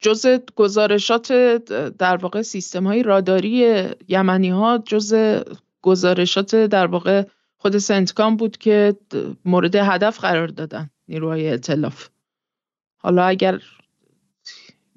جز 0.02 0.26
گزارشات 0.56 1.32
در 1.98 2.16
واقع 2.16 2.42
سیستم 2.42 2.86
های 2.86 3.02
راداری 3.02 3.84
یمنی 4.08 4.48
ها 4.48 4.82
جز 4.86 5.40
گزارشات 5.82 6.56
در 6.56 6.86
واقع 6.86 7.24
خود 7.56 7.78
سنتکام 7.78 8.36
بود 8.36 8.56
که 8.56 8.96
مورد 9.44 9.74
هدف 9.74 10.18
قرار 10.20 10.46
دادن 10.46 10.90
نیروهای 11.08 11.50
اطلاف 11.50 12.08
حالا 12.96 13.24
اگر 13.24 13.60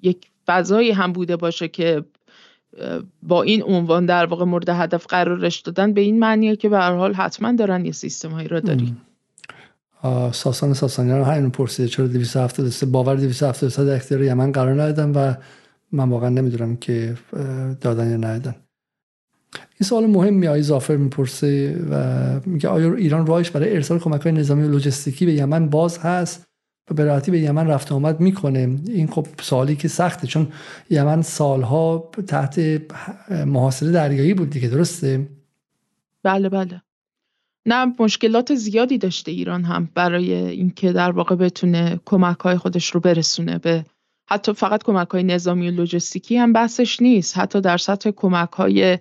یک 0.02 0.28
فضایی 0.48 0.92
هم 0.92 1.12
بوده 1.12 1.36
باشه 1.36 1.68
که 1.68 2.06
با 3.24 3.44
این 3.44 3.64
عنوان 3.64 4.06
در 4.06 4.26
واقع 4.26 4.46
مورد 4.46 4.70
هدف 4.70 5.06
قرارش 5.06 5.60
دادن 5.60 5.94
به 5.94 6.02
این 6.02 6.20
معنیه 6.20 6.56
که 6.56 6.70
به 6.70 6.78
هر 6.78 6.96
حال 6.96 7.14
حتما 7.14 7.52
دارن 7.52 7.86
یه 7.86 7.92
سیستم 7.92 8.30
هایی 8.30 8.48
راداری. 8.48 8.96
ساسان 10.32 10.74
ساسانیان 10.74 11.24
همین 11.24 11.52
پرسیده 11.52 11.90
چرا 11.90 12.08
273 12.08 12.86
باور 12.86 13.16
273 13.16 13.86
در 13.86 13.96
اختیار 13.96 14.24
یمن 14.24 14.52
قرار 14.52 14.74
ندادن 14.74 15.12
و 15.12 15.34
من 15.92 16.10
واقعا 16.10 16.30
نمی‌دونم 16.30 16.76
که 16.76 17.18
دادن 17.82 18.10
یا 18.12 18.18
ندادن. 18.18 18.56
این 19.80 19.88
سوال 19.88 20.06
مهمی 20.06 20.48
آقای 20.48 20.62
زافر 20.62 20.96
می‌پرسه 20.96 21.80
و 21.90 22.40
میگه 22.46 22.70
آیا 22.70 22.94
ایران 22.94 23.26
راهش 23.26 23.50
برای 23.50 23.76
ارسال 23.76 24.00
کمک 24.00 24.22
های 24.22 24.32
نظامی 24.32 24.64
و 24.64 24.72
لوجستیکی 24.72 25.26
به 25.26 25.34
یمن 25.34 25.70
باز 25.70 25.98
هست 25.98 26.44
و 26.92 26.94
به 26.94 27.04
راحتی 27.04 27.32
به 27.32 27.40
یمن 27.40 27.68
رفت 27.68 27.92
آمد 27.92 28.20
می‌کنه؟ 28.20 28.78
این 28.88 29.08
خب 29.08 29.28
سوالی 29.42 29.76
که 29.76 29.88
سخته 29.88 30.28
چون 30.28 30.48
یمن 30.90 31.22
سالها 31.22 32.12
تحت 32.28 32.82
محاصره 33.46 33.92
دریایی 33.92 34.34
بود 34.34 34.50
دیگه 34.50 34.68
درسته؟ 34.68 35.28
بله 36.24 36.50
بله. 36.50 36.82
نه 37.66 37.94
مشکلات 38.00 38.56
زیادی 38.56 38.98
داشته 38.98 39.32
ایران 39.32 39.64
هم 39.64 39.90
برای 39.96 40.34
اینکه 40.34 40.92
در 40.92 41.12
واقع 41.12 41.36
بتونه 41.36 42.00
کمک 42.06 42.40
های 42.40 42.58
خودش 42.58 42.92
رو 42.92 43.00
برسونه 43.00 43.58
به 43.58 43.86
حتی 44.30 44.54
فقط 44.54 44.84
کمک 44.84 45.10
های 45.10 45.24
نظامی 45.24 45.70
و 45.70 45.72
لوجستیکی 45.72 46.38
هم 46.38 46.54
بحثش 46.54 47.02
نیست. 47.02 47.38
حتی 47.38 47.62
در 47.62 47.78
سطح 47.78 48.12
کمک 48.12 48.52
های 48.52 49.00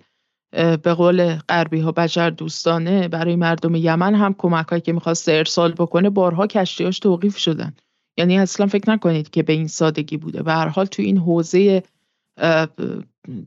به 0.51 0.93
قول 0.93 1.35
غربی 1.35 1.79
ها 1.79 1.91
بجر 1.91 2.29
دوستانه 2.29 3.07
برای 3.07 3.35
مردم 3.35 3.75
یمن 3.75 4.15
هم 4.15 4.33
کمک 4.37 4.67
هایی 4.67 4.81
که 4.81 4.93
می‌خواست 4.93 5.29
ارسال 5.29 5.71
بکنه 5.71 6.09
بارها 6.09 6.47
کشتیاش 6.47 6.99
توقیف 6.99 7.37
شدن. 7.37 7.73
یعنی 8.17 8.37
اصلا 8.37 8.67
فکر 8.67 8.89
نکنید 8.89 9.29
که 9.29 9.43
به 9.43 9.53
این 9.53 9.67
سادگی 9.67 10.17
بوده. 10.17 10.43
به 10.43 10.53
هر 10.53 10.67
حال 10.67 10.85
تو 10.85 11.01
این 11.01 11.17
حوزه 11.17 11.83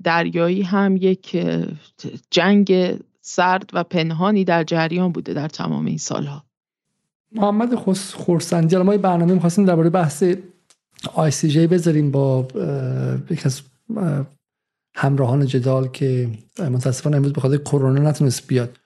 دریایی 0.04 0.62
هم 0.62 0.96
یک 0.96 1.46
جنگ 2.30 2.98
سرد 3.28 3.70
و 3.72 3.84
پنهانی 3.84 4.44
در 4.44 4.64
جریان 4.64 5.12
بوده 5.12 5.34
در 5.34 5.48
تمام 5.48 5.86
این 5.86 5.98
سالها. 5.98 6.44
محمد 7.32 7.74
خورسندی 8.14 8.76
ما 8.76 8.96
برنامه 8.96 9.34
می‌خواستیم 9.34 9.64
درباره 9.64 9.90
بحث 9.90 10.24
آی 11.14 11.30
سی 11.30 11.48
جی 11.48 11.66
بذاریم 11.66 12.10
با 12.10 12.48
یک 13.30 13.46
از 13.46 13.60
همراهان 14.94 15.46
جدال 15.46 15.88
که 15.88 16.28
متاسفانه 16.58 17.16
امروز 17.16 17.32
به 17.32 17.40
خاطر 17.40 17.56
کرونا 17.56 18.10
نتونست 18.10 18.46
بیاد. 18.46 18.76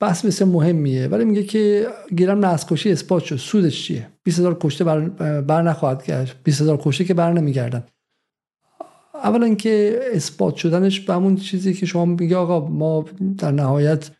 بحث 0.00 0.26
بسیار 0.26 0.50
مهمیه 0.50 1.08
ولی 1.08 1.24
میگه 1.24 1.42
که 1.42 1.86
گیرم 2.16 2.44
نسکشی 2.44 2.92
اثبات 2.92 3.24
شد. 3.24 3.36
سودش 3.36 3.84
چیه؟ 3.84 4.08
20 4.22 4.38
هزار 4.38 4.56
کشته 4.60 4.84
بر, 4.84 5.00
بر 5.40 5.62
نخواهد 5.62 6.06
گشت. 6.06 6.36
20 6.44 6.60
هزار 6.60 6.78
کشته 6.82 7.04
که 7.04 7.14
بر 7.14 7.32
نمیگردن. 7.32 7.84
اولا 9.22 9.44
اینکه 9.46 10.00
اثبات 10.12 10.56
شدنش 10.56 11.00
به 11.00 11.14
همون 11.14 11.36
چیزی 11.36 11.74
که 11.74 11.86
شما 11.86 12.04
میگه 12.04 12.36
آقا 12.36 12.68
ما 12.68 13.04
در 13.38 13.50
نهایت 13.50 14.10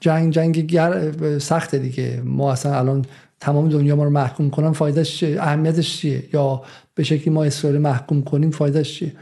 جنگ 0.00 0.32
جنگ 0.32 0.66
گر 0.66 1.12
سخته 1.38 1.78
دیگه. 1.78 2.22
ما 2.24 2.52
اصلا 2.52 2.78
الان 2.78 3.04
تمام 3.40 3.68
دنیا 3.68 3.96
ما 3.96 4.04
رو 4.04 4.10
محکوم 4.10 4.50
کنن 4.50 4.72
فایدهش 4.72 5.16
چیه؟ 5.16 5.42
اهمیتش 5.42 5.96
چیه؟ 5.96 6.24
یا 6.32 6.62
به 6.94 7.02
شکلی 7.02 7.34
ما 7.34 7.44
اسرائیل 7.44 7.80
محکوم 7.80 8.22
کنیم 8.22 8.50
فایدهش 8.50 8.98
چیه؟ 8.98 9.12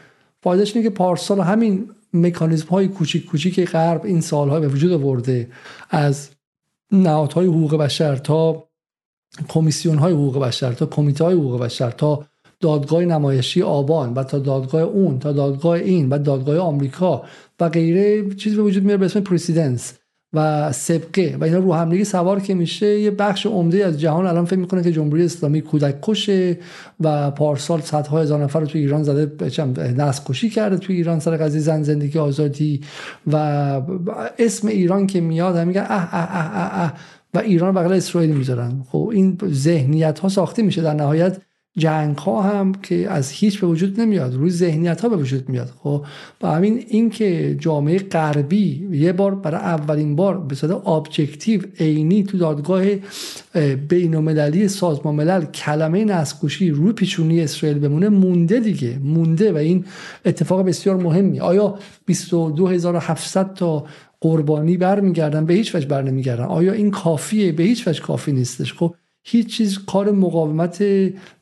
فایدهش 0.42 0.76
اینه 0.76 0.89
که 0.89 0.94
پارسال 0.94 1.41
همین 1.41 1.91
مکانیزم 2.15 2.68
های 2.68 2.89
کوچیک 2.89 3.26
کوچیک 3.26 3.70
غرب 3.70 4.05
این 4.05 4.20
سالها 4.20 4.60
به 4.60 4.68
وجود 4.68 4.92
آورده. 4.92 5.49
از 5.91 6.28
نهادهای 6.92 7.47
حقوق 7.47 7.75
بشر 7.76 8.17
تا 8.17 8.68
کمیسیون 9.49 9.99
های 9.99 10.12
حقوق 10.12 10.39
بشر 10.39 10.73
تا 10.73 10.86
کمیته 10.86 11.25
های 11.25 11.34
حقوق 11.34 11.60
بشر 11.60 11.91
تا 11.91 12.26
دادگاه 12.60 13.05
نمایشی 13.05 13.62
آبان 13.62 14.14
و 14.14 14.24
تا 14.24 14.39
دادگاه 14.39 14.82
اون 14.82 15.18
تا 15.18 15.32
دادگاه 15.32 15.72
این 15.72 16.08
و 16.08 16.18
دادگاه 16.18 16.58
آمریکا 16.58 17.22
و 17.60 17.68
غیره 17.68 18.34
چیزی 18.34 18.56
به 18.56 18.62
وجود 18.62 18.84
میاد 18.84 18.98
به 18.98 19.05
اسم 19.05 19.20
پرسیدنس 19.20 19.94
و 20.32 20.72
سبقه 20.72 21.36
و 21.40 21.44
اینا 21.44 21.58
رو 21.58 21.72
همدیگه 21.72 22.05
سوار 22.05 22.40
که 22.40 22.55
میشه 22.55 23.00
یه 23.00 23.10
بخش 23.10 23.47
عمده 23.47 23.84
از 23.84 24.00
جهان 24.00 24.26
الان 24.26 24.44
فکر 24.44 24.58
می‌کنه 24.58 24.82
که 24.82 24.92
جمهوری 24.92 25.24
اسلامی 25.24 25.60
کودک 25.60 26.00
کشه 26.02 26.58
و 27.00 27.30
پارسال 27.30 27.80
صدها 27.80 28.20
هزار 28.20 28.44
نفر 28.44 28.60
رو 28.60 28.66
تو 28.66 28.78
ایران 28.78 29.02
زده 29.02 29.32
نسل 29.97 30.22
کشی 30.24 30.50
کرده 30.50 30.76
تو 30.76 30.92
ایران 30.92 31.20
سر 31.20 31.36
قضیه 31.36 31.60
زن 31.60 31.82
زندگی 31.82 32.18
آزادی 32.18 32.80
و 33.26 33.36
اسم 34.39 34.68
ایران 34.68 35.06
که 35.06 35.20
میاد 35.20 35.56
هم 35.56 35.68
میگن 35.68 35.86
اه 35.89 36.08
اه 36.14 36.28
اه 36.32 36.82
اه, 36.82 36.94
و 37.34 37.39
ایران 37.39 37.74
بغل 37.74 37.92
اسرائیل 37.92 38.30
می‌ذارن. 38.30 38.84
خب 38.89 39.10
این 39.12 39.39
ذهنیت 39.47 40.18
ها 40.18 40.28
ساخته 40.28 40.62
میشه 40.62 40.82
در 40.82 40.94
نهایت. 40.94 41.39
جنگ 41.76 42.16
ها 42.16 42.42
هم 42.42 42.73
که 42.73 43.10
از 43.10 43.31
هیچ 43.31 43.60
به 43.60 43.66
وجود 43.66 44.00
نمیاد 44.00 44.34
روی 44.34 44.50
ذهنیت 44.50 45.00
ها 45.00 45.08
به 45.08 45.16
وجود 45.16 45.49
میاد. 45.49 45.73
خب 45.78 46.05
با 46.40 46.50
همین 46.50 46.84
اینکه 46.89 47.57
جامعه 47.58 47.99
غربی 47.99 48.89
یه 48.92 49.12
بار 49.12 49.34
برای 49.34 49.60
اولین 49.60 50.16
بار 50.16 50.40
به 50.40 50.55
صورت 50.55 50.89
objective 50.89 51.62
عینی 51.78 52.24
تو 52.24 52.39
دادگاه 52.39 52.84
بین 53.89 54.15
المللی 54.15 54.68
سازمان 54.68 55.15
ملل 55.15 55.44
کلمه 55.44 56.05
نسل‌کشی 56.05 56.70
روی 56.70 56.92
پیشونی 56.92 57.40
اسرائیل 57.40 57.78
بمونه 57.78 58.08
مونده 58.08 58.60
دیگه 58.60 58.99
مونده 58.99 59.52
و 59.52 59.57
این 59.57 59.84
اتفاق 60.24 60.62
بسیار 60.66 60.97
مهمی. 60.97 61.40
آیا 61.40 61.78
22700 62.07 63.55
تا 63.55 63.84
قربانی 64.20 64.76
برمیگردن؟ 64.76 65.47
به 65.47 65.55
هیچ 65.55 65.74
وجه 65.74 65.86
بر 65.86 66.02
نمیگردن. 66.02 66.44
آیا 66.44 66.73
این 66.73 66.90
کافیه؟ 66.90 67.52
به 67.52 67.62
هیچ 67.62 67.89
وجه 67.89 68.00
کافی 68.00 68.32
نیستش. 68.32 68.74
خب 68.74 68.94
هیچ 69.23 69.57
چیز 69.57 69.78
کار 69.78 70.10
مقاومت 70.10 70.84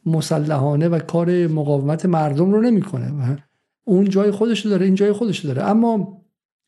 مسلحانه 0.07 0.89
و 0.89 0.99
کار 0.99 1.47
مقاومت 1.47 2.07
مردم 2.07 2.53
رو 2.53 2.61
نمی‌کنه 2.61 3.39
اون 3.85 4.09
جای 4.09 4.31
خودش 4.31 4.67
داره 4.67 4.87
این 4.87 4.95
جای 4.95 5.13
خودش 5.13 5.39
داره. 5.45 5.63
اما 5.63 6.23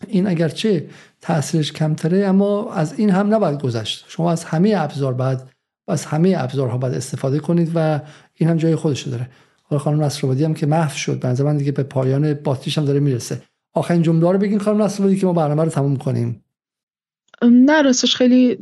این 0.09 0.27
اگرچه 0.27 0.87
تاثیرش 1.21 1.73
کمتره 1.73 2.27
اما 2.27 2.73
از 2.73 2.99
این 2.99 3.11
هم 3.11 3.35
نباید 3.35 3.63
گذشت. 3.63 4.05
شما 4.09 4.33
از 4.33 4.45
همه 4.45 4.75
ابزار 4.77 5.15
بعد 5.15 5.51
از 5.89 6.05
همه 6.05 6.35
ابزارها 6.39 6.79
باید 6.79 6.95
استفاده 6.95 7.39
کنید 7.39 7.73
و 7.75 8.01
این 8.35 8.51
هم 8.51 8.57
جای 8.57 8.77
خودش 8.77 9.09
داره. 9.09 9.29
حالا 9.63 9.83
خانم 9.83 10.03
نصرآبادی 10.03 10.45
هم 10.45 10.55
که 10.55 10.67
محو 10.67 10.97
شد 10.97 11.43
من 11.43 11.57
دیگه 11.57 11.73
به 11.73 11.83
پایان 11.83 12.35
باتریش 12.35 12.79
هم 12.79 12.85
داره 12.85 13.01
می‌رسه. 13.01 13.43
آخرین 13.75 14.03
جمله 14.03 14.33
رو 14.33 14.39
بگین 14.39 14.59
خانم 14.59 14.83
نصرآبادی 14.83 15.17
که 15.17 15.27
ما 15.27 15.33
برنامه 15.33 15.65
رو 15.65 15.71
تموم 15.71 15.97
کنیم. 15.97 16.45
نه 17.43 17.83
راستش 17.83 18.17
خیلی 18.17 18.59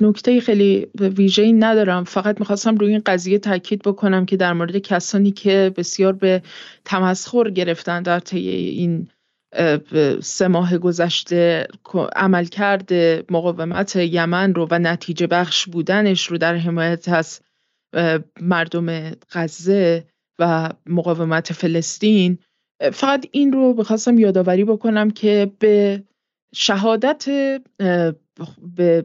نکته 0.00 0.40
خیلی 0.40 0.86
ویژه‌ای 1.00 1.52
ندارم. 1.52 2.04
فقط 2.04 2.40
می‌خواستم 2.40 2.76
روی 2.76 2.90
این 2.90 3.02
قضیه 3.06 3.38
تاکید 3.38 3.82
بکنم 3.82 4.26
که 4.26 4.36
در 4.36 4.52
مورد 4.52 4.78
کسانی 4.78 5.30
که 5.30 5.72
بسیار 5.76 6.12
به 6.12 6.42
تمسخر 6.84 7.50
گرفتن 7.50 8.02
در 8.02 8.20
طی 8.20 8.48
این 8.48 9.08
سه 10.20 10.48
ماه 10.48 10.78
گذشته 10.78 11.66
عمل 12.16 12.44
کرده 12.44 13.24
مقاومت 13.30 13.96
یمن 13.96 14.54
رو 14.54 14.68
و 14.70 14.78
نتیجه 14.78 15.26
بخش 15.26 15.66
بودنش 15.66 16.26
رو 16.26 16.38
در 16.38 16.56
حمایت 16.56 17.08
از 17.08 17.40
مردم 18.40 19.10
غزه 19.32 20.04
و 20.38 20.70
مقاومت 20.86 21.52
فلسطین 21.52 22.38
فقط 22.92 23.26
این 23.30 23.52
رو 23.52 23.74
بخواستم 23.74 24.18
یادآوری 24.18 24.64
بکنم 24.64 25.10
که 25.10 25.50
به 25.58 26.02
شهادت 26.54 27.24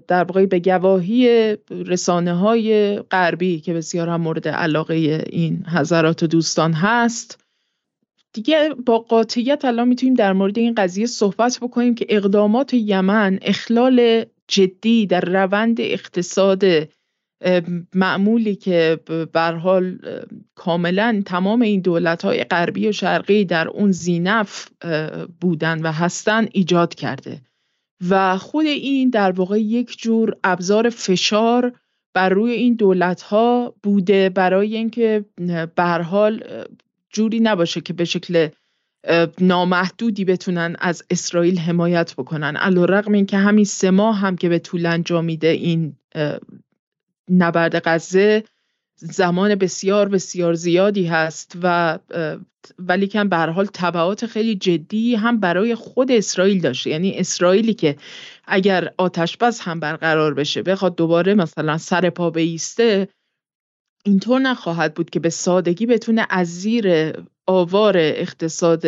در 0.07 0.23
واقع 0.23 0.45
به 0.45 0.59
گواهی 0.59 1.55
رسانه 1.69 2.33
های 2.33 2.99
غربی 2.99 3.59
که 3.59 3.73
بسیار 3.73 4.09
هم 4.09 4.21
مورد 4.21 4.47
علاقه 4.47 5.25
این 5.29 5.65
حضرات 5.65 6.23
و 6.23 6.27
دوستان 6.27 6.73
هست. 6.73 7.45
دیگه 8.33 8.69
با 8.85 8.99
قاطعیت 8.99 9.65
الان 9.65 9.87
می‌تونیم 9.87 10.13
در 10.13 10.33
مورد 10.33 10.57
این 10.57 10.73
قضیه 10.73 11.05
صحبت 11.05 11.59
بکنیم 11.61 11.95
که 11.95 12.05
اقدامات 12.09 12.73
یمن 12.73 13.39
اخلال 13.41 14.25
جدی 14.47 15.07
در 15.07 15.21
روند 15.21 15.81
اقتصاد 15.81 16.63
معمولی 17.95 18.55
که 18.55 18.99
بر 19.33 19.55
حال 19.55 19.99
کاملا 20.55 21.21
تمام 21.25 21.61
این 21.61 21.81
دولت 21.81 22.25
های 22.25 22.43
غربی 22.43 22.87
و 22.87 22.91
شرقی 22.91 23.45
در 23.45 23.67
اون 23.67 23.91
زینف 23.91 24.67
بودن 25.41 25.81
و 25.81 25.91
هستن 25.91 26.47
ایجاد 26.51 26.95
کرده. 26.95 27.41
و 28.09 28.37
خود 28.37 28.65
این 28.65 29.09
در 29.09 29.31
واقع 29.31 29.61
یک 29.61 29.97
جور 29.97 30.35
ابزار 30.43 30.89
فشار 30.89 31.73
بر 32.13 32.29
روی 32.29 32.51
این 32.51 32.75
دولت 32.75 33.21
ها 33.21 33.75
بوده 33.83 34.29
برای 34.29 34.75
اینکه 34.75 35.25
به 35.75 35.83
حال 35.83 36.43
جوری 37.09 37.39
نباشه 37.39 37.81
که 37.81 37.93
به 37.93 38.05
شکل 38.05 38.47
نامحدودی 39.41 40.25
بتونن 40.25 40.75
از 40.79 41.03
اسرائیل 41.09 41.59
حمایت 41.59 42.13
بکنن. 42.13 42.55
علا 42.55 42.85
رقم 42.85 43.13
این 43.13 43.25
که 43.25 43.37
همین 43.37 43.65
سه 43.65 43.91
ماه 43.91 44.17
هم 44.17 44.35
که 44.35 44.49
به 44.49 44.59
طول 44.59 44.85
انجامیده 44.85 45.47
این 45.47 45.95
نبرد 47.29 47.81
غزه 47.85 48.43
زمان 48.95 49.55
بسیار 49.55 50.09
بسیار 50.09 50.53
زیادی 50.53 51.05
هست 51.05 51.57
و 51.63 51.99
ولی 52.79 53.07
که 53.07 53.23
به 53.23 53.37
حال 53.37 53.65
تبعات 53.73 54.25
خیلی 54.25 54.55
جدی 54.55 55.15
هم 55.15 55.39
برای 55.39 55.75
خود 55.75 56.11
اسرائیل 56.11 56.61
داشته. 56.61 56.89
یعنی 56.89 57.17
اسرائیلی 57.17 57.73
که 57.73 57.95
اگر 58.45 58.93
آتش 58.97 59.37
بس 59.37 59.61
هم 59.61 59.79
برقرار 59.79 60.33
بشه 60.33 60.61
بخواد 60.61 60.95
دوباره 60.95 61.33
مثلا 61.33 61.77
سر 61.77 62.09
پا 62.09 62.29
بیسته 62.29 63.07
اینطور 64.05 64.39
نخواهد 64.39 64.93
بود 64.93 65.09
که 65.09 65.19
به 65.19 65.29
سادگی 65.29 65.85
بتونه 65.85 66.27
از 66.29 66.47
زیر 66.47 67.13
آوار 67.47 67.97
اقتصاد 67.97 68.83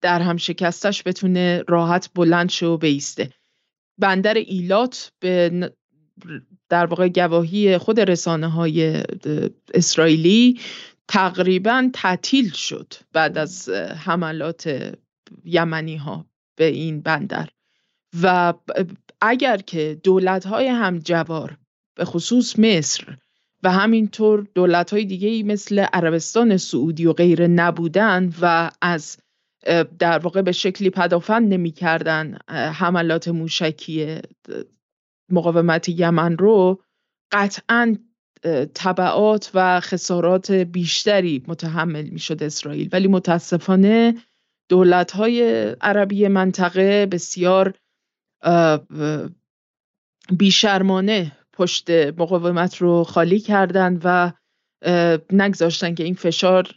در 0.00 0.20
هم 0.20 0.36
شکستش 0.36 1.02
بتونه 1.06 1.64
راحت 1.68 2.10
بلند 2.14 2.50
شه 2.50 2.66
و 2.66 2.76
بیسته. 2.76 3.30
بندر 3.98 4.34
ایلات 4.34 5.12
به 5.20 5.70
در 6.70 6.86
واقع 6.86 7.08
گواهی 7.08 7.78
خود 7.78 8.00
رسانه 8.00 8.48
های 8.48 9.02
اسرائیلی 9.74 10.60
تقریبا 11.08 11.90
تعطیل 11.92 12.52
شد 12.52 12.94
بعد 13.12 13.38
از 13.38 13.68
حملات 14.04 14.92
یمنی 15.44 15.96
ها 15.96 16.26
به 16.56 16.64
این 16.64 17.00
بندر. 17.00 17.48
و 18.22 18.54
اگر 19.20 19.56
که 19.56 20.00
دولت 20.04 20.46
های 20.46 20.66
هم 20.66 20.98
جوار 20.98 21.56
به 21.94 22.04
خصوص 22.04 22.58
مصر 22.58 23.16
و 23.62 23.72
همینطور 23.72 24.46
دولت 24.54 24.90
های 24.90 25.04
دیگه 25.04 25.42
مثل 25.42 25.78
عربستان 25.78 26.56
سعودی 26.56 27.06
و 27.06 27.12
غیره 27.12 27.46
نبودن 27.46 28.32
و 28.40 28.70
از 28.82 29.18
در 29.98 30.18
واقع 30.18 30.42
به 30.42 30.52
شکلی 30.52 30.90
پدافند 30.90 31.54
نمی 31.54 31.74
حملات 32.48 33.28
موشکی 33.28 34.18
مقاومت 35.32 35.88
یمن 35.88 36.38
رو 36.38 36.82
قطعا 37.32 37.96
طبعات 38.74 39.50
و 39.54 39.80
خسارات 39.80 40.50
بیشتری 40.52 41.44
متحمل 41.48 42.08
می‌شد 42.08 42.42
اسرائیل. 42.42 42.88
ولی 42.92 43.08
متاسفانه 43.08 44.14
دولت 44.68 45.10
های 45.10 45.42
عربی 45.80 46.28
منطقه 46.28 47.06
بسیار 47.06 47.74
بیشرمانه 50.38 51.32
پشت 51.52 51.90
مقاومت 51.90 52.76
رو 52.76 53.04
خالی 53.04 53.40
کردند 53.40 54.00
و 54.04 54.32
نگذاشتن 55.32 55.94
که 55.94 56.04
این 56.04 56.14
فشار 56.14 56.68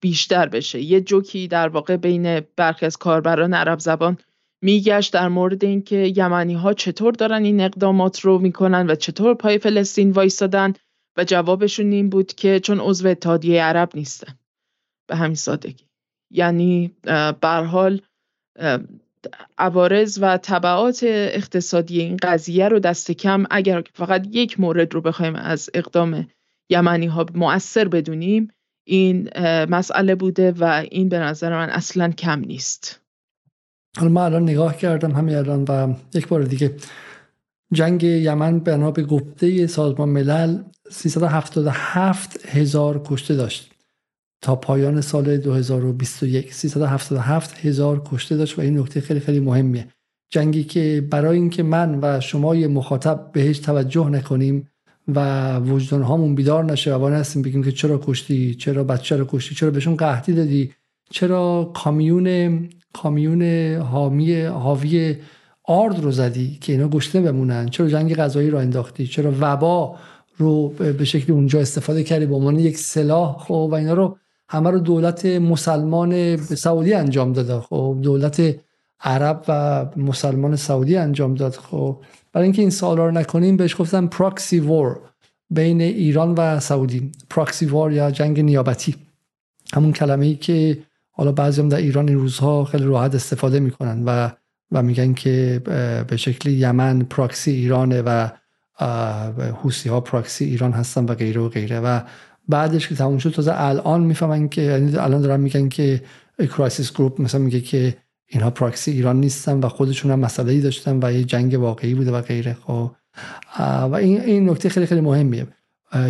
بیشتر 0.00 0.48
بشه. 0.48 0.80
یه 0.80 1.00
جوکی 1.00 1.48
در 1.48 1.68
واقع 1.68 1.96
بین 1.96 2.40
برخی 2.40 2.86
از 2.86 2.96
کاربران 2.96 3.54
عرب 3.54 3.78
زبان 3.78 4.18
میگشت 4.62 5.12
در 5.12 5.28
مورد 5.28 5.64
اینکه 5.64 6.12
یمنی 6.16 6.54
ها 6.54 6.72
چطور 6.72 7.12
دارن 7.12 7.44
این 7.44 7.60
اقدامات 7.60 8.20
رو 8.20 8.38
می‌کنن 8.38 8.90
و 8.90 8.94
چطور 8.94 9.34
پای 9.34 9.58
فلسطین 9.58 10.10
وایستادن 10.10 10.72
و 11.16 11.24
جوابشون 11.24 11.92
این 11.92 12.08
بود 12.08 12.32
که 12.32 12.60
چون 12.60 12.80
عضو 12.80 13.08
اتحادیه 13.08 13.62
عرب 13.62 13.90
نیستن. 13.94 14.34
به 15.06 15.16
همین 15.16 15.34
سادگی. 15.34 15.84
یعنی 16.30 16.90
بر 17.40 17.64
حال 17.64 18.00
عوارض 19.58 20.18
و 20.22 20.36
طبعات 20.36 21.00
اقتصادی 21.04 22.00
این 22.00 22.16
قضیه 22.22 22.68
رو 22.68 22.78
دست 22.78 23.10
کم 23.10 23.44
اگر 23.50 23.84
فقط 23.94 24.26
یک 24.30 24.60
مورد 24.60 24.94
رو 24.94 25.00
بخوایم 25.00 25.36
از 25.36 25.70
اقدام 25.74 26.28
یمنی 26.70 27.06
ها 27.06 27.26
مؤثر 27.34 27.88
بدونیم 27.88 28.50
این 28.84 29.30
مسئله 29.68 30.14
بوده 30.14 30.52
و 30.52 30.64
این 30.90 31.08
به 31.08 31.18
نظر 31.18 31.56
من 31.56 31.70
اصلا 31.70 32.10
کم 32.10 32.40
نیست. 32.40 33.01
حالا 33.96 34.10
من 34.10 34.22
الان 34.22 34.42
نگاه 34.42 34.76
کردم 34.76 35.12
همین 35.12 35.36
الان 35.36 35.64
و 35.68 35.94
یک 36.14 36.28
بار 36.28 36.42
دیگه 36.42 36.76
جنگ 37.72 38.02
یمن 38.02 38.58
بنا 38.58 38.90
به 38.90 39.02
گفته 39.02 39.66
سازمان 39.66 40.08
ملل 40.08 40.62
377 40.90 42.46
هزار 42.46 43.02
کشته 43.04 43.34
داشت 43.36 43.72
تا 44.42 44.56
پایان 44.56 45.00
سال 45.00 45.36
2021 45.36 46.54
377 46.54 47.66
هزار 47.66 48.02
کشته 48.06 48.36
داشت 48.36 48.58
و 48.58 48.62
این 48.62 48.78
نکته 48.78 49.00
خیلی 49.00 49.20
خیلی 49.20 49.40
مهمیه. 49.40 49.88
جنگی 50.30 50.64
که 50.64 51.08
برای 51.10 51.38
اینکه 51.38 51.62
من 51.62 51.98
و 52.02 52.20
شما 52.20 52.54
مخاطب 52.54 53.30
بهش 53.32 53.58
توجه 53.58 54.08
نکنیم 54.08 54.68
و 55.08 55.58
وجدان 55.58 56.02
هامون 56.02 56.34
بیدار 56.34 56.64
نشه 56.64 56.94
و 56.94 56.98
وانه 56.98 57.16
هستیم 57.16 57.42
بگیم 57.42 57.64
که 57.64 57.72
چرا 57.72 58.00
کشتی 58.04 58.54
چرا 58.54 58.84
بچه 58.84 59.16
رو 59.16 59.26
کشتی 59.28 59.54
چرا 59.54 59.70
بهشون 59.70 59.96
قحطی 59.96 60.32
دادی 60.32 60.72
چرا 61.12 61.70
کامیون 61.74 62.68
کامیون 62.92 63.42
حامی 63.76 64.40
حاوی 64.42 65.16
آرد 65.64 66.00
رو 66.00 66.10
زدی 66.10 66.58
که 66.60 66.72
اینا 66.72 66.88
گشته 66.88 67.20
بمونن؟ 67.20 67.68
چرا 67.68 67.88
جنگ 67.88 68.14
غذایی 68.14 68.50
رو 68.50 68.58
انداختی؟ 68.58 69.06
چرا 69.06 69.32
وبا 69.40 69.96
رو 70.36 70.68
به 70.68 71.04
شکلی 71.04 71.32
اونجا 71.32 71.60
استفاده 71.60 72.04
کردی 72.04 72.26
به 72.26 72.34
عنوان 72.34 72.58
یک 72.58 72.78
سلاح؟ 72.78 73.38
خب 73.38 73.68
و 73.72 73.74
اینا 73.74 73.94
رو 73.94 74.16
همه 74.48 74.70
رو 74.70 74.78
دولت 74.78 75.26
مسلمان 75.26 76.36
سعودی 76.36 76.94
انجام 76.94 77.32
داده 77.32 77.60
خب 77.60 77.98
دولت 78.02 78.56
عرب 79.00 79.44
و 79.48 79.86
مسلمان 79.96 80.56
سعودی 80.56 80.96
انجام 80.96 81.34
داد. 81.34 81.52
خب 81.52 81.98
برای 82.32 82.44
اینکه 82.44 82.62
این 82.62 82.70
سوالا 82.70 83.06
رو 83.06 83.12
نکنیم 83.12 83.56
بهش 83.56 83.80
گفتن 83.80 84.06
proxy 84.06 84.60
war 84.60 85.00
بین 85.50 85.80
ایران 85.80 86.34
و 86.34 86.60
سعودی. 86.60 87.12
proxy 87.30 87.66
war 87.66 87.92
یا 87.92 88.10
جنگ 88.10 88.40
نیابتی. 88.40 88.94
همون 89.74 89.92
کلمه 89.92 90.26
ای 90.26 90.34
که 90.34 90.78
حالا 91.14 91.32
بعضی 91.32 91.60
هم 91.60 91.68
در 91.68 91.76
ایران 91.76 92.08
این 92.08 92.18
روزها 92.18 92.64
خیلی 92.64 92.84
راحت 92.84 93.14
استفاده 93.14 93.60
می‌کنن 93.60 94.04
و 94.04 94.30
و 94.72 94.82
میگن 94.82 95.14
که 95.14 95.60
به 96.08 96.16
شکل 96.16 96.50
یمن 96.50 96.98
پراکسی 97.02 97.50
ایرانه 97.50 98.02
و 98.02 98.28
حوثی 99.62 99.88
ها 99.88 100.00
پراکسی 100.00 100.44
ایران 100.44 100.72
هستن 100.72 101.04
و 101.04 101.14
غیره 101.14 101.40
و 101.40 101.48
غیره. 101.48 101.80
و 101.80 102.00
بعدش 102.48 102.88
که 102.88 102.94
تموم 102.94 103.18
شد 103.18 103.30
تازه 103.30 103.52
الان 103.54 104.00
می‌فهمن 104.00 104.48
که 104.48 104.62
یعنی 104.62 104.96
الان 104.96 105.20
دارن 105.20 105.40
میگن 105.40 105.68
که 105.68 106.02
Crisis 106.38 106.92
Group 106.92 107.20
مثلا 107.20 107.40
میگه 107.40 107.60
که 107.60 107.96
اینها 108.26 108.50
پراکسی 108.50 108.90
ایران 108.90 109.20
نیستن 109.20 109.60
و 109.60 109.68
خودشون 109.68 110.10
هم 110.10 110.20
مسئله 110.20 110.52
ای 110.52 110.60
داشتن 110.60 110.98
و 111.02 111.12
یه 111.12 111.24
جنگ 111.24 111.54
واقعی 111.54 111.94
بوده 111.94 112.12
و 112.12 112.20
غیره. 112.20 112.56
خب 112.66 112.90
و 113.58 113.94
این 113.94 114.20
این 114.20 114.50
نکته 114.50 114.68
خیلی 114.68 114.86
خیلی 114.86 115.00
مهمیه. 115.00 115.46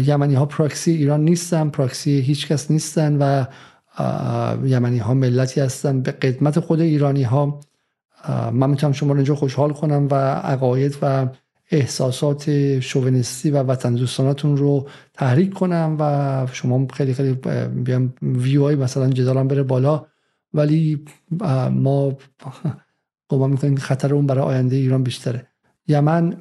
یمنی 0.04 0.34
ها 0.34 0.46
پراکسی 0.46 0.90
ایران 0.90 1.20
نیستن 1.20 1.68
پراکسی 1.68 2.20
هیچ 2.20 2.48
کس 2.48 2.70
نیستن 2.70 3.16
و 3.16 3.44
یمنی 4.64 4.98
ها 4.98 5.14
ملتی 5.14 5.60
هستن. 5.60 6.02
به 6.02 6.12
قدمت 6.12 6.60
خود 6.60 6.80
ایرانی 6.80 7.22
ها 7.22 7.60
من 8.52 8.70
می‌تونم 8.70 8.92
شما 8.92 9.12
رو 9.12 9.18
اینجا 9.18 9.34
خوشحال 9.34 9.72
کنم 9.72 10.08
و 10.10 10.14
عقاید 10.34 10.98
و 11.02 11.28
احساسات 11.70 12.80
شوونیستی 12.80 13.50
و 13.50 13.62
وطن 13.62 13.94
دوستانتون 13.94 14.56
رو 14.56 14.88
تحریک 15.14 15.54
کنم 15.54 15.96
و 16.00 16.46
شما 16.52 16.86
خیلی 16.92 17.14
خیلی 17.14 17.32
بیام 17.84 18.14
ویو 18.22 18.82
مثلا 18.82 19.10
جدالم 19.10 19.48
بره 19.48 19.62
بالا. 19.62 20.06
ولی 20.54 21.04
ما 21.70 22.18
گمان 23.28 23.50
می‌کنیم 23.50 23.76
خطر 23.76 24.14
اون 24.14 24.26
برای 24.26 24.44
آینده 24.44 24.76
ایران 24.76 25.02
بیشتره. 25.02 25.46
یمن 25.88 26.36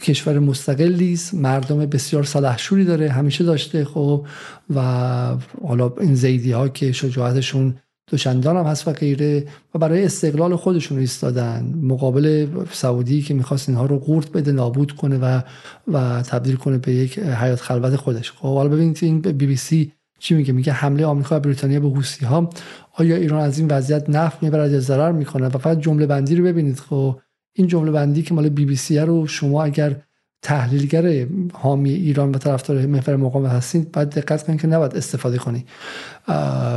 کشور 0.00 0.38
مستقلی 0.38 1.12
است 1.12 1.34
مردم 1.34 1.78
بسیار 1.86 2.24
سلحشوری 2.24 2.84
داره. 2.84 3.10
همیشه 3.10 3.44
داشته 3.44 3.84
خب. 3.84 4.26
و 4.74 4.80
حالا 5.68 5.92
این 6.00 6.14
زیدی 6.14 6.52
ها 6.52 6.68
که 6.68 6.92
شجاعتشون 6.92 7.74
دوشندان 8.10 8.56
هم 8.56 8.64
هست 8.64 8.88
و 8.88 8.92
غیره 8.92 9.44
و 9.74 9.78
برای 9.78 10.04
استقلال 10.04 10.56
خودشون 10.56 10.98
ایستادن. 10.98 11.74
مقابل 11.82 12.46
سعودی 12.72 13.22
که 13.22 13.34
می‌خواست 13.34 13.68
اینها 13.68 13.86
رو 13.86 13.98
قورت 13.98 14.32
بده 14.32 14.52
نابود 14.52 14.92
کنه 14.92 15.18
و 15.18 15.40
و 15.92 16.22
تبدیل 16.22 16.56
کنه 16.56 16.78
به 16.78 16.92
یک 16.92 17.18
حیات 17.18 17.60
خلوت 17.60 17.96
خودش. 17.96 18.32
خب 18.32 18.54
حالا 18.54 18.68
ببینید 18.68 18.98
این 19.02 19.20
بی 19.20 19.46
بی 19.46 19.56
سی 19.56 19.92
چی 20.18 20.34
میگه؟ 20.34 20.52
میگه 20.52 20.72
حمله 20.72 21.06
آمریکا 21.06 21.36
و 21.36 21.40
بریتانیا 21.40 21.80
به 21.80 21.88
حوسی 21.88 22.24
ها 22.24 22.50
آیا 22.94 23.16
ایران 23.16 23.40
از 23.40 23.58
این 23.58 23.68
وضعیت 23.68 24.10
نفت 24.10 24.42
می‌برد 24.42 24.72
یا 24.72 24.80
ضرر 24.80 25.12
می‌کنه 25.12 25.46
و 25.46 25.58
فقط 25.58 25.80
جمله 25.80 26.06
بندی 26.06 26.36
رو 26.36 26.44
ببینید. 26.44 26.78
خب 26.78 27.20
این 27.52 27.66
جمله 27.66 27.90
بندی 27.90 28.22
که 28.22 28.34
مال 28.34 28.48
بی 28.48 28.64
بی 28.64 28.76
سی 28.76 28.98
رو 28.98 29.26
شما 29.26 29.64
اگر 29.64 29.96
تحلیلگر 30.42 31.26
حامی 31.52 31.90
ایران 31.90 32.30
و 32.30 32.38
طرفدار 32.38 32.86
محور 32.86 33.16
مقاومت 33.16 33.50
هستید 33.50 33.92
باید 33.92 34.10
دقت 34.10 34.46
کنید 34.46 34.60
که 34.60 34.66
نباید 34.66 34.96
استفاده 34.96 35.38
کنی. 35.38 35.64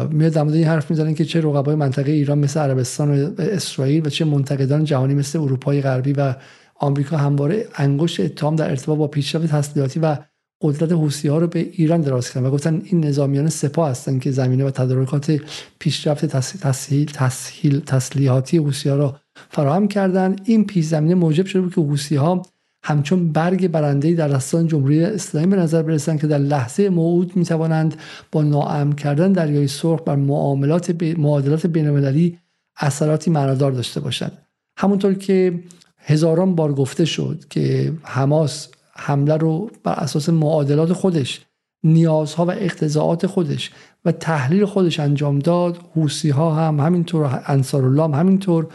میاد 0.10 0.34
در 0.34 0.44
این 0.44 0.64
حرف 0.64 0.92
می‌زنن 0.92 1.14
که 1.14 1.26
چه 1.26 1.42
رقبای 1.42 1.76
منطقه 1.76 2.12
ایران 2.12 2.40
مثل 2.40 2.60
عربستان 2.60 3.24
و 3.24 3.34
اسرائیل 3.38 4.08
و 4.08 4.10
چه 4.10 4.26
منتقدان 4.26 4.84
جهانی 4.84 5.14
مثل 5.14 5.40
اروپای 5.40 5.82
غربی 5.82 6.14
و 6.14 6.36
آمریکا 6.76 7.18
همواره 7.18 7.68
انگشت 7.76 8.20
اتهام 8.20 8.56
در 8.56 8.70
ارتباط 8.70 8.98
با 8.98 9.08
پیشرفت 9.08 9.46
تسلیحاتی 9.46 10.00
و 10.00 10.18
قدرت 10.62 10.92
حوسی 10.92 11.28
ها 11.28 11.38
رو 11.38 11.48
به 11.48 11.60
ایران 11.60 12.02
دراز 12.02 12.32
کردن 12.32 12.46
و 12.46 12.52
گفتن 12.52 12.82
این 12.86 13.06
نظامیان 13.06 13.50
سپاه 13.50 13.90
هستند 13.90 14.22
که 14.22 14.32
زمینه 14.32 14.66
و 14.66 14.72
تدارکات 14.72 15.42
پیشرفت 15.80 16.26
تسهیل 16.62 17.12
تسهیل 17.12 17.80
تسلیحاتی 17.80 18.58
حوسی 18.58 18.90
ها 18.90 18.96
را 18.96 19.20
فراهم 19.50 19.88
کردن. 19.88 20.36
این 20.44 20.66
پیش 20.66 20.86
زمینه 20.86 21.16
موجب 21.16 21.46
شده 21.46 21.62
بود 21.62 21.76
که 21.76 21.82
حوسی 21.82 22.16
ها 22.16 22.42
همچون 22.84 23.32
برگ 23.32 23.68
برنده 23.68 24.14
در 24.14 24.28
دستان 24.28 24.68
جمهوری 24.68 25.04
اسلامی 25.04 25.48
به 25.48 25.56
نظر 25.56 25.82
برسند 25.82 26.22
که 26.22 26.28
در 26.28 26.38
لحظه 26.38 26.90
موعود 26.90 27.36
می 27.36 27.46
توانند 27.46 27.96
با 28.32 28.44
ناامن 28.44 28.94
کردن 28.94 29.32
دریای 29.32 29.68
سرخ 29.68 30.02
بر 30.06 30.16
معاملات 30.16 31.04
معادلات 31.18 31.68
بینالمللی 31.68 32.40
اثراتی 32.78 33.32
معنادار 33.32 33.72
داشته 33.72 34.00
باشند. 34.00 34.38
همونطور 34.78 35.14
که 35.14 35.60
هزاران 35.98 36.56
بار 36.56 36.74
گفته 36.74 37.06
شد 37.06 37.44
که 37.50 37.94
حماس 38.04 38.68
حمله 38.96 39.38
رو 39.38 39.72
بر 39.84 39.94
اساس 39.94 40.30
معادلات 40.30 40.94
خودش 40.94 41.42
نیازها 41.84 42.46
و 42.46 42.52
اقتضاعات 42.52 43.28
خودش 43.28 43.72
و 44.06 44.12
تحلیل 44.12 44.66
خودش 44.66 45.00
انجام 45.00 45.40
داد. 45.40 45.78
حوسی 45.96 46.30
ها 46.30 46.56
هم 46.56 46.80
همینطور 46.80 47.44
انصار 47.48 47.86
الله 47.86 48.04
هم 48.04 48.14
همینطور 48.14 48.68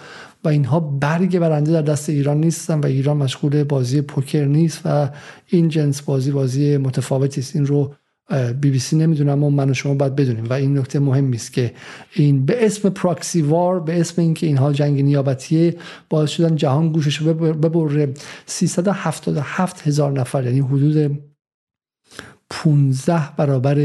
و 0.44 0.48
اینها 0.48 0.80
برگ 0.80 1.38
برنده 1.38 1.72
در 1.72 1.82
دست 1.82 2.10
ایران 2.10 2.40
نیستن 2.40 2.80
و 2.80 2.86
ایران 2.86 3.16
مشغول 3.16 3.64
بازی 3.64 4.00
پوکر 4.00 4.44
نیست 4.44 4.80
و 4.84 5.10
این 5.46 5.68
جنس 5.68 6.02
بازی 6.02 6.30
بازی 6.30 6.76
متفاوتی 6.76 7.40
است. 7.40 7.56
این 7.56 7.66
رو 7.66 7.94
بی 8.60 8.70
بی 8.70 8.78
سی 8.78 8.96
نمی‌دونم 8.96 9.32
اما 9.32 9.50
من 9.50 9.70
و 9.70 9.74
شما 9.74 9.94
باید 9.94 10.16
بدونیم. 10.16 10.44
و 10.44 10.52
این 10.52 10.78
نکته 10.78 10.98
مهمی 10.98 11.36
است 11.36 11.52
که 11.52 11.74
این 12.12 12.46
به 12.46 12.66
اسم 12.66 12.88
پراکسی 12.88 13.42
وار 13.42 13.80
به 13.80 14.00
اسم 14.00 14.22
اینکه 14.22 14.46
اینها 14.46 14.72
جنگ 14.72 15.02
نیابتیه 15.02 15.76
باعث 16.08 16.30
شدن 16.30 16.56
جهان 16.56 16.92
گوشش 16.92 17.22
ببره. 17.22 18.14
377 18.46 19.88
هزار 19.88 20.12
نفر 20.12 20.44
یعنی 20.44 20.60
حدود 20.60 21.20
15 22.50 23.36
برابر 23.36 23.76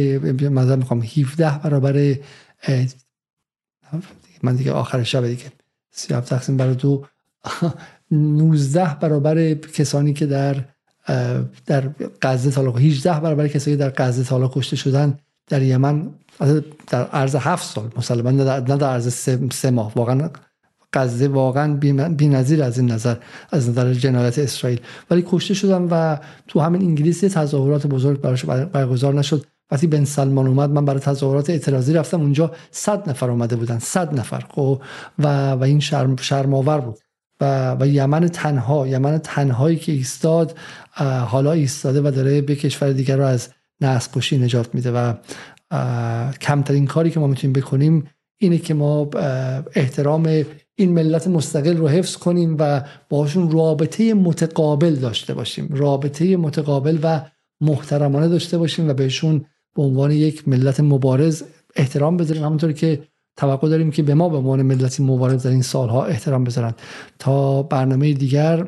مثلا 0.50 0.76
می‌خوام 0.76 1.02
17 1.02 1.60
برابر 1.64 2.16
من 4.44 4.56
دیگه 4.56 4.72
آخر 4.72 5.04
شب 5.04 5.28
دیگه. 5.28 5.44
37 5.96 6.30
تقسیم 6.30 6.58
بر 6.58 6.72
دو 6.72 7.06
19 8.12 8.98
برابر 9.02 9.54
کسانی 9.54 10.14
که 10.14 10.26
در 10.26 10.56
در 11.66 11.90
غزه 12.22 12.52
تا 12.52 12.72
18 12.72 13.20
برابر 13.20 13.48
کسانی 13.48 13.78
که 13.78 13.84
در 13.84 13.94
غزه 13.98 14.24
تا 14.24 14.52
کشته 14.54 14.76
شدن 14.76 15.18
در 15.48 15.62
یمن 15.62 16.10
در 16.88 17.06
عرض 17.06 17.36
هفت 17.36 17.66
سال 17.66 17.90
مسلما 17.98 18.32
نه 18.32 18.44
در 18.62 18.88
عرض 18.90 19.14
سه, 19.54 19.72
ماه. 19.72 19.94
واقعا 19.96 20.30
غزه 20.94 21.28
واقعا 21.28 21.74
بی‌نظیر 22.10 22.64
از 22.64 22.80
این 22.80 22.92
نظر 22.92 23.16
از 23.52 23.70
نظر 23.70 23.94
جنایت 23.94 24.40
اسرائیل. 24.40 24.80
ولی 25.10 25.24
کشته 25.28 25.54
شدن 25.54 25.82
و 25.92 26.18
تو 26.48 26.60
همین 26.60 26.82
انگلیس 26.82 27.20
تظاهرات 27.20 27.88
بزرگ 27.88 28.22
براش 28.22 28.46
برگزار 28.46 29.14
نشد. 29.14 29.46
وقتی 29.72 29.88
بن 29.88 30.06
سلمان 30.06 30.48
اومد 30.48 30.70
من 30.70 30.86
برای 30.86 31.00
تظاهرات 31.00 31.50
اعتراضی 31.50 31.94
رفتم. 31.94 32.22
اونجا 32.22 32.52
صد 32.72 33.10
نفر 33.10 33.30
اومده 33.30 33.56
بودن 33.56 33.80
صد 33.80 34.20
نفر 34.20 34.46
خب؟ 34.50 34.82
و 35.20 35.52
و 35.52 35.64
این 35.64 35.80
شرم 35.80 36.16
شرماور 36.16 36.80
بود. 36.80 36.98
و, 37.42 37.76
و 37.80 37.88
یمن 37.88 38.28
تنها 38.28 38.88
یمن 38.88 39.18
تنهایی 39.18 39.78
که 39.78 39.92
ایستاد 39.92 40.58
حالا 41.28 41.52
ایستاده 41.52 42.02
و 42.02 42.12
داره 42.12 42.42
به 42.42 42.56
کشور 42.56 42.92
دیگر 42.92 43.18
رو 43.18 43.24
از 43.24 43.50
نسل 43.82 44.12
کشی 44.12 44.38
نجات 44.38 44.76
میده. 44.76 44.92
و 44.92 45.14
کمترین 46.42 46.86
کاری 46.86 47.10
که 47.10 47.20
ما 47.20 47.28
می‌تونیم 47.28 47.54
بکنیم 47.54 48.10
اینه 48.38 48.58
که 48.58 48.74
ما 48.74 49.10
احترام 49.74 50.44
این 50.76 50.94
ملت 50.94 51.28
مستقل 51.28 51.78
رو 51.78 51.88
حفظ 51.88 52.18
کنیم 52.18 52.56
و 52.60 52.82
باشون 53.10 53.52
رابطه 53.52 54.14
متقابل 54.14 54.96
داشته 54.96 55.34
باشیم. 55.34 55.68
رابطه 55.72 56.38
متقابل 56.38 57.00
و 57.04 57.22
محترمانه 57.62 58.28
داشته 58.28 58.58
باشیم 58.58 58.90
و 58.90 58.94
بهشون 58.94 59.46
به 59.76 59.82
عنوان 59.82 60.12
یک 60.12 60.48
ملت 60.48 60.80
مبارز 60.80 61.44
احترام 61.76 62.18
بذاریم 62.18 62.44
همونطور 62.44 62.72
که 62.72 63.04
توقع 63.38 63.70
داریم 63.70 63.92
که 63.92 64.04
به 64.04 64.14
ما 64.14 64.30
به 64.30 64.38
عنوان 64.38 64.62
ملتی 64.62 65.04
مبارز 65.04 65.44
در 65.44 65.52
این 65.52 65.62
سالها 65.62 66.06
احترام 66.06 66.44
بذارن. 66.44 66.74
تا 67.20 67.64
برنامه 67.64 68.14
دیگر 68.14 68.68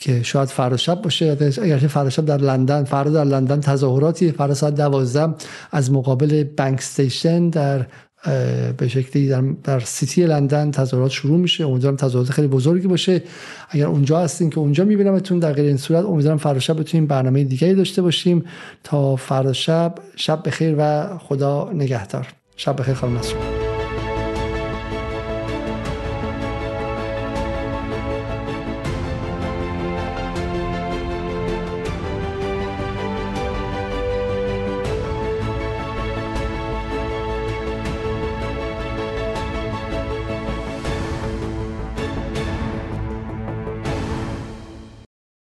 که 0.00 0.22
شاید 0.22 0.48
فردا 0.48 0.76
شب 0.76 1.02
باشه 1.02 1.36
اگر 1.62 1.78
فردا 1.78 2.10
شب 2.10 2.24
در 2.24 2.36
لندن 2.36 2.84
فردا 2.84 3.10
در 3.10 3.24
لندن 3.24 3.60
تظاهراتی 3.60 4.32
فردا 4.32 4.54
ساعت 4.54 4.74
12 4.74 5.34
از 5.70 5.92
مقابل 5.92 6.44
بانک 6.44 6.78
استیشن 6.78 7.48
در 7.48 7.86
به 8.76 8.88
شکلی 8.88 9.28
در, 9.28 9.40
در 9.64 9.80
سیتی 9.80 10.26
لندن 10.26 10.70
تظاهرات 10.70 11.10
شروع 11.10 11.38
میشه. 11.38 11.66
امیدوارم 11.66 11.96
تظاهرات 11.96 12.30
خیلی 12.30 12.48
بزرگی 12.48 12.86
باشه. 12.86 13.22
اگر 13.70 13.86
اونجا 13.86 14.20
هستین 14.20 14.50
که 14.50 14.58
اونجا 14.58 14.84
میبینمتون 14.84 15.38
در 15.38 15.52
غیر 15.52 15.66
این 15.66 15.76
صورت 15.76 16.04
امیدوارم 16.04 16.38
فردا 16.38 16.60
شب 16.60 16.80
بتونیم 16.80 17.06
برنامه 17.06 17.44
دیگری 17.44 17.74
داشته 17.74 18.02
باشیم. 18.02 18.44
تا 18.84 19.16
فردا 19.16 19.52
شب 19.52 19.94
شب 20.16 20.42
بخیر 20.46 20.74
و 20.78 21.08
خدا 21.18 21.70
نگهدار. 21.74 22.26
شب 22.56 22.80
بخیر 22.80 22.94
خانم 22.94 23.16